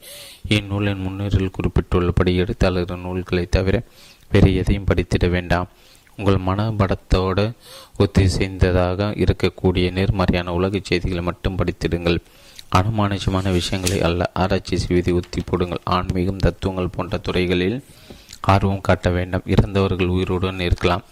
இந்நூலின் 0.49 1.01
முன்னுரில் 1.01 1.55
குறிப்பிட்டுள்ளபடி 1.57 2.32
எழுத்தாளரின் 2.36 3.01
நூல்களை 3.01 3.47
தவிர 3.47 3.82
வேறு 4.32 4.55
எதையும் 4.55 4.85
படித்திட 4.85 5.31
வேண்டாம். 5.31 5.69
உங்கள் 6.16 6.40
மனபடத்தோடு 6.47 7.53
ஒத்திசைந்ததாக 7.99 9.11
இருக்கக்கூடிய 9.24 9.93
நேர்மறையான 9.93 10.53
உலகச் 10.53 10.85
செய்திகளை 10.85 11.23
மட்டும் 11.24 11.57
படித்திடுங்கள். 11.57 12.19
அனுமானிச்சமான 12.77 13.53
விஷயங்களை 13.53 14.03
அல்ல 14.03 14.31
ஆராய்ச்சி 14.35 14.77
செய்வதை 14.77 15.12
ஒத்தி 15.15 15.40
போடுங்கள். 15.40 15.85
ஆன்மீகம் 15.85 16.36
தத்துவங்கள் 16.36 16.95
போன்ற 16.97 17.19
துறைகளில் 17.19 17.85
ஆர்வம் 18.40 18.81
காட்ட 18.81 19.11
வேண்டாம். 19.11 19.47
இறந்தவர்கள் 19.47 20.07
உயிருடன் 20.07 20.61
இருக்கலாம். 20.61 21.05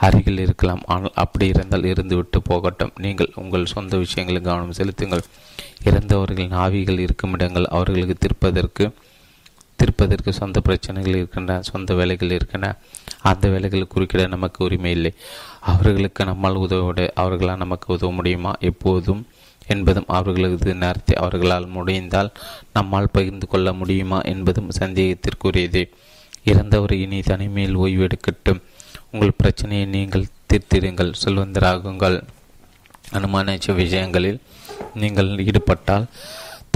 அருகில் 0.00 0.38
இருக்கலாம். 0.38 0.82
ஆனால் 0.86 1.14
அப்படி 1.14 1.46
இருந்தால் 1.46 1.88
இருந்துவிட்டு 1.92 2.38
போகட்டும். 2.44 2.92
நீங்கள் 2.98 3.32
உங்கள் 3.34 3.72
சொந்த 3.74 3.96
விஷயங்களில் 3.96 4.48
கவனம் 4.48 4.72
செலுத்துங்கள். 4.72 5.24
இறந்தவர்களின் 5.84 6.56
ஆவிகள் 6.64 6.98
இருக்கும் 6.98 7.32
இடங்கள் 7.32 7.72
அவர்களுக்கு 7.78 8.16
திருப்பதற்கு 8.24 8.86
திருப்பதற்கு 9.78 10.30
சொந்த 10.30 10.60
பிரச்சனைகள் 10.60 11.14
இருக்கின்றன 11.14 11.62
சொந்த 11.62 11.94
வேலைகள் 11.94 12.30
இருக்கின்றன. 12.30 12.72
அந்த 13.22 13.48
வேலைகளை 13.48 13.84
குறுக்கிட 13.94 14.28
நமக்கு 14.28 14.64
உரிமை 14.64 14.90
இல்லை. 14.90 15.12
அவர்களுக்கு 15.72 16.24
நம்மால் 16.24 16.54
உதவிட 16.54 17.12
அவர்களால் 17.14 17.62
நமக்கு 17.64 17.88
உதவ 17.94 18.10
முடியுமா? 18.12 18.52
எப்போதும் 18.60 19.22
என்பதும் 19.66 20.08
அவர்களது 20.08 20.74
நேரத்தை 20.74 21.14
அவர்களால் 21.16 21.66
முடிந்தால் 21.66 22.30
நம்மால் 22.72 23.12
பகிர்ந்து 23.12 23.46
கொள்ள 23.46 23.72
முடியுமா? 23.72 24.20
என்பதும் 24.32 24.70
சந்தேகத்திற்குரியது. 24.80 25.82
இறந்தவர் 26.44 26.94
இனி 27.04 27.20
தனிமையில் 27.20 27.78
ஓய்வெடுக்கட்டும் 27.78 28.60
உங்கள் 29.12 29.32
பிரச்சனையை 29.36 29.86
நீங்கள் 29.86 30.26
தீர்த்திடுங்கள். 30.48 31.12
செல்வந்தராகுங்கள். 31.24 32.22
அனுமான 33.12 33.74
விஷயங்களில் 33.74 34.40
நீங்கள் 34.94 35.38
ஈடுபட்டால் 35.38 36.06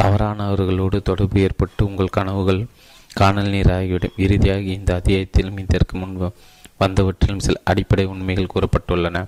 தவறானவர்களோடு 0.02 1.02
தொடர்பு 1.02 1.40
ஏற்பட்டு 1.40 1.86
உங்கள் 1.86 2.09
கனவுகள் 2.09 2.66
காணல் 3.15 3.51
நீராகிவிடும். 3.51 4.12
இறுதியாக 4.16 4.61
இந்த 4.61 4.94
அத்தியாயத்திலும் 4.94 5.59
இதற்கு 5.59 5.97
முன்பு 5.97 6.32
வந்தவற்றிலும் 6.81 7.39
சில 7.39 7.61
அடிப்படை 7.65 8.05
உண்மைகள் 8.05 8.48
கூறப்பட்டுள்ளன. 8.55 9.24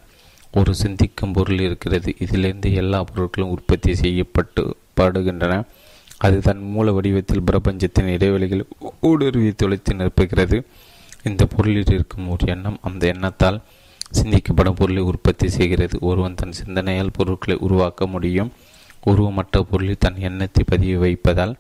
ஒரு 0.53 0.75
சிந்திக்கும் 0.75 1.33
பொருள் 1.33 1.61
இருக்கிறது. 1.61 2.15
இதிலிருந்து 2.19 2.75
எல்லா 2.75 3.05
பொருட்களும் 3.15 3.55
உற்பத்தி 3.57 3.95
செய்யப்பட்டு 3.95 4.77
பாடுகின்றன. 4.97 5.65
அது 6.17 6.39
தன் 6.39 6.63
மூல 6.71 6.93
வடிவத்தில் 6.93 7.43
பிரபஞ்சத்தின் 7.43 8.09
இடைவெளிகள் 8.09 8.67
ஊடுருவி 9.01 9.53
தொலைத்து 9.53 9.95
நிரப்புகிறது. 9.95 10.63
இந்த 11.29 11.43
பொருளில் 11.55 11.93
இருக்கும் 11.97 12.31
ஒரு 12.35 12.45
எண்ணம் 12.55 12.79
அந்த 12.89 13.03
எண்ணத்தால் 13.13 13.59
சிந்திக்கப்படும் 14.19 14.79
பொருளை 14.81 15.03
உற்பத்தி 15.11 15.47
செய்கிறது. 15.57 15.97
ஒருவன் 16.01 16.39
தன் 16.41 16.59
சிந்தனையால் 16.61 17.17
பொருட்களை 17.19 17.57
உருவாக்க 17.67 18.07
முடியும். 18.07 18.53
உருவமற்ற 19.11 19.61
பொருளில் 19.71 20.03
தன் 20.05 20.21
எண்ணத்தை 20.29 20.63
பதிவு 20.73 20.99
வைப்பதால் 20.99 21.55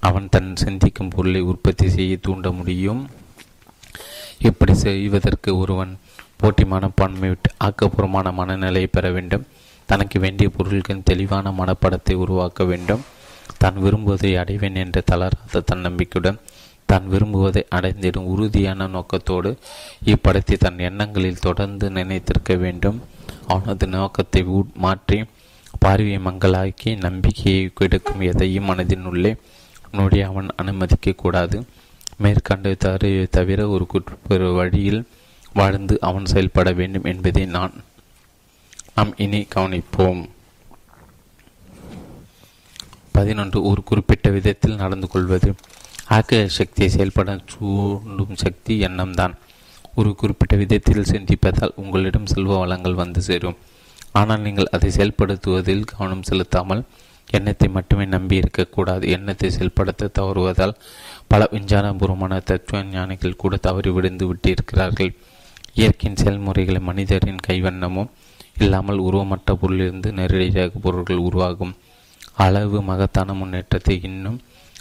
அவன் 0.00 0.28
தன் 0.34 0.50
சிந்திக்கும் 0.56 1.12
பொருளை 1.14 1.40
உற்பத்தி 1.40 1.86
செய்ய 1.88 2.16
தூண்ட 2.16 2.50
முடியும். 2.50 3.02
இப்படி 4.48 4.74
செய்வதற்கு 4.84 5.50
ஒருவன் 5.58 5.92
போட்டி 6.40 6.64
மனப்பான்மை 6.64 7.28
விட்டு 7.28 7.50
ஆக்கப்பூர்வமான 7.64 8.32
மனநிலையை 8.32 8.88
பெற 8.96 9.06
வேண்டும். 9.10 9.46
தனக்கு 9.88 10.16
வேண்டிய 10.20 10.48
பொருள்களின் 10.56 11.06
தெளிவான 11.10 11.50
மனப்படத்தை 11.50 12.14
உருவாக்க 12.24 12.64
வேண்டும். 12.64 13.04
தான் 13.58 13.76
விரும்புவதை 13.82 14.30
அடைவேன் 14.42 14.78
என்ற 14.84 15.00
தளராத 15.10 15.62
தன்னம்பிக்கையுடன் 15.72 16.38
தான் 16.86 17.06
விரும்புவதை 17.10 17.62
அடைந்திடும் 17.76 18.30
உறுதியான 18.32 18.86
நோக்கத்தோடு 18.86 19.50
இப்படத்தை 20.12 20.56
தன் 20.56 20.84
எண்ணங்களில் 20.88 21.44
தொடர்ந்து 21.46 21.86
நினைத்திருக்க 21.90 22.54
வேண்டும். 22.64 22.98
அவனது 23.46 23.86
நோக்கத்தை 23.86 24.42
மாற்றி 24.84 25.18
பார்வையை 25.78 26.18
மங்களாக்கி 26.18 26.90
நம்பிக்கையை 26.96 27.64
கெடுக்கும் 27.74 28.22
எதையும் 28.30 28.68
மனதினுள்ளே 28.70 29.32
நொடி 29.92 30.20
அவன் 30.20 30.48
அனுமதிக்க 30.56 31.12
கூடாது. 31.22 31.58
மேற்கண்ட 32.18 32.74
தவறை 32.84 33.10
தவிர 33.36 33.60
ஒரு 33.68 33.86
குற்ற 33.86 34.38
வழியில் 34.58 35.02
வாழ்ந்து 35.52 35.94
அவன் 36.08 36.30
செயல்பட 36.32 36.70
வேண்டும் 36.72 37.08
என்பதை 37.12 37.44
நான் 37.56 37.74
நாம் 38.96 39.12
இனி 39.24 39.40
கவனிப்போம். 39.54 40.22
பதினொன்று. 43.12 43.58
ஒரு 43.70 43.82
குறிப்பிட்ட 43.84 44.30
விதத்தில் 44.30 44.80
நடந்து 44.82 45.08
கொள்வது. 45.08 45.50
ஆக்க 46.14 46.40
சக்தியை 46.56 46.88
செயல்பட 46.88 47.30
சூண்டும் 47.52 48.34
சக்தி 48.42 48.74
எண்ணம்தான். 48.86 49.32
ஒரு 49.98 50.10
குறிப்பிட்ட 50.14 50.54
விதத்தில் 50.56 51.08
சிந்திப்பதால் 51.10 51.74
உங்களிடம் 51.82 52.28
செல்வ 52.32 52.58
வளங்கள் 52.58 53.00
வந்து 53.00 53.20
சேரும். 53.28 53.56
ஆனால் 54.12 54.44
நீங்கள் 54.44 54.72
அதை 54.76 54.88
செயல்படுத்துவதில் 54.90 55.88
கவனம் 55.92 56.26
செலுத்தாமல் 56.28 56.82
எண்ணத்தை 57.30 57.68
மட்டுமே 57.68 58.04
நம்பி 58.04 58.36
இருக்கக்கூடாது 58.36 59.04
எண்ணத்தை 59.16 59.48
செயல்படுத்த 59.50 60.10
தவறுவதால் 60.18 60.74
பல 61.28 61.48
விஞ்ஞானபூர்வமான 61.52 62.38
தத்துவ 62.50 62.82
ஞானிகள் 62.92 63.40
கூட 63.42 63.56
தவறி 63.66 63.90
விழுந்து 63.96 64.24
விட்டிருக்கிறார்கள். 64.30 65.10
இயற்கையின் 65.74 66.20
செயல்முறைகளை 66.22 66.80
மனிதரின் 66.80 67.44
கைவண்ணமும் 67.46 68.12
இல்லாமல் 68.58 68.98
உருவமற்ற 68.98 69.56
பொருளிலிருந்து 69.62 70.10
நேரடியாக 70.18 70.78
பொருட்கள் 70.84 71.26
உருவாகும். 71.28 71.74
அளவு 72.44 72.78
மகத்தான 72.90 73.34
முன்னேற்றத்தை 73.34 73.96
இன்னும் 74.10 74.38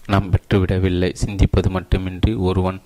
நாம் 0.07 0.31
பெற்றுவிடவில்லை. 0.31 1.09
சிந்திப்பது 1.25 1.69
மட்டுமின்றி 1.69 2.33
ஒருவன் 2.47 2.79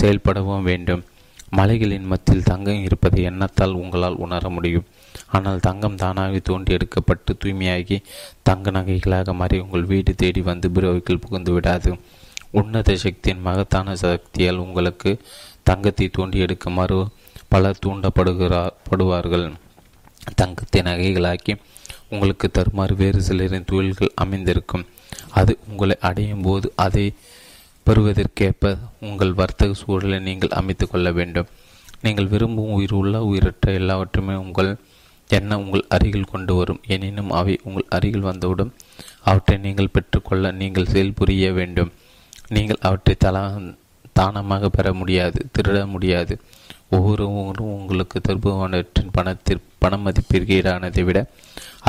செயல்படவும் 0.00 0.62
வேண்டும். 0.62 1.02
மலைகளின் 1.50 2.04
மத்தியில் 2.04 2.48
தங்கம் 2.50 2.82
இருப்பதை 2.82 3.20
எண்ணத்தால் 3.22 3.78
உங்களால் 3.80 4.16
உணர 4.16 4.48
முடியும். 4.48 4.86
ஆனால் 5.28 5.60
தங்கம் 5.60 5.96
தானாக 5.96 6.38
தோண்டி 6.38 6.74
எடுக்கப்பட்டு 6.74 7.32
தூய்மையாகி 7.42 7.98
தங்க 8.42 8.70
நகைகளாக 8.70 9.34
மாறி 9.34 9.58
உங்கள் 9.58 9.84
வீடு 9.84 10.14
தேடி 10.14 10.40
வந்து 10.40 10.70
பிறவைகள் 10.70 11.18
புகுந்து 11.18 11.52
விடாது. 11.52 11.98
உன்னத 12.50 12.96
சக்தியின் 12.96 13.40
மகத்தான 13.40 13.94
சக்தியால் 13.94 14.62
உங்களுக்கு 14.64 15.12
தங்கத்தை 15.62 16.08
தோண்டி 16.08 16.38
எடுக்குமாறு 16.44 16.98
பலர் 17.48 17.82
தூண்டப்படுகிறார் 17.86 18.74
படுவார்கள். 18.88 19.46
தங்கத்தை 20.34 20.82
நகைகளாக்கி 20.82 21.54
உங்களுக்கு 22.08 22.50
தருமாறு 22.50 22.94
வேறு 22.96 23.20
சிலரின் 23.20 23.64
தொழில்கள் 23.64 24.12
அமைந்திருக்கும். 24.14 24.84
அது 25.40 25.52
உங்களை 25.68 25.96
அடையும் 26.08 26.44
போது 26.48 26.66
அதை 26.86 27.06
பெறுவதற்கேற்ப 27.86 28.74
உங்கள் 29.08 29.32
வர்த்தக 29.40 29.74
சூழலை 29.80 30.18
நீங்கள் 30.28 30.56
அமைத்து 30.60 30.84
கொள்ள 30.88 31.08
வேண்டும். 31.18 31.48
நீங்கள் 32.04 32.30
விரும்பும் 32.32 32.72
உயிர் 32.76 32.94
உள்ள 33.00 33.14
உயிரற்ற 33.30 33.72
எல்லாவற்றுமே 33.80 34.34
உங்கள் 34.44 34.70
எண்ணம் 35.30 35.62
உங்கள் 35.64 35.84
அருகில் 35.94 36.30
கொண்டு 36.32 36.52
வரும். 36.54 36.80
எனினும் 36.94 37.30
அவை 37.40 37.54
உங்கள் 37.64 37.90
அருகில் 37.96 38.26
வந்தவுடன் 38.30 38.72
அவற்றை 39.30 39.56
நீங்கள் 39.66 39.94
பெற்றுக்கொள்ள 39.94 40.52
நீங்கள் 40.60 40.90
செயல்புரிய 40.94 41.46
வேண்டும். 41.52 41.92
நீங்கள் 42.54 42.84
அவற்றை 42.88 43.14
தலா 43.24 43.44
தானமாக 44.18 44.68
பெற 44.68 44.88
முடியாது 45.00 45.38
திருட 45.54 45.78
முடியாது. 45.94 46.34
ஒவ்வொருவரும் 46.96 47.74
உங்களுக்கு 47.78 48.18
தருபவனற்றின் 48.20 49.14
பணத்தில் 49.16 49.64
பண 49.82 49.96
மதிப்பிற்கு 50.04 50.52
ஈடானதை 50.58 51.02
விட 51.04 51.18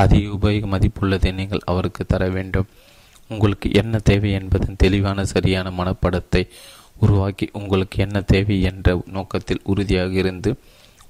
அதிக 0.04 0.32
உபயோக 0.38 0.70
மதிப்புள்ளதை 0.74 1.32
நீங்கள் 1.40 1.68
அவருக்கு 1.72 2.04
தர 2.06 2.24
வேண்டும். 2.38 2.68
உங்களுக்கு 3.30 3.74
என்ன 3.74 4.00
தேவை 4.00 4.32
என்பதன் 4.32 4.76
தெளிவான 4.76 5.26
சரியான 5.26 5.72
மனப்படத்தை 5.72 6.42
உருவாக்கி 7.00 7.50
உங்களுக்கு 7.54 7.98
என்ன 8.00 8.22
தேவை 8.22 8.62
என்ற 8.62 9.04
நோக்கத்தில் 9.06 9.62
உறுதியாக 9.64 10.14
இருந்து 10.14 10.50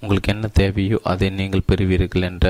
உங்களுக்கு 0.01 0.31
என்ன 0.33 0.47
தேவையோ 0.53 0.99
அதை 1.03 1.29
நீங்கள் 1.29 1.67
பெறுவீர்கள் 1.67 2.21
என்ற 2.21 2.47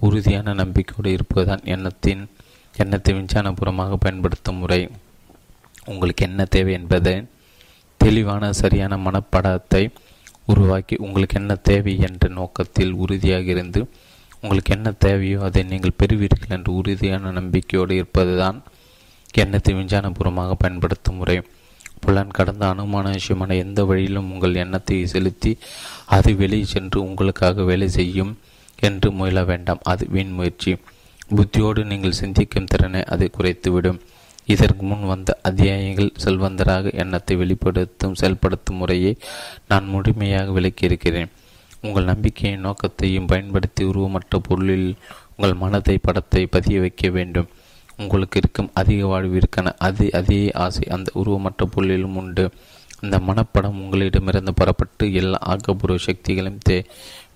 உறுதியான 0.00 0.54
நம்பிக்கையோடு 0.54 1.10
இருப்பதுதான் 1.10 1.60
எண்ணத்தின் 1.64 2.22
எண்ணத்தை 2.74 3.14
விஞ்ஞானபுரமாக 3.14 3.96
பயன்படுத்தும் 3.96 4.56
முறை. 4.56 4.80
உங்களுக்கு 5.86 6.24
என்ன 6.24 6.44
தேவை 6.44 6.72
என்பதை 6.72 7.14
தெளிவான 8.00 8.52
சரியான 8.52 8.96
மனப்படத்தை 8.96 9.82
உருவாக்கி 10.46 10.96
உங்களுக்கு 10.96 11.40
என்ன 11.40 11.54
தேவை 11.62 11.98
என்ற 11.98 12.28
நோக்கத்தில் 12.28 12.92
உறுதியாக 12.92 13.42
இருந்து 13.44 13.80
உங்களுக்கு 14.42 14.72
என்ன 14.74 14.92
தேவையோ 14.98 15.40
அதை 15.40 15.62
நீங்கள் 15.62 15.98
பெறுவீர்கள் 15.98 16.48
என்ற 16.48 16.72
உறுதியான 16.72 17.32
நம்பிக்கையோடு 17.32 17.94
இருப்பதுதான் 17.94 18.58
எண்ணத்தை 19.34 19.74
விஞ்ஞானபூர்வமாக 19.74 20.52
பயன்படுத்தும் 20.52 21.14
முறை. 21.14 21.42
புலன் 22.00 22.36
கடந்த 22.36 22.64
அனுமான 22.74 23.06
விஷயமான 23.16 23.56
எந்த 23.56 23.84
வழியிலும் 23.84 24.30
உங்கள் 24.32 24.54
எண்ணத்தை 24.54 25.06
செலுத்தி 25.06 25.58
அது 26.06 26.36
வெளியே 26.36 26.64
சென்று 26.64 26.98
உங்களுக்காக 27.02 27.62
வேலை 27.62 27.88
செய்யும் 27.88 28.38
என்று 28.78 29.12
முயல 29.12 29.44
வேண்டாம். 29.44 29.82
அது 29.82 30.06
வீண் 30.08 30.32
முயற்சி. 30.32 30.76
புத்தியோடு 31.28 31.84
நீங்கள் 31.84 32.18
சிந்திக்கும் 32.20 32.64
திறனை 32.64 33.04
அதை 33.04 33.30
குறைத்துவிடும். 33.38 34.00
இதற்கு 34.46 34.82
முன் 34.82 35.04
வந்த 35.06 35.38
அத்தியாயங்கள் 35.42 36.16
செல்வந்தராக 36.24 36.92
எண்ணத்தை 36.94 37.36
வெளிப்படுத்தும் 37.36 38.14
செயல்படுத்தும் 38.14 38.76
முறையை 38.76 39.16
நான் 39.68 39.86
முழுமையாக 39.86 40.50
விளக்கியிருக்கிறேன் 40.50 41.30
உங்கள் 41.82 42.04
நம்பிக்கையின் 42.04 42.60
நோக்கத்தையும் 42.60 43.26
பயன்படுத்தி 43.26 43.84
உருவமற்ற 43.84 44.38
பொருளில் 44.48 44.96
உங்கள் 45.36 45.54
மனதை 45.54 45.98
படத்தை 45.98 46.46
பதிய 46.46 46.80
வைக்க 46.80 47.08
வேண்டும். 47.08 47.48
உங்களுக்கு 48.00 48.40
இருக்கும் 48.42 48.70
அதிக 48.74 49.06
வாழ்விற்கான 49.06 49.72
அதே 49.78 50.08
அதே 50.10 50.40
ஆசை. 50.64 50.84
அந்த 50.88 51.10
உருவமற்ற 51.14 51.64
பொருளிலும் 51.70 52.16
உண்டு. 52.16 52.44
அந்த 53.00 53.16
மனப்படம் 53.18 53.78
உங்களிடமிருந்து 53.82 54.54
புறப்பட்டு 54.54 55.04
எல்லா 55.12 55.38
ஆக்கப்பூர்வ 55.46 55.98
சக்திகளையும் 56.06 56.64
தே 56.68 56.76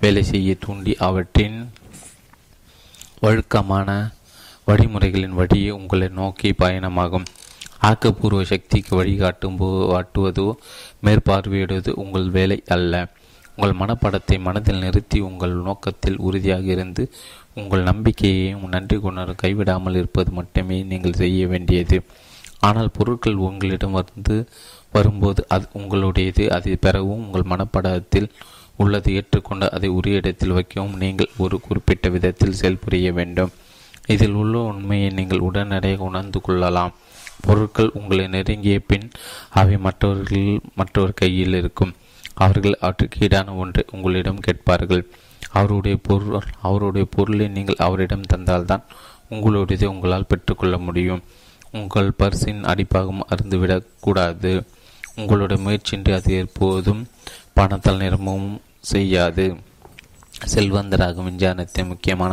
வேலை 0.01 0.23
செய்ய 0.23 0.57
தூண்டி 0.65 0.93
அவற்றின் 0.99 1.59
ஒழுக்கமான 3.21 3.91
வழிமுறைகளின் 4.67 5.39
வழியே 5.41 5.71
உங்களை 5.71 6.09
நோக்கி 6.09 6.51
பயணமாகும். 6.51 7.27
ஆக்கப்பூர்வ 7.83 8.43
சக்திக்கு 8.43 8.93
வழிகாட்டும் 8.97 9.59
வாட்டுவதோ 9.93 10.49
மேற்பார்வையிடுவது 11.05 11.91
உங்கள் 12.03 12.29
வேலை 12.31 12.59
அல்ல. 12.67 12.95
உங்கள் 13.57 13.79
மனப்படத்தை 13.81 14.37
மனதில் 14.41 14.79
நிறுத்தி 14.79 15.19
உங்கள் 15.21 15.55
நோக்கத்தில் 15.67 16.17
உறுதியாக 16.19 16.65
இருந்து 16.77 17.03
உங்கள் 17.55 17.89
நம்பிக்கையையும் 17.91 18.65
நன்றி 18.69 18.97
கொண்டு 18.99 19.35
கைவிடாமல் 19.43 19.99
இருப்பது 20.01 20.31
மட்டுமே 20.31 20.79
நீங்கள் 20.83 21.21
செய்ய 21.23 21.47
வேண்டியது. 21.47 21.99
ஆனால் 22.61 22.95
பொருட்கள் 22.97 23.43
உங்களிடம் 23.49 23.99
வந்து 24.01 24.37
வரும்போது 24.93 25.41
அது 25.49 25.67
உங்களுடையது. 25.81 26.45
அதை 26.49 26.77
பெறவும் 26.77 27.23
உங்கள் 27.25 27.51
மனப்படத்தில் 27.53 28.29
உள்ளது 28.77 29.11
ஏற்றுக்கொண்டு 29.15 29.67
அதை 29.73 29.89
உரிய 29.89 30.17
இடத்தில் 30.17 30.55
வைக்கவும் 30.59 30.97
நீங்கள் 30.97 31.35
ஒரு 31.37 31.57
குறிப்பிட்ட 31.61 32.09
விதத்தில் 32.09 32.59
செயல்புரிய 32.61 33.13
வேண்டும். 33.13 33.53
இதில் 34.07 34.39
உள்ள 34.43 34.59
உண்மையை 34.71 35.11
நீங்கள் 35.11 35.45
உடனடியாக 35.49 36.03
உணர்ந்து 36.03 36.41
கொள்ளலாம். 36.41 36.95
பொருட்கள் 37.47 37.91
உங்களை 37.95 38.25
நெருங்கிய 38.29 38.79
பின் 38.81 39.07
அவை 39.51 39.77
மற்றவர்கள் 39.77 40.61
மற்றவர் 40.75 41.21
கையில் 41.23 41.57
இருக்கும். 41.61 41.95
அவர்கள் 42.35 42.77
அவற்றுக்கு 42.81 43.19
ஈடான 43.27 43.55
ஒன்றை 43.57 43.85
உங்களிடம் 43.93 44.45
கேட்பார்கள். 44.47 45.05
அவருடைய 45.55 45.97
பொருள் 46.03 46.43
அவருடைய 46.63 47.05
பொருளை 47.11 47.47
நீங்கள் 47.49 47.83
அவரிடம் 47.87 48.31
தந்தால்தான் 48.33 48.85
உங்களுடையதை 49.31 49.87
உங்களால் 49.87 50.31
பெற்றுக்கொள்ள 50.31 50.75
முடியும். 50.79 51.23
உங்கள் 51.73 52.11
பர்சின் 52.19 52.63
அடிப்பாகம் 52.73 53.27
அருந்துவிடக்கூடாது 53.33 54.53
உங்களுடைய 55.17 55.59
முயற்சியின்றி 55.65 56.13
அது 56.15 56.33
எப்போதும் 56.37 57.03
பணத்தால் 57.55 58.03
நிரம்பவும் 58.05 58.61
செய்யாது. 58.93 59.47
செல்வந்தராகும் 60.55 61.29
விஞ்ஞானத்தின் 61.29 61.91
முக்கியமான 61.93 62.33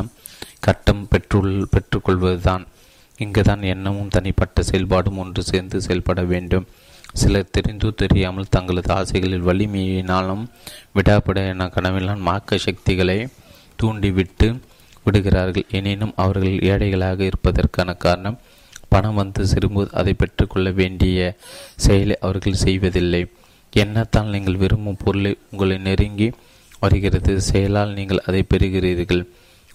கட்டம் 0.59 1.07
பெற்றுள் 1.09 1.53
பெற்றுக்கொள்வதுதான். 1.73 2.63
இங்குதான் 3.17 3.63
எண்ணமும் 3.73 4.13
தனிப்பட்ட 4.15 4.61
செயல்பாடும் 4.61 5.19
ஒன்று 5.23 5.41
சேர்ந்து 5.43 5.77
செயல்பட 5.81 6.21
வேண்டும். 6.31 6.67
சிலர் 7.13 7.53
தெரிந்தோ 7.57 7.89
தெரியாமல் 7.95 8.49
தங்களது 8.49 8.91
ஆசைகளில் 8.93 9.47
வலிமையினாலும் 9.47 10.43
விடாப்பட 10.95 11.39
என 11.47 11.67
கனவிலான் 11.67 12.25
மாக்க 12.27 12.57
சக்திகளை 12.57 13.27
தூண்டிவிட்டு 13.75 14.47
விடுகிறார்கள். 15.05 15.69
எனினும் 15.71 16.13
அவர்கள் 16.15 16.57
ஏழைகளாக 16.71 17.19
இருப்பதற்கான 17.23 17.95
காரணம் 18.05 18.39
பணம் 18.89 19.13
வந்து 19.13 19.47
சிறும்போது 19.47 19.89
அதை 19.91 20.13
பெற்றுக்கொள்ள 20.13 20.69
வேண்டிய 20.71 21.19
செயலை 21.75 22.15
அவர்கள் 22.19 22.61
செய்வதில்லை. 22.65 23.21
எண்ணத்தால் 23.73 24.33
நீங்கள் 24.35 24.61
விரும்பும் 24.63 25.01
பொருளை 25.03 25.31
உங்களை 25.51 25.77
நெருங்கி 25.77 26.27
வருகிறது. 26.79 27.33
செயலால் 27.41 27.95
நீங்கள் 27.99 28.23
அதை 28.27 28.41
பெறுகிறீர்கள். 28.53 29.23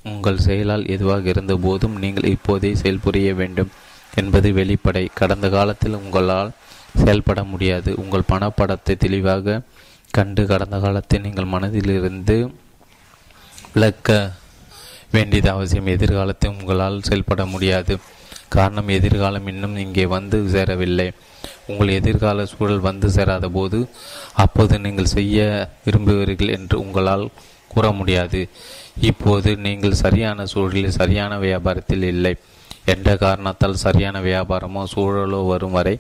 உங்கள் 0.05 0.39
செயலால் 0.39 0.85
எதுவாக 0.87 1.29
இருந்த 1.29 1.57
போதும் 1.57 1.97
நீங்கள் 1.99 2.31
இப்போதே 2.35 2.71
செயல்புரிய 2.83 3.35
வேண்டும் 3.35 3.71
என்பது 4.15 4.51
வெளிப்படை. 4.53 5.05
கடந்த 5.15 5.47
காலத்தில் 5.49 6.01
உங்களால் 6.03 6.51
செயல்பட 7.03 7.41
முடியாது. 7.53 7.91
உங்கள் 8.03 8.29
பணப்படத்தை 8.33 8.95
தெளிவாக 9.05 9.61
கண்டு 10.17 10.43
கடந்த 10.51 10.77
காலத்தை 10.85 11.17
நீங்கள் 11.27 11.53
மனதிலிருந்து 11.55 12.37
விளக்க 13.75 14.11
வேண்டியது 15.15 15.49
அவசியம். 15.55 15.91
எதிர்காலத்தை 15.97 16.49
உங்களால் 16.55 17.05
செயல்பட 17.09 17.43
முடியாது. 17.55 17.95
காரணம் 18.57 18.91
எதிர்காலம் 18.97 19.49
இன்னும் 19.53 19.77
இங்கே 19.85 20.05
வந்து 20.17 20.39
சேரவில்லை. 20.55 21.09
உங்கள் 21.71 21.97
எதிர்கால 21.99 22.45
சூழல் 22.53 22.87
வந்து 22.89 23.07
சேராத 23.17 23.47
போது 23.57 23.79
அப்போது 24.45 24.75
நீங்கள் 24.85 25.15
செய்ய 25.17 25.47
விரும்புவீர்கள் 25.85 26.55
என்று 26.57 26.77
உங்களால் 26.85 27.25
கூற 27.73 27.87
முடியாது. 28.01 28.41
இப்போது 29.11 29.51
நீங்கள் 29.67 30.01
சரியான 30.03 30.47
சூழலில் 30.53 30.97
சரியான 31.01 31.33
வியாபாரத்தில் 31.47 32.07
இல்லை. 32.13 32.35
என்ற 32.93 33.17
காரணத்தால் 33.25 33.83
சரியான 33.85 34.17
வியாபாரமோ 34.21 34.83
சூழலோ 34.95 35.41
வரும் 35.47 35.77
வரை 35.79 35.95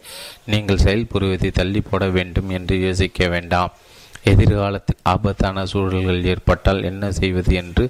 நீங்கள் 0.52 0.84
செயல்புரிவதை 0.84 1.50
தள்ளி 1.60 1.80
போட 1.80 2.04
வேண்டும் 2.16 2.50
என்று 2.58 2.76
யோசிக்க 2.86 3.28
வேண்டாம். 3.34 3.72
எதிர்காலத்தில் 4.32 5.02
ஆபத்தான 5.14 5.64
சூழல்கள் 5.72 6.28
ஏற்பட்டால் 6.32 6.86
என்ன 6.90 7.10
செய்வது 7.18 7.52
என்று 7.62 7.84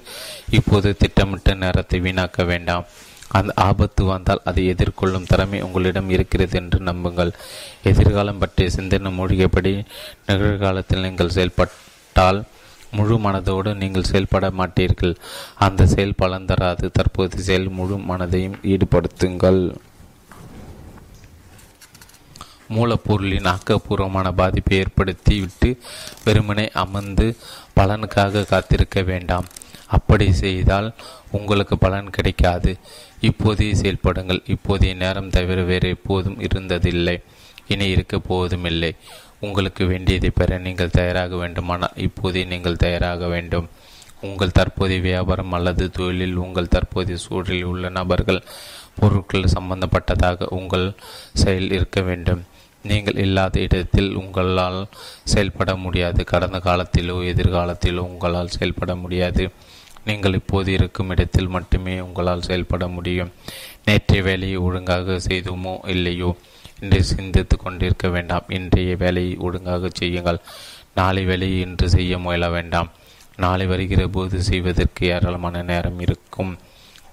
இப்போது 0.49 0.89
திட்டமிட்ட 1.01 1.55
நேரத்தை 1.63 1.99
வீணாக்க 1.99 2.45
வேண்டாம். 2.45 2.87
அந்த 3.37 3.51
ஆபத்து 3.69 4.01
வந்தால் 4.05 4.45
அதை 4.49 4.63
எதிர்கொள்ளும் 4.73 5.29
திறமை 5.31 5.59
உங்களிடம் 5.61 6.11
இருக்கிறது 6.15 6.55
என்று 6.61 6.79
நம்புங்கள். 6.89 7.31
எதிர்காலம் 7.91 8.41
பற்றிய 8.43 8.67
சிந்தனை 8.75 9.09
மூழ்கியபடி 9.17 9.73
நிகழ்காலத்தில் 10.27 11.05
நீங்கள் 11.07 11.35
செயல்பட்டால் 11.37 12.39
முழு 12.91 13.17
மனதோடு 13.17 13.75
நீங்கள் 13.75 14.03
செயல்பட 14.03 14.49
மாட்டீர்கள். 14.49 15.15
அந்த 15.55 15.87
செயல் 15.87 16.15
பலன் 16.15 16.45
தராது. 16.45 16.91
தற்போது 16.91 17.39
செயல் 17.39 17.69
முழு 17.69 17.95
மனதையும் 17.97 18.57
ஈடுபடுத்துங்கள். 18.63 19.75
மூலப்பொருளின் 22.69 23.47
ஆக்கப்பூர்வமான 23.47 24.31
பாதிப்பை 24.31 24.77
ஏற்படுத்தி 24.77 25.39
விட்டு 25.39 25.79
வெறுமனை 26.25 26.69
அமர்ந்து 26.73 27.35
பலனுக்காக 27.75 28.45
காத்திருக்க 28.45 29.01
வேண்டாம். 29.01 29.45
அப்படி 29.87 30.33
செய்தால் 30.33 30.93
உங்களுக்கு 31.31 31.77
பலன் 31.77 32.09
கிடைக்காது. 32.09 32.77
இப்போதைய 33.21 33.73
செயல்படுங்கள். 33.83 34.55
இப்போதைய 34.55 34.95
நேரம் 34.95 35.29
தவிர 35.29 35.61
வேறு 35.61 35.89
எப்போதும் 35.89 36.41
இருந்ததில்லை. 36.41 37.23
இனி 37.67 37.89
இருக்க 37.89 38.19
போவதும் 38.19 38.65
இல்லை 38.65 38.95
உங்களுக்கு 39.39 39.85
வேண்டியதை 39.85 40.29
பெற 40.29 40.57
நீங்கள் 40.57 40.89
தயாராக 40.89 41.35
வேண்டுமானால் 41.35 41.97
இப்போதே 41.97 42.43
நீங்கள் 42.43 42.75
தயாராக 42.75 43.27
வேண்டும். 43.27 43.69
உங்கள் 44.21 44.51
தற்போதைய 44.51 45.01
வியாபாரம் 45.01 45.51
அல்லது 45.51 45.91
தொழிலில் 45.91 46.35
உங்கள் 46.35 46.67
தற்போதைய 46.67 47.17
சூழலில் 47.17 47.63
உள்ள 47.63 47.89
நபர்கள் 47.89 48.43
பொருட்கள் 48.99 49.53
சம்பந்தப்பட்டதாக 49.55 50.43
உங்கள் 50.43 50.95
செயல் 51.33 51.71
இருக்க 51.71 52.01
வேண்டும். 52.01 52.43
நீங்கள் 52.83 53.15
இல்லாத 53.15 53.59
இடத்தில் 53.59 54.15
உங்களால் 54.15 54.87
செயல்பட 55.23 55.75
முடியாது. 55.75 56.23
கடந்த 56.23 56.57
காலத்திலோ 56.57 57.15
எதிர்காலத்திலோ 57.33 57.97
உங்களால் 57.97 58.47
செயல்பட 58.47 58.95
முடியாது. 58.95 59.49
நீங்கள் 60.05 60.33
இப்போது 60.33 60.73
இருக்கும் 60.73 61.09
இடத்தில் 61.09 61.47
மட்டுமே 61.47 61.99
உங்களால் 61.99 62.41
செயல்பட 62.41 62.87
முடியும். 62.87 63.31
நேற்றைய 63.85 64.23
வேலையை 64.23 64.57
ஒழுங்காக 64.57 65.19
செய்துமோ 65.27 65.87
இல்லையோ? 65.87 66.37
என்று 66.79 67.03
சிந்தித்து 67.03 67.57
கொண்டிருக்க 67.57 68.07
வேண்டாம். 68.07 68.45
இன்றைய 68.47 68.95
வேலையை 68.95 69.37
ஒழுங்காக 69.37 69.89
செய்யுங்கள். 69.93 70.39
நாளை 70.93 71.25
வேலையை 71.25 71.59
இன்று 71.59 71.89
செய்ய 71.89 72.17
முயல 72.17 72.49
வேண்டாம். 72.49 72.89
நாளை 73.37 73.65
வருகிற 73.65 74.07
போது 74.07 74.43
செய்வதற்கு 74.43 75.07
ஏராளமான 75.07 75.63
நேரம் 75.63 75.99
இருக்கும். 75.99 76.57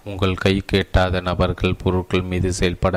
உங்கள் 0.04 0.34
கை 0.34 0.62
கேட்டாத 0.66 1.20
நபர்கள் 1.20 1.80
பொருட்கள் 1.82 2.22
மீது 2.22 2.52
செயல்பட 2.52 2.96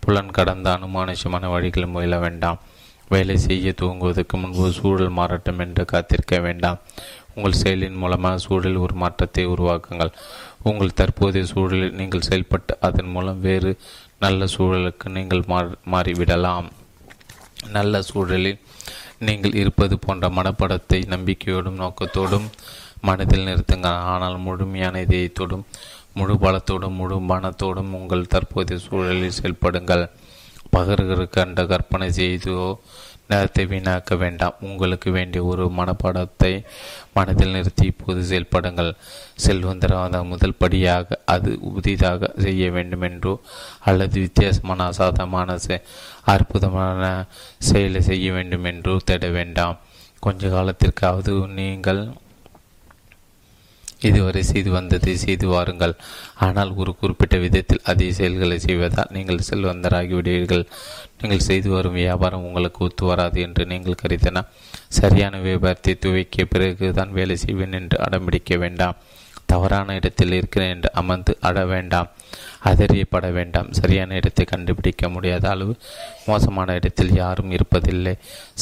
புலன் 0.00 0.30
கடந்த 0.30 0.68
அனுமானுஷமான 0.76 1.50
வழிகள் 1.50 1.86
முயல 1.86 2.18
வேண்டாம். 2.18 2.60
வேலை 3.08 3.36
செய்ய 3.36 3.74
துவங்குவதற்கு 3.80 4.36
முன்பு 4.40 4.72
சூழல் 4.72 5.16
மாறட்டும் 5.16 5.58
என்று 5.58 5.84
காத்திருக்க 5.84 6.38
வேண்டாம். 6.38 6.78
உங்கள் 7.34 7.60
செயலின் 7.62 8.00
மூலமாக 8.02 8.38
சூழலில் 8.38 8.76
ஒரு 8.76 8.94
மாற்றத்தை 8.94 9.46
உருவாக்குங்கள். 9.46 10.12
உங்கள் 10.62 10.94
தற்போதைய 10.94 11.44
சூழலில் 11.44 11.94
நீங்கள் 11.94 12.20
செயல்பட்டு 12.20 12.76
அதன் 12.80 13.06
மூலம் 13.06 13.40
வேறு 13.40 13.78
நல்ல 14.22 14.44
சூழலுக்கு 14.54 15.06
நீங்கள் 15.16 15.42
மாறிவிடலாம். 15.92 16.68
நல்ல 17.76 18.02
சூழலில் 18.08 18.60
நீங்கள் 19.26 19.58
இருப்பது 19.62 19.94
போன்ற 20.04 20.28
மனப்படத்தை 20.38 20.98
நம்பிக்கையோடும் 21.14 21.80
நோக்கத்தோடும் 21.82 22.46
மனதில் 23.08 23.46
நிறுத்துங்கள் 23.48 24.02
ஆனால் 24.12 24.36
முழுமையான 24.46 25.00
இதயத்தோடும் 25.06 25.64
முழு 26.18 26.34
பலத்தோடும் 26.44 26.98
முழு 27.00 27.16
மனத்தோடும் 27.30 27.92
உங்கள் 27.98 28.30
தற்போதைய 28.34 28.80
சூழலில் 28.86 29.38
செயல்படுங்கள். 29.38 30.04
பகர்களுக்கு 30.74 31.36
கண்ட 31.38 31.62
கற்பனை 31.72 32.08
செய்தோ 32.18 32.58
நேரத்தை 33.32 33.64
வீணாக்க 33.72 34.16
வேண்டாம். 34.22 34.56
உங்களுக்கு 34.68 35.08
வேண்டிய 35.16 35.42
ஒரு 35.52 35.64
மனப்பாடத்தை 35.78 36.52
மனதில் 37.16 37.54
நிறுத்தி 37.56 37.86
இப்போது 37.92 38.20
செயல்படுங்கள். 38.30 38.90
செல்வந்தராத 39.44 40.22
முதல் 40.32 40.58
படியாக 40.62 41.18
அது 41.34 41.50
புதிதாக 41.74 42.30
செய்ய 42.46 42.70
வேண்டும் 42.76 43.06
என்றோ 43.10 43.34
அல்லது 43.90 44.16
வித்தியாசமான 44.26 44.88
அசாதமான 44.92 45.58
அற்புதமான 46.34 47.02
செயலை 47.70 48.02
செய்ய 48.10 48.26
வேண்டும் 48.36 48.68
என்றோ 48.72 48.94
தேட 49.08 49.26
வேண்டாம். 49.38 49.78
கொஞ்ச 50.24 50.48
காலத்திற்காவது 50.48 51.32
நீங்கள் 51.58 52.00
இதுவரை 54.08 54.42
செய்து 54.42 54.70
வந்ததை 54.70 55.14
செய்து 55.24 55.46
வாருங்கள். 55.48 55.94
ஆனால் 56.46 56.70
ஒரு 56.74 56.92
குறிப்பிட்ட 57.00 57.36
விதத்தில் 57.44 57.86
அதே 57.92 58.08
செயல்களை 58.18 58.58
செய்வதால் 58.58 59.12
நீங்கள் 59.16 59.46
செல்வந்தராகிவிடுவீர்கள். 59.50 60.64
நீங்கள் 61.20 61.46
செய்து 61.48 61.70
வரும் 61.70 61.98
வியாபாரம் 62.02 62.46
உங்களுக்கு 62.48 62.84
ஒத்து 62.86 63.06
வராது 63.06 63.40
என்று 63.46 63.64
நீங்கள் 63.72 64.00
கருதினால் 64.02 64.50
சரியான 65.00 65.40
வியாபாரத்தை 65.48 65.94
துவைக்கிய 66.06 66.44
பிறகுதான் 66.54 67.16
வேலை 67.18 67.36
செய்வேன் 67.36 67.78
என்று 67.80 67.98
அடம்பிடிக்க 68.08 68.58
வேண்டாம். 68.58 68.98
தவறான 69.52 69.94
இடத்தில் 70.00 70.36
இருக்கிறேன் 70.38 70.74
என்று 70.74 70.90
அமர்ந்து 71.00 71.32
அட 71.48 71.64
வேண்டாம். 71.72 72.10
அதறியப்பட 72.70 73.26
வேண்டாம். 73.36 73.68
சரியான 73.78 74.14
இடத்தை 74.20 74.44
கண்டுபிடிக்க 74.52 75.08
முடியாத 75.14 75.44
அளவு 75.54 75.72
மோசமான 76.28 76.74
இடத்தில் 76.80 77.12
யாரும் 77.22 77.52
இருப்பதில்லை. 77.56 78.14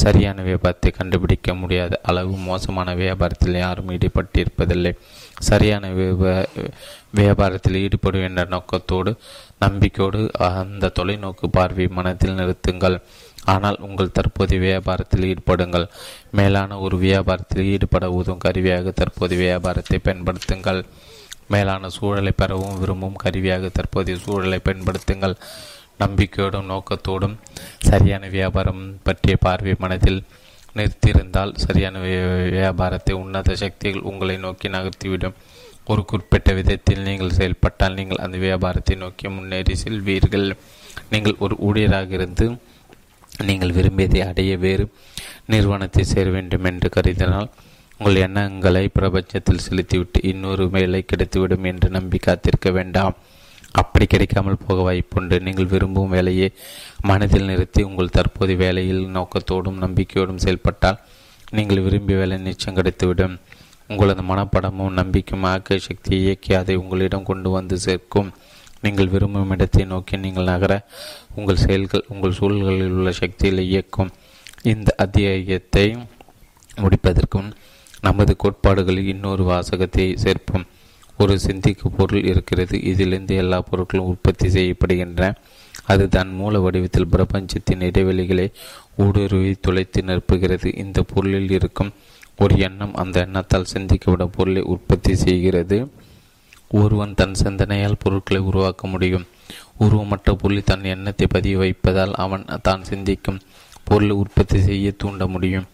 சரியான 0.03 0.41
வியாபாரத்தை 0.47 0.91
கண்டுபிடிக்க 0.99 1.53
முடியாத 1.61 1.99
அளவு 2.11 2.33
மோசமான 2.49 2.95
வியாபாரத்தில் 3.01 3.61
யாரும் 3.65 3.91
ஈடுபட்டிருப்பதில்லை. 3.95 4.93
சரியான 5.49 5.85
வியாபாரத்தில் 7.19 7.79
ஈடுபடும் 7.85 8.27
என்ற 8.29 8.41
நோக்கத்தோடு 8.55 9.11
நம்பிக்கையோடு 9.63 10.19
அந்த 10.61 10.91
தொலைநோக்கு 10.99 11.47
பார்வை 11.57 11.85
மனத்தில் 11.97 12.37
நிறுத்துங்கள். 12.39 12.97
ஆனால் 13.53 13.77
உங்கள் 13.79 14.15
தற்போதைய 14.17 14.61
வியாபாரத்தில் 14.61 15.27
ஈடுபடுங்கள். 15.31 15.87
மேலான 16.31 16.79
ஒரு 16.79 16.97
வியாபாரத்தில் 16.97 17.69
ஈடுபட 17.73 18.11
உதவும் 18.11 18.43
கருவியாக 18.45 18.91
தற்போதைய 18.91 19.41
வியாபாரத்தை 19.41 19.99
பயன்படுத்துங்கள். 20.07 20.81
மேலான 21.53 21.89
சூழலை 21.89 22.31
பெறவும் 22.31 22.79
விரும்பும் 22.81 23.21
கருவியாக 23.23 23.69
தற்போதைய 23.77 24.17
சூழலை 24.25 24.59
பயன்படுத்துங்கள். 24.67 25.35
நம்பிக்கையோடும் 25.99 26.69
நோக்கத்தோடும் 26.73 27.35
சரியான 27.89 28.27
வியாபாரம் 28.27 28.83
பற்றிய 29.03 29.37
பார்வை 29.37 29.75
மனதில் 29.79 30.21
நிறுத்தியிருந்தால் 30.75 31.51
சரியான 31.55 31.99
வியாபாரத்தை 32.57 33.13
உன்னத 33.23 33.55
சக்திகள் 33.55 34.07
உங்களை 34.11 34.37
நோக்கி 34.37 34.69
நகர்த்திவிடும். 34.69 35.35
ஒரு 35.85 36.05
குறிப்பிட்ட 36.05 36.53
விதத்தில் 36.53 37.05
நீங்கள் 37.07 37.35
செயல்பட்டால் 37.37 37.93
நீங்கள் 37.93 38.23
அந்த 38.25 38.37
வியாபாரத்தை 38.37 38.95
நோக்கி 38.95 39.27
முன்னேறி 39.27 39.75
செல்வீர்கள். 39.83 40.47
நீங்கள் 41.09 41.35
ஒரு 41.39 41.55
ஊழியராக 41.67 42.09
இருந்து 42.09 42.45
நீங்கள் 43.49 43.75
விரும்பியதை 43.77 44.21
அடைய 44.29 44.53
வேறு 44.63 44.85
நிறுவனத்தை 45.51 46.03
சேர 46.11 46.29
வேண்டும் 46.35 46.67
என்று 46.69 46.89
கருதினால் 46.95 47.49
உங்கள் 47.99 48.21
எண்ணங்களை 48.25 48.83
பிரபஞ்சத்தில் 48.97 49.63
செலுத்திவிட்டு 49.65 50.19
இன்னொரு 50.31 50.65
வேலை 50.75 51.01
கிடைத்துவிடும் 51.11 51.67
என்று 51.71 51.87
நம்பி 51.97 52.19
காத்திருக்க 52.25 52.69
வேண்டாம். 52.77 53.15
அப்படி 53.81 54.05
கிடைக்காமல் 54.05 54.63
போக 54.65 54.77
வாய்ப்புண்டு. 54.87 55.35
நீங்கள் 55.47 55.71
விரும்பும் 55.73 56.13
வேலையை 56.15 56.47
மனதில் 57.09 57.49
நிறுத்தி 57.49 57.81
உங்கள் 57.89 58.15
தற்போதைய 58.17 58.59
வேலையில் 58.63 59.03
நோக்கத்தோடும் 59.17 59.81
நம்பிக்கையோடும் 59.85 60.43
செயல்பட்டால் 60.45 61.01
நீங்கள் 61.57 61.83
விரும்பிய 61.87 62.17
வேலை 62.21 62.37
நிச்சயம் 62.47 62.77
கிடைத்துவிடும். 62.79 63.35
உங்களது 63.91 64.23
மனப்படமும் 64.31 64.97
நம்பிக்கையும் 64.99 65.47
ஆக்க 65.51 65.77
சக்தியை 65.87 66.19
இயக்கி 66.25 66.51
அதை 66.61 66.75
உங்களிடம் 66.81 67.29
கொண்டு 67.29 67.49
வந்து 67.57 67.77
சேர்க்கும். 67.85 68.31
நீங்கள் 68.83 69.11
விரும்பும் 69.13 69.51
இடத்தை 69.53 69.83
நோக்கி 69.85 70.15
நீங்கள் 70.25 70.51
நகர 70.51 70.73
உங்கள் 71.35 71.55
செயல்கள் 71.55 72.05
உங்கள் 72.07 72.31
சூழல்களில் 72.31 72.91
உள்ள 72.91 73.11
சக்திகளை 73.11 73.67
இயக்கும் 73.67 74.11
இந்த 74.61 74.93
அத்தியாயத்தை 74.97 75.97
முடிப்பதற்கும் 76.75 77.51
நமது 78.01 78.35
கோட்பாடுகளில் 78.35 79.07
இன்னொரு 79.07 79.43
வாசகத்தை 79.43 80.17
சேர்ப்போம். 80.17 80.65
ஒரு 81.17 81.39
சிந்திக்கு 81.47 81.87
பொருள் 81.97 82.23
இருக்கிறது. 82.23 82.83
இதிலிருந்து 82.83 83.35
எல்லா 83.35 83.63
பொருட்களும் 83.71 84.09
உற்பத்தி 84.11 84.47
செய்யப்படுகின்றன. 84.47 85.35
அது 85.85 86.09
தன் 86.09 86.33
மூல 86.33 86.59
வடிவத்தில் 86.59 87.07
பிரபஞ்சத்தின் 87.07 87.79
இடைவெளிகளை 87.79 88.51
ஊடுருவி 88.97 89.57
துளைத்து 89.61 90.01
நிரப்புகிறது. 90.01 90.77
இந்த 90.77 91.03
பொருளில் 91.03 91.49
இருக்கும் 91.49 91.91
ஒரு 92.37 92.57
எண்ணம் 92.57 92.93
அந்த 92.93 93.27
எண்ணத்தால் 93.31 93.65
சிந்திக்கப்படும் 93.73 94.33
பொருளை 94.37 94.61
உற்பத்தி 94.61 95.15
செய்கிறது. 95.15 95.91
ஒருவன் 96.69 97.13
தன் 97.13 97.33
சிந்தனையால் 97.33 97.99
பொருட்களை 97.99 98.43
உருவாக்க 98.43 98.87
முடியும். 98.87 99.25
உருவமற்ற 99.79 100.33
புள்ளி 100.35 100.61
தன் 100.61 100.83
எண்ணத்தை 100.83 101.27
பதிய 101.27 101.57
வைப்பதால் 101.57 102.13
அவன் 102.13 102.45
தான் 102.61 102.83
சிந்திக்கும் 102.83 103.39
பொருளை 103.83 104.15
உற்பத்தி 104.15 104.59
செய்ய 104.61 104.91
தூண்ட 104.91 105.27
முடியும். 105.27 105.67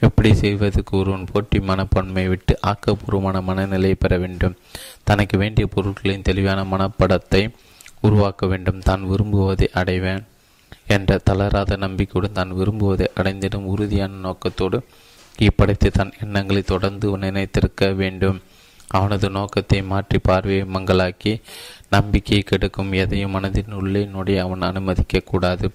எப்படி 0.00 0.34
செய்வதற்கு 0.34 0.92
ஒருவன் 0.98 1.28
போட்டி 1.32 1.58
மனப்பான்மையை 1.58 2.28
விட்டு 2.28 2.58
ஆக்கப்பூர்வமான 2.66 3.42
மனநிலையை 3.42 3.94
பெற 3.94 4.18
வேண்டும். 4.18 4.56
தனக்கு 5.04 5.38
வேண்டிய 5.38 5.66
பொருட்களின் 5.66 6.22
தெளிவான 6.22 6.64
மனப்படத்தை 6.64 7.42
உருவாக்க 8.00 8.46
வேண்டும். 8.46 8.80
தான் 8.80 9.02
விரும்புவதை 9.10 9.68
அடைவேன் 9.80 10.24
என்ற 10.86 11.18
தளராத 11.18 11.76
நம்பிக்கையுடன் 11.76 12.32
தான் 12.32 12.52
விரும்புவதை 12.52 13.06
அடைந்திடும் 13.14 13.68
உறுதியான 13.74 14.18
நோக்கத்தோடு 14.26 14.80
இப்படைத்து 15.38 15.88
தன் 15.90 16.12
எண்ணங்களை 16.20 16.62
தொடர்ந்து 16.62 17.16
நினைத்திருக்க 17.16 17.92
வேண்டும். 17.94 18.40
அவனது 18.96 19.26
நோக்கத்தை 19.30 19.80
மாற்றி 19.92 20.18
பார்வையை 20.18 20.64
மங்களாக்கி 20.74 21.32
நம்பிக்கையை 21.90 22.42
கெடுக்கும் 22.44 22.92
எதையும் 23.02 23.34
மனதின் 23.34 23.74
உள்ளே 23.80 24.02
நொடி 24.14 24.34
அவன் 24.44 24.68
அனுமதிக்க 24.70 25.22
கூடாது. 25.30 25.66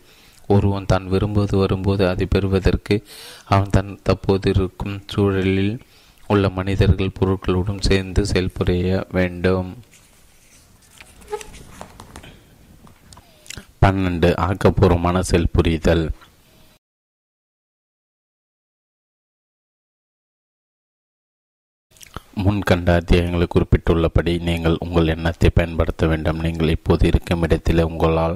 ஒருவன் 0.48 0.90
தான் 0.92 1.08
விரும்புவது 1.08 1.56
வரும்போது 1.58 2.04
அதை 2.12 2.26
பெறுவதற்கு 2.26 2.96
அவன் 3.54 3.74
தன் 3.76 3.92
தற்போது 4.04 4.50
இருக்கும் 4.50 4.96
சூழலில் 5.12 5.76
உள்ள 6.30 6.50
மனிதர்கள் 6.58 7.18
பொருட்களுடன் 7.20 7.86
சேர்ந்து 7.90 8.24
செயல்புரிய 8.32 8.90
வேண்டும். 9.18 9.70
பன்னெண்டு. 13.84 14.30
ஆக்கப்பூர்வமான 14.48 15.20
முன்கண்ட 22.44 22.90
அத்தியாயங்களில் 23.00 23.54
குறிப்பிட்டுள்ளபடி 23.54 24.34
நீங்கள் 24.48 24.76
உங்கள் 24.86 25.12
எண்ணத்தை 25.14 25.50
பயன்படுத்த 25.58 26.04
வேண்டும். 26.12 26.42
நீங்கள் 26.46 26.74
இப்போது 26.76 27.04
இருக்கும் 27.08 27.44
இடத்தில் 27.46 27.82
உங்களால் 27.90 28.36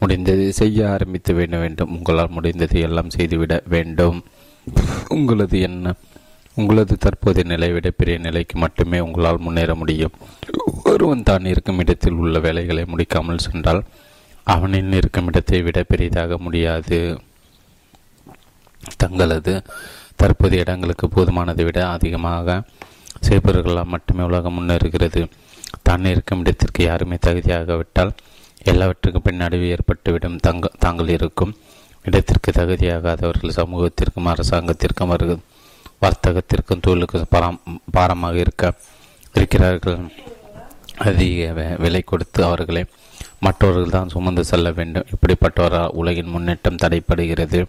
முடிந்ததை 0.00 0.46
செய்ய 0.60 0.78
ஆரம்பித்து 0.92 1.32
வேண்ட 1.38 1.56
வேண்டும். 1.64 1.92
உங்களால் 1.96 2.34
முடிந்ததை 2.36 2.78
எல்லாம் 2.88 3.10
செய்துவிட 3.16 3.56
வேண்டும். 3.74 4.18
உங்களது 5.16 5.58
எண்ணம் 5.68 6.00
உங்களது 6.56 6.94
தற்போதைய 7.04 7.46
நிலை 7.52 7.68
விட 7.72 7.88
பெரிய 8.00 8.16
நிலைக்கு 8.26 8.56
மட்டுமே 8.64 8.98
உங்களால் 9.06 9.42
முன்னேற 9.46 9.74
முடியும். 9.74 10.14
ஒருவன் 10.92 11.26
தான் 11.30 11.50
இருக்கும் 11.52 11.80
இடத்தில் 11.84 12.20
உள்ள 12.22 12.38
வேலைகளை 12.46 12.84
முடிக்காமல் 12.92 13.44
சென்றால் 13.46 13.82
அவனின் 14.46 14.96
இருக்கும் 15.00 15.28
இடத்தை 15.32 15.60
விட 15.68 15.82
பெரிதாக 15.92 16.38
முடியாது. 16.46 17.00
தங்களது 19.02 19.54
தற்போதைய 20.22 20.64
இடங்களுக்கு 20.64 21.06
போதுமானதை 21.14 21.64
விட 21.68 21.80
அதிகமாக 21.96 22.58
செய்பவர்களால் 23.28 23.92
மட்டுமே 23.94 24.22
உலகம் 24.30 24.56
முன்னேறுகிறது. 24.58 25.22
தான் 25.86 26.10
இருக்கும் 26.12 26.42
இடத்திற்கு 26.42 26.80
யாருமே 26.88 27.16
தகுதியாகவிட்டால் 27.26 28.12
எல்லாவற்றுக்கும் 28.72 29.26
பின்னடைவு 29.28 29.66
ஏற்பட்டுவிடும். 29.74 30.36
தங்க 30.46 30.70
தாங்கள் 30.84 31.14
இருக்கும் 31.16 31.54
இடத்திற்கு 32.08 32.50
தகுதியாகாதவர்கள் 32.58 33.58
சமூகத்திற்கும் 33.60 34.30
அரசாங்கத்திற்கும் 34.32 35.10
அவர்கள் 35.10 35.42
வர்த்தகத்திற்கும் 36.04 36.82
தொழிலுக்கும் 36.86 37.30
பாரம் 37.34 37.60
பாரமாக 37.96 38.36
இருக்க 38.44 38.72
இருக்கிறார்கள். 39.38 39.98
அதிக 41.08 41.76
விலை 41.84 42.02
கொடுத்து 42.10 42.40
அவர்களை 42.48 42.82
மற்றவர்கள் 43.46 43.94
தான் 43.94 44.12
சுமந்து 44.14 44.42
செல்ல 44.50 44.68
வேண்டும். 44.78 45.06
இப்படிப்பட்டவரால் 45.14 45.94
உலகின் 46.00 46.32
முன்னேற்றம் 46.34 46.80
தடைப்படுகிறது 46.82 47.60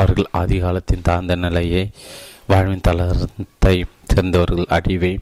அவர்கள் 0.00 0.28
ஆதிகாலத்தின் 0.40 1.06
தாழ்ந்த 1.08 1.34
நிலையை 1.44 1.84
வாழ்வின் 2.50 2.84
தளத்தை 2.86 3.74
சேர்ந்தவர்கள் 4.12 4.70
அடிவை 4.76 5.18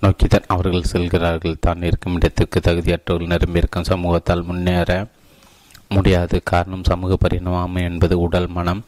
நோக்கித்தான் 0.00 0.50
அவர்கள் 0.54 0.90
செல்கிறார்கள். 0.92 1.56
தான் 1.60 1.82
இருக்கும் 1.82 2.14
இடத்திற்கு 2.14 2.58
தகுதியற்றவர்கள் 2.60 3.32
நிரம்பியிருக்கும் 3.32 3.88
சமூகத்தால் 3.88 4.44
முன்னேற 4.44 4.90
முடியாது. 5.88 6.40
காரணம் 6.44 6.84
சமூக 6.84 7.16
பரிணாமம் 7.16 7.74
என்பது 7.74 8.20
உடல் 8.20 8.48
மனம். 8.48 8.84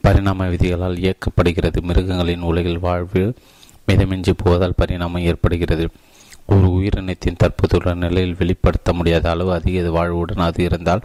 பரிணாம 0.00 0.46
விதிகளால் 0.46 1.00
இயக்கப்படுகிறது. 1.04 1.80
மிருகங்களின் 1.82 2.46
உலகில் 2.50 2.84
வாழ்வு 2.86 3.34
மிதமிஞ்சி 3.88 4.32
போவதால் 4.36 4.78
பரிணாமம் 4.82 5.26
ஏற்படுகிறது. 5.30 5.86
ஒரு 6.46 6.66
உயிரினத்தின் 6.76 7.40
தற்போதுள்ள 7.42 7.94
நிலையில் 7.94 8.38
வெளிப்படுத்த 8.38 8.92
முடியாத 8.92 9.30
அளவு 9.30 9.52
அதிக 9.52 9.88
வாழ்வுடன் 9.90 10.46
அது 10.48 10.62
இருந்தால் 10.64 11.02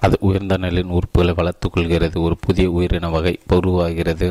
அது 0.00 0.16
உயர்ந்த 0.20 0.56
நிலையின் 0.56 0.92
உறுப்புகளை 0.92 1.32
வளர்த்துக்கொள்கிறது 1.40 2.18
ஒரு 2.26 2.36
புதிய 2.40 2.70
உயிரின 2.70 3.08
வகை 3.08 3.34
உருவாகிறது. 3.56 4.28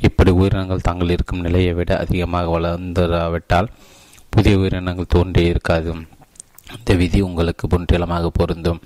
இப்படி 0.00 0.30
உயிரினங்கள் 0.30 0.80
தாங்கள் 0.80 1.10
இருக்கும் 1.10 1.40
நிலையை 1.40 1.72
விட 1.72 1.98
அதிகமாக 1.98 2.60
வளர்ந்துவிட்டால் 2.60 3.68
புதிய 4.28 4.58
உயிரினங்கள் 4.58 5.06
தோன்றி 5.08 5.44
இருக்காது. 5.44 5.94
இந்த 6.78 6.94
விதி 6.94 7.20
உங்களுக்கு 7.20 7.68
முற்றிலுமாக 7.68 8.30
பொருந்தும். 8.30 8.80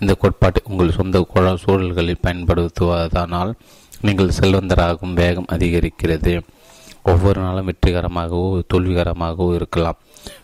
இந்த 0.00 0.14
கோட்பாட்டை 0.14 0.62
உங்கள் 0.64 0.90
சொந்த 0.90 1.26
சூழல்களில் 1.64 2.22
பயன்படுத்துவதனால் 2.22 3.52
நீங்கள் 4.00 4.36
செல்வந்தராகும் 4.40 5.12
வேகம் 5.12 5.50
அதிகரிக்கிறது. 5.52 6.42
ஒவ்வொரு 7.02 7.40
நாளும் 7.40 7.68
வெற்றிகரமாகவோ 7.68 8.62
தோல்விகரமாகவோ 8.74 9.54
இருக்கலாம். 9.54 9.98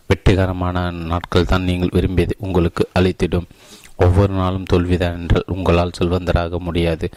வெற்றிகரமான 0.07 0.91
நாட்கள் 0.91 1.45
தான் 1.45 1.63
நீங்கள் 1.63 1.93
விரும்பியதை 1.93 2.35
உங்களுக்கு 2.37 2.89
அளித்திடும். 2.93 3.47
ஒவ்வொரு 3.95 4.33
நாளும் 4.33 4.65
தோல்விதான் 4.73 5.17
என்றால் 5.19 5.43
உங்களால் 5.47 5.95
செல்வந்தராக 5.99 6.59
முடியாது. 6.59 7.09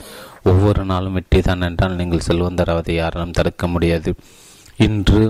ஒவ்வொரு 0.50 0.82
நாளும் 0.92 1.16
வெற்றிதான் 1.16 1.66
என்றால் 1.68 1.98
நீங்கள் 2.00 2.26
செல்வந்தராவதை 2.28 2.94
யாராலும் 3.00 3.36
தடுக்க 3.38 3.66
முடியாது. 3.74 4.10
இன்று 4.86 5.22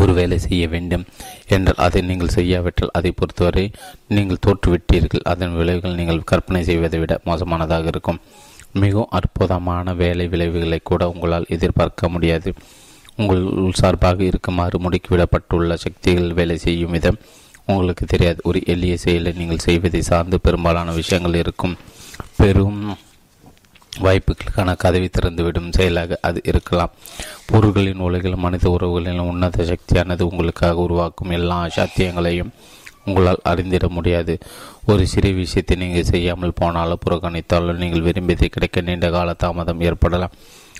ஒரு 0.00 0.12
வேலை 0.18 0.36
செய்ய 0.44 0.64
வேண்டும் 0.72 1.04
என்றால் 1.54 1.82
அதை 1.86 2.00
நீங்கள் 2.10 2.34
செய்யாவிட்டால் 2.36 2.94
அதை 2.98 3.10
பொறுத்தவரை 3.18 3.64
நீங்கள் 4.16 4.42
தோற்றுவிட்டீர்கள். 4.46 5.24
அதன் 5.32 5.54
விளைவுகள் 5.58 5.98
நீங்கள் 6.00 6.26
கற்பனை 6.30 6.62
செய்வதை 6.70 6.98
விட 7.02 7.14
மோசமானதாக 7.28 7.86
இருக்கும். 7.92 8.20
மிகவும் 8.82 9.12
அற்புதமான 9.18 9.94
வேலை 10.02 10.26
விளைவுகளை 10.32 10.80
கூட 10.90 11.02
உங்களால் 11.12 11.50
எதிர்பார்க்க 11.56 12.08
முடியாது. 12.14 12.50
உங்கள் 13.20 13.42
சார்பாக 13.80 14.20
இருக்குமாறு 14.30 14.76
முடுக்கிவிடப்பட்டுள்ள 14.84 15.74
சக்திகள் 15.84 16.36
வேலை 16.38 16.56
செய்யும் 16.66 16.94
விதம் 16.96 17.20
உங்களுக்கு 17.74 18.04
தெரியாது. 18.12 18.40
ஒரு 18.50 18.58
எளிய 18.72 18.94
செயலை 19.04 19.32
நீங்கள் 19.40 19.64
செய்வதை 19.66 20.00
சார்ந்து 20.10 20.38
பெரும்பாலான 20.46 20.92
விஷயங்கள் 21.00 21.40
இருக்கும். 21.42 21.76
பெரும் 22.40 22.80
வாய்ப்புகளுக்கான 24.02 24.76
கதவை 24.76 25.10
திறந்துவிடும் 25.20 25.72
செயலாக 25.72 26.18
அது 26.22 26.40
இருக்கலாம். 26.44 26.90
பொருள்களின் 27.46 27.98
உலகில் 27.98 28.36
மனித 28.36 28.76
உறவுகளின் 28.78 29.18
உன்னத 29.18 29.64
சக்தியானது 29.64 30.22
உங்களுக்காக 30.22 30.76
உருவாக்கும் 30.76 31.30
எல்லா 31.30 31.66
சாத்தியங்களையும் 31.66 32.52
உங்களால் 33.04 33.40
அறிந்திட 33.42 33.88
முடியாது. 33.88 34.38
ஒரு 34.86 35.06
சிறிய 35.06 35.34
விஷயத்தை 35.34 35.76
நீங்கள் 35.76 36.04
செய்யாமல் 36.04 36.58
போனாலோ 36.60 36.94
புறக்கணித்தாலோ 37.06 37.72
நீங்கள் 37.74 38.02
விரும்பியதை 38.02 38.48
கிடைக்க 38.48 38.80
நீண்ட 38.80 39.10
கால 39.10 39.32
தாமதம் 39.32 39.80
ஏற்படலாம். 39.80 40.32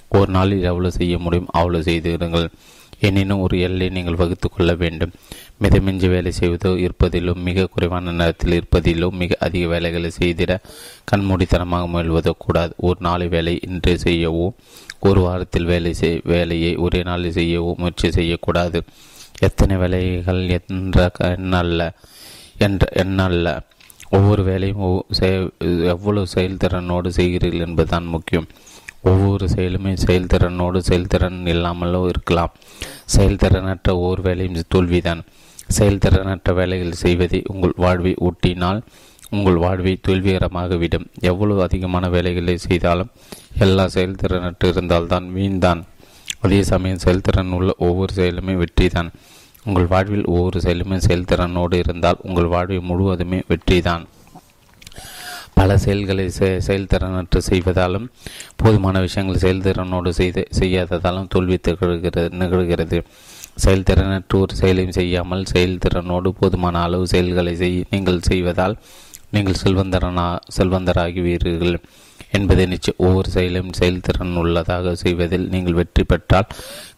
ஒரு 0.09 0.31
நாளில் 0.33 0.63
எவ்வளவு 0.63 0.93
செய்ய 0.93 1.19
முடியும் 1.19 1.49
அவ்வளவு 1.51 1.83
செய்திருங்கள் 1.83 2.51
எனினும் 3.01 3.41
ஒரு 3.41 3.57
எல்லை 3.61 3.89
நீங்கள் 3.89 4.21
வகுத்து 4.23 4.49
கொள்ள 4.49 4.73
வேண்டும். 4.75 5.13
மிதமிஞ்சி 5.63 6.09
வேலை 6.09 6.33
செய்வதோ 6.41 6.71
இருப்பதிலும் 6.85 7.41
மிக 7.49 7.67
குறைவான 7.75 8.13
நேரத்தில் 8.13 8.57
இருப்பதிலோ 8.61 9.09
மிக 9.23 9.37
அதிக 9.47 9.67
வேலைகளை 9.67 10.11
செய்திட 10.21 10.53
கண்மூடித்தனமாக 11.13 11.89
முயல்வதோ 11.95 12.33
கூடாது. 12.39 12.73
ஒரு 12.77 12.99
நாளை 13.01 13.29
வேலை 13.29 13.55
இன்று 13.69 13.95
செய்யவோ 14.05 14.47
ஒரு 15.09 15.21
வாரத்தில் 15.21 15.71
வேலை 15.73 15.93
செய் 15.93 16.21
வேலையை 16.25 16.73
ஒரே 16.77 17.03
நாளில் 17.03 17.37
செய்யவோ 17.39 17.71
முயற்சி 17.77 18.11
செய்யக்கூடாது. 18.11 18.81
எத்தனை 19.41 19.77
வேலைகள் 19.77 20.43
என்ற 20.59 21.11
எண்ணல்ல 21.29 21.91
என்ற 22.67 22.85
எண்ணல்ல. 23.03 23.49
ஒவ்வொரு 24.11 24.43
வேலையும் 24.43 24.83
எவ்வளவு 25.95 26.27
செயல்திறனோடு 26.35 27.09
செய்கிறீர்கள் 27.17 27.67
என்பதுதான் 27.67 28.05
முக்கியம். 28.05 28.49
ஒவ்வொரு 29.11 29.47
செயலுமே 29.47 29.93
செயல்திறனோடு 30.07 30.79
செயல்திறன் 30.79 31.41
இல்லாமலோ 31.47 32.01
இருக்கலாம். 32.09 32.53
செயல்திறனற்ற 33.17 33.89
ஒவ்வொரு 33.89 34.23
வேலையும் 34.23 34.63
தோல்விதான். 34.75 35.23
செயல்திறனற்ற 35.79 36.55
வேலைகள் 36.55 37.01
செய்வதை 37.03 37.43
உங்கள் 37.53 37.75
வாழ்வை 37.77 38.15
ஊட்டினால் 38.29 38.81
உங்கள் 39.31 39.59
வாழ்வை 39.65 39.93
தோல்விகரமாக 40.09 40.77
விடும் 40.79 41.07
எவ்வளவு 41.21 41.63
அதிகமான 41.63 42.09
வேலைகளை 42.09 42.57
செய்தாலும் 42.59 43.11
எல்லா 43.59 43.85
செயல்திறனற்று 43.85 44.67
இருந்தால்தான் 44.67 45.27
வீண்தான். 45.37 45.81
அதே 46.41 46.63
சமயம் 46.63 47.05
செயல்திறன் 47.05 47.53
உள்ள 47.53 47.71
ஒவ்வொரு 47.79 48.13
செயலுமே 48.17 48.55
வெற்றிதான். 48.55 49.11
உங்கள் 49.65 49.87
வாழ்வில் 49.87 50.27
ஒவ்வொரு 50.27 50.59
செயலுமே 50.61 50.99
செயல்திறனோடு 51.09 51.75
இருந்தால் 51.75 52.23
உங்கள் 52.23 52.53
வாழ்வை 52.55 52.79
முழுவதுமே 52.81 53.43
வெற்றிதான். 53.49 54.05
பல 55.57 55.77
செயல்களை 55.85 56.25
செயல்திறனற்று 56.69 57.41
செய்வதாலும் 57.51 58.07
போதுமான 58.63 59.01
விஷயங்கள் 59.07 59.43
செயல்திறனோடு 59.45 60.11
செய்து 60.21 60.43
செய்யாததாலும் 60.59 61.31
தோல்வி 61.35 61.59
திகழ்கிறது 61.69 62.25
நிகழ்கிறது. 62.43 62.99
செயல்திறனற்று 63.65 64.37
ஒரு 64.45 64.55
செயலையும் 64.61 64.97
செய்யாமல் 64.99 65.51
செயல்திறனோடு 65.53 66.31
போதுமான 66.39 66.81
அளவு 66.87 67.05
செயல்களை 67.13 67.53
செய் 67.63 67.77
நீங்கள் 67.93 68.25
செய்வதால் 68.31 68.75
நீங்கள் 69.35 69.61
செல்வந்தரனா 69.65 70.27
செல்வந்தராகுவீர்கள் 70.57 71.77
என்பதை 72.37 72.65
நிச்சயம் 72.73 73.01
ஒவ்வொரு 73.07 73.29
செயலும் 73.35 73.71
செயல்திறன் 73.79 74.39
உள்ளதாக 74.41 74.95
செய்வதில் 75.03 75.47
நீங்கள் 75.55 75.79
வெற்றி 75.79 76.05
பெற்றால் 76.05 76.49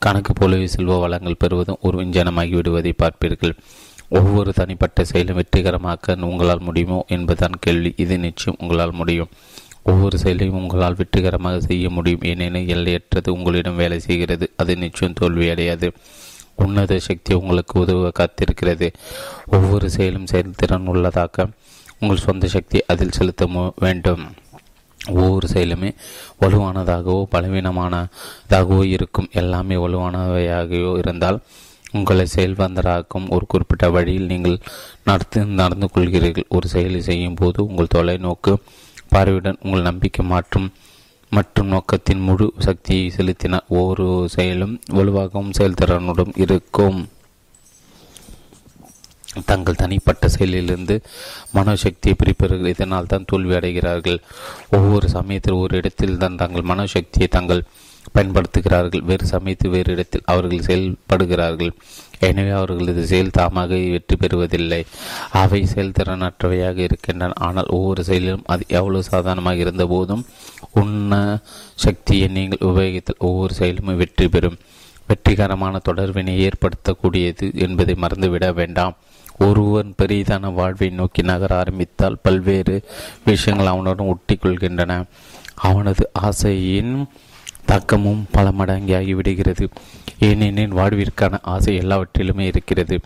கணக்கு 0.04 0.32
போலவே 0.32 0.66
செல்வ 0.74 0.96
வளங்கள் 1.04 1.40
பெறுவதும் 1.42 1.82
ஒரு 1.86 1.96
விஞ்சனமாகி 2.02 2.54
விடுவதை 2.58 2.92
பார்ப்பீர்கள். 3.02 3.54
ஒவ்வொரு 4.08 4.52
தனிப்பட்ட 4.52 5.04
செயலும் 5.04 5.42
வெற்றிகரமாக்க 5.42 6.22
உங்களால் 6.22 6.60
முடியுமோ 6.60 7.04
என்பதுதான் 7.08 7.56
கேள்வி. 7.60 7.94
இது 7.96 8.18
நிச்சயம் 8.18 8.58
உங்களால் 8.60 8.92
முடியும். 8.92 9.28
ஒவ்வொரு 9.82 10.18
செயலையும் 10.18 10.56
உங்களால் 10.56 10.94
வெற்றிகரமாக 10.94 11.60
செய்ய 11.60 11.90
முடியும். 11.90 12.20
ஏனெனில் 12.22 12.68
எல்லையற்றது 12.68 13.32
உங்களிடம் 13.32 13.76
வேலை 13.76 13.98
செய்கிறது. 13.98 14.50
அது 14.56 14.76
நிச்சயம் 14.76 15.14
தோல்வி 15.14 15.48
அடையாது 15.48 15.92
உன்னத 16.54 16.98
சக்தி 16.98 17.34
உங்களுக்கு 17.34 17.80
உதவ 17.80 18.10
காத்திருக்கிறது. 18.18 18.92
ஒவ்வொரு 19.46 19.90
செயலும் 19.90 20.26
செயல்திறன் 20.26 20.88
உள்ளதாக்க 20.88 21.50
உங்கள் 22.00 22.16
சொந்த 22.16 22.46
சக்தி 22.46 22.84
அதில் 22.86 23.10
செலுத்த 23.10 23.72
வேண்டும். 23.76 24.24
ஒவ்வொரு 25.08 25.48
செயலுமே 25.52 25.94
வலுவானதாகவோ 26.40 27.24
பலவீனமானதாகவோ 27.32 28.84
இருக்கும். 28.84 29.28
எல்லாமே 29.32 29.74
வலுவானவையாகவோ 29.74 30.98
இருந்தால் 30.98 31.40
உங்களை 31.96 32.24
செயல்வந்தராக்கும் 32.34 33.28
ஒரு 33.36 33.44
குறிப்பிட்ட 33.52 33.86
வழியில் 33.96 34.30
நீங்கள் 34.32 34.56
நடத்து 35.08 35.40
நடந்து 35.60 35.88
கொள்கிறீர்கள். 35.94 36.50
ஒரு 36.56 36.66
செயலை 36.74 37.00
செய்யும் 37.10 37.38
போது 37.40 37.58
உங்கள் 37.68 37.94
தொலைநோக்கு 37.96 38.54
பார்வையுடன் 39.14 39.60
உங்கள் 39.64 39.88
நம்பிக்கை 39.90 40.24
மாற்றும் 40.34 40.68
மற்றும் 41.32 41.70
நோக்கத்தின் 41.74 42.24
முழு 42.28 42.46
சக்தியை 42.66 43.06
செலுத்தினால் 43.16 43.70
ஒவ்வொரு 43.76 44.06
செயலும் 44.34 44.74
வலுவாகவும் 44.96 45.54
செயல்திறனுடன் 45.58 46.32
இருக்கும். 46.44 46.98
தங்கள் 49.48 49.80
தனிப்பட்ட 49.80 50.28
செயலிலிருந்து 50.34 50.94
மனோசக்தியை 51.56 52.14
பிரிப்பவர்கள் 52.20 52.72
இதனால் 52.74 53.10
தான் 53.12 53.26
தோல்வி 53.30 53.54
அடைகிறார்கள். 53.58 54.18
ஒவ்வொரு 54.76 55.06
சமயத்தில் 55.16 55.60
ஒரு 55.64 55.74
இடத்தில் 55.80 56.20
தான் 56.22 56.38
தங்கள் 56.42 56.68
மனோசக்தியை 56.70 57.28
தங்கள் 57.36 57.62
பயன்படுத்துகிறார்கள். 58.14 59.04
வேறு 59.10 59.24
சமயத்து 59.32 59.66
வேறு 59.74 59.92
இடத்தில் 59.94 60.28
அவர்கள் 60.32 60.66
செயல்படுகிறார்கள். 60.68 61.72
எனவே 62.28 62.52
அவர்களது 62.58 63.02
செயல் 63.12 63.36
தாமாக 63.38 63.78
வெற்றி 63.94 64.16
பெறுவதில்லை. 64.16 64.80
அவை 65.42 65.60
செயல்திறனற்றவையாக 65.74 66.78
இருக்கின்றன. 66.88 67.36
ஆனால் 67.46 67.72
ஒவ்வொரு 67.76 68.04
செயலிலும் 68.08 68.46
அது 68.54 68.64
எவ்வளவு 68.78 69.10
சாதாரணமாக 69.12 69.64
இருந்த 69.64 69.86
போதும் 69.94 70.24
உன்ன 70.80 71.20
சக்தியை 71.84 72.28
நீங்கள் 72.38 72.64
உபயோகித்தால் 72.70 73.22
ஒவ்வொரு 73.30 73.54
செயலும் 73.60 74.00
வெற்றி 74.02 74.28
பெறும். 74.36 74.58
வெற்றிகரமான 75.08 75.80
தொடர்பினை 75.88 76.32
ஏற்படுத்தக்கூடியது 76.46 77.48
என்பதை 77.64 77.94
மறந்துவிட 78.04 78.46
வேண்டாம். 78.60 78.96
ஒருவன் 79.46 79.90
பெரிதான 80.00 80.50
வாழ்வை 80.58 80.88
நோக்கி 80.98 81.22
நகர 81.30 81.50
ஆரம்பித்தால் 81.62 82.20
பல்வேறு 82.26 82.76
விஷயங்கள் 83.28 83.72
அவனுடன் 83.72 84.10
ஒட்டி 84.12 84.34
கொள்கின்றன 84.36 84.92
அவனது 85.68 86.04
ஆசையின் 86.28 86.92
தாக்கமும் 87.70 88.22
பல 88.36 88.48
மடங்கியாகி 88.58 89.12
விடுகிறது. 89.18 89.64
ஏனெனில் 90.28 90.76
வாழ்விற்கான 90.78 91.40
ஆசை 91.54 91.74
எல்லாவற்றிலுமே 91.82 92.44
இருக்கிறது. 92.52 92.98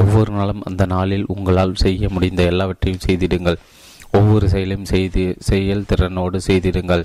ஒவ்வொரு 0.00 0.30
நாளும் 0.38 0.62
அந்த 0.68 0.82
நாளில் 0.94 1.28
உங்களால் 1.34 1.80
செய்ய 1.84 2.08
முடிந்த 2.14 2.42
எல்லாவற்றையும் 2.52 3.04
செய்திடுங்கள். 3.06 3.58
ஒவ்வொரு 4.18 4.46
செயலையும் 4.52 4.90
செய்து 4.92 5.24
செயல் 5.48 5.88
திறனோடு 5.90 6.38
செய்திடுங்கள். 6.48 7.04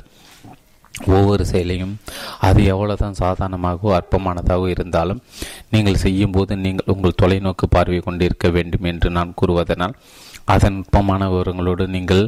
ஒவ்வொரு 0.94 1.44
செயலையும் 1.50 1.94
அது 2.48 2.60
எவ்வளவுதான் 2.74 3.18
சாதாரணமாகவோ 3.22 3.90
அற்பமானதாகவோ 3.98 4.68
இருந்தாலும் 4.74 5.22
நீங்கள் 5.74 6.04
செய்யும் 6.04 6.36
போது 6.36 6.56
நீங்கள் 6.66 6.92
உங்கள் 6.94 7.20
தொலைநோக்கு 7.22 7.66
பார்வை 7.76 8.00
கொண்டிருக்க 8.06 8.50
வேண்டும் 8.58 8.88
என்று 8.92 9.10
நான் 9.18 9.36
கூறுவதனால் 9.42 9.96
அதன் 10.54 10.76
நுட்பமான 10.78 11.28
விவரங்களோடு 11.34 11.86
நீங்கள் 11.96 12.24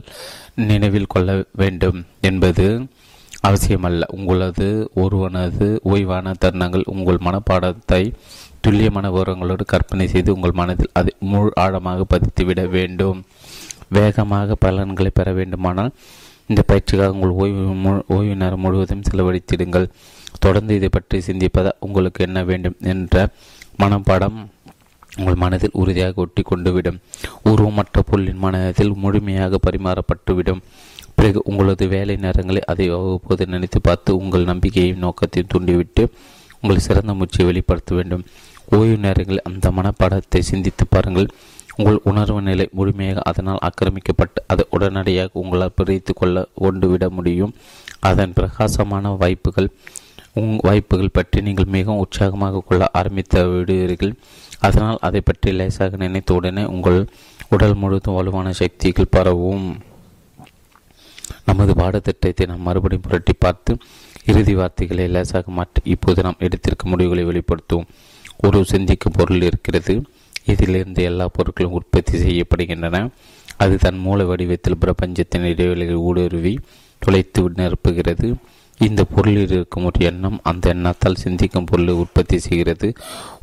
நினைவில் 0.70 1.12
கொள்ள 1.14 1.32
வேண்டும் 1.62 2.00
என்பது 2.22 2.68
அவசியமல்ல. 3.44 4.04
உங்களது 4.18 4.68
ஒருவனது 4.96 5.68
ஓய்வான 5.92 6.34
தருணங்கள் 6.44 6.90
உங்கள் 6.94 7.24
மனப்பாடத்தை 7.26 8.14
துல்லியமான 8.62 9.10
விவரங்களோடு 9.10 9.64
கற்பனை 9.66 10.08
செய்து 10.08 10.34
உங்கள் 10.34 10.58
மனதில் 10.62 10.94
அதை 10.94 11.14
முழு 11.20 11.52
ஆழமாக 11.56 12.06
பதித்துவிட 12.14 12.62
வேண்டும். 12.70 13.20
வேகமாக 13.90 14.56
பலன்களை 14.56 15.12
பெற 15.14 15.32
வேண்டுமானால் 15.32 15.92
இந்த 16.48 16.62
பயிற்சிக்காக 16.68 17.16
உங்கள் 17.18 17.38
ஓய்வு 17.42 18.04
ஓய்வு 18.08 18.36
நேரம் 18.36 18.60
முழுவதும் 18.60 19.06
செலவழித்திடுங்கள். 19.10 19.88
தொடர்ந்து 20.40 20.76
இதை 20.76 20.90
பற்றி 20.90 21.20
சிந்திப்பதா 21.20 21.72
உங்களுக்கு 21.80 22.24
என்ன 22.26 22.40
வேண்டும் 22.44 22.78
என்ற 22.82 23.30
மனப்பாடம் 23.80 24.38
உங்கள் 25.18 25.42
மனதில் 25.44 25.78
உறுதியாக 25.82 26.22
ஒட்டி 26.22 26.42
கொண்டுவிடும் 26.42 27.00
உருவமற்ற 27.46 28.02
பொருளின் 28.10 28.38
மனதில் 28.38 28.94
முழுமையாக 28.96 29.60
பரிமாறப்பட்டுவிடும். 29.66 30.62
பிறகு 31.28 31.42
உங்களது 31.52 31.86
வேலை 31.94 32.14
நேரங்களை 32.24 32.60
அதை 32.72 32.86
அவ்வப்போது 32.98 33.44
நினைத்து 33.54 33.80
பார்த்து 33.88 34.12
உங்கள் 34.20 34.46
நம்பிக்கையையும் 34.50 35.02
நோக்கத்தையும் 35.06 35.50
தூண்டிவிட்டு 35.54 36.04
உங்கள் 36.62 36.84
சிறந்த 36.86 37.14
முயற்சியை 37.18 37.46
வெளிப்படுத்த 37.50 37.92
வேண்டும். 37.98 38.24
ஓய்வு 38.76 38.96
நேரங்களில் 39.06 39.44
அந்த 39.50 39.70
மனப்பாடத்தை 39.78 40.42
சிந்தித்து 40.50 40.86
பாருங்கள். 40.94 41.28
உங்கள் 41.78 42.00
உணர்வு 42.10 42.40
நிலை 42.48 42.68
முழுமையாக 42.80 43.26
அதனால் 43.32 43.60
ஆக்கிரமிக்கப்பட்டு 43.68 44.40
அதை 44.54 44.66
உடனடியாக 44.78 45.40
உங்களால் 45.42 45.76
பிரித்து 45.80 46.14
கொள்ள 46.22 46.46
கொண்டுவிட 46.64 47.10
முடியும். 47.18 47.54
அதன் 48.10 48.36
பிரகாசமான 48.38 49.12
வாய்ப்புகள் 49.24 49.70
உங் 50.42 50.56
வாய்ப்புகள் 50.68 51.16
பற்றி 51.20 51.42
நீங்கள் 51.50 51.74
மிகவும் 51.76 52.02
உற்சாகமாக 52.06 52.64
கொள்ள 52.72 52.90
ஆரம்பித்து 53.02 53.44
விடுவீர்கள். 53.56 54.16
அதனால் 54.70 55.04
அதை 55.10 55.24
பற்றி 55.32 55.52
லேசாக 55.60 56.02
நினைத்த 56.06 56.40
உடனே 56.40 56.66
உங்கள் 56.76 57.02
உடல் 57.56 57.78
முழுவதும் 57.84 58.18
வலுவான 58.20 58.56
சக்திகள் 58.64 59.14
பரவும். 59.18 59.70
நமது 61.48 61.74
பாடத்திட்டத்தை 61.74 62.46
நாம் 62.48 62.68
மறுபடியும் 62.68 63.06
புரட்டி 63.08 63.34
பார்த்து 63.40 63.78
இறுதி 64.26 64.56
வார்த்தைகளை 64.56 65.08
லேசாக 65.08 65.52
மாற்றி 65.52 65.82
இப்போது 65.86 66.24
நாம் 66.24 66.42
எடுத்திருக்கும் 66.46 66.92
முடிவுகளை 66.92 67.24
வெளிப்படுத்துவோம். 67.26 67.88
ஒரு 68.46 68.66
சிந்திக்கும் 68.66 69.18
பொருள் 69.18 69.42
இருக்கிறது. 69.42 69.94
இதிலிருந்து 70.46 71.02
எல்லா 71.04 71.26
பொருட்களும் 71.38 71.76
உற்பத்தி 71.80 72.16
செய்யப்படுகின்றன. 72.18 72.98
அது 73.58 73.76
தன் 73.78 73.98
மூல 73.98 74.24
வடிவத்தில் 74.24 74.78
பிரபஞ்சத்தின் 74.78 75.46
இடைவெளிகள் 75.46 76.04
ஊடுருவி 76.08 76.54
துளைத்து 77.02 77.42
நிரப்புகிறது. 77.50 78.28
இந்த 78.78 79.02
பொருளில் 79.04 79.50
இருக்கும் 79.50 79.86
ஒரு 79.86 80.06
எண்ணம் 80.06 80.40
அந்த 80.44 80.74
எண்ணத்தால் 80.74 81.22
சிந்திக்கும் 81.24 81.66
பொருளை 81.66 81.94
உற்பத்தி 81.94 82.38
செய்கிறது. 82.40 82.88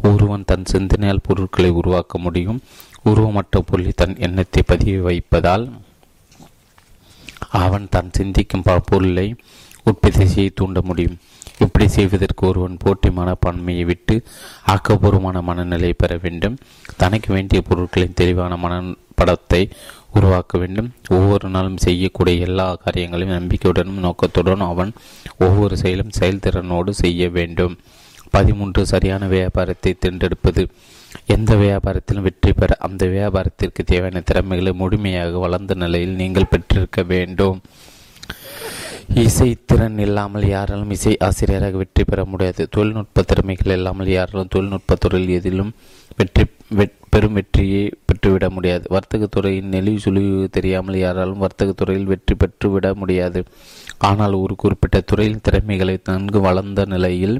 ஒருவன் 0.02 0.44
தன் 0.46 0.68
சிந்தனையால் 0.72 1.26
பொருட்களை 1.28 1.70
உருவாக்க 1.70 2.18
முடியும். 2.18 2.60
உருவமற்ற 3.04 3.58
பொருளை 3.66 3.92
தன் 3.96 4.14
எண்ணத்தை 4.18 4.62
பதிய 4.66 5.00
வைப்பதால் 5.00 5.64
அவன் 7.62 7.86
தான் 7.94 8.14
சிந்திக்கும் 8.18 8.66
பொருளை 8.90 9.26
உற்பத்தி 9.88 10.24
செய்ய 10.34 10.50
தூண்ட 10.54 10.78
முடியும். 10.88 11.16
இப்படி 11.64 11.86
செய்வதற்கு 11.96 12.42
ஒருவன் 12.48 12.80
போட்டி 12.82 13.08
மனப்பான்மையை 13.08 13.84
விட்டு 13.90 14.14
ஆக்கப்பூர்வமான 14.74 15.42
மனநிலையை 15.48 15.94
பெற 15.98 16.12
வேண்டும். 16.22 16.56
தனக்கு 17.02 17.28
வேண்டிய 17.34 17.60
பொருட்களின் 17.68 18.16
தெளிவான 18.20 18.56
மனப்படத்தை 18.64 19.62
உருவாக்க 20.16 20.58
வேண்டும். 20.58 20.88
ஒவ்வொரு 21.08 21.48
நாளும் 21.48 21.82
செய்யக்கூடிய 21.86 22.46
எல்லா 22.46 22.66
காரியங்களையும் 22.84 23.36
நம்பிக்கையுடனும் 23.36 24.04
நோக்கத்துடனும் 24.06 24.70
அவன் 24.72 24.92
ஒவ்வொரு 25.38 25.76
செயலும் 25.82 26.16
செயல்திறனோடு 26.20 26.92
செய்ய 27.02 27.28
வேண்டும். 27.38 27.76
பதிமூன்று 28.30 28.82
சரியான 28.92 29.24
வியாபாரத்தை 29.26 29.92
தேர்ந்தெடுப்பது. 29.98 30.62
எந்த 31.34 31.52
வியாபாரத்திலும் 31.62 32.26
வெற்றி 32.28 32.52
பெற 32.52 32.76
அந்த 32.86 33.04
வியாபாரத்திற்கு 33.14 33.82
தேவையான 33.90 34.22
திறமைகளை 34.30 34.72
முழுமையாக 34.82 35.42
வளர்ந்த 35.44 35.74
நிலையில் 35.82 36.20
நீங்கள் 36.22 36.50
பெற்றிருக்க 36.52 37.02
வேண்டும். 37.12 37.58
இசை 39.22 39.48
திறன் 39.70 39.98
இல்லாமல் 40.04 40.46
யாராலும் 40.48 40.92
இசை 40.96 41.12
ஆசிரியராக 41.26 41.76
வெற்றி 41.82 42.04
பெற 42.04 42.20
முடியாது. 42.32 42.62
தொழில்நுட்ப 42.76 43.24
திறமைகள் 43.30 43.74
இல்லாமல் 43.78 44.10
யாராலும் 44.16 44.52
தொழில்நுட்ப 44.54 44.96
துறையில் 45.04 45.36
எதிலும் 45.38 45.72
வெற்றி 46.20 46.44
பெரும் 47.12 47.36
வெற்றியை 47.38 47.82
பெற்றுவிட 48.08 48.46
முடியாது. 48.54 48.84
வர்த்தகத்துறையின் 48.94 49.72
நெளிவு 49.74 50.00
சுழிவு 50.04 50.38
தெரியாமல் 50.56 50.96
யாராலும் 51.02 51.42
வர்த்தகத்துறையில் 51.44 52.10
வெற்றி 52.12 52.34
பெற்றுவிட 52.42 52.88
முடியாது. 53.02 53.40
ஆனால் 54.08 54.34
ஒரு 54.42 54.54
குறிப்பிட்ட 54.62 54.98
துறையில் 55.10 55.44
திறமைகளை 55.48 55.94
நன்கு 56.10 56.40
வளர்ந்த 56.40 56.84
நிலையில் 56.94 57.36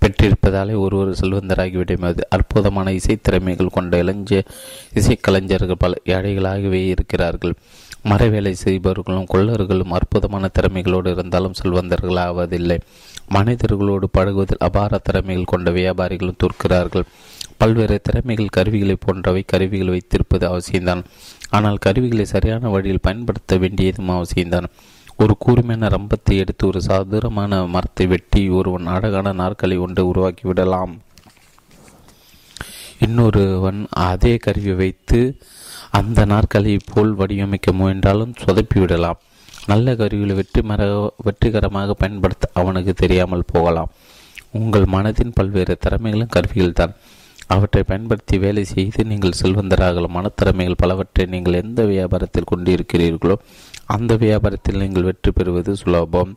பெற்றிருப்பதாலே 0.00 0.74
ஒருவர் 0.78 1.18
செல்வந்தராகிவிடுவது 1.20 2.22
அற்புதமான 2.28 2.92
இசை 2.92 3.16
திறமைகள் 3.16 3.74
கொண்ட 3.76 3.98
இளைஞ 3.98 4.42
இசைக்கலைஞர்கள் 4.94 5.82
பல 5.84 5.94
ஏழைகளாகவே 6.04 6.80
இருக்கிறார்கள். 6.86 7.54
மரவேலை 8.08 8.52
செய்பவர்களும் 8.52 9.30
கொள்ளர்களும் 9.34 9.94
அற்புதமான 9.98 10.48
திறமைகளோடு 10.58 11.10
இருந்தாலும் 11.10 11.54
செல்வந்தர்கள் 11.54 12.20
ஆவதில்லை 12.24 12.78
மனிதர்களோடு 13.34 14.06
பழகுவதில் 14.12 14.64
அபார 14.66 14.98
திறமைகள் 14.98 15.44
கொண்ட 15.44 15.70
வியாபாரிகளும் 15.70 16.40
தோற்கிறார்கள் 16.42 17.08
பல்வேறு 17.56 18.00
திறமைகள் 18.02 18.54
கருவிகளை 18.56 18.96
போன்றவை 19.00 19.42
கருவிகள் 19.46 19.88
வைத்திருப்பது 19.88 20.44
அவசியம்தான். 20.48 21.02
ஆனால் 21.50 21.76
கருவிகளை 21.76 22.24
சரியான 22.24 22.68
வழியில் 22.68 23.02
பயன்படுத்த 23.02 23.56
வேண்டியதும் 23.56 24.10
அவசியம்தான். 24.10 24.68
ஒரு 25.22 25.34
கூர்மையான 25.42 25.88
ரம்பத்தை 25.92 26.34
எடுத்து 26.42 26.64
ஒரு 26.66 26.80
சதுரமான 26.86 27.58
மரத்தை 27.74 28.06
வெட்டி 28.06 28.40
ஒருவன் 28.58 28.90
அழகான 28.94 29.28
நாற்களை 29.40 29.76
ஒன்று 29.84 30.02
உருவாக்கி 30.10 30.44
விடலாம். 30.48 30.92
இன்னொருவன் 33.06 33.80
அதே 34.08 34.32
கருவியை 34.44 34.76
வைத்து 34.82 35.20
அந்த 35.98 36.20
நாற்களை 36.32 36.74
போல் 36.92 37.12
வடிவமைக்க 37.20 37.72
முயன்றாலும் 37.80 38.36
சொதப்பிவிடலாம் 38.42 39.20
நல்ல 39.70 39.94
கருவிகளை 40.00 40.34
வெற்றி 40.40 40.62
மர 40.70 40.82
வெற்றிகரமாக 41.26 41.94
பயன்படுத்த 42.02 42.50
அவனுக்கு 42.60 42.92
தெரியாமல் 43.02 43.50
போகலாம். 43.52 43.92
உங்கள் 44.60 44.86
மனதின் 44.94 45.36
பல்வேறு 45.38 45.76
திறமைகளும் 45.84 46.34
கருவிகள் 46.36 46.78
தான் 46.80 46.94
அவற்றை 47.54 47.82
பயன்படுத்தி 47.90 48.36
வேலை 48.44 48.64
செய்து 48.74 49.00
நீங்கள் 49.10 49.38
செல்வந்தராகலாம். 49.40 50.16
மனத்திறமைகள் 50.18 50.80
பலவற்றை 50.82 51.24
நீங்கள் 51.34 51.60
எந்த 51.62 51.80
வியாபாரத்தில் 51.92 52.50
கொண்டிருக்கிறீர்களோ 52.52 53.36
அந்த 53.94 54.12
வியாபாரத்தில் 54.22 54.80
நீங்கள் 54.82 55.06
வெற்றி 55.08 55.30
பெறுவது 55.30 55.72
சுலபம். 55.76 56.32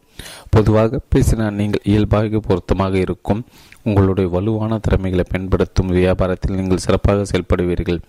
பொதுவாக 0.49 0.99
பேசினால் 1.13 1.57
நீங்கள் 1.61 1.87
இயல்பாக 1.91 2.39
பொருத்தமாக 2.47 2.97
இருக்கும். 2.97 3.41
உங்களுடைய 3.83 4.27
வலுவான 4.29 4.79
திறமைகளை 4.85 5.25
பயன்படுத்தும் 5.29 5.93
வியாபாரத்தில் 5.99 6.57
நீங்கள் 6.59 6.83
சிறப்பாக 6.85 7.25
செயல்படுவீர்கள். 7.31 8.01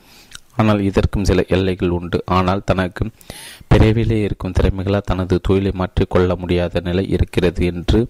ஆனால் 0.56 0.80
இதற்கும் 0.88 1.26
சில 1.28 1.44
எல்லைகள் 1.56 1.94
உண்டு. 1.98 2.18
ஆனால் 2.38 2.66
தனக்கு 2.70 3.04
பிறவிலே 3.72 4.18
இருக்கும் 4.26 4.56
திறமைகளால் 4.58 5.08
தனது 5.10 5.34
தொழிலை 5.48 5.72
மாற்றிக்கொள்ள 5.80 6.36
முடியாத 6.36 6.80
நிலை 6.80 7.04
இருக்கிறது 7.16 7.64
என்று 7.72 8.00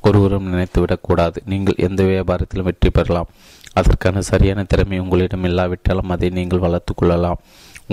ஒருவரும் 0.00 0.48
நினைத்துவிடக்கூடாது 0.52 1.38
நீங்கள் 1.52 1.80
எந்த 1.86 2.02
வியாபாரத்திலும் 2.04 2.68
வெற்றி 2.70 2.90
பெறலாம். 2.90 3.30
அதற்கான 3.74 4.20
சரியான 4.20 4.60
திறமை 4.64 4.98
உங்களிடம் 4.98 5.44
இல்லாவிட்டாலும் 5.44 6.12
அதை 6.14 6.28
நீங்கள் 6.38 6.64
வளர்த்து 6.66 6.92
கொள்ளலாம். 6.94 7.40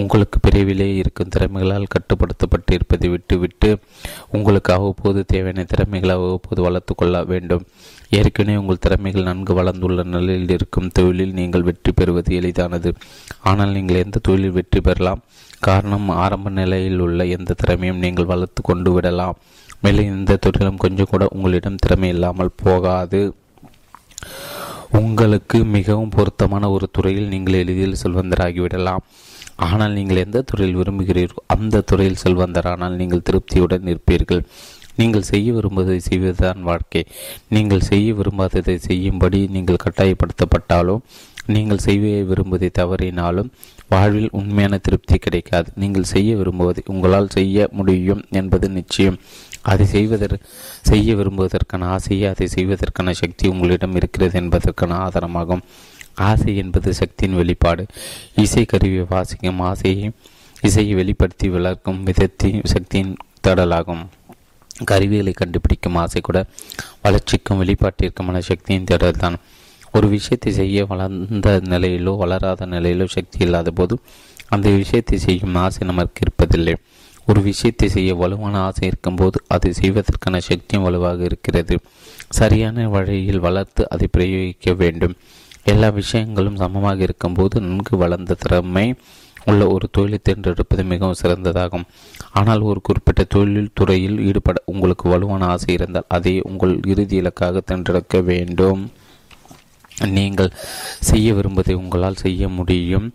உங்களுக்கு 0.02 0.38
பிரிவிலே 0.46 0.88
இருக்கும் 0.96 1.32
திறமைகளால் 1.36 1.92
கட்டுப்படுத்தப்பட்டு 1.94 2.72
இருப்பதை 2.74 3.10
விட்டுவிட்டு 3.10 3.70
உங்களுக்கு 4.30 4.74
அவ்வப்போது 4.74 5.20
தேவையான 5.26 5.64
திறமைகளை 5.64 6.16
அவ்வப்போது 6.16 6.62
வளர்த்து 6.62 6.96
கொள்ள 6.96 7.24
வேண்டும். 7.24 7.64
ஏற்கனவே 8.10 8.58
உங்கள் 8.58 8.82
திறமைகள் 8.86 9.24
நன்கு 9.24 9.54
வளர்ந்துள்ள 9.54 10.04
நிலையில் 10.04 10.50
இருக்கும் 10.50 10.92
தொழிலில் 10.92 11.34
நீங்கள் 11.34 11.64
வெற்றி 11.64 11.92
பெறுவது 11.92 12.36
எளிதானது. 12.36 12.92
ஆனால் 13.42 13.72
நீங்கள் 13.72 14.02
எந்த 14.04 14.20
தொழிலில் 14.20 14.52
வெற்றி 14.52 14.82
பெறலாம்? 14.82 15.24
காரணம் 15.60 16.10
ஆரம்ப 16.10 16.50
நிலையில் 16.50 17.00
உள்ள 17.00 17.26
எந்த 17.26 17.54
திறமையும் 17.54 17.98
நீங்கள் 17.98 18.26
வளர்த்து 18.26 18.62
கொண்டு 18.62 18.92
விடலாம். 18.92 19.38
மேலும் 19.82 20.06
எந்த 20.06 20.36
தொழிலும் 20.36 20.78
கொஞ்சம் 20.78 21.10
கூட 21.10 21.28
உங்களிடம் 21.32 21.76
திறமை 21.76 22.10
இல்லாமல் 22.10 22.58
போகாது. 22.64 23.22
உங்களுக்கு 24.92 25.58
மிகவும் 25.78 26.10
பொருத்தமான 26.10 26.70
ஒரு 26.70 26.88
துறையில் 26.92 27.28
நீங்கள் 27.28 27.54
எளிதில் 27.54 28.02
செல்வந்தராகிவிடலாம் 28.04 29.06
ஆனால் 29.56 29.94
நீங்கள் 29.98 30.24
எந்த 30.24 30.40
துறையில் 30.42 30.80
விரும்புகிறீர்களோ 30.80 31.44
அந்த 31.56 31.84
துறையில் 31.90 32.22
செல்வந்தரானால் 32.24 32.98
நீங்கள் 33.02 33.28
திருப்தியுடன் 33.30 33.88
இருப்பீர்கள். 33.94 34.42
நீங்கள் 35.00 35.30
செய்ய 35.30 35.48
விரும்புவதை 35.54 36.00
செய்வதுதான் 36.10 36.60
வாழ்க்கை. 36.70 37.04
நீங்கள் 37.56 37.88
செய்ய 37.90 38.10
விரும்பாததை 38.14 38.76
செய்யும்படி 38.90 39.40
நீங்கள் 39.56 39.84
கட்டாயப்படுத்தப்பட்டாலும் 39.86 41.02
நீங்கள் 41.56 41.82
செய்ய 41.88 42.22
விரும்புவதை 42.30 42.70
தவறினாலும் 42.80 43.50
வாழ்வில் 43.94 44.30
உண்மையான 44.32 44.78
திருப்தி 44.86 45.18
கிடைக்காது. 45.18 45.70
நீங்கள் 45.82 46.12
செய்ய 46.14 46.30
விரும்புவதை 46.36 46.84
உங்களால் 46.94 47.34
செய்ய 47.38 47.68
முடியும் 47.72 48.24
என்பது 48.40 48.70
நிச்சயம். 48.70 49.20
அதை 49.72 49.86
செய்வதற்கு 49.96 50.40
செய்ய 50.90 51.16
விரும்புவதற்கான 51.16 51.84
ஆசையை 51.98 52.26
அதை 52.32 52.48
செய்வதற்கான 52.56 53.14
சக்தி 53.22 53.46
உங்களிடம் 53.54 53.96
இருக்கிறது 53.96 54.36
என்பதற்கான 54.42 54.98
ஆதாரமாகும். 55.06 55.64
ஆசை 56.16 56.52
என்பது 56.58 56.90
சக்தியின் 56.94 57.38
வெளிப்பாடு. 57.40 57.86
இசை 58.36 58.66
கருவியை 58.66 59.06
வாசிக்கும் 59.10 59.60
ஆசையை 59.60 60.12
இசையை 60.64 60.94
வெளிப்படுத்தி 60.96 61.48
வளர்க்கும் 61.50 62.04
விதத்தின் 62.04 62.62
சக்தியின் 62.74 63.12
தேடலாகும். 63.48 64.04
கருவிகளை 64.86 65.34
கண்டுபிடிக்கும் 65.36 65.96
ஆசை 65.96 66.22
கூட 66.22 66.40
வளர்ச்சிக்கும் 67.02 67.62
வெளிப்பாட்டிற்குமான 67.62 68.38
சக்தியின் 68.38 68.84
தேடல் 68.84 69.22
தான் 69.24 69.38
ஒரு 69.94 70.08
விஷயத்தை 70.08 70.52
செய்ய 70.54 70.86
வளர்ந்த 70.86 71.50
நிலையிலோ 71.74 72.14
வளராத 72.18 72.66
நிலையிலோ 72.66 73.06
சக்தி 73.06 73.40
இல்லாத 73.46 73.72
போது 73.72 73.96
அந்த 74.50 74.70
விஷயத்தை 74.70 75.18
செய்யும் 75.18 75.56
ஆசை 75.56 75.88
நமக்கு 75.88 76.20
இருப்பதில்லை. 76.26 76.74
ஒரு 77.28 77.42
விஷயத்தை 77.42 77.88
செய்ய 77.90 78.16
வலுவான 78.16 78.60
ஆசை 78.60 78.84
இருக்கும்போது 78.88 79.38
அதை 79.48 79.72
செய்வதற்கான 79.74 80.40
சக்தியும் 80.40 80.84
வலுவாக 80.84 81.24
இருக்கிறது. 81.24 81.80
சரியான 82.30 82.88
வழியில் 82.90 83.40
வளர்த்து 83.40 83.90
அதை 83.90 84.08
பிரயோகிக்க 84.18 84.76
வேண்டும். 84.76 85.16
எல்லா 85.66 85.88
விஷயங்களும் 86.00 86.60
சமமாக 86.64 87.00
இருக்கும்போது 87.08 87.56
நன்கு 87.68 87.94
வளர்ந்த 88.04 88.38
திறமை 88.44 88.88
உள்ள 89.50 89.64
ஒரு 89.74 89.86
தொழிலை 89.96 90.18
தேர்ந்தெடுப்பது 90.24 90.84
மிகவும் 90.92 91.20
சிறந்ததாகும். 91.22 91.86
ஆனால் 92.40 92.62
ஒரு 92.70 92.80
குறிப்பிட்ட 92.88 93.24
தொழில் 93.34 93.74
துறையில் 93.74 94.22
ஈடுபட 94.28 94.58
உங்களுக்கு 94.72 95.06
வலுவான 95.10 95.48
ஆசை 95.54 95.72
இருந்தால் 95.78 96.12
அதை 96.18 96.34
உங்கள் 96.50 96.74
இறுதி 96.92 97.16
இலக்காக 97.22 97.62
தேர்ந்தெடுக்க 97.70 98.22
வேண்டும். 98.32 98.82
நீங்கள் 100.16 100.56
செய்ய 101.10 101.28
விரும்புவதை 101.34 101.76
உங்களால் 101.82 102.22
செய்ய 102.24 102.48
முடியும் 102.58 103.08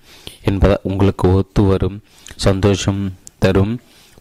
என்பதால் 0.51 0.87
உங்களுக்கு 0.91 1.27
ஒத்து 1.39 1.63
வரும் 1.63 1.99
சந்தோஷம் 2.47 3.03
தரும். 3.45 3.75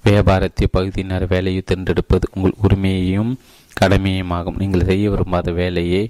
வியாபாரத்தை 0.03 0.65
பகுதியினர் 0.75 1.25
வேலையை 1.27 1.61
தேர்ந்தெடுப்பது 1.61 2.25
உங்கள் 2.35 2.59
உரிமையையும் 2.63 3.31
கடமையுமாகும். 3.81 4.59
நீங்கள் 4.61 4.87
செய்ய 4.91 5.05
விரும்பாத 5.09 5.51
வேலையை 5.61 6.03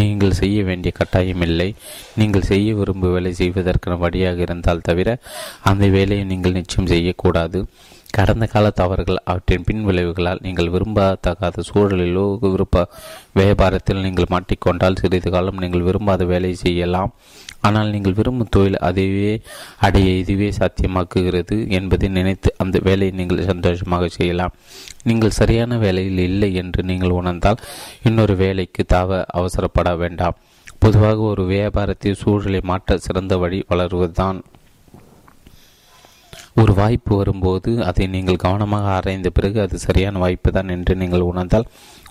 நீங்கள் 0.00 0.38
செய்ய 0.40 0.58
வேண்டிய 0.68 0.92
கட்டாயமில்லை 1.00 1.68
நீங்கள் 2.20 2.48
செய்ய 2.50 2.68
விரும்பும் 2.74 3.14
வேலை 3.16 3.32
செய்வதற்கான 3.40 3.98
வழியாக 4.04 4.40
இருந்தால் 4.46 4.86
தவிர 4.88 5.08
அந்த 5.70 5.86
வேலையை 5.96 6.24
நீங்கள் 6.32 6.56
நிச்சயம் 6.60 6.90
செய்யக்கூடாது. 6.94 7.60
கடந்த 8.16 8.44
கால 8.52 8.66
தவறுகள் 8.80 9.18
அவற்றின் 9.30 9.64
பின் 9.68 9.84
விளைவுகளால் 9.86 10.42
நீங்கள் 10.46 10.70
விரும்பத்தகாத 10.74 11.62
சூழலிலோ 11.68 12.24
விருப்ப 12.42 12.82
வியாபாரத்தில் 13.38 14.02
நீங்கள் 14.06 14.30
மாட்டிக்கொண்டால் 14.34 14.98
சிறிது 15.00 15.30
காலம் 15.34 15.60
நீங்கள் 15.64 15.86
விரும்பாத 15.88 16.24
வேலையை 16.32 16.56
செய்யலாம். 16.64 17.12
ஆனால் 17.66 17.92
நீங்கள் 17.94 18.16
விரும்பும் 18.18 18.52
தொழில் 18.54 18.78
அதுவே 18.88 19.32
அடைய 19.86 20.08
இதுவே 20.22 20.48
சாத்தியமாக்குகிறது 20.58 21.56
என்பதை 21.78 22.08
நினைத்து 22.18 22.50
அந்த 22.64 22.78
வேலையை 22.88 23.12
நீங்கள் 23.20 23.48
சந்தோஷமாக 23.52 24.10
செய்யலாம். 24.18 24.54
நீங்கள் 25.10 25.36
சரியான 25.40 25.78
வேலையில் 25.84 26.24
இல்லை 26.30 26.50
என்று 26.62 26.82
நீங்கள் 26.90 27.18
உணர்ந்தால் 27.20 27.62
இன்னொரு 28.08 28.36
வேலைக்கு 28.44 28.84
தாவ 28.94 29.22
அவசரப்பட 29.40 29.96
வேண்டாம். 30.02 30.36
பொதுவாக 30.84 31.18
ஒரு 31.32 31.44
வியாபாரத்தை 31.54 32.12
சூழலை 32.22 32.60
மாற்ற 32.70 32.96
சிறந்த 33.06 33.34
வழி 33.44 33.60
வளர்வதுதான். 33.72 34.38
ஒரு 36.60 36.72
வாய்ப்பு 36.80 37.12
வரும்போது 37.20 37.70
அதை 37.88 38.04
நீங்கள் 38.14 38.42
கவனமாக 38.44 38.90
ஆராய்ந்த 38.96 39.28
பிறகு 39.36 39.58
அது 39.62 39.76
சரியான 39.84 40.18
வாய்ப்பு 40.24 40.50
தான் 40.56 40.70
என்று 40.74 40.94
நீங்கள் 41.00 41.24
உணர்ந்தால் 41.30 41.66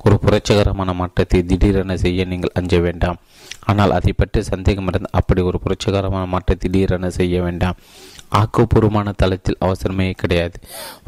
ஒரு 0.06 0.16
புரட்சிகரமான 0.24 0.94
மாற்றத்தை 1.02 1.40
திடீரென 1.50 1.96
செய்ய 2.04 2.26
நீங்கள் 2.32 2.56
அஞ்ச 2.60 2.80
வேண்டாம். 2.86 3.20
ஆனால் 3.70 3.94
அதை 3.98 4.12
பற்றி 4.22 4.40
சந்தேகம் 4.52 4.90
இருந்து 4.92 5.10
அப்படி 5.20 5.42
ஒரு 5.50 5.60
புரட்சிகரமான 5.66 6.24
மாற்றத்தை 6.34 6.62
திடீரென 6.64 7.12
செய்ய 7.20 7.36
வேண்டாம். 7.46 7.78
ஆக்கப்பூர்வமான 8.42 9.14
தளத்தில் 9.22 9.62
அவசரமே 9.66 10.08
கிடையாது. 10.22 10.58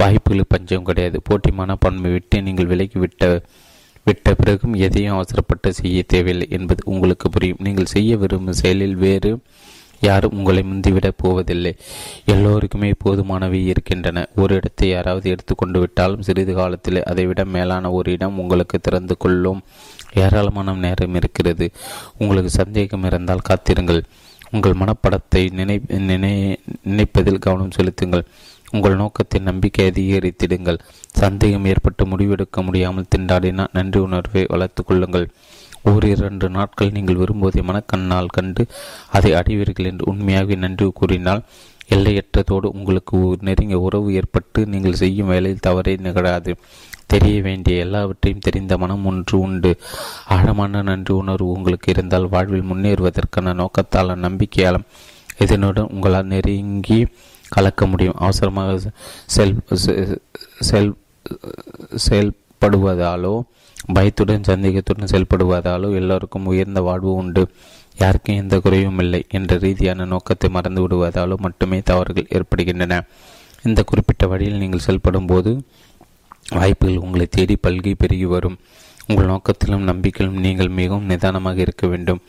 வாய்ப்புகளுக்கு 0.02 0.54
பஞ்சம் 0.56 0.88
கிடையாது. 0.90 1.20
போட்டி 1.30 1.52
மனப்பான்மை 1.60 2.12
விட்டு 2.12 2.40
நீங்கள் 2.48 2.72
விலகி 2.74 3.00
விட்ட 3.06 3.24
விட்ட 4.08 4.32
பிறகும் 4.40 4.76
எதையும் 4.86 5.16
அவசரப்பட்டு 5.16 5.70
செய்ய 5.78 6.00
தேவையில்லை 6.14 6.48
என்பது 6.58 6.82
உங்களுக்கு 6.94 7.28
புரியும். 7.36 7.62
நீங்கள் 7.68 7.94
செய்ய 7.94 8.18
விரும்பும் 8.24 8.60
செயலில் 8.60 8.98
வேறு 9.06 9.32
யாரும் 10.02 10.32
உங்களை 10.32 10.64
முந்திவிடப் 10.64 11.18
போவதில்லை. 11.18 11.76
எல்லோருக்குமே 12.26 12.94
போதுமானவை 13.06 13.66
இருக்கின்றன. 13.66 14.28
ஒரு 14.36 14.56
இடத்தை 14.56 14.90
யாராவது 14.90 15.30
எடுத்துக்கொண்டு 15.30 15.80
விட்டாலும் 15.80 16.22
சிறிது 16.22 16.54
காலத்தில் 16.54 17.04
அதைவிட 17.04 17.46
மேலான 17.46 17.92
ஒரு 17.92 18.12
இடம் 18.12 18.40
உங்களுக்கு 18.40 18.80
திறந்து 18.80 19.18
கொள்ளும் 19.18 19.62
ஏராளமான 20.14 20.74
நேரம் 20.74 21.16
இருக்கிறது. 21.16 21.72
உங்களுக்கு 22.18 22.50
சந்தேகம் 22.50 23.04
இருந்தால் 23.04 23.42
காத்திருங்கள். 23.42 24.04
உங்கள் 24.52 24.74
மனப்படத்தை 24.74 25.52
நினை 25.52 25.82
நினை 25.88 26.60
நினைப்பதில் 26.90 27.40
கவனம் 27.40 27.72
செலுத்துங்கள். 27.72 28.26
உங்கள் 28.72 28.96
நோக்கத்தை 28.96 29.42
நம்பிக்கை 29.42 29.92
அதிகரித்திடுங்கள். 29.92 30.80
சந்தேகம் 31.12 31.66
ஏற்பட்டு 31.66 32.06
முடிவெடுக்க 32.06 32.64
முடியாமல் 32.64 33.06
திண்டாடினால் 33.16 33.74
நன்றி 33.74 34.00
உணர்வை 34.00 34.46
வளர்த்து 34.48 34.84
கொள்ளுங்கள். 34.84 35.30
ஓரிரண்டு 35.92 36.48
நாட்கள் 36.58 36.94
நீங்கள் 36.96 37.20
விரும்புவதை 37.22 37.62
மனக்கண்ணால் 37.70 38.34
கண்டு 38.38 38.64
அதை 39.18 39.32
அடைவீர்கள் 39.40 39.90
என்று 39.92 40.06
உண்மையாக 40.12 40.56
நன்றி 40.64 40.88
கூறினால் 41.00 41.42
எல்லையற்றதோடு 41.96 42.68
உங்களுக்கு 42.78 43.18
நெருங்கிய 43.48 43.80
உறவு 43.88 44.08
ஏற்பட்டு 44.20 44.60
நீங்கள் 44.74 45.00
செய்யும் 45.02 45.32
வேலையில் 45.34 45.66
தவறே 45.68 45.94
நிகழாது. 46.06 46.54
தெரிய 47.14 47.42
வேண்டிய 47.48 47.84
எல்லாவற்றையும் 47.86 48.46
தெரிந்த 48.46 48.74
மனம் 48.84 49.04
ஒன்று 49.10 49.36
உண்டு. 49.46 49.72
ஆழமான 50.36 50.82
நன்றி 50.90 51.14
உணர்வு 51.14 51.50
உங்களுக்கு 51.56 51.92
இருந்தால் 51.94 52.32
வாழ்வில் 52.34 52.70
முன்னேறுவதற்கான 52.72 53.54
நோக்கத்தால் 53.62 54.22
நம்பிக்கையாலும் 54.26 54.88
இதனுடன் 55.46 55.92
உங்களால் 55.94 56.32
நெருங்கி 56.34 57.00
கலக்க 57.50 57.86
முடியும். 57.92 58.20
அவசரமாக 58.26 58.92
செல் 59.36 59.56
செல் 60.70 60.92
செயல்படுவதாலோ 62.08 63.36
பயத்துடன் 63.94 64.44
சந்தேகத்துடன் 64.44 65.12
செயல்படுவதாலோ 65.12 65.94
எல்லோருக்கும் 65.94 66.46
உயர்ந்த 66.46 66.82
வாழ்வு 66.82 67.14
உண்டு. 67.14 67.48
யாருக்கும் 67.98 68.36
எந்த 68.36 68.60
குறையும் 68.60 69.00
இல்லை 69.00 69.26
என்ற 69.30 69.58
ரீதியான 69.58 70.06
நோக்கத்தை 70.06 70.50
மறந்து 70.50 70.88
விடுவதாலோ 70.88 71.38
மட்டுமே 71.38 71.82
தவறுகள் 71.82 72.28
ஏற்படுகின்றன. 72.30 73.04
இந்த 73.64 73.84
குறிப்பிட்ட 73.84 74.28
வழியில் 74.28 74.58
நீங்கள் 74.58 74.80
செயல்படும் 74.80 75.26
போது 75.26 75.64
வாய்ப்புகள் 76.52 76.98
உங்களை 76.98 77.26
தேடி 77.26 77.58
பல்கி 77.68 77.94
பெருகி 77.98 78.26
வரும். 78.26 78.58
உங்கள் 79.08 79.26
நோக்கத்திலும் 79.26 79.88
நம்பிக்கையிலும் 79.92 80.40
நீங்கள் 80.40 80.68
மிகவும் 80.68 81.06
நிதானமாக 81.06 81.60
இருக்க 81.60 81.88
வேண்டும். 81.88 82.22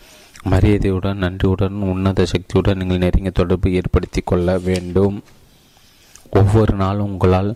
மரியாதையுடன் 0.45 1.17
நன்றியுடன் 1.17 1.73
உன்னத 1.73 2.27
சக்தியுடன் 2.27 2.77
நீங்கள் 2.77 2.99
நெருங்கிய 2.99 3.31
தொடர்பு 3.31 3.73
ஏற்படுத்தி 3.73 4.23
கொள்ள 4.25 4.59
வேண்டும். 4.59 5.23
ஒவ்வொரு 6.41 6.75
நாளும் 6.83 7.11
உங்களால் 7.11 7.51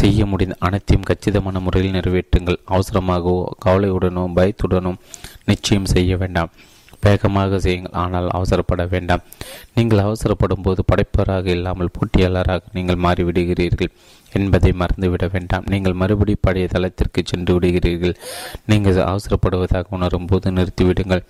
செய்ய 0.00 0.26
முடிந்த 0.26 0.56
அனைத்தையும் 0.58 1.08
கச்சிதமான 1.10 1.60
முறையில் 1.66 1.96
நிறைவேற்றுங்கள். 1.98 2.62
அவசரமாகவோ 2.74 3.44
கவலையுடனோ 3.66 4.24
பயத்துடனும் 4.38 5.02
நிச்சயம் 5.50 5.92
செய்ய 5.94 6.16
வேண்டாம். 6.16 6.52
வேகமாக 7.04 7.58
செய்யுங்கள் 7.64 7.96
ஆனால் 8.02 8.28
அவசரப்பட 8.36 8.82
வேண்டாம். 8.92 9.24
நீங்கள் 9.74 10.04
அவசரப்படும் 10.04 10.64
போது 10.66 10.80
படைப்பவராக 10.90 11.46
இல்லாமல் 11.56 11.92
போட்டியாளராக 11.96 12.62
நீங்கள் 12.76 13.02
மாறிவிடுகிறீர்கள் 13.04 13.92
என்பதை 14.32 14.70
மறந்துவிட 14.80 15.24
வேண்டாம். 15.34 15.66
நீங்கள் 15.72 15.98
மறுபடி 16.00 16.34
பழைய 16.46 16.68
தளத்திற்கு 16.72 17.22
சென்று 17.24 17.52
விடுகிறீர்கள். 17.56 18.16
நீங்கள் 18.70 18.98
அவசரப்படுவதாக 19.10 19.94
உணரும் 19.98 20.26
போது 20.26 20.50
நிறுத்திவிடுங்கள். 20.50 21.22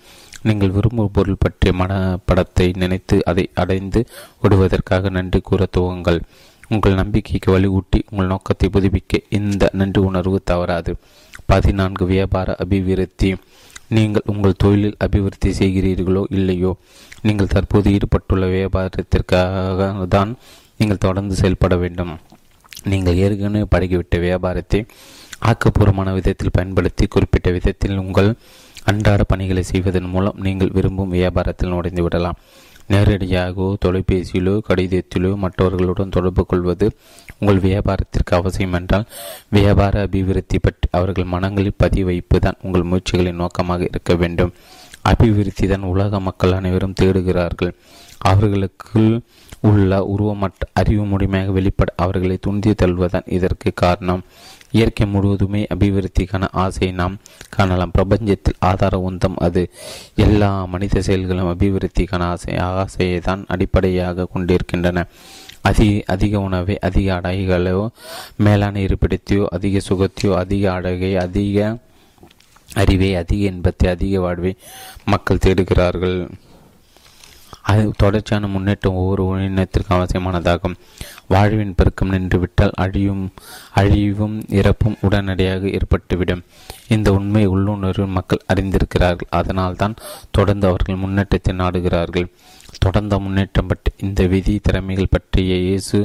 நீங்கள் 0.43 0.73
விரும்பும் 0.77 1.13
பொருள் 1.17 1.41
பற்றிய 1.43 1.73
மன 1.73 1.93
படத்தை 2.25 2.67
நினைத்து 2.83 3.17
அதை 3.25 3.45
அடைந்து 3.53 4.01
விடுவதற்காக 4.41 5.09
நன்றி 5.09 5.41
கூற 5.41 5.65
துவங்கள். 5.77 6.19
உங்கள் 6.73 6.97
நம்பிக்கைக்கு 6.99 7.49
வலியூட்டி 7.55 7.99
உங்கள் 8.11 8.31
நோக்கத்தை 8.31 8.67
புதுப்பிக்க 8.75 9.19
இந்த 9.37 9.69
நன்றி 9.79 10.01
உணர்வு 10.09 10.37
தவறாது. 10.51 10.93
பதினான்கு 11.51 12.05
வியாபார 12.13 12.55
அபிவிருத்தி. 12.63 13.29
நீங்கள் 13.97 14.29
உங்கள் 14.33 14.59
தொழிலில் 14.63 14.97
அபிவிருத்தி 15.05 15.49
செய்கிறீர்களோ 15.59 16.23
இல்லையோ 16.37 16.71
நீங்கள் 17.27 17.53
தற்போது 17.53 17.91
ஈடுபட்டுள்ள 17.95 18.45
வியாபாரத்திற்காக 18.55 20.07
தான் 20.15 20.31
நீங்கள் 20.79 21.03
தொடர்ந்து 21.05 21.35
செயல்பட 21.41 21.75
வேண்டும். 21.83 22.13
நீங்கள் 22.91 23.19
ஏற்கனவே 23.25 23.65
பழகிவிட்ட 23.73 24.17
வியாபாரத்தை 24.27 24.81
ஆக்கப்பூர்வமான 25.49 26.11
விதத்தில் 26.17 26.55
பயன்படுத்தி 26.57 27.05
குறிப்பிட்ட 27.13 27.49
விதத்தில் 27.55 27.97
உங்கள் 28.03 28.29
அன்றாட 28.89 29.21
பணிகளை 29.31 29.63
செய்வதன் 29.69 30.11
மூலம் 30.13 30.37
நீங்கள் 30.45 30.73
விரும்பும் 30.77 31.13
வியாபாரத்தில் 31.17 31.73
நுழைந்து 31.73 32.03
விடலாம் 32.05 32.37
நேரடியாகவோ 32.89 33.67
தொலைபேசியிலோ 33.85 34.53
கடிதத்திலோ 34.69 35.31
மற்றவர்களுடன் 35.35 36.09
தொடர்பு 36.09 36.45
கொள்வது 36.45 36.87
உங்கள் 37.39 37.59
வியாபாரத்திற்கு 37.59 38.33
அவசியம் 38.39 38.73
என்றால் 38.73 39.07
வியாபார 39.49 40.01
அபிவிருத்தி 40.05 40.59
பற்றி 40.61 40.87
அவர்கள் 40.91 41.31
மனங்களில் 41.33 41.79
பதிவைப்பு 41.83 42.37
தான் 42.39 42.61
உங்கள் 42.61 42.87
முயற்சிகளின் 42.91 43.41
நோக்கமாக 43.43 43.83
இருக்க 43.83 44.15
வேண்டும். 44.15 44.53
அபிவிருத்தி 45.01 45.67
தான் 45.67 45.89
உலக 45.93 46.19
மக்கள் 46.19 46.51
அனைவரும் 46.51 46.97
தேடுகிறார்கள். 47.01 47.73
அவர்களுக்குள் 48.17 49.11
உள்ள 49.61 49.99
உருவமற்ற 50.15 50.63
அறிவு 50.73 51.05
முழுமையாக 51.05 51.51
வெளிப்பட 51.51 51.93
அவர்களை 51.95 52.39
துண்டி 52.47 52.71
தள்ளுவதான் 52.81 53.29
இதற்கு 53.29 53.69
காரணம். 53.75 54.23
இயற்கை 54.71 55.07
முழுவதுமே 55.07 55.67
அபிவிருத்திக்கான 55.75 56.47
ஆசையை 56.51 56.95
நாம் 56.95 57.17
காணலாம். 57.49 57.91
பிரபஞ்சத்தில் 57.91 58.59
ஆதார 58.59 59.03
உந்தம் 59.09 59.35
அது. 59.35 59.69
எல்லா 60.15 60.65
மனித 60.65 61.01
செயல்களும் 61.01 61.57
அபிவிருத்திக்கான 61.57 62.19
ஆசை 62.19 62.57
ஆசையை 62.57 63.19
தான் 63.19 63.45
அடிப்படையாக 63.47 64.27
கொண்டிருக்கின்றன. 64.33 65.05
அதிக 65.61 66.03
அதிக 66.05 66.39
உணவை 66.39 66.79
அதிக 66.79 67.19
அடகைகளோ 67.19 67.87
மேலான 68.35 68.79
இருப்பிடத்தையோ 68.79 69.45
அதிக 69.45 69.79
சுகத்தையோ 69.89 70.33
அதிக 70.33 70.73
அடகை 70.73 71.17
அதிக 71.17 71.77
அறிவை 72.73 73.15
அதிக 73.15 73.45
இன்பத்தை 73.45 73.89
அதிக 73.89 74.19
வாழ்வை 74.19 74.55
மக்கள் 75.05 75.37
தேடுகிறார்கள். 75.37 76.29
அது 77.71 77.83
தொடர்ச்சியான 77.97 78.47
முன்னேற்றம் 78.47 78.97
ஒவ்வொரு 79.01 79.23
இனத்திற்கும் 79.47 79.95
அவசியமானதாகும். 79.97 80.75
வாழ்வின் 81.27 81.73
பெருக்கம் 81.75 82.11
நின்றுவிட்டால் 82.11 82.77
அழியும் 82.83 83.23
அழிவும் 83.73 84.37
இறப்பும் 84.59 84.97
உடனடியாக 85.01 85.67
ஏற்பட்டுவிடும். 85.67 86.43
இந்த 86.87 87.13
உண்மை 87.13 87.43
உள்ளுணர்வில் 87.47 88.15
மக்கள் 88.17 88.45
அறிந்திருக்கிறார்கள். 88.53 89.33
அதனால்தான் 89.39 89.95
தொடர்ந்து 90.31 90.67
அவர்கள் 90.67 91.03
முன்னேற்றத்தை 91.03 91.55
நாடுகிறார்கள். 91.55 92.29
தொடர்ந்த 92.79 93.19
முன்னேற்றம் 93.19 93.67
பற்றி 93.67 93.91
இந்த 93.97 94.27
விதி 94.27 94.55
திறமைகள் 94.59 95.13
பற்றிய 95.15 95.55
இயேசு 95.55 95.99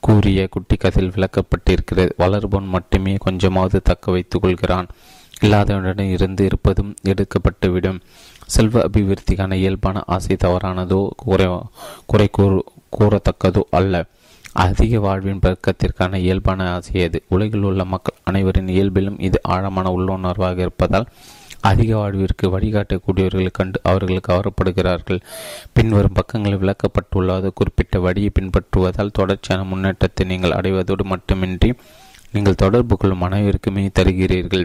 கூறிய 0.00 0.48
குட்டி 0.48 0.76
கதையில் 0.76 1.14
விளக்கப்பட்டிருக்கிறது. 1.16 2.10
வளர்பவன் 2.16 2.74
மட்டுமே 2.76 3.14
கொஞ்சமாவது 3.26 3.80
தக்க 3.82 4.10
வைத்துக் 4.10 4.42
கொள்கிறான். 4.42 4.88
இல்லாதவனுடன் 5.40 6.10
இருந்து 6.10 6.42
இருப்பதும் 6.44 6.92
எடுக்கப்பட்டுவிடும். 7.04 7.98
செல்வ 8.54 8.82
அபிவிருத்திக்கான 8.88 9.54
இயல்பான 9.62 10.02
ஆசை 10.06 10.34
தவறானதோ 10.44 11.00
குறை 11.24 11.46
குறை 12.06 12.28
கூறு 12.38 12.58
கூறத்தக்கதோ 12.96 13.62
அல்ல. 13.70 13.94
அதிக 14.64 15.00
வாழ்வின் 15.06 15.42
பக்கத்திற்கான 15.46 16.18
இயல்பான 16.26 16.68
ஆசை 16.74 17.02
அது. 17.06 17.18
உலகில் 17.28 17.66
உள்ள 17.70 17.84
மக்கள் 17.84 18.20
அனைவரின் 18.24 18.70
இயல்பிலும் 18.76 19.18
இது 19.20 19.38
ஆழமான 19.54 19.90
உள்ளுணர்வாக 19.96 20.58
இருப்பதால் 20.58 21.08
அதிக 21.70 21.90
வாழ்விற்கு 21.96 22.46
வழிகாட்டக்கூடியவர்களை 22.54 23.50
கண்டு 23.52 23.78
அவர்கள் 23.90 24.26
கவரப்படுகிறார்கள். 24.28 25.20
பின்வரும் 25.76 26.16
பக்கங்களில் 26.18 26.62
விளக்கப்பட்டுள்ளது 26.62 27.50
குறிப்பிட்ட 27.54 28.00
வழியை 28.06 28.30
பின்பற்றுவதால் 28.38 29.16
தொடர்ச்சியான 29.18 29.64
முன்னேற்றத்தை 29.64 30.26
நீங்கள் 30.26 30.56
அடைவதோடு 30.58 31.06
மட்டுமின்றி 31.12 31.70
நீங்கள் 32.34 32.60
தொடர்பு 32.62 32.94
கொள்ளும் 32.96 33.24
அனைவருக்குமே 33.26 33.84
தருகிறீர்கள். 33.98 34.64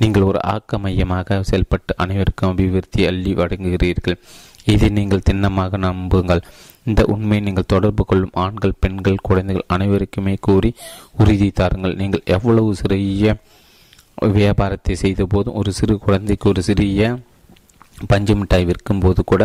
நீங்கள் 0.00 0.26
ஒரு 0.30 0.40
ஆக்க 0.54 0.78
மையமாக 0.84 1.38
செயல்பட்டு 1.50 1.94
அனைவருக்கும் 2.04 2.52
அபிவிருத்தி 2.52 3.02
அள்ளி 3.10 3.32
வழங்குகிறீர்கள். 3.40 4.18
இதை 4.72 4.88
நீங்கள் 4.98 5.26
திண்ணமாக 5.28 5.78
நம்புங்கள். 5.88 6.42
இந்த 6.88 7.02
உண்மையை 7.14 7.42
நீங்கள் 7.46 7.70
தொடர்பு 7.74 8.02
கொள்ளும் 8.04 8.34
ஆண்கள் 8.44 8.78
பெண்கள் 8.84 9.24
குழந்தைகள் 9.28 9.70
அனைவருக்குமே 9.74 10.34
கூறி 10.46 10.70
உறுதி 11.20 11.48
தாருங்கள். 11.60 11.94
நீங்கள் 12.00 12.26
எவ்வளவு 12.36 12.72
சிறிய 12.80 13.36
வியாபாரத்தை 14.38 14.94
செய்த 15.04 15.22
போதும் 15.32 15.56
ஒரு 15.60 15.70
சிறு 15.78 15.94
குழந்தைக்கு 16.04 16.46
ஒரு 16.50 16.62
சிறிய 16.68 17.08
பஞ்சு 18.10 18.34
மிட்டாய் 18.38 18.66
விற்கும் 18.68 19.02
போது 19.02 19.20
கூட 19.30 19.42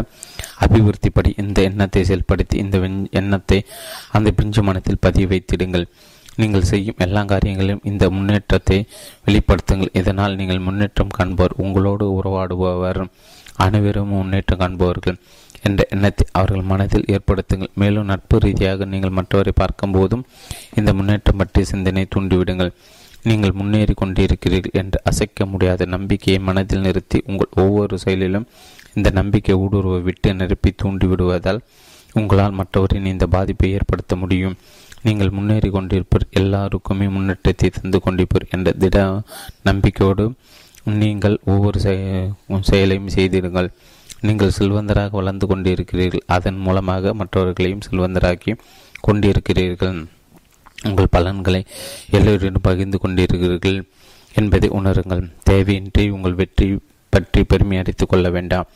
அபிவிருத்தி 0.66 1.10
படி 1.16 1.32
இந்த 1.44 1.58
எண்ணத்தை 1.70 2.02
செயல்படுத்தி 2.10 2.56
இந்த 2.64 2.78
எண்ணத்தை 3.22 3.60
அந்த 4.18 4.30
பிஞ்சு 4.40 4.62
மனத்தில் 4.68 5.04
பதிய 5.06 5.28
வைத்திடுங்கள். 5.32 5.86
நீங்கள் 6.42 6.70
செய்யும் 6.72 7.02
எல்லா 7.06 7.22
காரியங்களிலும் 7.32 7.86
இந்த 7.92 8.04
முன்னேற்றத்தை 8.16 8.78
வெளிப்படுத்துங்கள். 9.26 9.96
இதனால் 10.02 10.38
நீங்கள் 10.40 10.66
முன்னேற்றம் 10.68 11.16
காண்பவர் 11.18 11.56
உங்களோடு 11.64 12.06
உறவாடுபவர் 12.20 13.02
அனைவரும் 13.66 14.14
முன்னேற்றம் 14.18 14.62
காண்பவர்கள் 14.62 15.18
என்ற 15.68 15.82
எண்ணத்தை 15.96 16.26
அவர்கள் 16.40 16.70
மனதில் 16.72 17.10
ஏற்படுத்துங்கள். 17.16 17.72
மேலும் 17.82 18.10
நட்பு 18.12 18.38
ரீதியாக 18.46 18.86
நீங்கள் 18.94 19.18
மற்றவரை 19.18 19.54
பார்க்கும்போதும் 19.62 20.24
இந்த 20.80 20.90
முன்னேற்றம் 21.00 21.40
பற்றிய 21.42 21.66
சிந்தனை 21.72 22.04
தூண்டிவிடுங்கள். 22.16 22.72
நீங்கள் 23.30 23.58
முன்னேறி 23.60 23.94
கொண்டிருக்கிறீர்கள் 24.02 24.78
என்று 24.82 25.00
அசைக்க 25.10 25.46
முடியாத 25.54 25.86
நம்பிக்கையை 25.96 26.40
மனதில் 26.50 26.86
நிறுத்தி 26.86 27.18
உங்கள் 27.30 27.54
ஒவ்வொரு 27.64 27.96
செயலிலும் 28.04 28.46
இந்த 28.98 29.10
நம்பிக்கை 29.20 29.56
ஊடுருவை 29.64 30.00
விட்டு 30.06 30.30
நிரப்பி 30.42 30.72
தூண்டிவிடுவதால் 30.82 31.60
உங்களால் 32.20 32.56
மற்றவரின் 32.60 33.12
இந்த 33.14 33.26
பாதிப்பை 33.34 33.70
ஏற்படுத்த 33.78 34.14
முடியும். 34.22 34.56
நீங்கள் 35.06 35.36
முன்னேறி 35.38 35.70
கொண்டிருப்பர். 35.70 36.26
எல்லாருக்குமே 36.40 37.08
முன்னேற்றத்தை 37.16 37.70
தந்து 37.78 38.00
கொண்டிருப்பர் 38.06 38.50
என்ற 38.56 38.72
திட 38.84 38.98
நம்பிக்கையோடு 39.68 40.26
நீங்கள் 41.02 41.38
ஒவ்வொரு 41.54 41.80
செயலையும் 42.70 43.14
செய்திருங்கள் 43.16 43.70
நீங்கள் 44.28 44.56
செல்வந்தராக 44.58 45.18
வளர்ந்து 45.20 45.46
கொண்டிருக்கிறீர்கள். 45.48 46.24
அதன் 46.36 46.60
மூலமாக 46.66 47.14
மற்றவர்களையும் 47.20 47.86
செல்வந்தராக்கி 47.88 48.54
கொண்டிருக்கிறீர்கள். 49.08 50.00
உங்கள் 50.90 51.14
பலன்களை 51.16 51.62
எல்லோரிடம் 52.18 52.66
பகிர்ந்து 52.68 52.98
கொண்டிருக்கிறீர்கள் 53.04 53.80
என்பதை 54.36 54.70
உணருங்கள். 54.80 55.24
தேவையின்றி 55.50 56.04
உங்கள் 56.16 56.40
வெற்றி 56.42 56.68
பற்றி 57.14 57.42
பெருமை 57.44 57.78
அடித்துக் 57.82 58.12
கொள்ள 58.12 58.28
வேண்டாம். 58.36 58.68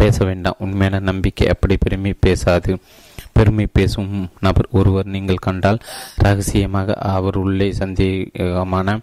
பேச 0.00 0.16
வேண்டாம். 0.28 0.58
உண்மையான 0.64 0.98
நம்பிக்கை 1.10 1.46
அப்படி 1.54 1.76
பெருமை 1.84 2.12
பேசாது. 2.26 2.72
பெருமை 3.38 3.66
பேசும் 3.78 4.12
நபர் 4.46 4.68
ஒருவர் 4.78 5.12
நீங்கள் 5.14 5.44
கண்டால் 5.46 5.82
ரகசியமாக 6.26 6.96
அவர் 7.14 7.38
உள்ளே 7.44 7.68
சந்தேகமான 7.82 8.96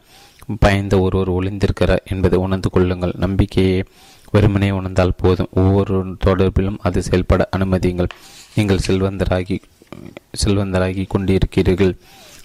பயந்த 0.63 0.95
ஒருவர் 1.05 1.35
ஒளிந்திருக்கிறார் 1.37 2.03
என்பதை 2.13 2.37
உணர்ந்து 2.45 2.69
கொள்ளுங்கள். 2.73 3.13
நம்பிக்கையை 3.23 3.79
வெறுமனே 4.33 4.69
உணர்ந்தால் 4.79 5.19
போதும். 5.21 5.49
ஒவ்வொரு 5.61 5.95
தொடர்பிலும் 6.25 6.81
அது 6.87 6.99
செயல்பட 7.07 7.43
அனுமதியுங்கள். 7.55 8.11
நீங்கள் 8.57 8.85
செல்வந்தராகி 8.87 9.57
செல்வந்தராகி 10.43 11.03
கொண்டிருக்கிறீர்கள். 11.13 11.93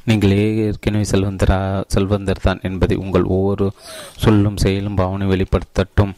நீங்கள் 0.09 0.33
ஏற்கனவே 0.67 1.07
செல்வந்தரா 1.13 1.59
செல்வந்தர் 1.95 2.45
தான் 2.47 2.63
என்பதை 2.69 2.97
உங்கள் 3.05 3.27
ஒவ்வொரு 3.37 3.67
சொல்லும் 4.25 4.61
செயலும் 4.65 4.99
பாவனை 5.01 5.27
வெளிப்படுத்தட்டும். 5.33 6.13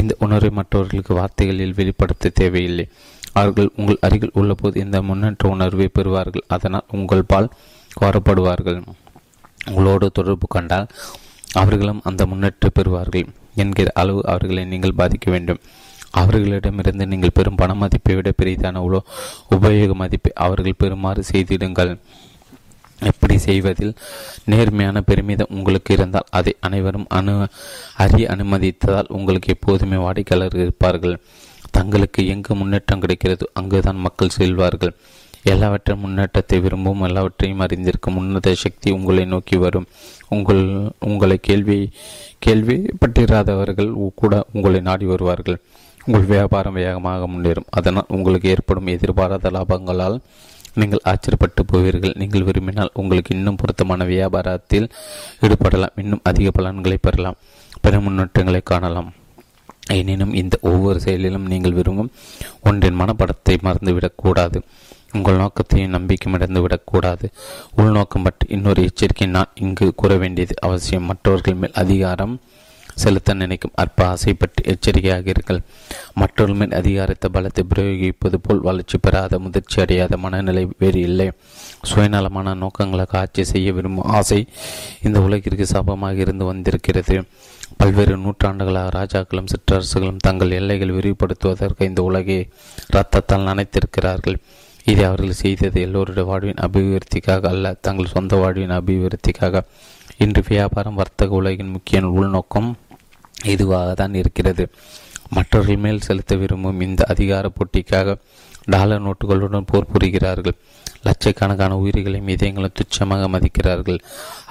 இந்த 0.00 0.12
உணர்வை 0.24 0.50
மற்றவர்களுக்கு 0.58 1.12
வார்த்தைகளில் 1.18 1.78
வெளிப்படுத்த 1.78 2.32
தேவையில்லை. 2.40 2.86
அவர்கள் 3.32 3.70
உங்கள் 3.76 4.02
அருகில் 4.06 4.36
உள்ளபோது 4.40 4.76
இந்த 4.84 5.02
முன்னேற்ற 5.02 5.48
உணர்வை 5.48 5.88
பெறுவார்கள். 5.98 6.46
அதனால் 6.48 6.88
உங்கள் 6.92 7.28
பால் 7.32 7.52
கோரப்படுவார்கள். 8.00 8.80
உங்களோடு 9.70 10.06
தொடர்பு 10.10 10.46
கண்டால் 10.48 10.88
அவர்களும் 11.52 12.00
அந்த 12.04 12.26
முன்னேற்றம் 12.26 12.76
பெறுவார்கள் 12.78 13.28
என்கிற 13.54 13.90
அளவு 13.94 14.20
அவர்களை 14.26 14.64
நீங்கள் 14.64 14.98
பாதிக்க 15.00 15.30
வேண்டும். 15.30 15.60
அவர்களிடமிருந்து 16.20 17.04
நீங்கள் 17.06 17.36
பெரும் 17.38 17.58
பண 17.60 17.74
மதிப்பை 17.74 18.14
விட 18.14 18.30
பெரிதான 18.40 18.80
உலோ 18.86 19.00
உபயோக 19.54 19.94
மதிப்பை 19.94 20.32
அவர்கள் 20.44 20.80
பெறுமாறு 20.82 21.22
செய்திடுங்கள். 21.32 21.92
எப்படி 23.10 23.36
செய்வதில் 23.38 23.92
நேர்மையான 24.44 25.00
பெருமிதம் 25.00 25.52
உங்களுக்கு 25.58 25.90
இருந்தால் 25.94 26.26
அதை 26.30 26.52
அனைவரும் 26.60 27.06
அனு 27.18 27.34
அறிய 28.04 28.26
அனுமதித்ததால் 28.34 29.12
உங்களுக்கு 29.18 29.54
எப்போதுமே 29.54 29.96
வாடிக்கையாளர்கள் 29.96 30.64
இருப்பார்கள். 30.66 31.16
தங்களுக்கு 31.78 32.20
எங்கு 32.34 32.52
முன்னேற்றம் 32.60 33.02
கிடைக்கிறது 33.04 33.44
அங்குதான் 33.60 34.04
மக்கள் 34.06 34.36
செல்வார்கள். 34.38 34.94
எல்லாவற்றையும் 35.52 36.02
முன்னேற்றத்தை 36.04 36.56
விரும்பும் 36.64 37.04
எல்லாவற்றையும் 37.06 37.62
அறிந்திருக்கும் 37.64 38.18
உன்னத 38.20 38.54
சக்தி 38.62 38.88
உங்களை 38.96 39.24
நோக்கி 39.34 39.56
வரும். 39.64 39.86
உங்கள் 40.34 40.62
உங்களை 41.08 41.36
கேள்வி 41.48 41.78
கேள்விப்பட்டிராதவர்கள் 42.46 43.92
கூட 44.22 44.42
உங்களை 44.52 44.80
நாடி 44.88 45.06
வருவார்கள். 45.12 45.58
உங்கள் 46.06 46.30
வியாபாரம் 46.32 46.78
வேகமாக 46.80 47.28
முன்னேறும். 47.32 47.70
அதனால் 47.78 48.12
உங்களுக்கு 48.16 48.52
ஏற்படும் 48.54 48.92
எதிர்பாராத 48.96 49.50
லாபங்களால் 49.56 50.18
நீங்கள் 50.80 51.04
ஆச்சரியப்பட்டு 51.12 51.62
போவீர்கள். 51.72 52.18
நீங்கள் 52.22 52.46
விரும்பினால் 52.48 52.94
உங்களுக்கு 53.02 53.30
இன்னும் 53.36 53.58
பொருத்தமான 53.62 54.04
வியாபாரத்தில் 54.12 54.88
ஈடுபடலாம். 55.46 55.96
இன்னும் 56.02 56.26
அதிக 56.30 56.50
பலன்களை 56.58 56.98
பெறலாம். 57.06 57.40
பிற 57.84 58.00
முன்னேற்றங்களை 58.06 58.60
காணலாம். 58.72 59.10
எனினும் 59.96 60.34
இந்த 60.40 60.54
ஒவ்வொரு 60.70 60.98
செயலிலும் 61.04 61.50
நீங்கள் 61.52 61.76
விரும்பும் 61.78 62.12
ஒன்றின் 62.68 63.00
மனப்படத்தை 63.00 63.56
மறந்துவிடக்கூடாது. 63.66 64.58
உங்கள் 65.16 65.40
நோக்கத்தையும் 65.42 65.94
நம்பிக்கையும் 65.96 66.36
இழந்துவிடக்கூடாது 66.38 67.26
உள்நோக்கம் 67.80 68.26
பற்றி 68.26 68.46
இன்னொரு 68.56 68.80
எச்சரிக்கை 68.88 69.26
நான் 69.36 69.56
இங்கு 69.64 69.86
கூற 70.02 70.14
வேண்டியது 70.22 70.54
அவசியம். 70.68 71.08
மற்றவர்கள் 71.10 71.60
மேல் 71.62 71.78
அதிகாரம் 71.84 72.34
செலுத்த 73.02 73.34
நினைக்கும் 73.40 73.76
அற்ப 73.82 74.00
ஆசை 74.12 74.32
பற்றி 74.34 74.62
எச்சரிக்கையாகிறீர்கள் 74.72 75.60
மற்றொரு 76.20 76.54
மேல் 76.60 76.76
அதிகாரத்தை 76.78 77.28
பலத்தை 77.36 77.62
பிரயோகிப்பது 77.72 78.38
போல் 78.44 78.64
வளர்ச்சி 78.68 78.96
பெறாத 78.98 79.38
முதிர்ச்சி 79.44 79.78
அடையாத 79.84 80.16
மனநிலை 80.24 80.64
வேறு 80.82 81.00
இல்லை. 81.08 81.28
சுயநலமான 81.90 82.54
நோக்கங்களுக்கு 82.62 83.16
ஆட்சி 83.18 83.44
செய்ய 83.52 83.72
விரும்பும் 83.72 84.10
ஆசை 84.18 84.40
இந்த 85.08 85.20
உலகிற்கு 85.26 85.66
சாபமாக 85.74 86.24
இருந்து 86.26 86.46
வந்திருக்கிறது. 86.52 87.16
பல்வேறு 87.76 88.16
நூற்றாண்டுகளாக 88.16 88.90
ராஜாக்களும் 88.98 89.50
சிற்றரசுகளும் 89.52 90.16
தங்கள் 90.16 90.50
எல்லைகள் 90.50 90.94
விரிவுபடுத்துவதற்கு 90.94 91.82
இந்த 91.82 92.02
உலகை 92.02 92.48
ரத்தத்தால் 92.92 93.46
நனைத்திருக்கிறார்கள். 93.48 94.36
இதை 94.84 95.04
அவர்கள் 95.04 95.32
செய்தது 95.32 95.80
எல்லோருடைய 95.80 96.28
வாழ்வின் 96.28 96.62
அபிவிருத்திக்காக 96.66 97.46
அல்ல 97.46 97.72
தங்கள் 97.80 98.06
சொந்த 98.06 98.36
வாழ்வின் 98.36 98.70
அபிவிருத்திக்காக. 98.70 99.62
இன்று 100.18 100.42
வியாபாரம் 100.48 100.94
வர்த்தக 100.94 101.34
உலகின் 101.34 101.70
முக்கிய 101.70 102.00
உள்நோக்கம் 102.00 102.76
இதுவாக 103.44 103.92
தான் 103.92 104.14
இருக்கிறது. 104.14 104.70
மற்றவர்கள் 105.30 105.76
மேல் 105.76 106.00
செலுத்த 106.00 106.34
விரும்பும் 106.34 106.80
இந்த 106.80 107.04
அதிகார 107.04 107.48
போட்டிக்காக 107.48 108.16
டாலர் 108.64 109.02
நோட்டுகளுடன் 109.02 109.66
போர் 109.66 109.92
புரிகிறார்கள். 109.92 110.56
லட்சக்கணக்கான 111.04 111.76
உயிர்களையும் 111.82 112.32
இதயங்களும் 112.34 112.76
துச்சமாக 112.80 113.28
மதிக்கிறார்கள். 113.34 114.00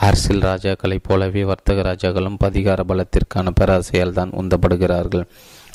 அரசியல் 0.07 0.45
ராஜாக்களைப் 0.49 1.07
போலவே 1.07 1.43
வர்த்தக 1.43 1.81
ராஜாக்களும் 1.81 2.37
அதிகார 2.49 2.83
பலத்திற்கான 2.83 3.53
பேராசையால் 3.59 4.17
தான் 4.19 4.35
உந்தப்படுகிறார்கள். 4.41 5.25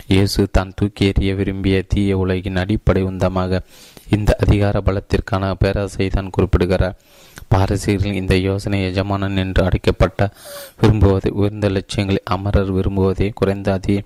இயேசு 0.08 0.40
தான் 0.50 0.74
தூக்கி 0.76 1.04
எறிய 1.10 1.30
விரும்பிய 1.34 1.76
தீய 1.92 2.16
உலகின் 2.18 2.60
அடிப்படை 2.62 3.02
உந்தமாக 3.10 3.60
இந்த 4.10 4.30
அதிகார 4.40 4.80
பலத்திற்கான 4.80 5.52
பேராசையை 5.62 6.08
தான் 6.10 6.30
குறிப்பிடுகிறார். 6.30 6.98
பாரசீகர்கள் 7.52 8.20
இந்த 8.20 8.34
யோசனை 8.48 8.78
எஜமானன் 8.90 9.36
என்று 9.36 9.62
அழைக்கப்பட்ட 9.64 10.20
விரும்புவதை 10.80 11.30
உயர்ந்த 11.30 11.68
லட்சியங்களை 11.68 12.20
அமரர் 12.34 12.72
விரும்புவதே 12.76 13.28
குறைந்த 13.34 13.70
அதி 13.72 13.96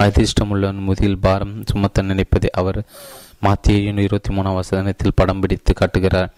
அதிர்ஷ்டமுள்ள 0.00 0.72
முதியில் 0.86 1.20
பாரம் 1.20 1.54
சுமத்த 1.64 2.02
நினைப்பதை 2.02 2.50
அவர் 2.52 2.80
மாத்தியையும் 3.42 3.98
இருபத்தி 3.98 4.34
மூணாம் 4.34 4.54
வசனத்தில் 4.54 5.16
படம் 5.16 5.40
பிடித்து 5.40 5.74
காட்டுகிறார். 5.74 6.32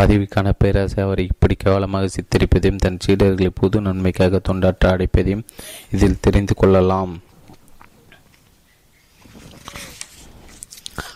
பதவிக்கான 0.00 0.52
பேராசை 0.58 1.04
அவரை 1.04 1.24
இப்படி 1.24 1.54
கேவலமாக 1.54 2.08
சித்தரிப்பதையும் 2.16 2.76
தன் 2.76 2.98
சீடர்களை 3.06 3.50
புது 3.54 3.80
நன்மைக்காக 3.80 4.40
தொண்டாற்ற 4.48 4.84
அடைப்பதையும் 4.84 5.46
இதில் 5.90 6.20
தெரிந்து 6.20 6.54
கொள்ளலாம். 6.54 7.20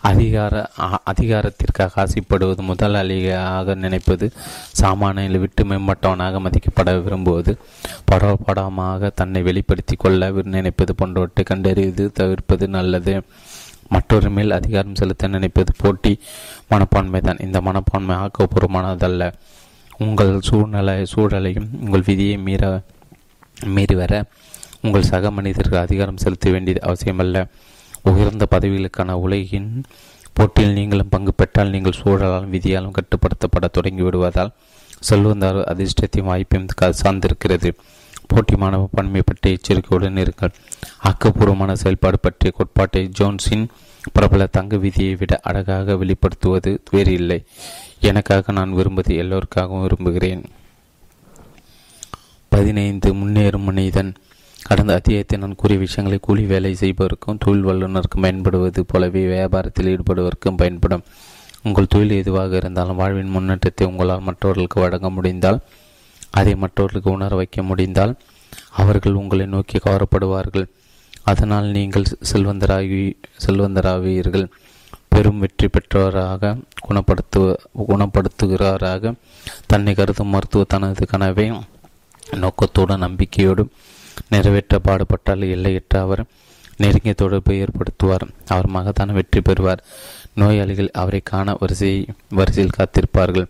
அதிகார 0.01 0.71
அதிகாரத்திற்காக 1.11 1.91
ஆசைப்படுவது 1.95 2.63
முதல் 2.63 2.93
முதலாளியாக 2.93 3.75
நினைப்பது 3.75 4.33
சாமானியில் 4.81 5.39
விட்டு 5.39 5.65
மேம்பட்டவனாக 5.65 6.41
மதிக்கப்பட 6.41 7.03
விரும்புவது 7.03 7.57
படப்படமாக 8.11 9.11
தன்னை 9.15 9.43
வெளிப்படுத்தி 9.43 9.97
கொள்ள 9.97 10.31
நினைப்பது 10.31 10.95
போன்றவற்றை 10.95 11.45
கண்டறிவது 11.45 12.13
தவிர்ப்பது 12.13 12.69
நல்லது. 12.69 13.23
மற்றொரு 13.95 14.29
மேல் 14.37 14.59
அதிகாரம் 14.61 14.99
செலுத்த 15.01 15.29
நினைப்பது 15.35 15.73
போட்டி. 15.79 16.13
மனப்பான்மை 16.69 17.21
தான். 17.21 17.43
இந்த 17.47 17.59
மனப்பான்மை 17.61 18.17
ஆக்கப்பூர்வமானதல்ல. 18.25 19.33
உங்கள் 19.99 20.33
சூழ்நிலை 20.41 20.97
சூழலையும் 21.15 21.69
உங்கள் 21.81 22.07
விதியை 22.07 22.37
மீற 22.47 22.63
மீறி 23.65 23.95
வர 23.95 24.13
உங்கள் 24.83 25.09
சக 25.11 25.31
மனிதர்கள் 25.31 25.85
அதிகாரம் 25.87 26.23
செலுத்த 26.25 26.51
வேண்டியது 26.51 26.83
அவசியமல்ல. 26.89 27.37
உயர்ந்த 28.03 28.45
பதவிகளுக்கான 28.51 29.11
உலகின் 29.25 29.71
போட்டியில் 30.33 30.73
நீங்களும் 30.73 31.13
பங்கு 31.15 31.33
பெற்றால் 31.35 31.75
நீங்கள் 31.75 32.01
சூழலாலும் 32.03 32.53
விதியாலும் 32.57 32.97
கட்டுப்படுத்தப்பட 32.99 33.67
தொடங்கி 33.73 34.03
விடுவதால் 34.03 34.53
செல்வந்தார் 35.11 35.61
அதிர்ஷ்டத்தையும் 35.73 36.31
வாய்ப்பையும் 36.31 36.91
சார்ந்திருக்கிறது. 37.03 37.71
போட்டி 38.27 38.57
மாணவ 38.57 38.89
பன்மை 38.93 39.23
பற்றி 39.27 39.51
எச்சரிக்கையுடன் 39.51 40.21
இருங்கள். 40.25 40.55
ஆக்கப்பூர்வமான 41.05 41.73
செயல்பாடு 41.73 42.19
பற்றிய 42.21 42.53
கோட்பாட்டை 42.57 43.11
ஜோன்ஸின் 43.19 43.67
பிரபல 44.13 44.47
தங்க 44.47 44.77
விதியை 44.77 45.15
விட 45.15 45.41
அழகாக 45.43 45.95
வெளிப்படுத்துவது 45.95 46.79
வேறு 46.91 47.13
இல்லை 47.13 47.45
எனக்காக 48.01 48.53
நான் 48.53 48.73
விரும்புவது 48.73 49.15
எல்லோருக்காகவும் 49.23 49.81
விரும்புகிறேன். 49.81 50.43
பதினைந்து 52.49 53.15
முன்னேறும் 53.15 53.69
மனிதன். 53.69 54.15
கடந்த 54.67 54.95
அத்தியாயத்தை 54.95 55.39
நான் 55.39 55.55
கூறிய 55.55 55.79
விஷயங்களை 55.79 56.19
கூலி 56.23 56.45
வேலை 56.45 56.73
செய்பவருக்கும் 56.75 57.39
தொழில் 57.39 57.67
வல்லுநருக்கும் 57.67 58.21
பயன்படுவது 58.21 58.85
போலவே 58.85 59.23
வியாபாரத்தில் 59.27 59.91
ஈடுபடுவதற்கும் 59.93 60.57
பயன்படும். 60.57 61.03
உங்கள் 61.63 61.87
தொழில் 61.87 62.11
எதுவாக 62.11 62.57
இருந்தாலும் 62.57 62.97
வாழ்வின் 62.97 63.29
முன்னேற்றத்தை 63.29 63.87
உங்களால் 63.87 64.21
மற்றவர்களுக்கு 64.21 64.81
வழங்க 64.81 65.11
முடிந்தால் 65.11 65.61
அதை 66.39 66.55
மற்றவர்களுக்கு 66.63 67.11
உணர 67.17 67.35
வைக்க 67.41 67.63
முடிந்தால் 67.71 68.13
அவர்கள் 68.83 69.19
உங்களை 69.21 69.47
நோக்கி 69.55 69.79
கவரப்படுவார்கள். 69.79 70.67
அதனால் 71.31 71.67
நீங்கள் 71.77 72.07
செல்வந்தராகி 72.31 73.03
செல்வந்தராவீர்கள். 73.45 74.47
பெரும் 75.15 75.41
வெற்றி 75.43 75.67
பெற்றவராக 75.69 76.53
குணப்படுத்து 76.87 77.41
குணப்படுத்துகிறாராக 77.91 79.13
தன்னை 79.71 79.93
கருதும் 79.99 80.33
மருத்துவ 80.35 80.65
தனது 80.75 81.07
கனவை 81.13 81.47
நோக்கத்தோடு 82.43 82.97
நம்பிக்கையோடு 83.05 83.63
நிறைவேற்ற 84.33 84.79
பாடுபட்டால் 84.87 85.45
எல்லையற்ற 85.57 86.01
அவர் 86.07 86.23
நெருங்கிய 86.83 87.15
தொடர்பை 87.15 87.55
ஏற்படுத்துவார். 87.65 88.25
அவர் 88.55 88.69
மகத்தான 88.77 89.15
வெற்றி 89.19 89.41
பெறுவார். 89.41 89.83
நோயாளிகள் 90.41 90.91
அவரை 91.01 91.21
காண 91.31 91.55
வரிசை 91.61 91.93
வரிசையில் 92.39 92.77
காத்திருப்பார்கள். 92.79 93.49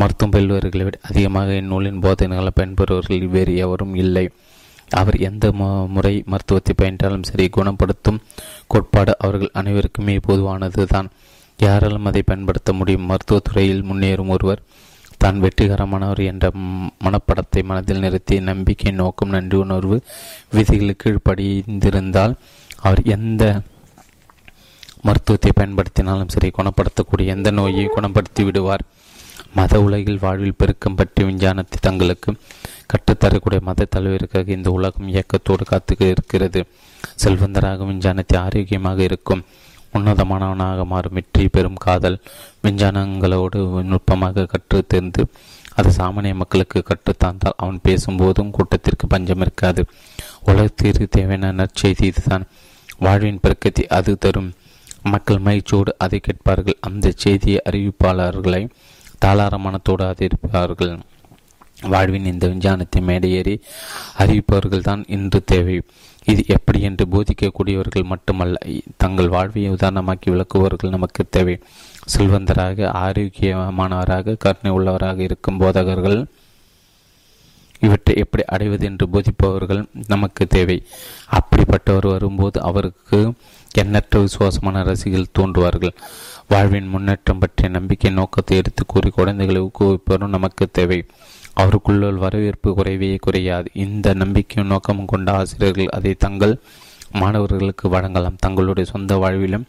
மருத்துவம் 0.00 0.32
பயில்வர்களை 0.34 0.84
விட 0.86 0.98
அதிகமாக 1.10 1.50
இந்நூலின் 1.60 2.00
போதனைகளை 2.04 2.52
பயன்பெறுவர்கள் 2.58 3.32
வேறு 3.34 3.52
எவரும் 3.64 3.94
இல்லை. 4.04 4.26
அவர் 5.00 5.16
எந்த 5.28 5.44
முறை 5.94 6.14
மருத்துவத்தை 6.32 6.72
பயின்றாலும் 6.80 7.28
சரி 7.28 7.44
குணப்படுத்தும் 7.56 8.18
கோட்பாடு 8.72 9.12
அவர்கள் 9.24 9.54
அனைவருக்குமே 9.60 10.16
பொதுவானது 10.28 10.84
தான் 10.94 11.08
யாராலும் 11.58 12.08
அதை 12.10 12.22
பயன்படுத்த 12.30 12.72
முடியும். 12.78 13.06
மருத்துவத்துறையில் 13.10 13.86
முன்னேறும் 13.90 14.32
ஒருவர் 14.36 14.62
தான் 15.22 15.38
வெற்றிகரமானவர் 15.44 16.22
என்ற 16.30 16.46
மனப்படத்தை 17.04 17.60
மனதில் 17.70 18.02
நிறுத்தி 18.04 18.36
நம்பிக்கை 18.48 18.92
நோக்கம் 19.02 19.32
நன்றி 19.34 19.56
உணர்வு 19.64 19.96
விதிகளுக்கு 20.56 21.02
கீழ்ப்படிந்திருந்தால் 21.02 22.34
அவர் 22.86 23.02
எந்த 23.16 23.42
மருத்துவத்தை 25.06 25.50
பயன்படுத்தினாலும் 25.60 26.32
சரி 26.34 26.50
குணப்படுத்தக்கூடிய 26.58 27.34
எந்த 27.36 27.48
நோயை 27.58 27.86
குணப்படுத்தி 27.96 28.42
விடுவார். 28.48 28.84
மத 29.56 29.80
உலகில் 29.80 30.22
வாழ்வில் 30.22 30.56
பெருக்கம் 30.56 30.94
பற்றி 30.94 31.24
விஞ்ஞானத்தை 31.24 31.78
தங்களுக்கு 31.80 32.30
கற்றுத்தரக்கூடிய 32.92 33.60
மத 33.60 33.86
தலைவருக்காக 33.96 34.48
இந்த 34.48 34.70
உலகம் 34.70 35.08
இயக்கத்தோடு 35.08 35.64
காத்து 35.64 36.06
இருக்கிறது. 36.12 36.60
செல்வந்தராக 37.22 37.86
விஞ்ஞானத்தை 37.86 38.36
ஆரோக்கியமாக 38.40 39.02
இருக்கும் 39.02 39.44
உன்னதமானவனாக 39.94 40.84
மாறும் 40.84 41.12
வெற்றி 41.12 41.48
பெறும் 41.48 41.82
காதல் 41.84 42.18
விஞ்ஞானங்களோடு 42.62 43.82
நுட்பமாக 43.82 44.46
கற்று 44.46 44.86
தெரிந்து 44.86 45.24
அது 45.74 45.90
சாமானிய 45.90 46.34
மக்களுக்கு 46.34 46.82
கற்றுத்தாந்தால் 46.82 47.56
அவன் 47.56 47.80
பேசும்போதும் 47.88 48.50
கூட்டத்திற்கு 48.50 49.06
பஞ்சம் 49.06 49.40
இருக்காது. 49.40 49.86
உலகத்திற்கு 50.44 51.08
தேவையான 51.08 51.52
நற்செய்தி 51.60 52.04
இதுதான். 52.10 52.44
வாழ்வின் 52.98 53.40
பெருக்கத்தை 53.42 53.84
அது 53.98 54.18
தரும். 54.18 54.50
மக்கள் 55.02 55.38
மகிழ்ச்சியோடு 55.38 55.94
அதை 55.98 56.20
கேட்பார்கள். 56.20 56.78
அந்த 56.80 57.12
செய்தியை 57.16 57.60
அறிவிப்பாளர்களை 57.70 58.62
தாளார 59.18 59.58
மனத்தோடு 59.58 60.04
ஆதரிப்பார்கள் 60.04 60.94
வாழ்வின் 61.82 62.24
இந்த 62.24 62.48
விஞ்ஞானத்தை 62.48 63.02
மேடையேறி 63.02 63.54
அறிவிப்பவர்கள் 64.18 64.80
தான் 64.80 65.04
இன்று 65.06 65.44
தேவை. 65.44 65.82
இது 66.24 66.44
எப்படி 66.46 66.80
என்று 66.80 67.04
போதிக்கக்கூடியவர்கள் 67.06 68.04
மட்டுமல்ல 68.04 68.58
தங்கள் 68.96 69.28
வாழ்வை 69.28 69.70
உதாரணமாக்கி 69.70 70.28
விளக்குபவர்கள் 70.28 70.94
நமக்கு 70.96 71.24
தேவை. 71.30 71.56
செல்வந்தராக 72.14 72.88
ஆரோக்கியமானவராக 72.92 74.36
கருணை 74.38 74.72
உள்ளவராக 74.78 75.18
இருக்கும் 75.18 75.58
போதகர்கள் 75.58 76.26
இவற்றை 77.80 78.16
எப்படி 78.16 78.42
அடைவது 78.46 78.84
என்று 78.86 79.06
போதிப்பவர்கள் 79.06 79.84
நமக்கு 80.06 80.46
தேவை. 80.46 80.82
அப்படிப்பட்டவர் 81.30 82.08
வரும்போது 82.10 82.62
அவருக்கு 82.62 83.32
எண்ணற்ற 83.74 84.20
விசுவாசமான 84.20 84.82
ரசிகள் 84.82 85.32
தோன்றுவார்கள். 85.38 85.94
வாழ்வின் 86.50 86.90
முன்னேற்றம் 86.92 87.38
பற்றிய 87.38 87.68
நம்பிக்கை 87.68 88.10
நோக்கத்தை 88.10 88.56
எடுத்து 88.56 88.82
கூறி 88.86 89.10
குழந்தைகளை 89.10 89.60
ஊக்குவிப்பவரும் 89.60 90.34
நமக்கு 90.36 90.64
தேவை. 90.70 90.98
அவருக்குள்ள 91.54 92.10
வரவேற்பு 92.24 92.70
குறைவே 92.78 93.10
குறையாது. 93.26 93.68
இந்த 93.84 94.14
நம்பிக்கையும் 94.14 94.70
நோக்கமும் 94.72 95.10
கொண்ட 95.12 95.32
ஆசிரியர்கள் 95.32 95.94
அதை 95.96 96.12
தங்கள் 96.24 96.54
மாணவர்களுக்கு 97.20 97.88
வழங்கலாம். 97.88 98.40
தங்களுடைய 98.40 98.90
சொந்த 98.90 99.16
வாழ்விலும் 99.16 99.66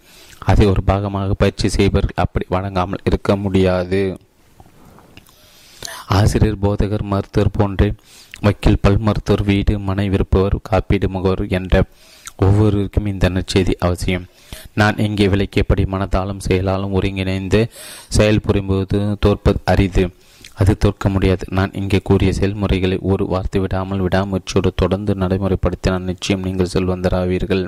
அதை 0.52 0.66
ஒரு 0.68 0.82
பாகமாக 0.88 1.36
பயிற்சி 1.38 1.68
செய்பவர்கள் 1.70 2.24
அப்படி 2.24 2.46
வழங்காமல் 2.50 3.06
இருக்க 3.06 3.36
முடியாது. 3.36 4.02
ஆசிரியர் 6.20 6.62
போதகர் 6.62 7.10
மருத்துவர் 7.12 7.56
போன்றே 7.58 7.94
வக்கீல் 8.42 8.82
பல் 8.82 9.04
மருத்துவர் 9.08 9.44
வீடு 9.44 9.74
மனை 9.80 10.10
விருப்பவர் 10.10 10.56
காப்பீடு 10.70 11.08
முகவர் 11.10 11.44
என்ற 11.48 11.84
ஒவ்வொருவருக்கும் 12.38 13.06
இந்த 13.06 13.26
நற்செய்தி 13.30 13.74
அவசியம். 13.80 14.26
நான் 14.76 14.98
இங்கே 14.98 15.28
விளக்கியபடி 15.28 15.84
மனதாலும் 15.94 16.46
செயலாலும் 16.48 16.96
ஒருங்கிணைந்து 17.00 17.62
செயல்புரியும்போது 18.18 19.00
தோற்பது 19.20 19.60
அரிது. 19.66 20.06
அது 20.54 20.74
தோற்க 20.78 21.10
முடியாது. 21.10 21.46
நான் 21.58 21.74
இங்கே 21.74 22.00
கூறிய 22.04 22.32
செயல்முறைகளை 22.34 22.98
ஒரு 23.12 23.24
வார்த்தை 23.26 23.60
விடாமல் 23.62 24.04
விடாமுயற்சியோடு 24.06 24.70
தொடர்ந்து 24.76 25.14
நடைமுறைப்படுத்தினால் 25.14 26.08
நிச்சயம் 26.12 26.46
நீங்கள் 26.48 26.74
செல்வந்தராவீர்கள். 26.74 27.64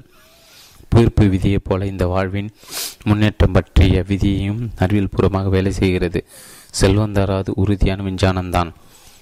புயிர்ப்பு 0.92 1.24
விதியைப் 1.30 1.64
போல 1.64 1.86
இந்த 1.86 2.06
வாழ்வின் 2.06 2.50
முன்னேற்றம் 3.04 3.52
பற்றிய 3.52 4.04
விதியையும் 4.08 4.62
அறிவியல் 4.78 5.14
பூர்வமாக 5.14 5.50
வேலை 5.50 5.72
செய்கிறது. 5.72 6.20
செல்வந்தராது 6.82 7.52
உறுதியான 7.56 8.04
விஞ்ஞானம்தான் 8.04 8.72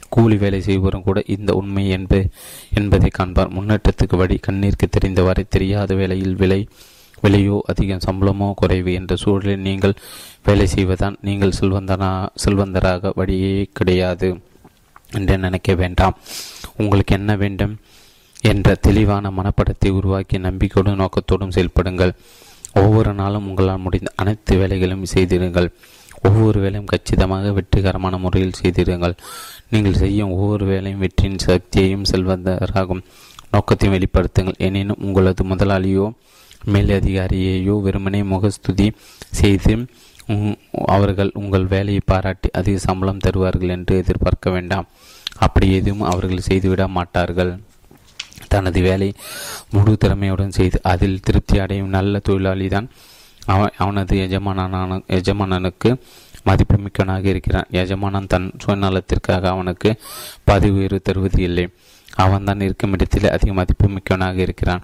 கூலி 0.10 0.38
வேலை 0.38 0.60
செய்வரும் 0.62 1.03
கூட 1.03 1.20
இந்த 1.36 1.52
உண்மை 1.53 1.86
என்பது 1.90 2.30
என்பதை 2.80 3.10
காண்பார். 3.20 3.53
முன்னேற்றத்துக்கு 3.57 4.16
வழி 4.16 4.38
கண்ணீருக்கு 4.48 4.88
தெரிந்தவரை 4.90 5.45
தெரியாத 5.49 5.95
வேலையில் 5.95 6.36
விலை 6.36 6.62
விலையோ 7.26 7.57
அதிகம் 7.73 8.06
சம்பளமோ 8.07 8.49
குறைவு 8.61 8.93
என்ற 8.99 9.15
சூழலில் 9.23 9.65
நீங்கள் 9.68 9.95
வேலை 10.47 10.68
செய்வதான் 10.76 11.18
நீங்கள் 11.27 11.57
செல்வந்தனா 11.60 12.11
செல்வந்தராக 12.43 13.11
வழியே 13.19 13.56
கிடையாது 13.80 14.30
என்று 15.18 15.35
நினைக்க 15.45 15.73
வேண்டாம். 15.81 16.15
உங்களுக்கு 16.81 17.14
என்ன 17.19 17.31
வேண்டும் 17.43 17.76
என்ற 18.52 18.76
தெளிவான 18.88 19.30
மனப்படத்தை 19.38 19.89
உருவாக்கி 19.99 20.38
நம்பிக்கையோடும் 20.47 21.02
நோக்கத்தோடும் 21.02 21.53
செயல்படுங்கள். 21.56 22.11
ஒவ்வொரு 22.81 23.11
நாளும் 23.19 23.45
உங்களால் 23.49 23.84
முடிந்த 23.84 24.10
அனைத்து 24.22 24.53
வேலைகளையும் 24.61 25.11
செய்திருங்கள் 25.14 25.69
ஒவ்வொரு 26.27 26.57
வேலையும் 26.64 26.89
கச்சிதமாக 26.91 27.52
வெற்றிகரமான 27.57 28.18
முறையில் 28.23 28.57
செய்திருங்கள் 28.60 29.15
நீங்கள் 29.72 29.99
செய்யும் 30.02 30.34
ஒவ்வொரு 30.35 30.65
வேலையும் 30.72 31.02
வெற்றியின் 31.03 31.43
சக்தியையும் 31.47 32.06
செல்வந்தராகும் 32.11 33.02
நோக்கத்தையும் 33.53 33.95
வெளிப்படுத்துங்கள். 33.95 34.57
எனினும் 34.68 35.03
உங்களது 35.07 35.43
முதலாளியோ 35.52 36.06
மேலதிகாரியையோ 36.74 37.76
வெறுமனே 37.86 38.22
முகஸ்துதி 38.34 38.88
செய்து 39.40 39.74
அவர்கள் 40.96 41.32
உங்கள் 41.34 41.66
வேலையை 41.74 42.02
பாராட்டி 42.06 42.50
அதிக 42.60 42.78
சம்பளம் 42.78 43.24
தருவார்கள் 43.26 43.74
என்று 43.76 43.96
எதிர்பார்க்க 43.98 44.56
வேண்டாம். 44.56 44.88
அப்படி 45.38 45.68
எதுவும் 45.80 46.08
அவர்கள் 46.12 46.48
செய்துவிட 46.50 46.84
மாட்டார்கள். 46.98 47.52
தனது 48.48 48.80
வேலை 48.82 49.10
முழு 49.74 49.94
திறமையுடன் 50.04 50.56
செய்து 50.58 50.78
அதில் 50.92 51.20
திருப்தி 51.20 51.56
அடையும் 51.60 51.94
நல்ல 51.98 52.20
தொழிலாளி 52.20 52.68
தான் 52.68 52.88
அவன் 53.54 53.76
அவனது 53.78 54.16
எஜமானனான 54.26 55.00
எஜமானனுக்கு 55.18 55.90
மதிப்புமிக்கவனாக 56.48 57.26
இருக்கிறான். 57.34 57.70
எஜமானன் 57.82 58.30
தன் 58.34 58.48
சுயநலத்திற்காக 58.64 59.44
அவனுக்கு 59.54 59.90
பதவி 60.50 60.76
உயர்வு 60.80 61.00
தருவது 61.02 61.42
இல்லை 61.42 61.66
அவன்தான் 62.26 62.66
இருக்கும் 62.68 62.94
இடத்தில் 62.96 63.34
அதிக 63.36 63.54
மதிப்புமிக்கவனாக 63.60 64.38
இருக்கிறான். 64.48 64.84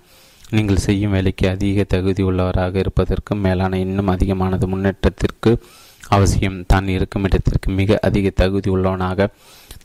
நீங்கள் 0.55 0.83
செய்யும் 0.85 1.13
வேலைக்கு 1.15 1.45
அதிக 1.49 1.83
தகுதி 1.93 2.21
உள்ளவராக 2.29 2.75
இருப்பதற்கும் 2.75 3.43
மேலான 3.45 3.77
இன்னும் 3.85 4.11
அதிகமானது 4.13 4.65
முன்னேற்றத்திற்கு 4.67 5.51
அவசியம். 6.15 6.57
தான் 6.71 6.87
இருக்கும் 6.95 7.25
இடத்திற்கு 7.27 7.67
மிக 7.79 7.99
அதிக 8.07 8.29
தகுதி 8.41 8.69
உள்ளவனாக 8.69 9.27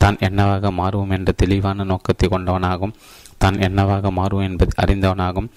தான் 0.01 0.17
என்னவாக 0.27 0.71
மாறுவோம் 0.79 1.13
என்ற 1.17 1.31
தெளிவான 1.41 1.85
நோக்கத்தை 1.91 2.27
கொண்டவனாகவும் 2.29 2.95
தான் 3.43 3.57
என்னவாக 3.59 4.11
மாறுவோம் 4.19 4.47
என்பதை 4.49 4.73
அறிந்தவனாகவும் 4.83 5.49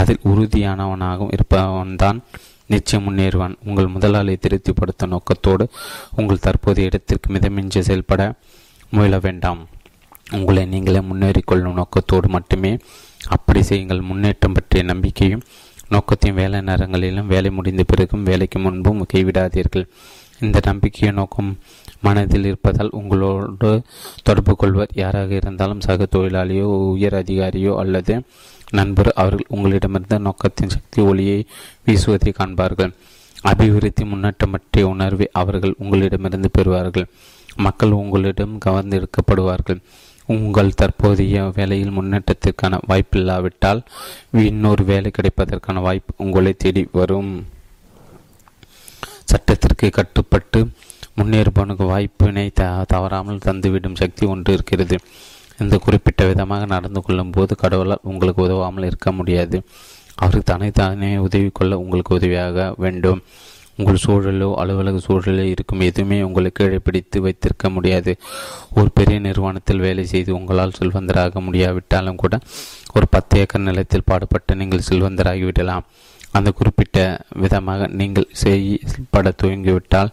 அதில் 0.00 0.24
உறுதியானவனாகவும் 0.30 1.32
இருப்பவன்தான் 1.36 2.18
நிச்சயம் 2.72 3.06
முன்னேறுவான். 3.06 3.56
உங்கள் 3.64 3.94
முதலாளியை 3.94 4.38
திருப்திப்படுத்த 4.44 5.06
நோக்கத்தோடு 5.06 5.64
உங்கள் 6.16 6.44
தற்போதைய 6.46 6.90
இடத்திற்கு 6.90 7.28
மிதமின்றி 7.34 7.82
செயல்பட 7.88 8.22
முயல 8.92 9.18
வேண்டாம். 9.18 9.60
உங்களை 10.32 10.62
நீங்களே 10.72 11.00
முன்னேறிக்கொள்ளும் 11.10 11.78
நோக்கத்தோடு 11.80 12.28
மட்டுமே 12.28 12.72
அப்படி 13.28 13.62
செய்யுங்கள். 13.62 14.00
முன்னேற்றம் 14.00 14.52
பற்றிய 14.52 14.84
நம்பிக்கையும் 14.84 15.42
நோக்கத்தையும் 15.88 16.38
வேலை 16.38 16.60
நேரங்களிலும் 16.60 17.26
வேலை 17.26 17.50
முடிந்த 17.50 17.82
பிறகும் 17.82 18.22
வேலைக்கு 18.22 18.58
முன்பும் 18.58 19.06
கைவிடாதீர்கள். 19.14 19.86
இந்த 20.40 20.60
நம்பிக்கையை 20.64 21.16
நோக்கம் 21.16 21.58
மனதில் 22.00 22.44
இருப்பதால் 22.44 22.88
உங்களோடு 22.90 23.82
தொடர்பு 24.22 24.56
கொள்வர். 24.56 24.88
யாராக 24.94 25.34
இருந்தாலும் 25.34 25.80
சக 25.80 26.06
தொழிலாளியோ 26.10 26.66
உயர் 26.94 27.24
அதிகாரியோ 27.24 27.76
அல்லது 27.76 28.22
நண்பர் 28.70 29.12
அவர்கள் 29.14 29.46
உங்களிடமிருந்த 29.48 30.18
நோக்கத்தின் 30.18 30.68
சக்தி 30.68 31.02
ஒளியை 31.02 31.46
வீசுவதை 31.84 32.34
காண்பார்கள். 32.38 32.92
அபிவிருத்தி 33.42 34.04
முன்னேற்றம் 34.04 34.50
பற்றிய 34.50 34.88
உணர்வை 34.88 35.28
அவர்கள் 35.32 35.74
உங்களிடமிருந்து 35.78 36.50
பெறுவார்கள். 36.58 37.06
மக்கள் 37.56 37.90
உங்களிடம் 37.90 38.58
கவர்ந்திருக்கப்படுவார்கள். 38.64 39.80
உங்கள் 40.26 40.74
தற்போதைய 40.74 41.52
வேலையில் 41.54 41.96
முன்னேற்றத்திற்கான 41.98 42.78
வாய்ப்பில்லாவிட்டால் 42.88 43.80
இன்னொரு 44.32 44.84
வேலை 44.84 45.10
கிடைப்பதற்கான 45.18 45.80
வாய்ப்பு 45.80 46.14
உங்களை 46.16 46.52
தேடி 46.52 46.88
வரும். 46.92 47.46
சட்டத்திற்கு 49.24 49.90
கட்டுப்பட்டு 49.90 50.68
முன்னேறுபவனுக்கு 51.16 51.86
வாய்ப்பினை 51.86 52.50
த 52.54 52.84
தவறாமல் 52.88 53.44
தந்துவிடும் 53.44 53.94
சக்தி 53.94 54.26
ஒன்று 54.26 54.52
இருக்கிறது. 54.52 54.98
இந்த 55.58 55.78
குறிப்பிட்ட 55.78 56.26
விதமாக 56.26 56.66
நடந்து 56.66 57.02
கொள்ளும் 57.02 57.30
போது 57.30 57.56
கடவுளால் 57.56 58.06
உங்களுக்கு 58.12 58.42
உதவாமல் 58.42 58.84
இருக்க 58.84 59.12
முடியாது. 59.12 59.62
அவருக்கு 60.14 60.52
தனித்தானே 60.52 61.00
தானே 61.00 61.16
உதவி 61.16 61.50
கொள்ள 61.52 61.78
உங்களுக்கு 61.78 62.14
உதவியாக 62.14 62.74
வேண்டும். 62.76 63.22
உங்கள் 63.78 64.02
சூழலோ 64.04 64.48
அலுவலக 64.62 65.00
சூழலோ 65.06 65.44
இருக்கும் 65.54 65.84
எதுவுமே 65.88 66.18
உங்களை 66.22 66.50
கீழே 66.50 66.78
பிடித்து 66.86 67.20
வைத்திருக்க 67.24 67.68
முடியாது. 67.76 68.12
ஒரு 68.78 68.90
பெரிய 68.98 69.18
நிறுவனத்தில் 69.26 69.84
வேலை 69.86 70.04
செய்து 70.12 70.30
உங்களால் 70.38 70.76
செல்வந்தராக 70.78 71.40
முடியாவிட்டாலும் 71.46 72.20
கூட 72.22 72.34
ஒரு 72.96 73.06
பத்து 73.14 73.40
ஏக்கர் 73.40 73.66
நிலத்தில் 73.68 74.08
பாடுபட்டு 74.10 74.54
நீங்கள் 74.60 74.86
செல்வந்தராகிவிடலாம். 74.90 75.86
அந்த 76.36 76.50
குறிப்பிட்ட 76.50 76.98
விதமாக 77.42 77.86
நீங்கள் 78.00 78.26
செயல்பட 78.40 79.28
துவங்கிவிட்டால் 79.42 80.10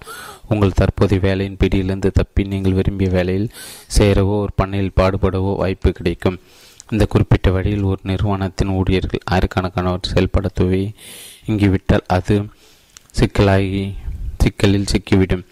உங்கள் 0.51 0.77
தற்போதைய 0.79 1.21
வேலையின் 1.27 1.57
பிடியிலிருந்து 1.61 2.11
தப்பி 2.19 2.43
நீங்கள் 2.51 2.77
விரும்பிய 2.79 3.09
வேலையில் 3.15 3.49
சேரவோ 3.97 4.35
ஒரு 4.43 4.53
பண்ணையில் 4.55 4.95
பாடுபடவோ 4.99 5.53
வாய்ப்பு 5.61 5.91
கிடைக்கும். 5.91 6.37
இந்த 6.91 7.03
குறிப்பிட்ட 7.05 7.49
வழியில் 7.51 7.87
ஒரு 7.91 8.01
நிறுவனத்தின் 8.03 8.73
ஊழியர்கள் 8.77 9.27
ஆயிரக்கணக்கானவர் 9.31 10.11
செயல்பட 10.11 10.47
துவை 10.59 10.81
இங்கிவிட்டால் 11.51 12.05
அது 12.17 12.35
சிக்கலாகி 13.13 13.83
சிக்கலில் 14.43 14.91
சிக்கிவிடும். 14.91 15.43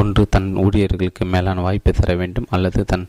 ஒன்று 0.00 0.22
தன் 0.34 0.48
ஊழியர்களுக்கு 0.64 1.24
மேலான 1.34 1.62
வாய்ப்பை 1.66 1.92
தர 1.92 2.12
வேண்டும் 2.20 2.50
அல்லது 2.56 2.80
தன் 2.92 3.06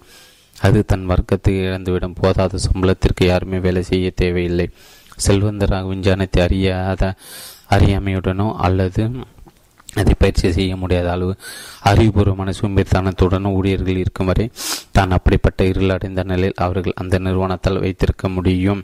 அது 0.56 0.80
தன் 0.92 1.06
வர்க்கத்தை 1.12 1.52
இழந்துவிடும். 1.66 2.16
போதாத 2.22 2.60
சம்பளத்திற்கு 2.66 3.24
யாருமே 3.26 3.58
வேலை 3.66 3.82
செய்ய 3.90 4.08
தேவையில்லை. 4.22 4.68
செல்வந்தராக 5.26 5.88
விஞ்ஞானத்தை 5.92 6.40
அறியாத 6.46 7.04
அறியாமையுடனோ 7.76 8.48
அல்லது 8.66 9.04
அதை 10.00 10.14
பயிற்சி 10.22 10.48
செய்ய 10.58 10.74
முடியாத 10.82 11.08
அளவு 11.12 11.34
அறிவுபூர்வமான 11.90 12.50
சோம்பேறித்தனத்துடனும் 12.58 13.56
ஊழியர்கள் 13.60 14.02
இருக்கும் 14.02 14.30
வரை 14.30 14.46
தான் 14.98 15.16
அப்படிப்பட்ட 15.18 15.64
இருள் 15.72 15.94
அடைந்த 15.96 16.24
நிலையில் 16.32 16.60
அவர்கள் 16.66 17.00
அந்த 17.02 17.16
நிறுவனத்தால் 17.26 17.82
வைத்திருக்க 17.86 18.28
முடியும். 18.36 18.82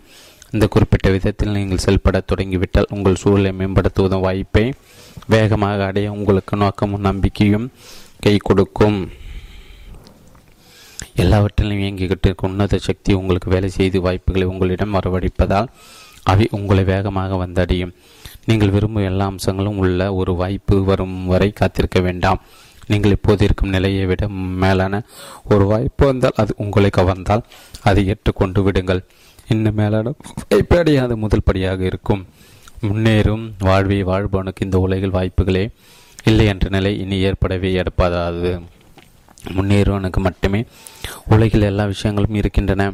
இந்த 0.53 0.65
குறிப்பிட்ட 0.73 1.07
விதத்தில் 1.15 1.55
நீங்கள் 1.57 1.83
செயல்பட 1.85 2.17
தொடங்கிவிட்டால் 2.31 2.91
உங்கள் 2.95 3.21
சூழலை 3.23 3.51
மேம்படுத்துவதும் 3.59 4.25
வாய்ப்பை 4.25 4.65
வேகமாக 5.27 5.85
அடைய 5.85 6.11
உங்களுக்கு 6.11 6.57
நோக்கமும் 6.57 7.05
நம்பிக்கையும் 7.09 7.71
கை 8.19 8.37
கொடுக்கும். 8.37 9.09
எல்லாவற்றிலும் 11.15 11.79
இயங்கிக்கிட்டு 11.79 12.27
இருக்கும். 12.29 12.51
உன்னத 12.51 12.77
சக்தி 12.77 13.13
உங்களுக்கு 13.13 13.49
வேலை 13.49 13.69
செய்து 13.69 14.01
வாய்ப்புகளை 14.01 14.47
உங்களிடம் 14.47 14.93
வரவழைப்பதால் 14.93 15.67
அவை 16.23 16.47
உங்களை 16.51 16.83
வேகமாக 16.83 17.45
வந்தடையும். 17.45 17.93
நீங்கள் 18.45 18.69
விரும்பும் 18.69 19.03
எல்லா 19.03 19.25
அம்சங்களும் 19.25 19.77
உள்ள 19.77 20.13
ஒரு 20.13 20.35
வாய்ப்பு 20.35 20.83
வரும் 20.83 21.25
வரை 21.25 21.51
காத்திருக்க 21.51 21.99
வேண்டாம். 21.99 22.41
நீங்கள் 22.87 23.11
இப்போது 23.11 23.43
இருக்கும் 23.43 23.69
நிலையை 23.69 24.05
விட 24.05 24.27
மேலான 24.63 25.03
ஒரு 25.49 25.65
வாய்ப்பு 25.65 26.05
வந்தால் 26.05 26.35
அது 26.35 26.53
உங்களை 26.57 26.89
கவர்ந்தால் 26.97 27.43
அதை 27.83 28.07
ஏற்றுக்கொண்டு 28.07 28.63
விடுங்கள். 28.63 29.03
இன்னும் 29.47 29.75
மேலான 29.75 30.13
வாய்ப்பு 30.49 31.15
முதல் 31.15 31.45
படியாக 31.45 31.83
இருக்கும். 31.83 32.25
முன்னேறும் 32.87 33.43
வாழ்வை 33.67 33.99
வாழ்பவனுக்கு 34.09 34.65
இந்த 34.67 34.77
உலகில் 34.85 35.15
வாய்ப்புகளே 35.17 35.65
இல்லை 36.29 36.45
என்ற 36.51 36.65
நிலை 36.75 36.91
இனி 37.03 37.17
ஏற்படவே 37.27 37.69
எடுப்பதாது 37.81 38.51
முன்னேறுவனுக்கு 39.55 40.19
மட்டுமே 40.27 40.61
உலகில் 41.33 41.67
எல்லா 41.69 41.83
விஷயங்களும் 41.91 42.37
இருக்கின்றன. 42.39 42.87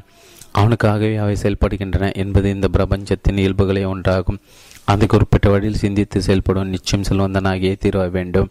அவனுக்காகவே 0.59 1.15
அவை 1.23 1.35
செயல்படுகின்றன 1.41 2.09
என்பது 2.23 2.47
இந்த 2.55 2.67
பிரபஞ்சத்தின் 2.75 3.39
இயல்புகளே 3.43 3.83
ஒன்றாகும். 3.91 4.39
அந்த 4.91 5.03
குறிப்பிட்ட 5.13 5.47
வழியில் 5.53 5.81
சிந்தித்து 5.83 6.17
செயல்படும் 6.27 6.71
நிச்சயம் 6.75 7.07
செல்வந்தனாகியே 7.09 7.73
தீர்வ 7.83 8.03
வேண்டும். 8.17 8.49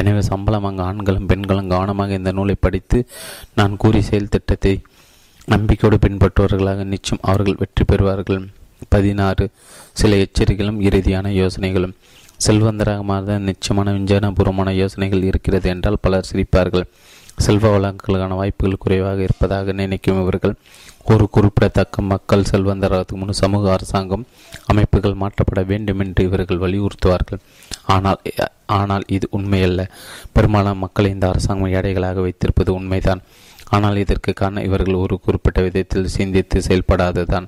எனவே 0.00 0.22
சம்பளம் 0.30 0.66
அங்கு 0.68 0.82
ஆண்களும் 0.88 1.28
பெண்களும் 1.30 1.70
கவனமாக 1.72 2.14
இந்த 2.20 2.32
நூலை 2.38 2.56
படித்து 2.66 3.00
நான் 3.58 3.80
கூறி 3.84 4.02
செயல் 4.10 4.32
திட்டத்தை 4.34 4.74
நம்பிக்கையோடு 5.54 5.96
பின்பற்றுவர்களாக 6.04 6.84
நிச்சயம் 6.92 7.24
அவர்கள் 7.30 7.60
வெற்றி 7.62 7.84
பெறுவார்கள். 7.84 8.42
பதினாறு. 8.88 9.50
சில 9.92 10.16
எச்சரிக்கைகளும் 10.16 10.80
இறுதியான 10.80 11.28
யோசனைகளும். 11.28 11.94
செல்வந்தரகமாக 12.46 13.38
நிச்சயமான 13.38 13.92
விஞ்ஞானபூர்வமான 13.92 14.70
யோசனைகள் 14.70 15.22
இருக்கிறது 15.22 15.68
என்றால் 15.68 15.98
பலர் 16.00 16.28
சிரிப்பார்கள். 16.32 16.86
செல்வ 17.38 17.78
வளங்களுக்கான 17.78 18.34
வாய்ப்புகள் 18.34 18.78
குறைவாக 18.78 19.22
இருப்பதாக 19.22 19.72
நினைக்கும் 19.72 20.20
இவர்கள். 20.22 20.54
ஒரு 21.04 21.28
குறிப்பிடத்தக்க 21.30 22.02
மக்கள் 22.02 22.48
செல்வந்தராக 22.50 23.16
முன் 23.16 23.32
சமூக 23.32 23.72
அரசாங்கம் 23.72 24.26
அமைப்புகள் 24.66 25.14
மாற்றப்பட 25.14 25.66
வேண்டும் 25.66 25.98
என்று 25.98 26.24
இவர்கள் 26.24 26.58
வலியுறுத்துவார்கள். 26.58 27.40
ஆனால் 27.86 28.20
ஆனால் 28.66 29.04
இது 29.06 29.28
உண்மையல்ல. 29.38 29.88
பெரும்பாலான 30.32 30.74
மக்களை 30.74 31.10
இந்த 31.10 31.28
அரசாங்கம் 31.28 31.72
ஏடைகளாக 31.72 32.20
வைத்திருப்பது 32.20 32.74
உண்மைதான். 32.74 33.22
ஆனால் 33.68 33.96
இதற்கு 33.96 34.32
காரணம் 34.32 34.64
இவர்கள் 34.64 34.94
ஒரு 34.94 35.20
குறிப்பிட்ட 35.20 35.62
விதத்தில் 35.62 36.06
சிந்தித்து 36.06 36.60
செயல்படாததான் 36.60 37.46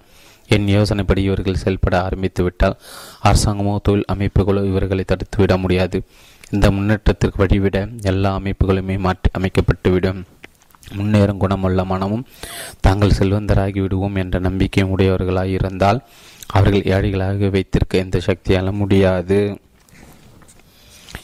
என் 0.49 0.67
யோசனைப்படி 0.67 1.19
இவர்கள் 1.19 1.63
செயல்பட 1.63 2.09
ஆரம்பித்துவிட்டால் 2.09 2.77
அரசாங்கமோ 3.23 3.75
தொழில் 3.83 4.11
அமைப்புகளோ 4.13 4.63
இவர்களை 4.67 5.05
தடுத்துவிட 5.09 5.59
முடியாது. 5.59 6.03
இந்த 6.51 6.71
முன்னேற்றத்திற்கு 6.71 7.41
வழிவிட 7.45 7.89
எல்லா 8.03 8.31
அமைப்புகளுமே 8.39 8.99
மாற்றி 8.99 9.31
அமைக்கப்பட்டுவிடும். 9.39 10.21
முன்னேறும் 10.97 11.37
குணமுள்ள 11.37 11.85
மனமும் 11.85 12.27
தாங்கள் 12.81 13.17
செல்வந்தராகி 13.19 13.81
விடுவோம் 13.81 14.17
என்ற 14.17 14.39
நம்பிக்கையும் 14.39 14.93
உடையவர்களாக 14.93 15.47
இருந்தால் 15.49 16.01
அவர்கள் 16.47 16.83
ஏழைகளாக 16.83 17.49
வைத்திருக்க 17.49 17.99
எந்த 17.99 18.21
சக்தியாலும் 18.27 18.81
முடியாது. 18.83 19.59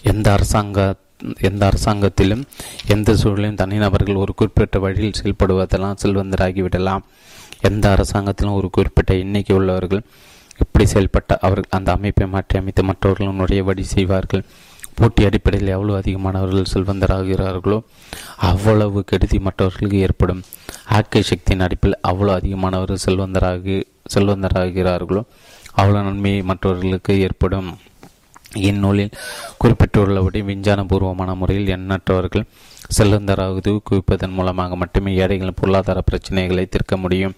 எந்த 0.03 0.33
அரசாங்க 0.33 0.95
எந்த 1.39 1.71
அரசாங்கத்திலும் 1.71 2.43
எந்த 2.87 3.13
சூழலிலும் 3.13 3.55
தனிநபர்கள் 3.55 4.15
ஒரு 4.15 4.35
குறிப்பிட்ட 4.35 4.79
வழியில் 4.79 5.19
செயல்படுவதெல்லாம் 5.23 6.01
செல்வந்தராகிவிடலாம் 6.03 7.05
எந்த 7.69 7.85
அரசாங்கத்திலும் 7.95 8.59
ஒரு 8.59 8.69
குறிப்பிட்ட 8.77 9.13
எண்ணிக்கை 9.23 9.55
உள்ளவர்கள் 9.57 10.03
இப்படி 10.63 10.85
செயல்பட்ட 10.93 11.33
அவர்கள் 11.47 11.75
அந்த 11.77 11.89
அமைப்பை 11.97 12.27
மாற்றி 12.35 12.59
அமைத்து 12.59 12.83
மற்றவர்களும் 12.89 13.41
நுழைய 13.41 13.63
வழி 13.69 13.85
செய்வார்கள். 13.95 14.45
போட்டி 14.99 15.23
அடிப்படையில் 15.27 15.73
எவ்வளவு 15.75 15.99
அதிகமானவர்கள் 16.01 16.73
செல்வந்தராகிறார்களோ 16.73 17.79
அவ்வளவு 18.51 19.01
கெடுதி 19.11 19.39
மற்றவர்களுக்கு 19.39 19.99
ஏற்படும். 20.07 20.43
ஆக்கை 20.99 21.23
சக்தியின் 21.23 21.65
அடிப்பில் 21.67 21.97
அவ்வளோ 22.11 22.33
அதிகமானவர்கள் 22.41 23.05
செல்வந்தராகி 23.07 23.77
செல்வந்தராகிறார்களோ 24.15 25.23
அவ்வளோ 25.81 26.01
நன்மை 26.09 26.35
மற்றவர்களுக்கு 26.51 27.15
ஏற்படும். 27.27 27.71
இந்நூலில் 28.55 29.11
குறிப்பிட்டுள்ளபடி 29.65 30.41
விஞ்ஞானபூர்வமான 30.45 31.35
முறையில் 31.35 31.79
எண்ணற்றவர்கள் 31.79 32.45
செல்வந்தராகுது 32.99 33.79
குவிப்பதன் 33.91 34.33
மூலமாக 34.33 34.77
மட்டுமே 34.77 35.15
ஏழைகளின் 35.15 35.61
பொருளாதார 35.61 36.03
பிரச்சனைகளை 36.11 36.69
தீர்க்க 36.69 36.97
முடியும். 36.97 37.35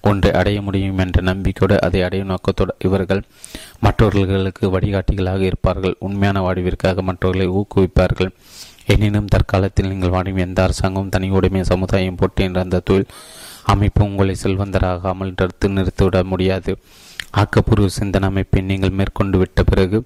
ஒன்றை 0.00 0.32
அடைய 0.32 0.62
முடியும் 0.62 0.98
என்ற 0.98 1.22
நம்பிக்கையோடு 1.22 1.80
அதை 1.80 2.02
அடையும் 2.02 2.26
நோக்கத்தோடு 2.26 2.74
இவர்கள் 2.78 3.22
மற்றவர்களுக்கு 3.80 4.78
வழிகாட்டிகளாக 4.78 5.40
இருப்பார்கள். 5.40 5.96
உண்மையான 5.98 6.40
வாழ்விற்காக 6.40 7.02
மற்றவர்களை 7.02 7.48
ஊக்குவிப்பார்கள். 7.48 8.30
எனினும் 8.86 9.26
தற்காலத்தில் 9.26 9.88
நீங்கள் 9.88 10.10
வாடும் 10.10 10.36
எந்த 10.36 10.62
அரசாங்கமும் 10.62 11.08
தனி 11.08 11.30
உடைமை 11.30 11.64
சமுதாயம் 11.64 12.14
போட்டி 12.14 12.44
என்ற 12.44 12.60
அந்த 12.60 12.78
தொழில் 12.78 13.06
அமைப்பு 13.64 14.04
உங்களை 14.04 14.36
செல்வந்தராகாமல் 14.42 15.34
தடுத்து 15.34 15.68
நிறுத்திவிட 15.68 16.24
முடியாது. 16.24 16.78
ஆக்கப்பூர்வ 17.40 17.88
சிந்தனை 17.98 18.26
அமைப்பை 18.30 18.60
நீங்கள் 18.70 18.96
மேற்கொண்டு 18.98 19.36
விட்ட 19.40 19.62
பிறகு 19.70 19.98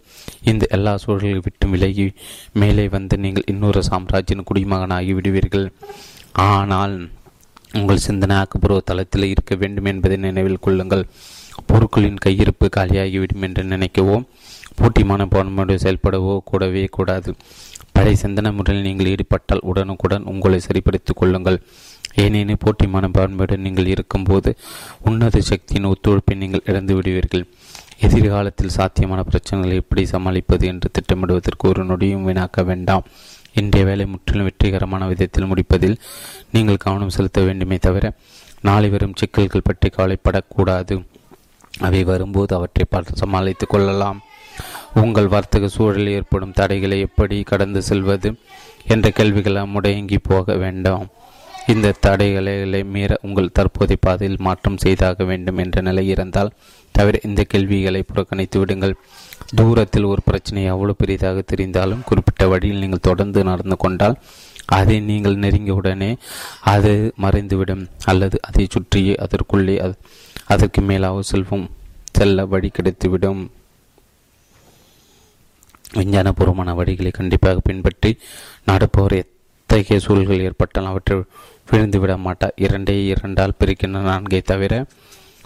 இந்த 0.50 0.64
எல்லா 0.76 0.92
சூழல்களை 1.02 1.40
விட்டு 1.46 1.66
விலகி 1.72 2.06
மேலே 2.60 2.84
வந்து 2.96 3.16
நீங்கள் 3.24 3.48
இன்னொரு 3.52 3.80
சாம்ராஜ்யின் 3.90 4.46
குடிமகனாகி 4.48 5.12
விடுவீர்கள். 5.18 5.66
ஆனால் 6.48 6.94
உங்கள் 7.78 8.04
சிந்தனை 8.06 8.36
ஆக்கப்பூர்வ 8.42 8.78
தளத்தில் 8.90 9.30
இருக்க 9.32 9.54
வேண்டும் 9.62 9.90
என்பதை 9.92 10.16
நினைவில் 10.26 10.64
கொள்ளுங்கள். 10.66 11.04
பொருட்களின் 11.68 12.22
கையிருப்பு 12.24 12.66
காலியாகிவிடும் 12.76 13.44
என்று 13.46 13.62
நினைக்கவோ 13.72 14.16
போட்டிமான 14.78 15.22
போனமோடு 15.34 15.74
செயல்படவோ 15.84 16.34
கூடவே 16.50 16.84
கூடாது. 16.96 17.30
பழைய 17.94 18.16
சிந்தனை 18.22 18.50
முறையில் 18.56 18.86
நீங்கள் 18.88 19.10
ஈடுபட்டால் 19.12 19.64
உடனுக்குடன் 19.70 20.28
உங்களை 20.32 20.58
சரிப்படுத்திக் 20.66 21.20
கொள்ளுங்கள். 21.20 21.58
ஏனெனில் 22.14 22.56
போட்டி 22.58 22.86
மனப்பான்மையோடு 22.86 23.56
நீங்கள் 23.56 23.86
இருக்கும்போது 23.86 24.56
உன்னத 25.04 25.40
சக்தியின் 25.40 25.84
ஒத்துழைப்பை 25.84 26.34
நீங்கள் 26.34 26.62
இழந்து 26.64 26.94
விடுவீர்கள். 26.94 27.46
எதிர்காலத்தில் 27.98 28.68
சாத்தியமான 28.68 29.24
பிரச்சனைகளை 29.30 29.74
எப்படி 29.74 30.06
சமாளிப்பது 30.06 30.66
என்று 30.66 30.90
திட்டமிடுவதற்கு 30.90 31.68
ஒரு 31.68 31.84
நொடியும் 31.84 32.26
வீணாக்க 32.28 32.64
வேண்டாம். 32.64 33.04
இன்றைய 33.54 33.86
வேலை 33.86 34.06
முற்றிலும் 34.06 34.44
வெற்றிகரமான 34.44 35.06
விதத்தில் 35.06 35.46
முடிப்பதில் 35.46 35.98
நீங்கள் 36.52 36.76
கவனம் 36.76 37.08
செலுத்த 37.08 37.40
வேண்டுமே 37.40 37.76
தவிர 37.76 38.12
நாளை 38.60 38.88
வரும் 38.88 39.16
சிக்கல்கள் 39.16 39.62
பற்றி 39.62 39.88
கவலைப்படக்கூடாது. 39.88 41.04
அவை 41.80 42.04
வரும்போது 42.04 42.56
அவற்றை 42.56 42.86
பார்த்து 42.90 43.16
சமாளித்துக் 43.16 43.70
கொள்ளலாம். 43.70 44.20
உங்கள் 44.94 45.28
வர்த்தக 45.28 45.68
சூழலில் 45.68 46.08
ஏற்படும் 46.08 46.52
தடைகளை 46.52 47.00
எப்படி 47.00 47.42
கடந்து 47.42 47.82
செல்வது 47.82 48.34
என்ற 48.86 49.10
கேள்விகளால் 49.10 49.72
முடங்கி 49.74 50.18
போக 50.22 50.54
வேண்டாம். 50.54 51.08
இந்த 51.70 51.88
தடைகளை 52.04 52.80
மீற 52.94 53.12
உங்கள் 53.26 53.54
தற்போதைய 53.56 53.98
பாதையில் 54.06 54.44
மாற்றம் 54.46 54.78
செய்தாக 54.84 55.24
வேண்டும் 55.30 55.58
என்ற 55.62 55.80
நிலை 55.88 56.04
இருந்தால் 56.12 56.52
தவிர 56.96 57.18
இந்த 57.28 57.40
கேள்விகளை 57.52 58.00
புறக்கணித்து 58.02 58.58
விடுங்கள். 58.58 58.94
தூரத்தில் 59.58 60.08
ஒரு 60.12 60.22
பிரச்சனை 60.28 60.62
எவ்வளவு 60.72 61.00
பெரிதாக 61.02 61.42
தெரிந்தாலும் 61.52 62.04
குறிப்பிட்ட 62.08 62.46
வழியில் 62.52 62.82
நீங்கள் 62.82 63.06
தொடர்ந்து 63.08 63.40
நடந்து 63.50 63.76
கொண்டால் 63.84 64.16
அதை 64.78 64.96
நீங்கள் 65.10 65.40
நெருங்கியவுடனே 65.44 66.10
அது 66.74 66.92
மறைந்துவிடும். 67.24 67.84
அல்லது 68.10 68.38
அதை 68.48 68.66
சுற்றியே 68.74 69.14
அதற்குள்ளே 69.24 69.76
அதற்கு 70.54 70.82
மேலாக 70.90 71.22
செல்வம். 71.32 71.66
செல்ல 72.18 72.44
வழி 72.52 72.70
கிடைத்துவிடும். 72.76 73.42
விஞ்ஞானபூர்வமான 75.98 76.70
வழிகளை 76.80 77.12
கண்டிப்பாக 77.18 77.60
பின்பற்றி 77.68 78.10
நடப்பவர் 78.70 79.16
எத்தகைய 79.20 79.98
சூழல்கள் 80.04 80.44
ஏற்பட்டால் 80.46 80.90
அவற்றை 80.90 81.16
விழுந்து 81.70 82.00
விட 82.00 82.16
மாட்டார் 82.16 82.52
இரண்டே 82.56 83.04
இரண்டால் 83.04 83.58
பிரிக்கின்ற 83.58 84.00
நான்கை 84.10 84.42
தவிர 84.42 84.86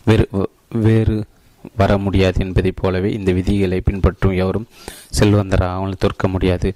வேறு 0.05 0.28
வேறு 0.69 1.25
வர 1.77 1.99
முடியாது 1.99 2.44
என்பதைப் 2.44 2.77
போலவே 2.81 3.12
இந்த 3.12 3.33
விதிகளை 3.33 3.81
பின்பற்றும் 3.81 4.33
எவரும் 4.33 4.67
செல்வந்தராகவும் 5.19 5.99
தோற்க 5.99 6.28
முடியாது. 6.28 6.75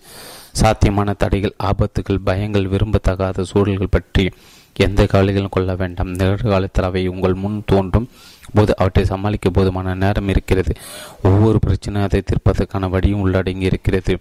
சாத்தியமான 0.52 1.12
தடைகள் 1.12 1.54
ஆபத்துகள் 1.62 2.24
பயங்கள் 2.26 2.70
விரும்பத்தகாத 2.74 3.42
சூழல்கள் 3.42 3.94
பற்றி 3.96 4.30
எந்த 4.76 5.06
கவலைகளும் 5.06 5.54
கொள்ள 5.56 5.74
வேண்டாம். 5.74 6.10
நிகழ்காலத்தில் 6.10 6.84
அவை 6.84 7.06
உங்கள் 7.06 7.34
முன் 7.34 7.62
தோன்றும் 7.66 8.08
போது 8.54 8.76
அவற்றை 8.76 9.04
சமாளிக்க 9.04 9.50
போதுமான 9.50 9.94
நேரம் 9.94 10.28
இருக்கிறது. 10.28 10.74
ஒவ்வொரு 11.22 11.58
பிரச்சனையும் 11.66 12.02
அதை 12.02 12.22
தீர்ப்பதற்கான 12.22 12.88
வழியும் 12.88 13.20
உள்ளடங்கி 13.26 13.68
இருக்கிறது. 13.70 14.18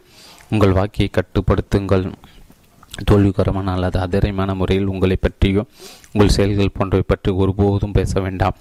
உங்கள் 0.50 0.74
வாக்கியை 0.74 1.08
கட்டுப்படுத்துங்கள். 1.12 2.12
தோல்விகரமான 3.06 3.72
அல்லது 3.72 4.00
அதிரமான 4.00 4.54
முறையில் 4.54 4.92
உங்களை 4.94 5.18
பற்றியோ 5.22 5.64
உங்கள் 6.14 6.36
செயல்கள் 6.38 6.74
போன்றவை 6.74 7.06
பற்றி 7.08 7.32
ஒருபோதும் 7.32 7.92
பேச 7.92 8.20
வேண்டாம். 8.20 8.56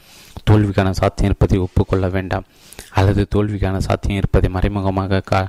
தோல்விக்கான 0.51 0.91
சாத்தியம் 0.91 1.31
இருப்பதை 1.31 1.59
ஒப்புக்கொள்ள 1.59 2.09
வேண்டாம். 2.09 2.45
அல்லது 2.91 3.23
தோல்விக்கான 3.35 3.77
சாத்தியம் 3.79 4.17
இருப்பதை 4.17 4.51
மறைமுகமாக 4.51 5.21
கா 5.21 5.41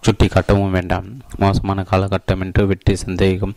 சுட்டி 0.00 0.26
காட்டவும் 0.26 0.74
வேண்டாம். 0.76 1.06
மோசமான 1.38 1.84
காலகட்டம் 1.90 2.40
என்று 2.40 2.66
வெற்றி 2.66 2.96
சந்தேகம் 2.96 3.54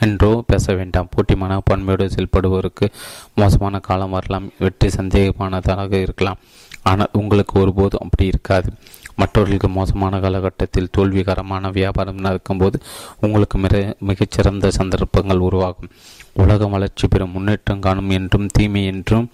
என்றோ 0.00 0.30
பேச 0.46 0.74
வேண்டாம். 0.74 1.08
போட்டி 1.14 1.34
மனப்பான்மையோடு 1.34 2.06
செயல்படுவோருக்கு 2.14 2.86
மோசமான 3.34 3.78
காலம் 3.78 4.10
வரலாம். 4.10 4.46
வெற்றி 4.58 4.88
சந்தேகமானதாக 4.88 5.92
இருக்கலாம். 5.92 6.38
ஆனால் 6.82 7.10
உங்களுக்கு 7.12 7.60
ஒருபோதும் 7.60 8.04
அப்படி 8.04 8.26
இருக்காது. 8.26 8.68
மற்றவர்களுக்கு 9.20 9.68
மோசமான 9.76 10.20
காலகட்டத்தில் 10.24 10.92
தோல்விகரமான 10.96 11.70
வியாபாரம் 11.78 12.24
நடக்கும்போது 12.26 12.78
உங்களுக்கு 13.24 13.58
மிக 13.64 13.82
மிகச்சிறந்த 14.10 14.70
சந்தர்ப்பங்கள் 14.78 15.46
உருவாகும். 15.48 15.92
உலகம் 16.42 16.74
வளர்ச்சி 16.76 17.06
பெறும் 17.08 17.34
முன்னேற்றம் 17.36 17.84
காணும் 17.86 18.12
என்றும் 18.18 18.50
தீமை 18.56 18.82
என்றும் 18.92 19.28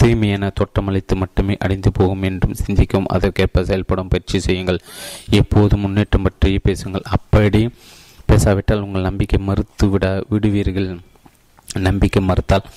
தீமை 0.00 0.28
என 0.34 0.50
தோற்றமளித்து 0.58 1.14
மட்டுமே 1.22 1.54
அடைந்து 1.64 1.90
போகும் 1.96 2.22
என்றும் 2.28 2.58
சிந்திக்கும். 2.60 3.08
அதற்கேற்ப 3.14 3.64
செயல்படும் 3.70 4.10
பயிற்சி 4.12 4.38
செய்யுங்கள். 4.46 4.80
எப்போது 5.40 5.74
முன்னேற்றம் 5.82 6.26
பற்றி 6.26 6.52
பேசுங்கள். 6.68 7.04
அப்படி 7.16 7.62
பேசாவிட்டால் 8.30 8.84
உங்கள் 8.86 9.08
நம்பிக்கை 9.08 9.40
மறுத்து 9.48 9.86
விட 9.94 10.06
விடுவீர்கள். 10.32 10.88
நம்பிக்கை 11.88 12.20
மறுத்தால் 12.28 12.68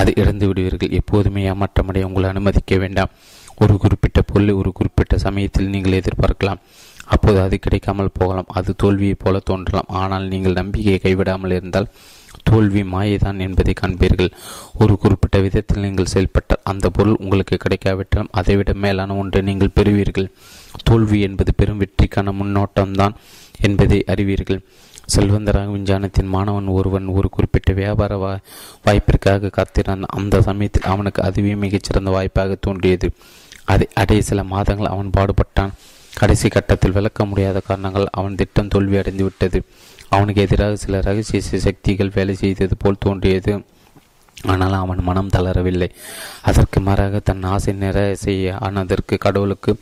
அதை 0.00 0.12
இழந்து 0.22 0.46
விடுவீர்கள். 0.48 0.94
எப்போதுமே 1.00 1.42
ஏமாற்றமடைய 1.50 2.08
உங்களை 2.08 2.28
அனுமதிக்க 2.32 2.76
வேண்டாம். 2.84 3.12
ஒரு 3.56 3.76
குறிப்பிட்ட 3.76 4.22
பொருளை 4.22 4.54
ஒரு 4.54 4.72
குறிப்பிட்ட 4.72 5.18
சமயத்தில் 5.18 5.68
நீங்கள் 5.68 5.98
எதிர்பார்க்கலாம். 6.00 6.62
அப்போது 7.06 7.40
அது 7.40 7.58
கிடைக்காமல் 7.58 8.16
போகலாம். 8.18 8.48
அது 8.48 8.74
தோல்வியைப் 8.82 9.22
போல 9.22 9.38
தோன்றலாம். 9.38 9.88
ஆனால் 9.88 10.26
நீங்கள் 10.28 10.52
நம்பிக்கையை 10.52 11.00
கைவிடாமல் 11.02 11.54
இருந்தால் 11.58 11.88
தோல்வி 12.42 12.82
மாயைதான் 12.82 13.38
என்பதை 13.38 13.72
காண்பீர்கள். 13.80 14.30
ஒரு 14.78 14.98
குறிப்பிட்ட 14.98 15.38
விதத்தில் 15.38 15.80
நீங்கள் 15.80 16.06
செயல்பட்டால் 16.06 16.64
அந்த 16.64 16.90
பொருள் 16.90 17.20
உங்களுக்கு 17.20 17.56
கிடைக்காவிட்டாலும் 17.56 18.32
அதைவிட 18.32 18.72
மேலான 18.74 19.16
ஒன்றை 19.16 19.42
நீங்கள் 19.42 19.74
பெறுவீர்கள். 19.74 20.30
தோல்வி 20.82 21.20
என்பது 21.20 21.54
பெரும் 21.54 21.82
வெற்றிக்கான 21.82 22.34
முன்னோட்டம்தான் 22.40 23.14
என்பதை 23.60 24.04
அறிவீர்கள். 24.04 24.62
செல்வந்தராக 25.14 25.70
விஞ்ஞானத்தின் 25.70 26.32
மாணவன் 26.34 26.66
ஒருவன் 26.66 27.06
ஒரு 27.06 27.28
குறிப்பிட்ட 27.28 27.72
வியாபார 27.72 28.40
வாய்ப்பிற்காக 28.86 29.48
காத்திருந்தான். 29.48 30.12
அந்த 30.18 30.42
சமயத்தில் 30.42 30.82
அவனுக்கு 30.82 31.22
அதுவே 31.22 31.54
மிகச்சிறந்த 31.54 32.10
வாய்ப்பாக 32.10 32.56
தோன்றியது. 32.60 33.12
அதை 33.64 33.86
அடைய 33.94 34.22
சில 34.22 34.42
மாதங்கள் 34.44 34.92
அவன் 34.94 35.10
பாடுபட்டான். 35.16 35.72
கடைசி 36.14 36.48
கட்டத்தில் 36.48 36.92
விளக்க 36.92 37.24
முடியாத 37.24 37.60
காரணங்கள் 37.60 38.06
அவன் 38.10 38.34
திட்டம் 38.34 38.72
தோல்வியடைந்து 38.74 39.22
விட்டது. 39.22 39.64
அவனுக்கு 40.08 40.40
எதிராக 40.42 40.76
சில 40.76 41.00
ரகசிய 41.00 41.58
சக்திகள் 41.58 42.14
வேலை 42.14 42.34
செய்தது 42.34 42.76
போல் 42.76 42.98
தோன்றியது. 42.98 43.64
ஆனால் 44.46 44.72
அவன் 44.72 45.00
மனம் 45.02 45.30
தளரவில்லை. 45.36 45.88
அதற்கு 46.42 46.80
மாறாக 46.80 47.18
தன் 47.18 47.42
ஆசை 47.42 47.72
நிறைய 47.74 48.14
செய்ய 48.14 48.56
ஆனதற்கு 48.60 49.18
கடவுளுக்கு 49.18 49.72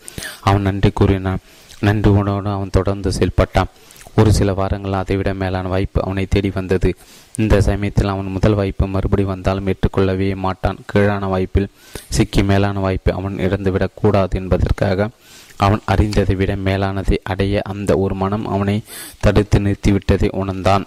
அவன் 0.40 0.62
நன்றி 0.62 0.90
கூறினான். 0.90 1.38
நன்றி 1.80 2.10
உணவோடு 2.10 2.50
அவன் 2.52 2.76
தொடர்ந்து 2.78 3.12
செயல்பட்டான். 3.12 3.72
ஒரு 4.16 4.32
சில 4.32 4.52
வாரங்கள் 4.52 4.92
அதைவிட 4.92 5.34
மேலான 5.34 5.68
வாய்ப்பு 5.68 6.02
அவனை 6.04 6.26
தேடி 6.26 6.50
வந்தது. 6.54 6.94
இந்த 7.36 7.60
சமயத்தில் 7.60 8.06
அவன் 8.06 8.26
முதல் 8.26 8.54
வாய்ப்பு 8.54 8.86
மறுபடி 8.86 9.22
வந்தாலும் 9.22 9.66
ஏற்றுக்கொள்ளவே 9.66 10.36
மாட்டான். 10.36 10.78
கீழான 10.86 11.26
வாய்ப்பில் 11.26 11.68
சிக்கி 12.08 12.42
மேலான 12.42 12.80
வாய்ப்பை 12.80 13.14
அவன் 13.14 13.36
இழந்துவிடக் 13.36 13.94
கூடாது 13.94 14.40
என்பதற்காக 14.40 15.08
அவன் 15.56 15.80
அறிந்ததை 15.84 16.34
விட 16.34 16.56
மேலானதை 16.56 17.16
அடைய 17.22 17.62
அந்த 17.64 17.98
ஒரு 17.98 18.14
மனம் 18.14 18.46
அவனை 18.46 18.82
தடுத்து 19.20 19.58
நிறுத்திவிட்டதை 19.58 20.28
உணர்ந்தான். 20.30 20.86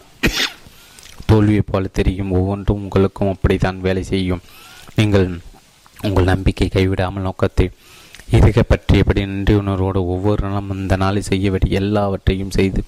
தோல்வியைப் 1.25 1.67
போல 1.71 1.87
தெரியும். 1.87 2.31
ஒவ்வொன்றும் 2.31 2.81
உங்களுக்கும் 2.83 3.31
அப்படித்தான் 3.31 3.81
வேலை 3.81 4.03
செய்யும். 4.03 4.41
நீங்கள் 4.95 5.39
உங்கள் 6.01 6.23
நம்பிக்கை 6.23 6.69
கைவிடாமல் 6.73 7.19
நோக்கத்தை 7.19 7.69
இருக 8.31 8.61
பற்றியபடி 8.67 9.25
நன்றி 9.25 9.53
உணர்வோடு 9.53 10.07
ஒவ்வொரு 10.07 10.47
நாளும் 10.47 10.69
அந்த 10.69 10.95
நாளை 10.95 11.21
செய்யபடி 11.21 11.71
எல்லாவற்றையும் 11.71 12.51
செய்து 12.51 12.83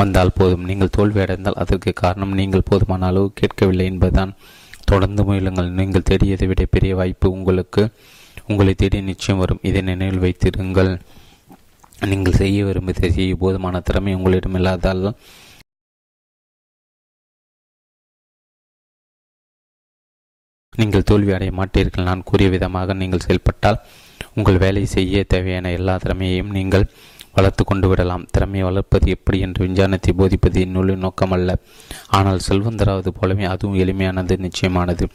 வந்தால் 0.00 0.36
போதும். 0.38 0.66
நீங்கள் 0.70 0.94
தோல்வி 0.96 1.20
அடைந்தால் 1.24 1.60
அதற்கு 1.62 1.90
காரணம் 2.02 2.36
நீங்கள் 2.40 2.68
போதுமான 2.70 3.06
அளவு 3.10 3.28
கேட்கவில்லை 3.40 3.86
என்பதுதான். 3.92 4.32
தொடர்ந்து 4.90 5.22
முயலுங்கள். 5.28 5.68
நீங்கள் 5.80 6.08
தேடியதை 6.10 6.46
விட 6.50 6.62
பெரிய 6.76 6.92
வாய்ப்பு 7.00 7.26
உங்களுக்கு 7.36 7.82
உங்களை 8.50 8.72
தேடி 8.74 8.98
நிச்சயம் 9.10 9.40
வரும். 9.42 9.62
இதை 9.68 9.80
நினைவில் 9.90 10.24
வைத்திருங்கள். 10.24 10.92
நீங்கள் 12.10 12.38
செய்ய 12.40 12.64
விரும்பியதை 12.68 13.08
செய்ய 13.18 13.34
போதுமான 13.42 13.80
திறமை 13.88 14.14
உங்களிடம் 14.18 14.56
இல்லாதால் 14.58 15.04
நீங்கள் 20.80 21.08
தோல்வி 21.10 21.32
அடைய 21.36 21.52
மாட்டீர்கள். 21.58 22.08
நான் 22.10 22.26
கூறிய 22.28 22.48
விதமாக 22.54 22.94
நீங்கள் 23.02 23.24
செயல்பட்டால் 23.26 23.78
உங்கள் 24.36 24.62
வேலை 24.64 24.82
செய்ய 24.96 25.24
தேவையான 25.32 25.70
எல்லா 25.78 25.94
திறமையையும் 26.04 26.52
நீங்கள் 26.58 26.84
வளர்த்து 27.34 27.64
கொண்டு 27.64 27.88
விடலாம். 27.88 28.26
திறமையை 28.30 28.64
வளர்ப்பது 28.68 29.10
எப்படி 29.10 29.38
என்று 29.40 29.64
விஞ்ஞானத்தை 29.66 30.12
போதிப்பது 30.16 30.60
இந்நூலின் 30.60 31.04
நோக்கமல்ல 31.04 31.56
ஆனால் 32.08 32.44
செல்வந்தராவது 32.48 33.08
போலவே 33.08 33.44
அதுவும் 33.44 33.78
எளிமையானது 33.78 34.36
நிச்சயமானது. 34.46 35.06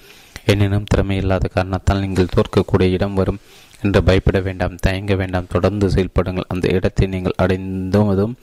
எனினும் 0.46 0.90
திறமை 0.90 1.18
இல்லாத 1.18 1.48
காரணத்தால் 1.48 2.00
நீங்கள் 2.00 2.34
தோற்கக்கூடிய 2.36 2.98
இடம் 2.98 3.14
வரும் 3.14 3.40
என்று 3.82 4.00
பயப்பட 4.04 4.40
வேண்டாம். 4.40 4.76
தயங்க 4.76 5.16
வேண்டாம். 5.16 5.50
தொடர்ந்து 5.50 5.88
செயல்படுங்கள். 5.88 6.48
அந்த 6.48 6.68
இடத்தை 6.68 7.08
நீங்கள் 7.08 7.36
அடைந்ததும் 7.38 8.36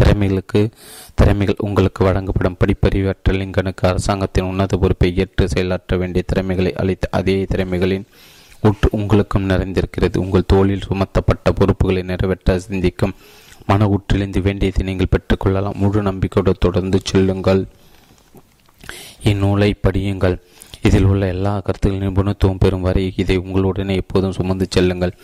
திறமைகளுக்கு 0.00 0.60
திறமைகள் 1.14 1.62
உங்களுக்கு 1.66 2.00
வழங்கப்படும். 2.04 2.56
படிப்பறிவற்ற 2.60 3.34
லிங்கனுக்கு 3.40 3.84
அரசாங்கத்தின் 3.88 4.44
உன்னத 4.44 4.76
பொறுப்பை 4.76 5.10
ஏற்று 5.16 5.48
செயலாற்ற 5.48 5.96
வேண்டிய 5.96 6.24
திறமைகளை 6.26 6.72
அளித்த 6.74 7.08
அதே 7.10 7.36
திறமைகளின் 7.44 8.06
உற்று 8.68 8.88
உங்களுக்கும் 8.90 9.48
நிறைந்திருக்கிறது. 9.48 10.16
உங்கள் 10.16 10.48
தோளில் 10.52 10.86
சுமத்தப்பட்ட 10.88 11.52
பொறுப்புகளை 11.52 12.02
நிறைவேற்ற 12.02 12.58
சிந்திக்கும். 12.58 13.14
மன 13.66 13.86
ஊற்றிலிருந்து 13.86 14.40
வேண்டியதை 14.42 14.82
நீங்கள் 14.86 15.12
பெற்றுக்கொள்ளலாம் 15.14 15.78
முழு 15.82 16.02
நம்பிக்கையோடு 16.02 16.52
தொடர்ந்து 16.58 17.00
செல்லுங்கள். 17.04 17.62
இந்நூலை 19.24 19.70
படியுங்கள். 19.84 20.36
இதில் 20.82 21.04
உள்ள 21.04 21.26
எல்லா 21.26 21.60
கருத்துக்களின் 21.60 22.06
நிபுணத்துவம் 22.08 22.58
பெறும் 22.58 22.80
வரை 22.80 23.12
இதை 23.16 23.36
உங்களுடனே 23.38 23.94
எப்போதும் 23.94 24.32
சுமந்து 24.32 24.66
செல்லுங்கள். 24.70 25.14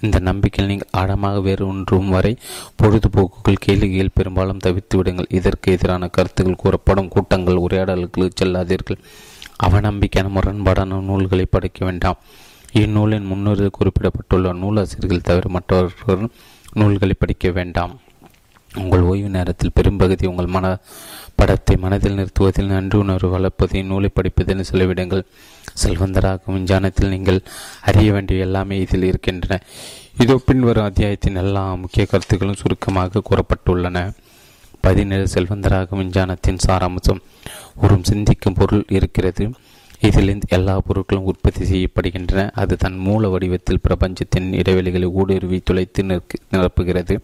இந்த 0.00 0.18
நம்பிக்கையில் 0.18 0.70
நீங்கள் 0.72 0.92
ஆழமாக 1.00 1.40
வேறு 1.40 1.66
ஒன்றும் 1.66 2.08
வரை 2.08 2.32
பொழுதுபோக்குகள் 2.82 3.62
கேளிகைகள் 3.66 4.14
பெரும்பாலும் 4.14 4.62
தவித்து 4.64 4.96
விடுங்கள். 4.96 5.30
இதற்கு 5.30 5.72
எதிரான 5.72 6.08
கருத்துக்கள் 6.08 6.62
கூறப்படும் 6.62 7.08
கூட்டங்கள் 7.08 7.62
உரையாடல்களுக்கு 7.66 8.44
செல்லாதீர்கள். 8.44 9.00
அவநம்பிக்கையான 9.66 10.32
முரண்பாடான 10.36 11.00
நூல்களை 11.00 11.46
படிக்க 11.50 11.84
வேண்டாம். 11.84 12.18
இந்நூலின் 12.80 13.24
முன்னுரை 13.24 13.70
குறிப்பிடப்பட்டுள்ள 13.70 14.52
நூலாசிரியர்கள் 14.52 15.26
தவிர 15.28 15.48
மற்றவர்கள் 15.48 16.30
நூல்களை 16.72 17.14
படிக்க 17.18 17.50
வேண்டாம். 17.50 17.92
உங்கள் 18.76 19.00
ஓய்வு 19.00 19.28
நேரத்தில் 19.28 19.74
பெரும்பகுதி 19.74 20.26
உங்கள் 20.26 20.46
மன 20.46 20.78
படத்தை 21.34 21.76
மனதில் 21.76 22.14
நிறுத்துவதில் 22.14 22.66
நன்றி 22.66 22.98
உணர்வு 22.98 23.28
வளர்ப்பதை 23.30 23.82
நூலை 23.82 24.10
படிப்பதில் 24.14 24.64
செலவிடுங்கள். 24.70 25.22
செல்வந்தராகும் 25.82 26.56
விஞ்ஞானத்தில் 26.56 27.08
நீங்கள் 27.08 27.40
அறிய 27.80 28.12
வேண்டிய 28.12 28.40
எல்லாமே 28.40 28.78
இதில் 28.80 29.02
இருக்கின்றன. 29.02 29.60
இதோ 30.18 30.40
பின்வரும் 30.46 30.84
அத்தியாயத்தின் 30.84 31.36
எல்லா 31.36 31.74
முக்கிய 31.74 32.06
கருத்துக்களும் 32.06 32.60
சுருக்கமாக 32.62 33.22
கூறப்பட்டுள்ளன. 33.30 34.12
பதினேழு 34.80 35.28
செல்வந்தராகும் 35.34 36.00
விஞ்ஞானத்தின் 36.02 36.62
சாராம்சம். 36.66 37.22
ஒரு 37.82 37.98
சிந்திக்கும் 38.02 38.54
பொருள் 38.54 38.84
இருக்கிறது. 38.88 39.52
இதிலிருந்து 40.00 40.46
எல்லா 40.50 40.80
பொருட்களும் 40.80 41.28
உற்பத்தி 41.30 41.64
செய்யப்படுகின்றன. 41.64 42.50
அது 42.54 42.76
தன் 42.76 42.96
மூல 42.96 43.28
வடிவத்தில் 43.28 43.80
பிரபஞ்சத்தின் 43.80 44.52
இடைவெளிகளை 44.52 45.04
ஊடுருவி 45.04 45.62
துளைத்து 45.64 46.02
நிரப்புகிறது. 46.50 47.20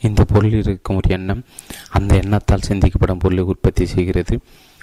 இந்த 0.00 0.24
பொருளில் 0.24 0.58
இருக்கும் 0.58 0.96
ஒரு 0.96 1.10
எண்ணம் 1.10 1.42
அந்த 1.90 2.16
எண்ணத்தால் 2.16 2.66
சிந்திக்கப்படும் 2.68 3.18
பொருளை 3.18 3.44
உற்பத்தி 3.44 3.86
செய்கிறது. 3.86 4.38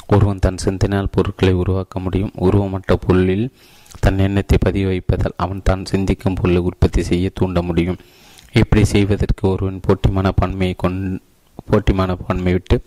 ஒருவன் 0.07 0.39
தன் 0.39 0.57
சிந்தனையால் 0.57 1.11
பொருட்களை 1.11 1.53
உருவாக்க 1.53 1.99
முடியும். 1.99 2.31
உருவமற்ற 2.39 2.93
பொருளில் 3.07 3.49
தன் 3.99 4.17
எண்ணத்தை 4.17 4.57
பதிவு 4.61 4.87
வைப்பதால் 4.87 5.33
அவன் 5.37 5.61
தான் 5.63 5.85
சிந்திக்கும் 5.85 6.33
பொருளை 6.33 6.61
உற்பத்தி 6.61 7.03
செய்ய 7.03 7.29
தூண்ட 7.33 7.61
முடியும். 7.61 7.97
இப்படி 8.53 8.85
செய்வதற்கு 8.85 9.49
ஒருவன் 9.49 9.79
போட்டி 9.81 10.09
பன்மையை 10.35 10.75
கொண் 10.77 11.19
போட்டிமான 11.65 12.15
பன்மை 12.15 12.51
விட்டு 12.51 12.81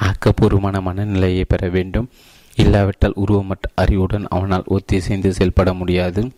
ஆக்கப்பூர்வமான 0.00 0.82
மனநிலையை 0.82 1.44
பெற 1.44 1.68
வேண்டும். 1.68 2.08
இல்லாவிட்டால் 2.56 3.12
உருவமற்ற 3.16 3.66
அறிவுடன் 3.74 4.26
அவனால் 4.28 4.64
ஒத்திசைந்து 4.68 5.28
செயல்பட 5.28 5.72
முடியாது. 5.72 6.30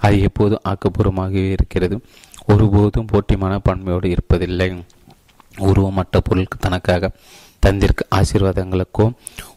அது 0.00 0.20
எப்போதும் 0.20 0.60
ஆக்கப்பூர்வமாகவே 0.68 1.50
இருக்கிறது. 1.50 2.00
ஒருபோதும் 2.46 3.06
போட்டிமான 3.06 3.60
பன்மையோடு 3.68 4.16
இருப்பதில்லை. 4.16 4.82
உருவமற்ற 5.58 6.20
பொருளுக்கு 6.24 6.58
தனக்காக 6.58 7.10
தந்திற்கு 7.66 8.02
ஆசீர்வாதங்களுக்கோ 8.14 9.12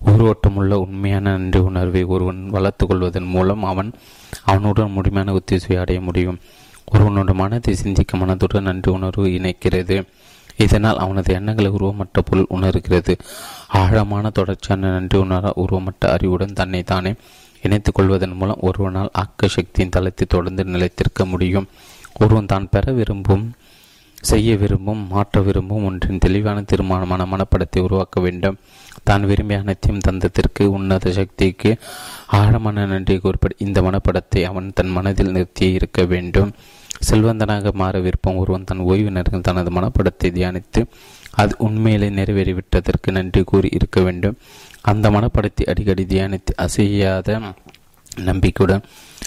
உருவோட்டமுள்ள 0.06 0.74
உண்மையான 0.74 1.30
நன்றி 1.30 1.60
உணர்வை 1.60 2.04
ஒருவன் 2.04 2.50
வளர்த்து 2.50 2.88
கொள்வதன் 2.88 3.24
மூலம் 3.24 3.64
அவன் 3.64 3.94
அவனுடன் 4.44 4.92
முழுமையான 4.92 5.34
ஒத்திசைவை 5.34 5.78
அடைய 5.78 6.02
முடியும். 6.02 6.40
ஒருவனோட 6.92 7.34
மனதை 7.34 7.76
சிந்திக்க 7.76 8.18
மனதுடன் 8.18 8.62
நன்றி 8.62 8.92
உணர்வு 8.92 9.28
இணைக்கிறது. 9.28 10.04
இதனால் 10.58 10.98
அவனது 10.98 11.34
எண்ணங்களை 11.34 11.72
உருவமற்ற 11.72 12.22
பொருள் 12.22 12.52
உணர்கிறது. 12.58 13.18
ஆழமான 13.68 14.30
தொடர்ச்சியான 14.30 14.92
நன்றி 14.92 15.18
உணர 15.18 15.54
உருவமற்ற 15.56 16.12
அறிவுடன் 16.12 16.54
தன்னை 16.54 16.84
தானே 16.84 17.14
இணைத்துக் 17.62 17.94
கொள்வதன் 17.94 18.38
மூலம் 18.40 18.62
ஒருவனால் 18.62 19.14
ஆக்க 19.14 19.48
சக்தியின் 19.48 19.90
தளத்தை 19.90 20.26
தொடர்ந்து 20.28 20.64
நிலைத்திருக்க 20.64 21.26
முடியும். 21.26 21.68
ஒருவன் 22.20 22.46
தான் 22.46 22.70
பெற 22.70 22.92
விரும்பும் 22.92 23.46
செய்ய 24.24 24.56
விரும்பும் 24.56 25.08
மாற்ற 25.08 25.42
விரும்பும் 25.42 25.86
ஒன்றின் 25.86 26.20
தெளிவான 26.20 26.62
தீர்மானமான 26.62 27.26
மனப்படத்தை 27.26 27.80
உருவாக்க 27.82 28.20
வேண்டும். 28.22 28.60
தான் 29.04 29.26
விரும்பிய 29.26 29.60
அனைத்தையும் 29.60 30.04
தந்தத்திற்கு 30.08 30.66
உன்னத 30.66 31.12
சக்திக்கு 31.12 31.78
ஆழமான 32.28 32.86
நன்றி 32.86 33.20
கூறுபடி 33.20 33.56
இந்த 33.58 33.82
மனப்படத்தை 33.82 34.44
அவன் 34.44 34.72
தன் 34.74 34.90
மனதில் 34.90 35.32
நிறுத்தி 35.32 35.72
இருக்க 35.72 36.06
வேண்டும். 36.06 36.54
செல்வந்தனாக 37.10 37.74
மாற 37.74 38.00
விருப்பம் 38.00 38.36
ஒருவன் 38.36 38.64
தன் 38.64 38.80
ஓய்வு 38.80 39.12
நேரத்தில் 39.12 39.42
தனது 39.42 39.72
மனப்படத்தை 39.72 40.30
தியானித்து 40.38 40.86
அது 41.32 41.56
உண்மையிலே 41.58 42.10
நிறைவேறிவிட்டதற்கு 42.10 43.12
நன்றி 43.12 43.44
கூறி 43.44 43.70
இருக்க 43.72 44.02
வேண்டும். 44.02 44.38
அந்த 44.82 45.10
மனப்படத்தை 45.10 45.64
அடிக்கடி 45.66 46.04
தியானித்து 46.04 46.54
அசையாத 46.56 47.40
நம்பிக்கையுடன் 48.16 48.84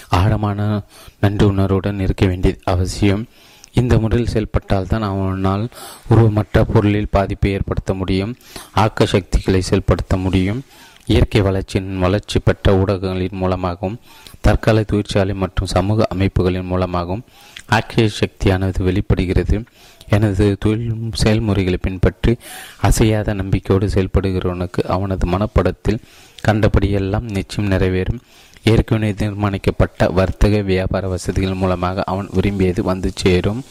ஆழமான 0.09 0.81
நன்றி 1.19 1.45
உணர்வுடன் 1.45 1.99
இருக்க 1.99 2.25
வேண்டியது 2.25 2.59
அவசியம். 2.63 3.25
இந்த 3.73 3.99
முறையில் 3.99 4.31
செயல்பட்டால்தான் 4.33 5.07
அவனால் 5.07 5.69
உருவமற்ற 6.09 6.63
பொருளில் 6.73 7.09
பாதிப்பை 7.09 7.51
ஏற்படுத்த 7.51 7.93
முடியும். 7.93 8.35
ஆக்க 8.73 9.05
சக்திகளை 9.05 9.61
செயல்படுத்த 9.61 10.17
முடியும். 10.17 10.61
இயற்கை 11.05 11.41
வளர்ச்சியின் 11.41 11.97
வளர்ச்சி 11.97 12.39
பெற்ற 12.39 12.73
ஊடகங்களின் 12.77 13.37
மூலமாகவும் 13.41 13.99
தற்கால 14.41 14.83
தொழிற்சாலை 14.83 15.33
மற்றும் 15.33 15.67
சமூக 15.67 16.07
அமைப்புகளின் 16.09 16.65
மூலமாகவும் 16.65 17.23
ஆக்கிய 17.67 18.09
சக்தியானது 18.09 18.83
வெளிப்படுகிறது. 18.83 19.63
எனது 20.09 20.57
தொழில் 20.59 21.09
செயல்முறைகளை 21.13 21.79
பின்பற்றி 21.81 22.37
அசையாத 22.81 23.33
நம்பிக்கையோடு 23.33 23.87
செயல்படுகிறவனுக்கு 23.87 24.81
அவனது 24.87 25.27
மனப்படத்தில் 25.27 26.03
கண்டபடியெல்லாம் 26.47 27.27
நிச்சயம் 27.37 27.71
நிறைவேறும். 27.71 28.21
ஏற்கனவே 28.63 29.11
தீர்மானிக்கப்பட்ட 29.11 30.11
வர்த்தக 30.13 30.61
வியாபார 30.61 31.07
வசதிகள் 31.07 31.53
மூலமாக 31.53 32.03
அவன் 32.03 32.29
விரும்பியது 32.31 32.83
வந்து 32.83 33.11
சேரும். 33.15 33.63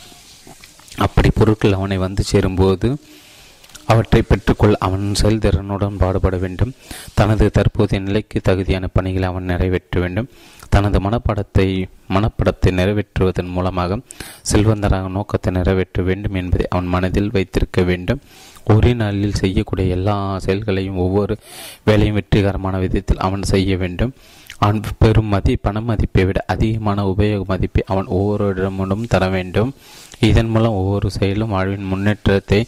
அப்படி 0.96 1.30
பொருட்கள் 1.34 1.72
அவனை 1.72 1.98
வந்து 1.98 2.22
சேரும்போது 2.22 2.96
அவற்றை 3.84 4.22
பெற்றுக்கொள்ள 4.22 4.76
அவன் 4.80 5.12
செயல்திறனுடன் 5.22 5.98
பாடுபட 5.98 6.36
வேண்டும். 6.36 6.72
தனது 7.14 7.50
தற்போதைய 7.50 8.04
நிலைக்கு 8.04 8.40
தகுதியான 8.40 8.86
பணிகளை 8.86 9.28
அவன் 9.28 9.44
நிறைவேற்ற 9.44 10.00
வேண்டும். 10.00 10.28
தனது 10.68 10.98
மனப்படத்தை 11.00 11.66
மனப்படத்தை 12.14 12.70
நிறைவேற்றுவதன் 12.80 13.54
மூலமாக 13.56 13.98
செல்வந்தராக 14.52 15.08
நோக்கத்தை 15.08 15.52
நிறைவேற்ற 15.52 16.02
வேண்டும் 16.02 16.38
என்பதை 16.42 16.66
அவன் 16.68 16.92
மனதில் 16.94 17.30
வைத்திருக்க 17.30 17.82
வேண்டும். 17.82 18.22
ஒரே 18.74 18.92
நாளில் 18.94 19.38
செய்யக்கூடிய 19.40 19.96
எல்லா 19.96 20.14
செயல்களையும் 20.38 21.02
ஒவ்வொரு 21.04 21.34
வேலையும் 21.84 22.14
வெற்றிகரமான 22.14 22.78
விதத்தில் 22.78 23.24
அவன் 23.26 23.42
செய்ய 23.42 23.76
வேண்டும். 23.76 24.14
அவன் 24.58 24.80
பெரும் 24.98 25.32
மதி 25.34 25.54
பண 25.56 25.80
மதிப்பை 25.80 26.24
விட 26.24 26.38
அதிகமான 26.46 27.04
உபயோக 27.04 27.44
மதிப்பை 27.46 27.82
அவன் 27.86 28.06
ஒவ்வொருடமும் 28.06 29.08
தர 29.08 29.24
வேண்டும். 29.28 29.70
இதன் 30.20 30.48
மூலம் 30.48 30.78
ஒவ்வொரு 30.80 31.08
செயலும் 31.10 31.48
வாழ்வின் 31.48 31.90
முன்னேற்றத்தை 31.92 32.60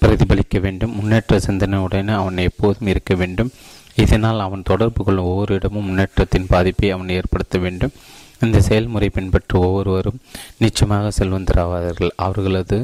பிரதிபலிக்க 0.00 0.58
வேண்டும். 0.60 0.94
முன்னேற்ற 0.94 1.38
சிந்தனையுடனே 1.46 2.14
அவன் 2.20 2.44
எப்போதும் 2.50 2.86
இருக்க 2.86 3.14
வேண்டும். 3.14 3.50
இதனால் 3.96 4.44
அவன் 4.46 4.68
தொடர்பு 4.70 5.00
கொள்ளும் 5.04 5.28
ஒவ்வொரு 5.30 5.52
இடமும் 5.58 5.86
முன்னேற்றத்தின் 5.88 6.50
பாதிப்பை 6.52 6.90
அவன் 6.94 7.14
ஏற்படுத்த 7.18 7.58
வேண்டும். 7.64 7.94
இந்த 8.44 8.58
செயல்முறை 8.68 9.08
பின்பற்ற 9.16 9.58
ஒவ்வொருவரும் 9.66 10.22
நிச்சயமாக 10.62 11.12
செல்வந்தராவார்கள். 11.18 12.12
அவர்களது 12.26 12.78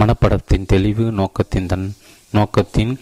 மனப்படத்தின் 0.00 0.68
தெளிவு 0.72 1.06
நோக்கத்தின் 1.20 1.70
தன் 1.72 1.88
நோக்கத்தின் 2.32 2.92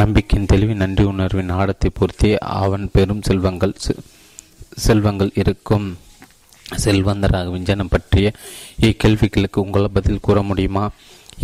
நம்பிக்கையின் 0.00 0.50
தெளிவு 0.52 0.74
நன்றி 0.74 1.04
உணர்வின் 1.12 1.52
ஆழத்தை 1.58 1.90
பொறுத்தே 1.90 2.32
அவன் 2.62 2.84
பெரும் 2.96 3.22
செல்வங்கள் 3.28 3.74
செல்வங்கள் 4.86 5.32
இருக்கும். 5.42 5.86
செல்வந்தராக 6.84 7.50
விஞ்ஞானம் 7.54 7.92
பற்றிய 7.92 8.28
இக்கேள்விகளுக்கு 8.88 9.58
உங்களால் 9.64 9.96
பதில் 9.98 10.24
கூற 10.26 10.38
முடியுமா? 10.42 10.84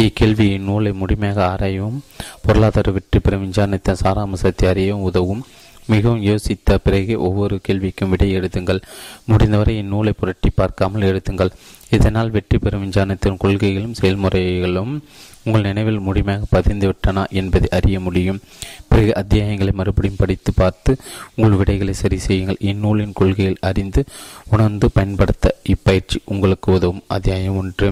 இக்கேள்வியின் 0.04 0.66
நூலை 0.68 0.92
முழுமையாக 1.00 1.40
ஆராயவும் 1.52 1.98
பொருளாதார 2.44 2.92
வெற்றி 2.96 3.18
பெறும் 3.18 3.42
விஞ்ஞானத்தின் 3.44 4.00
சாராம்சத்தை 4.02 4.66
அறியவும் 4.70 5.06
உதவும். 5.08 5.42
மிகவும் 5.92 6.24
யோசித்த 6.30 6.78
பிறகு 6.86 7.14
ஒவ்வொரு 7.28 7.56
கேள்விக்கும் 7.66 8.12
விடை 8.12 8.28
எழுதுங்கள் 8.38 8.80
முடிந்தவரை 9.30 9.74
இந்நூலை 9.82 10.12
புரட்டி 10.20 10.50
பார்க்காமல் 10.54 11.08
எழுதுங்கள் 11.10 11.54
இதனால் 11.96 12.32
வெற்றி 12.36 12.58
பெறும் 12.58 12.82
விஞ்ஞானத்தின் 12.84 13.40
கொள்கைகளும் 13.42 13.98
செயல்முறைகளும் 14.00 14.94
உங்கள் 15.46 15.66
நினைவில் 15.68 16.04
முழுமையாக 16.06 16.44
பதிந்துவிட்டனா 16.52 17.22
என்பதை 17.40 17.68
அறிய 17.78 17.96
முடியும். 18.00 18.40
பிறகு 18.90 19.12
அத்தியாயங்களை 19.20 19.72
மறுபடியும் 19.72 20.20
படித்து 20.20 20.50
பார்த்து 20.60 20.92
உங்கள் 21.36 21.58
விடைகளை 21.60 21.94
சரி 22.02 22.18
செய்யுங்கள். 22.26 22.62
இந்நூலின் 22.70 23.16
கொள்கைகள் 23.20 23.62
அறிந்து 23.70 24.02
உணர்ந்து 24.50 24.88
பயன்படுத்த 24.96 25.54
இப்பயிற்சி 25.74 26.20
உங்களுக்கு 26.24 26.70
உதவும். 26.72 27.04
அத்தியாயம் 27.06 27.58
ஒன்று. 27.62 27.90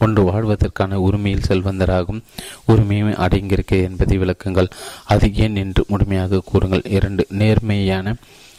ஒன்று 0.00 0.22
வாழ்வதற்கான 0.24 1.00
உரிமையில் 1.00 1.46
செல்வந்தராகும். 1.48 2.20
உரிமையும் 2.68 3.20
அடங்கியிருக்க 3.26 3.82
என்பதை 3.82 4.18
விளக்குங்கள். 4.18 4.70
அது 5.04 5.34
ஏன் 5.34 5.56
என்று 5.56 5.84
முழுமையாக 5.88 6.42
கூறுங்கள். 6.44 6.82
இரண்டு 6.84 7.26
நேர்மையான 7.30 8.14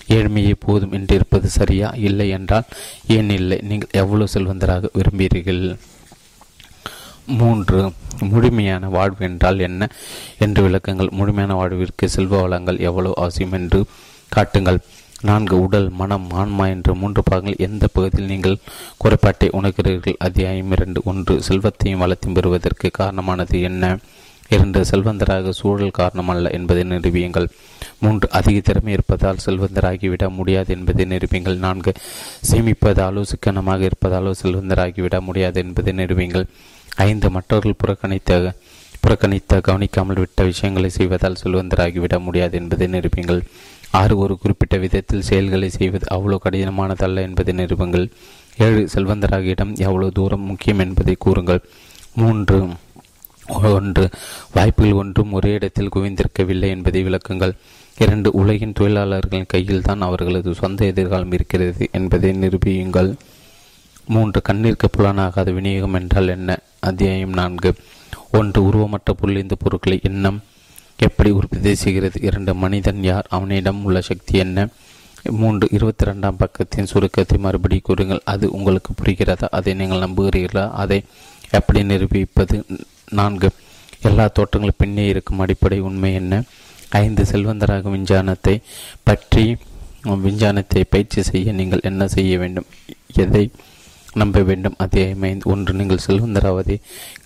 ஏழ்மையை 0.07 0.53
போதும் 0.59 0.91
என்று 0.91 1.15
இருப்பது 1.15 1.49
சரியா? 1.49 1.89
இல்லை 1.89 2.29
என்றால் 2.29 2.69
ஏன் 3.07 3.29
இல்லை? 3.29 3.59
நீங்கள் 3.63 3.93
எவ்வளவு 3.93 4.29
செல்வந்தராக 4.33 4.89
விரும்புகிறீர்கள்? 4.93 5.77
மூன்று 7.25 7.91
முழுமையான 8.19 8.87
வாழ்வு 8.87 9.25
என்றால் 9.25 9.59
என்ன 9.59 9.89
என்று 10.39 10.61
விளக்கங்கள். 10.63 11.11
முழுமையான 11.11 11.53
வாழ்விற்கு 11.53 12.09
செல்வ 12.09 12.41
வளங்கள் 12.41 12.79
எவ்வளவு 12.79 13.13
அவசியம் 13.17 13.51
என்று 13.51 13.79
காட்டுங்கள். 14.29 14.79
நான்கு 15.23 15.61
உடல் 15.61 15.89
மனம் 15.89 16.27
ஆன்மா 16.31 16.67
என்ற 16.67 16.93
மூன்று 16.93 17.23
பாகங்கள் 17.23 17.55
எந்த 17.57 17.87
பகுதியில் 17.87 18.29
நீங்கள் 18.29 18.57
குறைபாட்டை 18.97 19.49
உணர்கிறீர்கள்? 19.49 20.15
அத்தியாயம் 20.17 20.71
இரண்டு 20.71 21.01
ஒன்று 21.05 21.41
செல்வத்தையும் 21.41 21.99
வளத்தையும் 21.99 22.33
பெறுவதற்கு 22.33 22.89
காரணமானது 22.91 23.61
என்ன? 23.61 23.97
இரண்டு 24.49 24.79
செல்வந்தராக 24.81 25.49
சூழல் 25.49 25.97
காரணமல்ல 25.97 26.51
என்பதை 26.51 26.83
நிரூபியுங்கள். 26.83 27.47
மூன்று 27.99 28.29
அதிக 28.31 28.59
திறமை 28.59 28.93
இருப்பதால் 28.93 29.43
செல்வந்தராகிவிட 29.45 30.29
முடியாது 30.29 30.73
என்பதை 30.73 31.05
நிரூபியுங்கள். 31.05 31.57
நான்கு 31.57 31.93
சேமிப்பதாலோ 32.51 33.21
சிக்கனமாக 33.21 33.89
இருப்பதாலோ 33.91 34.33
செல்வந்தராகிவிட 34.43 35.19
முடியாது 35.19 35.59
என்பதை 35.61 35.93
நிரூபியுங்கள். 35.93 36.47
ஐந்து 36.95 37.29
மற்றவர்கள் 37.29 37.81
புறக்கணித்த 37.83 38.53
புறக்கணித்த 39.07 39.61
கவனிக்காமல் 39.61 40.19
விட்ட 40.19 40.43
விஷயங்களை 40.43 40.89
செய்வதால் 40.89 41.37
செல்வந்தராகிவிட 41.43 42.19
முடியாது 42.19 42.57
என்பதை 42.57 42.87
நிரூபியுங்கள். 42.87 43.41
ஆறு 43.99 44.17
ஒரு 44.17 44.37
குறிப்பிட்ட 44.37 44.75
விதத்தில் 44.77 45.27
செயல்களை 45.29 45.69
செய்வது 45.69 46.05
அவ்வளோ 46.15 46.37
கடினமானதல்ல 46.43 47.25
என்பதை 47.27 47.53
நிறுவுங்கள் 47.53 48.05
ஏழு 48.57 48.81
செல்வந்தராகியிடம் 48.93 49.73
எவ்வளவு 49.77 50.11
தூரம் 50.11 50.47
முக்கியம் 50.49 50.79
என்பதை 50.79 51.15
கூறுங்கள். 51.19 51.61
மூன்று 52.15 52.57
ஒன்று 53.61 54.09
வாய்ப்புகள் 54.53 54.99
ஒன்றும் 55.01 55.31
ஒரே 55.31 55.51
இடத்தில் 55.53 55.93
குவிந்திருக்கவில்லை 55.95 56.69
என்பதை 56.75 57.01
விளக்குங்கள். 57.03 57.53
இரண்டு 57.97 58.31
உலகின் 58.31 58.75
தொழிலாளர்களின் 58.79 59.51
கையில் 59.53 59.81
தான் 59.81 60.01
அவர்களது 60.01 60.53
சொந்த 60.53 60.85
எதிர்காலம் 60.85 61.31
இருக்கிறது 61.31 61.89
என்பதை 61.91 62.31
நிரூபியுங்கள். 62.31 63.11
மூன்று 64.07 64.41
கண்ணிற்கு 64.49 64.87
புலனாகாத 64.97 65.49
விநியோகம் 65.53 65.93
என்றால் 65.93 66.27
என்ன? 66.27 66.59
அத்தியாயம் 66.79 67.37
நான்கு. 67.39 67.73
ஒன்று 68.31 68.59
உருவமற்ற 68.63 69.11
புள்ளிந்த 69.13 69.55
பொருட்களை 69.55 69.99
எண்ணம். 70.03 70.39
எப்படி 71.07 71.29
உற்பத்தி 71.29 71.75
செய்கிறது 71.75 72.17
இரண்டு 72.21 72.53
மனிதன் 72.55 73.03
யார்? 73.03 73.27
அவனிடம் 73.29 73.83
உள்ள 73.85 74.01
சக்தி 74.01 74.37
என்ன? 74.37 74.67
மூன்று 75.39 75.67
இருபத்தி 75.71 76.05
ரெண்டாம் 76.05 76.39
பக்கத்தின் 76.43 76.89
சுருக்கத்தை 76.91 77.37
மறுபடி 77.37 77.77
கூறுங்கள். 77.79 78.21
அது 78.23 78.45
உங்களுக்கு 78.51 78.91
புரிகிறதா? 78.99 79.47
அதை 79.51 79.73
நீங்கள் 79.73 80.03
நம்புகிறீர்களா? 80.05 80.65
அதை 80.83 80.99
எப்படி 81.51 81.83
நிரூபிப்பது? 81.83 82.57
நான்கு 83.11 83.49
எல்லா 84.01 84.27
தோட்டங்களும் 84.27 84.79
பின்னே 84.83 85.07
இருக்கும் 85.07 85.39
அடிப்படை 85.39 85.79
உண்மை 85.79 86.13
என்ன? 86.13 86.43
ஐந்து 86.89 87.23
செல்வந்தராக 87.23 87.89
விஞ்ஞானத்தை 87.89 88.55
பற்றி 89.03 89.45
விஞ்ஞானத்தை 90.25 90.83
பயிற்சி 90.89 91.21
செய்ய 91.23 91.51
நீங்கள் 91.51 91.85
என்ன 91.89 92.07
செய்ய 92.07 92.37
வேண்டும்? 92.37 92.65
எதை 93.15 93.51
நம்ப 94.13 94.41
வேண்டும்? 94.41 94.75
அதே 94.77 95.15
ஐந்து 95.21 95.49
ஒன்று 95.51 95.73
நீங்கள் 95.73 96.05
செல்வந்தராவதை 96.07 96.77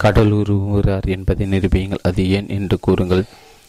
கடலுருவுகிறார் 0.03 1.07
என்பதை 1.07 1.45
நிரூபியுங்கள். 1.51 2.03
அது 2.03 2.29
ஏன் 2.29 2.49
என்று 2.49 2.79
கூறுங்கள். 2.79 3.25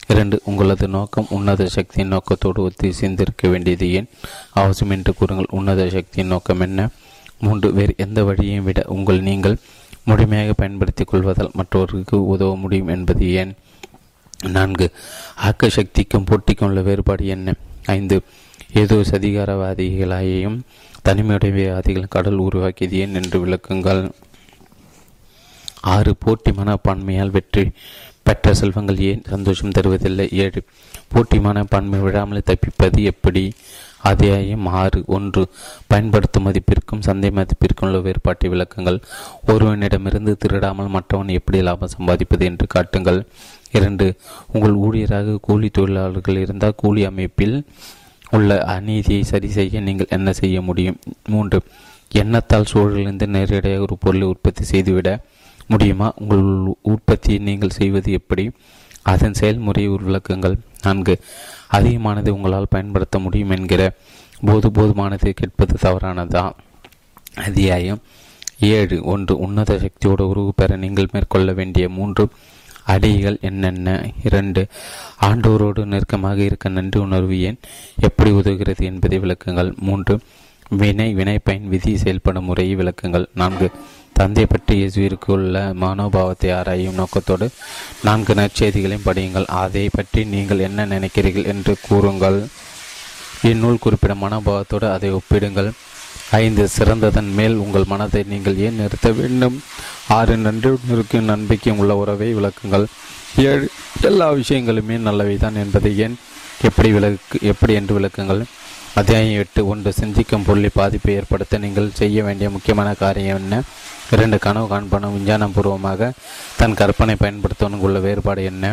இரண்டு 0.08 0.40
உங்களது 0.44 0.88
நோக்கம் 0.88 1.26
உன்னத 1.30 1.66
சக்தியின் 1.66 2.12
நோக்கத்தோடு 2.12 2.62
ஒத்தி 2.62 2.88
சேர்ந்திருக்க 2.90 3.48
வேண்டியது 3.48 3.92
ஏன்? 3.92 4.08
அவசியம் 4.52 4.90
என்று 4.90 5.14
கூறுங்கள் 5.14 5.46
உன்னத 5.50 5.88
சக்தியின் 5.88 6.26
நோக்கம் 6.26 6.60
என்ன? 6.60 6.88
மூன்று 7.40 7.72
வேறு 7.72 7.94
எந்த 7.96 8.24
வழியையும் 8.24 8.64
விட 8.64 8.82
உங்கள் 8.86 9.20
நீங்கள் 9.20 9.56
முழுமையாக 10.04 10.52
பயன்படுத்திக் 10.52 11.06
கொள்வதால் 11.06 11.50
மற்றவர்களுக்கு 11.52 12.26
உதவ 12.26 12.56
முடியும் 12.56 12.88
என்பது 12.88 13.32
ஏன்? 13.32 13.52
நான்கு 14.48 14.92
ஆக்க 15.36 15.68
சக்திக்கும் 15.68 16.24
போட்டிக்கும் 16.24 16.68
உள்ள 16.68 16.80
வேறுபாடு 16.80 17.26
என்ன? 17.26 17.54
ஐந்து 17.86 18.22
ஏதோ 18.72 18.94
சதிகாரவாதிகளாயும் 18.94 20.58
தனிமையுடையவாதிகள் 21.04 22.08
கடல் 22.08 22.36
உருவாக்கியது 22.36 22.96
ஏன் 22.96 23.14
என்று 23.14 23.46
விளக்குங்கள். 23.46 24.10
ஆறு 25.80 26.16
போட்டி 26.16 26.50
மனப்பான்மையால் 26.50 27.30
வெற்றி 27.30 27.70
பெற்ற 28.26 28.54
செல்வங்கள் 28.54 28.98
ஏன் 28.98 29.22
சந்தோஷம் 29.28 29.70
தருவதில்லை? 29.70 30.26
ஏழு. 30.34 30.60
போட்டிமான 31.08 31.64
பன்மை 31.64 31.98
விழாமல் 31.98 32.46
தப்பிப்பது 32.46 33.02
எப்படி? 33.02 33.52
அத்தியாயம் 34.02 34.66
ஆறு. 34.66 35.04
ஒன்று. 35.06 35.42
பயன்படுத்தும் 35.86 36.46
மதிப்பிற்கும் 36.46 37.00
சந்தை 37.00 37.30
மதிப்பிற்கும் 37.30 37.84
உள்ள 37.86 37.98
வேறுபாட்டை 37.98 38.50
விளக்குங்கள். 38.50 39.02
ஒருவனிடமிருந்து 39.46 40.36
திருடாமல் 40.36 40.86
மற்றவன் 40.86 41.28
எப்படி 41.28 41.60
லாபம் 41.62 41.94
சம்பாதிப்பது 41.98 42.44
என்று 42.44 42.66
காட்டுங்கள். 42.66 43.26
இரண்டு. 43.72 44.16
உங்கள் 44.52 44.76
ஊழியராக 44.76 45.38
கூலி 45.40 45.68
தொழிலாளர்கள் 45.68 46.36
இருந்தால் 46.36 46.76
கூலி 46.76 47.04
அமைப்பில் 47.04 47.64
உள்ள 48.30 48.64
அநீதியை 48.64 49.22
சரி 49.22 49.50
செய்ய 49.50 49.80
நீங்கள் 49.80 50.12
என்ன 50.18 50.32
செய்ய 50.32 50.60
முடியும்? 50.60 50.98
மூன்று. 51.28 51.60
எண்ணத்தால் 52.12 52.70
சூழலிருந்து 52.72 53.26
நேரடியாக 53.26 53.80
ஒரு 53.80 53.96
பொருளை 54.00 54.28
உற்பத்தி 54.28 54.64
செய்துவிட 54.64 55.10
முடியுமா 55.66 56.12
உங்கள் 56.16 56.74
உற்பத்தியை 56.82 57.38
நீங்கள் 57.38 57.76
செய்வது 57.78 58.12
எப்படி? 58.12 58.50
அதன் 59.02 59.34
செயல்முறையை 59.34 59.92
விளக்குங்கள் 59.92 60.56
நான்கு 60.82 61.14
அதிகமானதை 61.72 62.28
உங்களால் 62.28 62.70
பயன்படுத்த 62.70 63.18
முடியும் 63.18 63.50
என்கிற 63.50 63.82
போது 64.44 64.68
போதுமானதை 64.70 65.30
கேட்பது 65.30 65.74
தவறானதா? 65.82 66.44
அத்தியாயம் 67.34 68.00
ஏழு 68.60 69.04
ஒன்று 69.04 69.38
உன்னத 69.38 69.72
சக்தியோட 69.74 70.20
உருவு 70.22 70.52
பெற 70.56 70.76
நீங்கள் 70.76 71.12
மேற்கொள்ள 71.12 71.52
வேண்டிய 71.52 71.88
மூன்று 71.88 72.28
அடிகள் 72.84 73.38
என்னென்ன? 73.40 74.12
இரண்டு 74.24 74.66
ஆண்டோரோடு 75.20 75.84
நெருக்கமாக 75.84 76.38
இருக்க 76.42 76.68
நன்றி 76.68 77.00
உணர்வு 77.00 77.40
ஏன் 77.40 77.58
எப்படி 78.00 78.30
உதவுகிறது 78.30 78.84
என்பதை 78.84 79.18
விளக்குங்கள். 79.18 79.70
மூன்று 79.78 80.20
வினை 80.70 81.14
வினை 81.14 81.38
பயன் 81.38 81.68
விதி 81.68 81.96
செயல்படும் 81.96 82.44
முறையை 82.44 82.76
விளக்குங்கள். 82.76 83.26
நான்கு 83.34 83.70
தந்தை 84.18 84.44
பற்றி 84.50 84.74
இயேசுவிற்கு 84.80 85.28
உள்ள 85.36 85.56
மனோபாவத்தை 85.82 86.50
ஆராயும் 86.58 86.98
நோக்கத்தோடு 87.00 87.46
நான்கு 88.06 88.32
நற்செய்திகளையும் 88.38 89.06
படியுங்கள். 89.08 89.46
அதை 89.62 89.84
பற்றி 89.96 90.20
நீங்கள் 90.34 90.64
என்ன 90.68 90.86
நினைக்கிறீர்கள் 90.92 91.50
என்று 91.52 91.72
கூறுங்கள். 91.88 92.38
இந்நூல் 93.50 93.82
குறிப்பிடும் 93.84 94.22
மனோபாவத்தோடு 94.24 94.86
அதை 94.94 95.10
ஒப்பிடுங்கள். 95.18 95.68
ஐந்து 96.42 96.64
சிறந்ததன் 96.76 97.30
மேல் 97.38 97.56
உங்கள் 97.64 97.90
மனதை 97.92 98.22
நீங்கள் 98.32 98.60
ஏன் 98.66 98.80
நிறுத்த 98.82 99.10
வேண்டும்? 99.18 99.56
ஆறு 100.18 100.36
நன்றிக்கு 100.46 101.18
நம்பிக்கையும் 101.32 101.80
உள்ள 101.82 101.94
உறவை 102.02 102.28
விளக்குங்கள். 102.38 102.86
ஏழு 103.48 103.66
எல்லா 104.10 104.28
விஷயங்களுமே 104.40 104.96
நல்லவை 105.08 105.36
தான் 105.44 105.60
என்பதை 105.64 105.92
ஏன் 106.04 106.16
எப்படி 106.68 106.90
விளக்கு 106.96 107.38
எப்படி 107.52 107.74
என்று 107.80 107.94
விளக்குங்கள். 107.98 108.42
அத்தியாயம் 109.00 109.38
எட்டு 109.42 109.60
ஒன்று 109.72 109.90
சிந்திக்கும் 109.98 110.44
பொருளை 110.46 110.70
பாதிப்பை 110.76 111.14
ஏற்படுத்த 111.20 111.58
நீங்கள் 111.64 111.96
செய்ய 112.00 112.22
வேண்டிய 112.26 112.48
முக்கியமான 112.54 112.88
காரியம் 113.02 113.40
என்ன? 113.42 113.56
இரண்டு 114.14 114.38
கனவு 114.44 114.66
காண்பனும் 114.68 115.14
விஞ்ஞானபூர்வமாக 115.16 116.10
தன் 116.58 116.76
கற்பனை 116.80 117.14
பயன்படுத்த 117.22 117.68
உள்ள 117.86 117.98
வேறுபாடு 118.04 118.42
என்ன? 118.50 118.64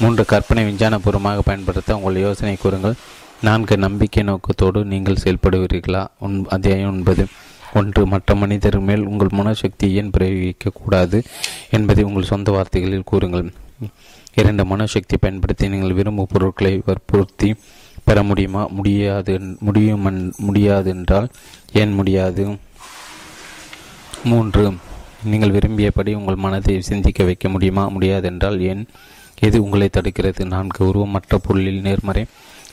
மூன்று 0.00 0.22
கற்பனை 0.32 0.62
விஞ்ஞானபூர்வமாக 0.70 1.44
பயன்படுத்த 1.48 1.96
உங்கள் 1.96 2.20
யோசனை 2.26 2.54
கூறுங்கள். 2.62 2.96
நான்கு 3.46 3.74
நம்பிக்கை 3.84 4.22
நோக்கத்தோடு 4.30 4.80
நீங்கள் 4.92 5.22
செயல்படுவீர்களா 5.24 6.02
உன் 6.26 6.36
அத்தியாயம் 6.56 6.90
ஒன்பது. 6.90 7.24
ஒன்று 7.78 8.02
மற்ற 8.06 8.34
மனிதர் 8.42 8.78
மேல் 8.88 9.06
உங்கள் 9.10 9.36
மனசக்தி 9.40 9.86
ஏன் 10.00 10.12
பிரயோகிக்கக்கூடாது 10.16 11.18
என்பதை 11.76 12.04
உங்கள் 12.08 12.30
சொந்த 12.32 12.50
வார்த்தைகளில் 12.56 13.08
கூறுங்கள். 13.12 13.48
இரண்டு 14.40 14.64
மனசக்தி 14.64 15.16
பயன்படுத்தி 15.20 15.68
நீங்கள் 15.68 15.96
விரும்பும் 15.98 16.30
பொருட்களை 16.32 16.74
வற்புறுத்தி 16.86 17.48
பெற 18.04 18.22
முடியுமா? 18.22 18.62
முடியாது 18.78 19.34
முடியும் 19.60 20.06
முடியாது 20.46 20.88
என்றால் 20.96 21.28
ஏன் 21.72 21.92
முடியாது? 21.92 22.44
மூன்று. 24.24 24.72
நீங்கள் 25.24 25.50
விரும்பியபடி 25.50 26.14
உங்கள் 26.14 26.34
மனதை 26.34 26.82
சிந்திக்க 26.82 27.24
வைக்க 27.24 27.48
முடியுமா? 27.48 27.90
முடியாதென்றால் 27.90 28.58
ஏன்? 28.58 28.86
எது 29.40 29.62
உங்களை 29.62 29.90
தடுக்கிறது? 29.92 30.44
நான்கு. 30.44 30.84
உருவமற்ற 30.86 31.38
பொருளில் 31.42 31.80
நேர்மறை 31.80 32.24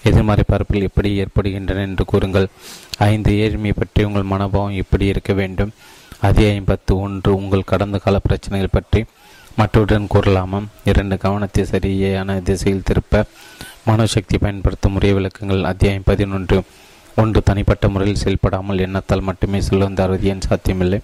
எதிர்மறை 0.03 0.43
பரப்பில் 0.47 0.81
எப்படி 0.81 1.15
ஏற்படுகின்றன 1.15 1.81
என்று 1.81 2.05
கூறுங்கள். 2.05 2.47
ஐந்து. 2.97 3.37
ஏழ்மை 3.37 3.73
பற்றி 3.73 4.03
உங்கள் 4.03 4.23
மனோபாவம் 4.23 4.75
எப்படி 4.75 5.05
இருக்க 5.05 5.33
வேண்டும்? 5.33 5.71
அதே 6.19 6.51
ஐம்பத்து 6.51 6.99
ஒன்று. 6.99 7.35
உங்கள் 7.35 7.63
கடந்த 7.63 7.97
கால 7.97 8.19
பிரச்சனைகள் 8.19 8.69
பற்றி 8.71 9.05
மற்றவுடன் 9.57 10.07
கூறலாமா? 10.13 10.63
இரண்டு. 10.85 11.17
கவனத்தை 11.17 11.65
சரியான 11.65 12.39
திசையில் 12.39 12.83
திருப்ப 12.83 13.25
மனோசக்தி 13.85 14.37
பயன்படுத்தும் 14.37 14.91
முறை 14.91 15.13
விளக்கங்கள். 15.13 15.63
அத்தியாயம் 15.63 16.01
பதினொன்று. 16.05 16.63
ஒன்று. 17.17 17.41
தனிப்பட்ட 17.43 17.87
முறையில் 17.87 18.15
செயல்படாமல் 18.15 18.77
எண்ணத்தால் 18.77 19.21
மட்டுமே 19.21 19.59
செல்வந்தாருவது 19.59 20.21
ஏன் 20.21 20.41
சாத்தியமில்லை. 20.41 20.99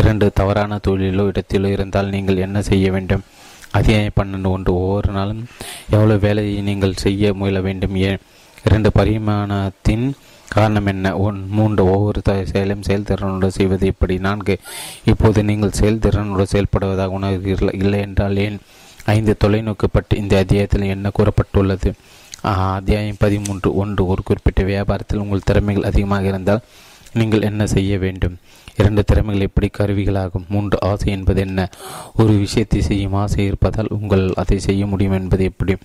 இரண்டு 0.00 0.26
தவறான 0.32 0.78
தொழிலோ 0.86 1.24
இடத்திலோ 1.30 1.68
இருந்தால் 1.76 2.12
நீங்கள் 2.14 2.36
என்ன 2.36 2.62
செய்ய 2.62 2.90
வேண்டும்? 2.90 3.22
அத்தியாயம் 3.70 4.16
பன்னெண்டு 4.20 4.48
ஒன்று. 4.48 4.74
ஒவ்வொரு 4.74 5.12
நாளும் 5.12 5.42
எவ்வளவு 5.90 6.20
வேலையை 6.20 6.60
நீங்கள் 6.60 7.00
செய்ய 7.04 7.32
முயல 7.34 7.60
வேண்டும்? 7.60 7.94
ஏன் 8.08 8.18
இரண்டு 8.64 8.90
பரிமாணத்தின் 8.94 10.06
காரணம் 10.48 10.86
என்ன? 10.86 11.16
ஒன் 11.18 11.38
மூன்று. 11.50 11.82
ஒவ்வொரு 11.90 12.20
செயலும் 12.52 12.84
செயல்திறனோடு 12.86 13.46
செய்வது 13.46 13.86
எப்படி? 13.86 14.18
நான்கு. 14.18 14.56
இப்போது 15.04 15.44
நீங்கள் 15.44 15.78
செயல்திறனோடு 15.80 16.46
செயல்படுவதாக 16.52 17.16
உணர்கிறீர்கள்? 17.18 17.74
இல்லை 17.82 18.00
என்றால் 18.00 18.36
ஏன்? 18.36 18.58
ஐந்து. 19.04 19.34
தொலைநோக்கு 19.44 19.88
பற்றி 19.92 20.16
இந்த 20.18 20.36
அத்தியாயத்தில் 20.38 20.92
என்ன 20.96 21.10
கூறப்பட்டுள்ளது? 21.18 21.92
அத்தியாயம் 22.40 23.22
பதிமூன்று. 23.24 23.74
ஒன்று. 23.74 24.06
ஒரு 24.06 24.22
குறிப்பிட்ட 24.22 24.62
வியாபாரத்தில் 24.62 25.24
உங்கள் 25.24 25.48
திறமைகள் 25.50 25.90
அதிகமாக 25.92 26.26
இருந்தால் 26.26 26.64
நீங்கள் 27.12 27.46
என்ன 27.50 27.66
செய்ய 27.66 27.98
வேண்டும்? 27.98 28.36
இரண்டு 28.78 29.04
திறமைகள் 29.04 29.42
எப்படி 29.42 29.70
கருவிகளாகும்? 29.78 30.48
மூன்று 30.48 30.78
ஆசை 30.80 31.12
என்பது 31.12 31.40
என்ன? 31.40 31.70
ஒரு 32.16 32.32
விஷயத்தை 32.32 32.80
செய்யும் 32.82 33.12
ஆசை 33.12 33.44
இருப்பதால் 33.44 33.86
உங்கள் 33.90 34.32
அதை 34.34 34.58
செய்ய 34.58 34.86
முடியும் 34.86 35.12
என்பது 35.12 35.44
எப்படி? 35.44 35.76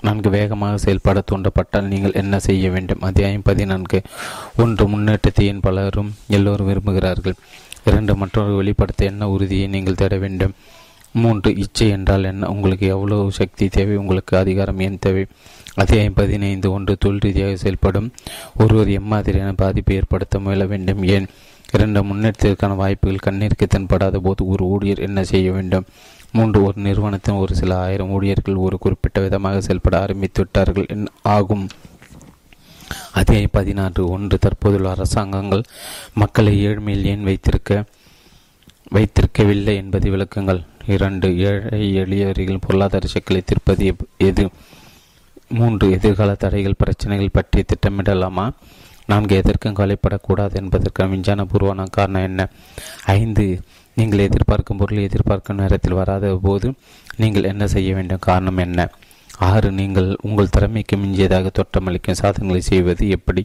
நன்கு 0.00 0.30
வேகமாக 0.30 0.76
செயல்பட 0.76 1.22
தூண்டப்பட்டால் 1.30 1.90
நீங்கள் 1.92 2.12
என்ன 2.12 2.38
செய்ய 2.38 2.70
வேண்டும்? 2.70 3.00
அத்தியாயம் 3.00 3.42
பதினான்கு. 3.42 4.02
ஒன்று 4.56 4.88
முன்னேற்றத்தை 4.88 5.46
என் 5.46 5.60
பலரும் 5.60 6.14
எல்லோரும் 6.28 6.68
விரும்புகிறார்கள். 6.68 7.34
இரண்டு 7.84 8.16
மற்றொரு 8.16 8.54
வெளிப்படுத்த 8.54 9.04
என்ன 9.04 9.28
உறுதியை 9.28 9.66
நீங்கள் 9.66 9.94
தேட 9.94 10.18
வேண்டும்? 10.18 10.52
மூன்று 11.12 11.56
இச்சை 11.56 11.88
என்றால் 11.88 12.24
என்ன? 12.24 12.48
உங்களுக்கு 12.48 12.86
எவ்வளவு 12.86 13.32
சக்தி 13.32 13.68
தேவை? 13.68 13.96
உங்களுக்கு 13.96 14.36
அதிகாரம் 14.36 14.80
ஏன் 14.80 14.98
தேவை? 15.00 15.26
அத்தியாயம் 15.74 16.14
பதினைந்து. 16.14 16.72
ஒன்று 16.72 16.96
தொழில் 16.96 17.18
ரீதியாக 17.18 17.56
செயல்படும் 17.56 18.12
ஒருவர் 18.56 18.88
எம்மாதிரியான 18.88 19.52
பாதிப்பை 19.52 19.96
ஏற்படுத்த 19.96 20.38
முயல 20.38 20.64
வேண்டும்? 20.64 21.02
ஏன்? 21.02 21.26
இரண்டு 21.72 22.00
முன்னேற்றத்திற்கான 22.04 22.74
வாய்ப்புகள் 22.74 23.24
கண்ணிற்கு 23.26 23.66
தென்படாத 23.66 24.18
போது 24.18 24.48
ஒரு 24.48 24.64
ஊழியர் 24.66 24.98
என்ன 24.98 25.24
செய்ய 25.24 25.52
வேண்டும்? 25.52 25.86
மூன்று 26.32 26.58
ஒரு 26.62 26.74
நிறுவனத்தின் 26.76 27.34
ஒரு 27.34 27.54
சில 27.54 27.78
ஆயிரம் 27.78 28.10
ஊழியர்கள் 28.10 28.54
ஒரு 28.54 28.78
குறிப்பிட்ட 28.78 29.20
விதமாக 29.20 29.60
செயல்பட 29.60 30.00
ஆரம்பித்து 30.00 30.40
விட்டார்கள் 30.42 31.06
ஆகும். 31.36 31.68
அதே 33.12 33.46
பதினாறு 33.46 34.08
ஒன்று 34.08 34.38
தற்போதுள்ள 34.38 34.90
அரசாங்கங்கள் 34.90 35.62
மக்களை 36.14 36.66
ஏழ்மையில் 36.66 37.08
ஏன் 37.12 37.22
வைத்திருக்க 37.22 37.84
வைத்திருக்கவில்லை 38.94 39.74
என்பதை 39.74 40.10
விளக்குங்கள். 40.10 40.62
இரண்டு 40.86 41.28
ஏழை 41.38 41.94
எளியவர்கள் 41.94 42.64
பொருளாதார 42.66 43.06
சிக்கலை 43.06 43.42
தீர்ப்பது 43.42 43.94
எது? 44.16 44.48
மூன்று 45.48 45.90
எதிர்கால 45.90 46.34
தடைகள் 46.34 46.78
பிரச்சனைகள் 46.78 47.36
பற்றி 47.38 47.62
திட்டமிடலாமா? 47.62 48.46
நான்கு 49.10 49.34
எதற்கும் 49.40 49.76
கவலைப்படக்கூடாது 49.78 50.54
என்பதற்கான 50.60 51.10
விஞ்ஞானபூர்வமான 51.14 51.86
காரணம் 51.98 52.26
என்ன? 52.30 52.42
ஐந்து 53.18 53.44
நீங்கள் 53.96 54.24
எதிர்பார்க்கும் 54.26 54.80
பொருள் 54.80 55.06
எதிர்பார்க்கும் 55.06 55.60
நேரத்தில் 55.62 55.98
வராத 56.00 56.32
போது 56.46 56.68
நீங்கள் 57.20 57.48
என்ன 57.52 57.64
செய்ய 57.74 57.94
வேண்டும்? 57.94 58.24
காரணம் 58.28 58.60
என்ன? 58.66 58.88
ஆறு 59.48 59.68
நீங்கள் 59.80 60.08
உங்கள் 60.28 60.52
திறமைக்கு 60.54 60.96
மிஞ்சியதாக 61.02 61.50
தோற்றமளிக்கும் 61.58 62.20
சாதனைகளை 62.22 62.60
செய்வது 62.70 63.04
எப்படி? 63.16 63.42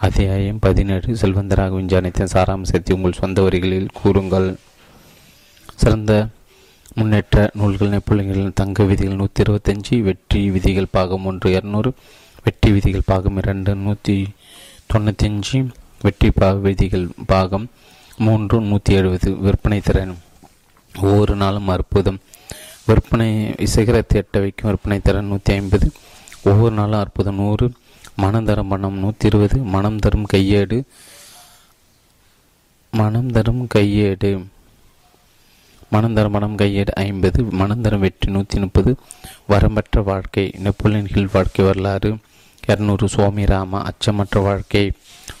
அத்தியாயம் 0.00 0.62
பதினேழு 0.64 1.16
செல்வந்தராக 1.22 1.74
விஞ்ஞானத்தின் 1.80 2.32
சாராம்சத்தை 2.34 2.94
உங்கள் 2.96 3.20
சொந்த 3.20 3.38
வரிகளில் 3.42 3.94
கூறுங்கள். 4.00 4.48
சிறந்த 5.82 6.12
முன்னேற்ற 6.98 7.44
நூல்கள் 7.58 7.92
நெப்பொலியன்களின் 7.94 8.58
தங்க 8.60 8.84
விதிகள் 8.90 9.20
நூற்றி 9.20 9.40
இருபத்தஞ்சி 9.44 9.94
வெற்றி 10.08 10.40
விதிகள் 10.56 10.92
பாகம் 10.96 11.26
ஒன்று 11.30 11.48
இரநூறு 11.54 11.90
வெற்றி 12.46 12.70
விதிகள் 12.72 13.08
பாகம் 13.10 13.38
இரண்டு 13.42 13.72
நூற்றி 13.84 14.16
தொண்ணூத்தஞ்சு 14.94 15.58
வெற்றி 16.02 16.28
விதிகள் 16.62 17.08
பாகம் 17.26 17.66
மூன்று 18.18 18.60
நூற்றி 18.60 18.94
எழுபது 18.94 19.36
விற்பனை 19.36 19.80
திறன் 19.80 20.12
ஒவ்வொரு 20.94 21.36
நாளும் 21.36 21.68
அற்புதம். 21.68 22.18
விற்பனை 22.88 23.28
சிகரத்தை 23.66 24.20
எட்ட 24.20 24.40
வைக்கும் 24.40 24.70
விற்பனை 24.70 25.00
திறன் 25.00 25.26
நூற்றி 25.26 25.52
ஐம்பது 25.52 25.86
ஒவ்வொரு 26.44 26.74
நாளும் 26.74 26.98
அற்புதம் 26.98 27.34
நூறு 27.34 27.66
மனம் 28.16 28.44
தரும் 28.44 28.68
பணம் 28.68 28.98
நூற்றி 28.98 29.26
இருபது 29.26 29.58
மனம் 29.64 29.98
தரும் 29.98 30.26
கையேடு 30.32 30.78
மனம் 32.92 33.30
தரும் 33.30 33.68
கையேடு 33.74 34.30
மனம் 35.90 36.14
தரும் 36.14 36.32
மனம் 36.32 36.58
கையேடு 36.58 36.92
ஐம்பது 37.02 37.42
மனம் 37.52 37.80
தரும் 37.80 38.00
வெற்றி 38.00 38.30
நூற்றி 38.30 38.58
முப்பது 38.58 38.92
வரம்பற்ற 39.50 40.02
வாழ்க்கை 40.04 40.52
நெப்போலியன் 40.58 41.06
ஹில் 41.06 41.28
வாழ்க்கை 41.32 41.64
வரலாறு 41.64 42.12
இரநூறு 42.66 43.04
சுவாமி 43.04 43.44
ராமா 43.44 43.82
அச்சமற்ற 43.82 44.42
வாழ்க்கை. 44.42 44.92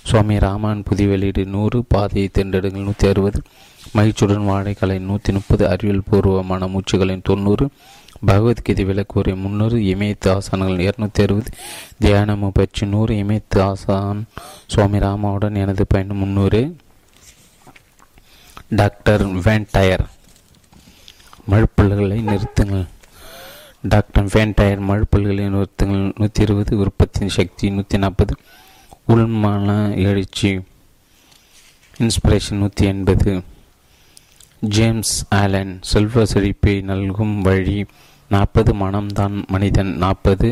சுவாமி 0.04 0.38
ராமன் 0.38 0.82
புதிய 0.82 1.08
வெளியீடு 1.08 1.46
நூறு 1.46 1.84
பாதையை 1.84 2.30
தேர்ந்தெடுங்கள் 2.34 2.82
நூற்றி 2.82 3.08
அறுபது. 3.08 3.42
மகிழ்ச்சியுடன் 3.92 4.48
வாழைக்கலை 4.48 4.98
நூற்றி 4.98 5.32
முப்பது 5.32 5.68
அறிவியல் 5.68 6.02
பூர்வமான 6.10 6.66
மூச்சுகளின் 6.66 7.22
தொண்ணூறு. 7.22 7.68
பகவத்கீதை 8.26 8.84
விளக்குறை 8.84 9.36
முன்னூறு 9.36 9.76
இமயத்து 9.76 10.26
ஆசான்கள் 10.26 10.90
இருநூத்தி 10.90 11.22
அறுபது. 11.22 11.50
தியானமு 12.00 12.50
பயிற்சி 12.52 12.86
நூறு 12.86 13.14
இமயத்து 13.14 13.60
ஆசான். 13.60 14.26
சுவாமி 14.66 14.98
ராமாவுடன் 14.98 15.54
எனது 15.54 15.86
பயணம் 15.86 16.16
முன்னூறு. 16.16 16.76
டாக்டர் 18.68 19.26
வேன்டயர். 19.26 20.04
மழுப்பல்களை 21.50 22.22
நிறுத்துங்கள். 22.22 22.86
டாக்டர் 23.84 24.28
வேன்டயர் 24.34 24.84
மழுப்பல்களின் 24.84 25.54
நிறுத்துங்கள் 25.54 26.04
நூற்றி 26.18 26.40
இருபது 26.42 26.74
உற்பத்தியின் 26.76 27.34
சக்தி 27.34 27.66
நூற்றி 27.70 27.96
நாற்பது 27.98 28.34
உள்மான 29.08 29.68
எழுச்சி 30.02 30.50
இன்ஸ்பிரேஷன் 31.96 32.58
நூற்றி 32.58 32.84
எண்பது 32.86 33.32
ஜேம்ஸ் 34.68 35.14
ஆலன் 35.34 35.74
செல்வ 35.82 36.24
செழிப்பை 36.24 36.76
நல்கும் 36.82 37.34
வழி 37.42 37.76
நாற்பது 38.30 38.72
மனம்தான் 38.74 39.36
மனிதன் 39.50 39.92
நாற்பது 39.96 40.50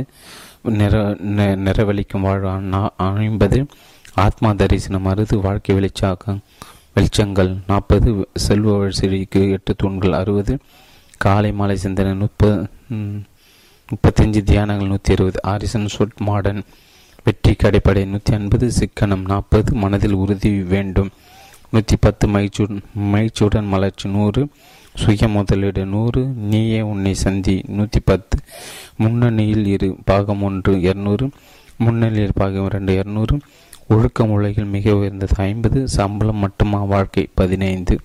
நிற 0.73 0.95
நிறவழிக்கும் 1.65 2.27
வாழ்வான் 2.27 2.69
ஐம்பது 3.23 3.61
ஆத்மா 4.19 4.53
தரிசனம் 4.53 5.07
அறுது 5.07 5.37
வாழ்க்கை 5.41 5.75
வெளிச்சாக்கம் 5.75 6.41
வெளிச்சங்கள் 6.97 7.53
நாற்பது 7.67 8.11
செல்வ 8.39 8.79
செழிக்கு 8.91 9.43
எட்டு 9.51 9.75
தூண்கள் 9.77 10.19
அறுபது 10.19 10.55
காலை 11.25 11.51
மாலை 11.59 11.75
சிந்தனை 11.83 12.13
முப்பது 12.21 12.63
முப்பத்தஞ்சு 13.89 14.41
தியானங்கள் 14.49 14.91
நூற்றி 14.93 15.13
இருபது 15.15 15.39
ஆரிசன் 15.51 15.93
சொட் 15.95 16.23
மாடன் 16.29 16.61
வெற்றி 17.27 17.53
கடைப்படை 17.63 18.03
நூற்றி 18.13 18.33
ஐம்பது 18.39 18.67
சிக்கனம் 18.79 19.25
நாற்பது 19.31 19.71
மனதில் 19.83 20.17
உறுதி 20.23 20.51
வேண்டும். 20.73 21.11
நூற்றி 21.73 21.97
பத்து 22.05 22.25
மகிழ்ச்சியுடன் 22.35 22.83
மகிழ்ச்சியுடன் 23.13 23.69
மலர்ச்சி 23.75 24.07
நூறு 24.17 24.43
சுய 24.95 25.29
முதலீடு 25.35 25.83
நூறு 25.95 26.23
நீயே 26.53 26.81
உன்னை 26.93 27.13
சந்தி 27.25 27.57
நூற்றி 27.77 28.01
பத்து 28.11 28.39
முன்னணியில் 29.03 29.69
இரு 29.75 29.91
பாகம் 30.11 30.43
ஒன்று 30.49 30.75
இரநூறு 30.89 31.29
முன்னணியில் 31.85 32.39
பாகம் 32.41 32.67
இரண்டு 32.71 32.95
இரநூறு. 33.01 33.37
ஒழுக்கம் 33.95 34.35
உலகில் 34.37 34.73
மிக 34.75 34.95
உயர்ந்தது 35.01 35.37
ஐம்பது 35.51 35.81
சம்பளம் 35.97 36.43
மட்டுமா 36.45 36.81
வாழ்க்கை 36.95 37.25
பதினைந்து. 37.41 37.97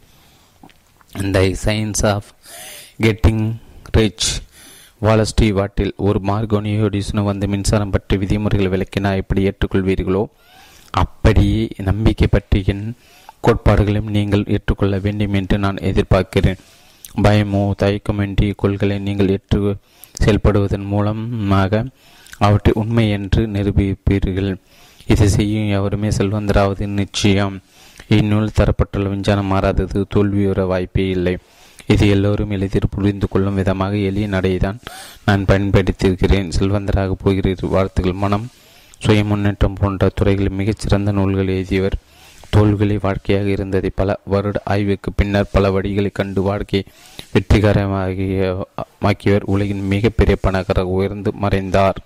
இந்த 1.23 1.39
Science 1.65 2.03
of 2.13 2.29
Getting 2.99 3.43
Rich 3.95 4.27
Wallace D 5.01 5.47
Wattle 5.57 5.91
ஒரு 5.97 6.19
மார்கோனியோடிசனு 6.29 7.21
வந்து 7.27 7.45
மின்சாரம் 7.47 7.91
பற்றி 7.91 8.15
விதிமுறைகளை 8.17 8.69
விளக்கினால் 8.73 9.19
எப்படி 9.21 9.41
ஏற்றுக்கொள்வீர்களோ 9.49 10.21
அப்படியே 10.93 11.61
நம்பிக்கை 11.89 12.27
பற்றிய 12.27 12.75
கோட்பாடுகளையும் 13.45 14.09
நீங்கள் 14.15 14.45
ஏற்றுக்கொள்ள 14.55 14.97
வேண்டும் 14.97 15.35
என்று 15.39 15.57
நான் 15.65 15.83
எதிர்பார்க்கிறேன். 15.89 16.61
பயமோ 17.23 17.61
தயக்கமின்றி 17.81 18.47
கொள்களை 18.55 18.97
நீங்கள் 18.99 19.31
ஏற்று 19.35 19.59
செயல்படுவதன் 20.23 20.87
மூலமாக 20.93 21.83
அவற்றை 22.37 22.73
உண்மை 22.81 23.05
என்று 23.09 23.43
நிரூபிப்பீர்கள். 23.47 24.51
இதை 25.07 25.27
செய்யும் 25.27 25.69
எவருமே 25.77 26.09
செல்வந்தராவது 26.09 26.87
நிச்சயம். 26.99 27.55
இந்நூல் 28.17 28.55
தரப்பட்டுள்ள 28.57 29.07
விஞ்ஞானம் 29.09 29.51
மாறாதது 29.53 30.01
தோல்வியுற 30.15 30.65
வாய்ப்பே 30.65 31.05
இல்லை. 31.09 31.35
இது 31.93 32.05
எல்லோரும் 32.09 32.53
எளிதில் 32.55 32.93
புரிந்து 32.95 33.27
கொள்ளும் 33.27 33.57
விதமாக 33.59 33.95
எளிய 34.09 34.27
நடையைதான் 34.27 34.79
நான் 35.25 35.45
பயன்படுத்தியிருக்கிறேன். 35.45 36.49
செல்வந்தராக 36.57 37.15
போகிற 37.23 37.53
வார்த்தைகள் 37.75 38.21
மனம் 38.23 38.47
சுய 39.03 39.23
முன்னேற்றம் 39.23 39.77
போன்ற 39.79 40.09
துறைகளில் 40.15 40.57
மிகச்சிறந்த 40.59 41.11
நூல்கள் 41.11 41.53
எழுதியவர். 41.55 41.97
தோல்விகளை 42.49 42.97
வாழ்க்கையாக 43.01 43.47
இருந்ததை 43.49 43.89
பல 43.99 44.19
வருட 44.33 44.57
ஆய்வுக்கு 44.73 45.09
பின்னர் 45.13 45.51
பல 45.51 45.69
வழிகளை 45.69 46.11
கண்டு 46.11 46.41
வாழ்க்கையை 46.41 46.83
வெற்றிகரமாகிய 47.33 48.65
மாக்கியவர் 49.05 49.49
உலகின் 49.53 49.83
மிகப்பெரிய 49.93 50.37
பணக்காரர் 50.41 50.93
உயர்ந்து 50.97 51.31
மறைந்தார். 51.43 51.99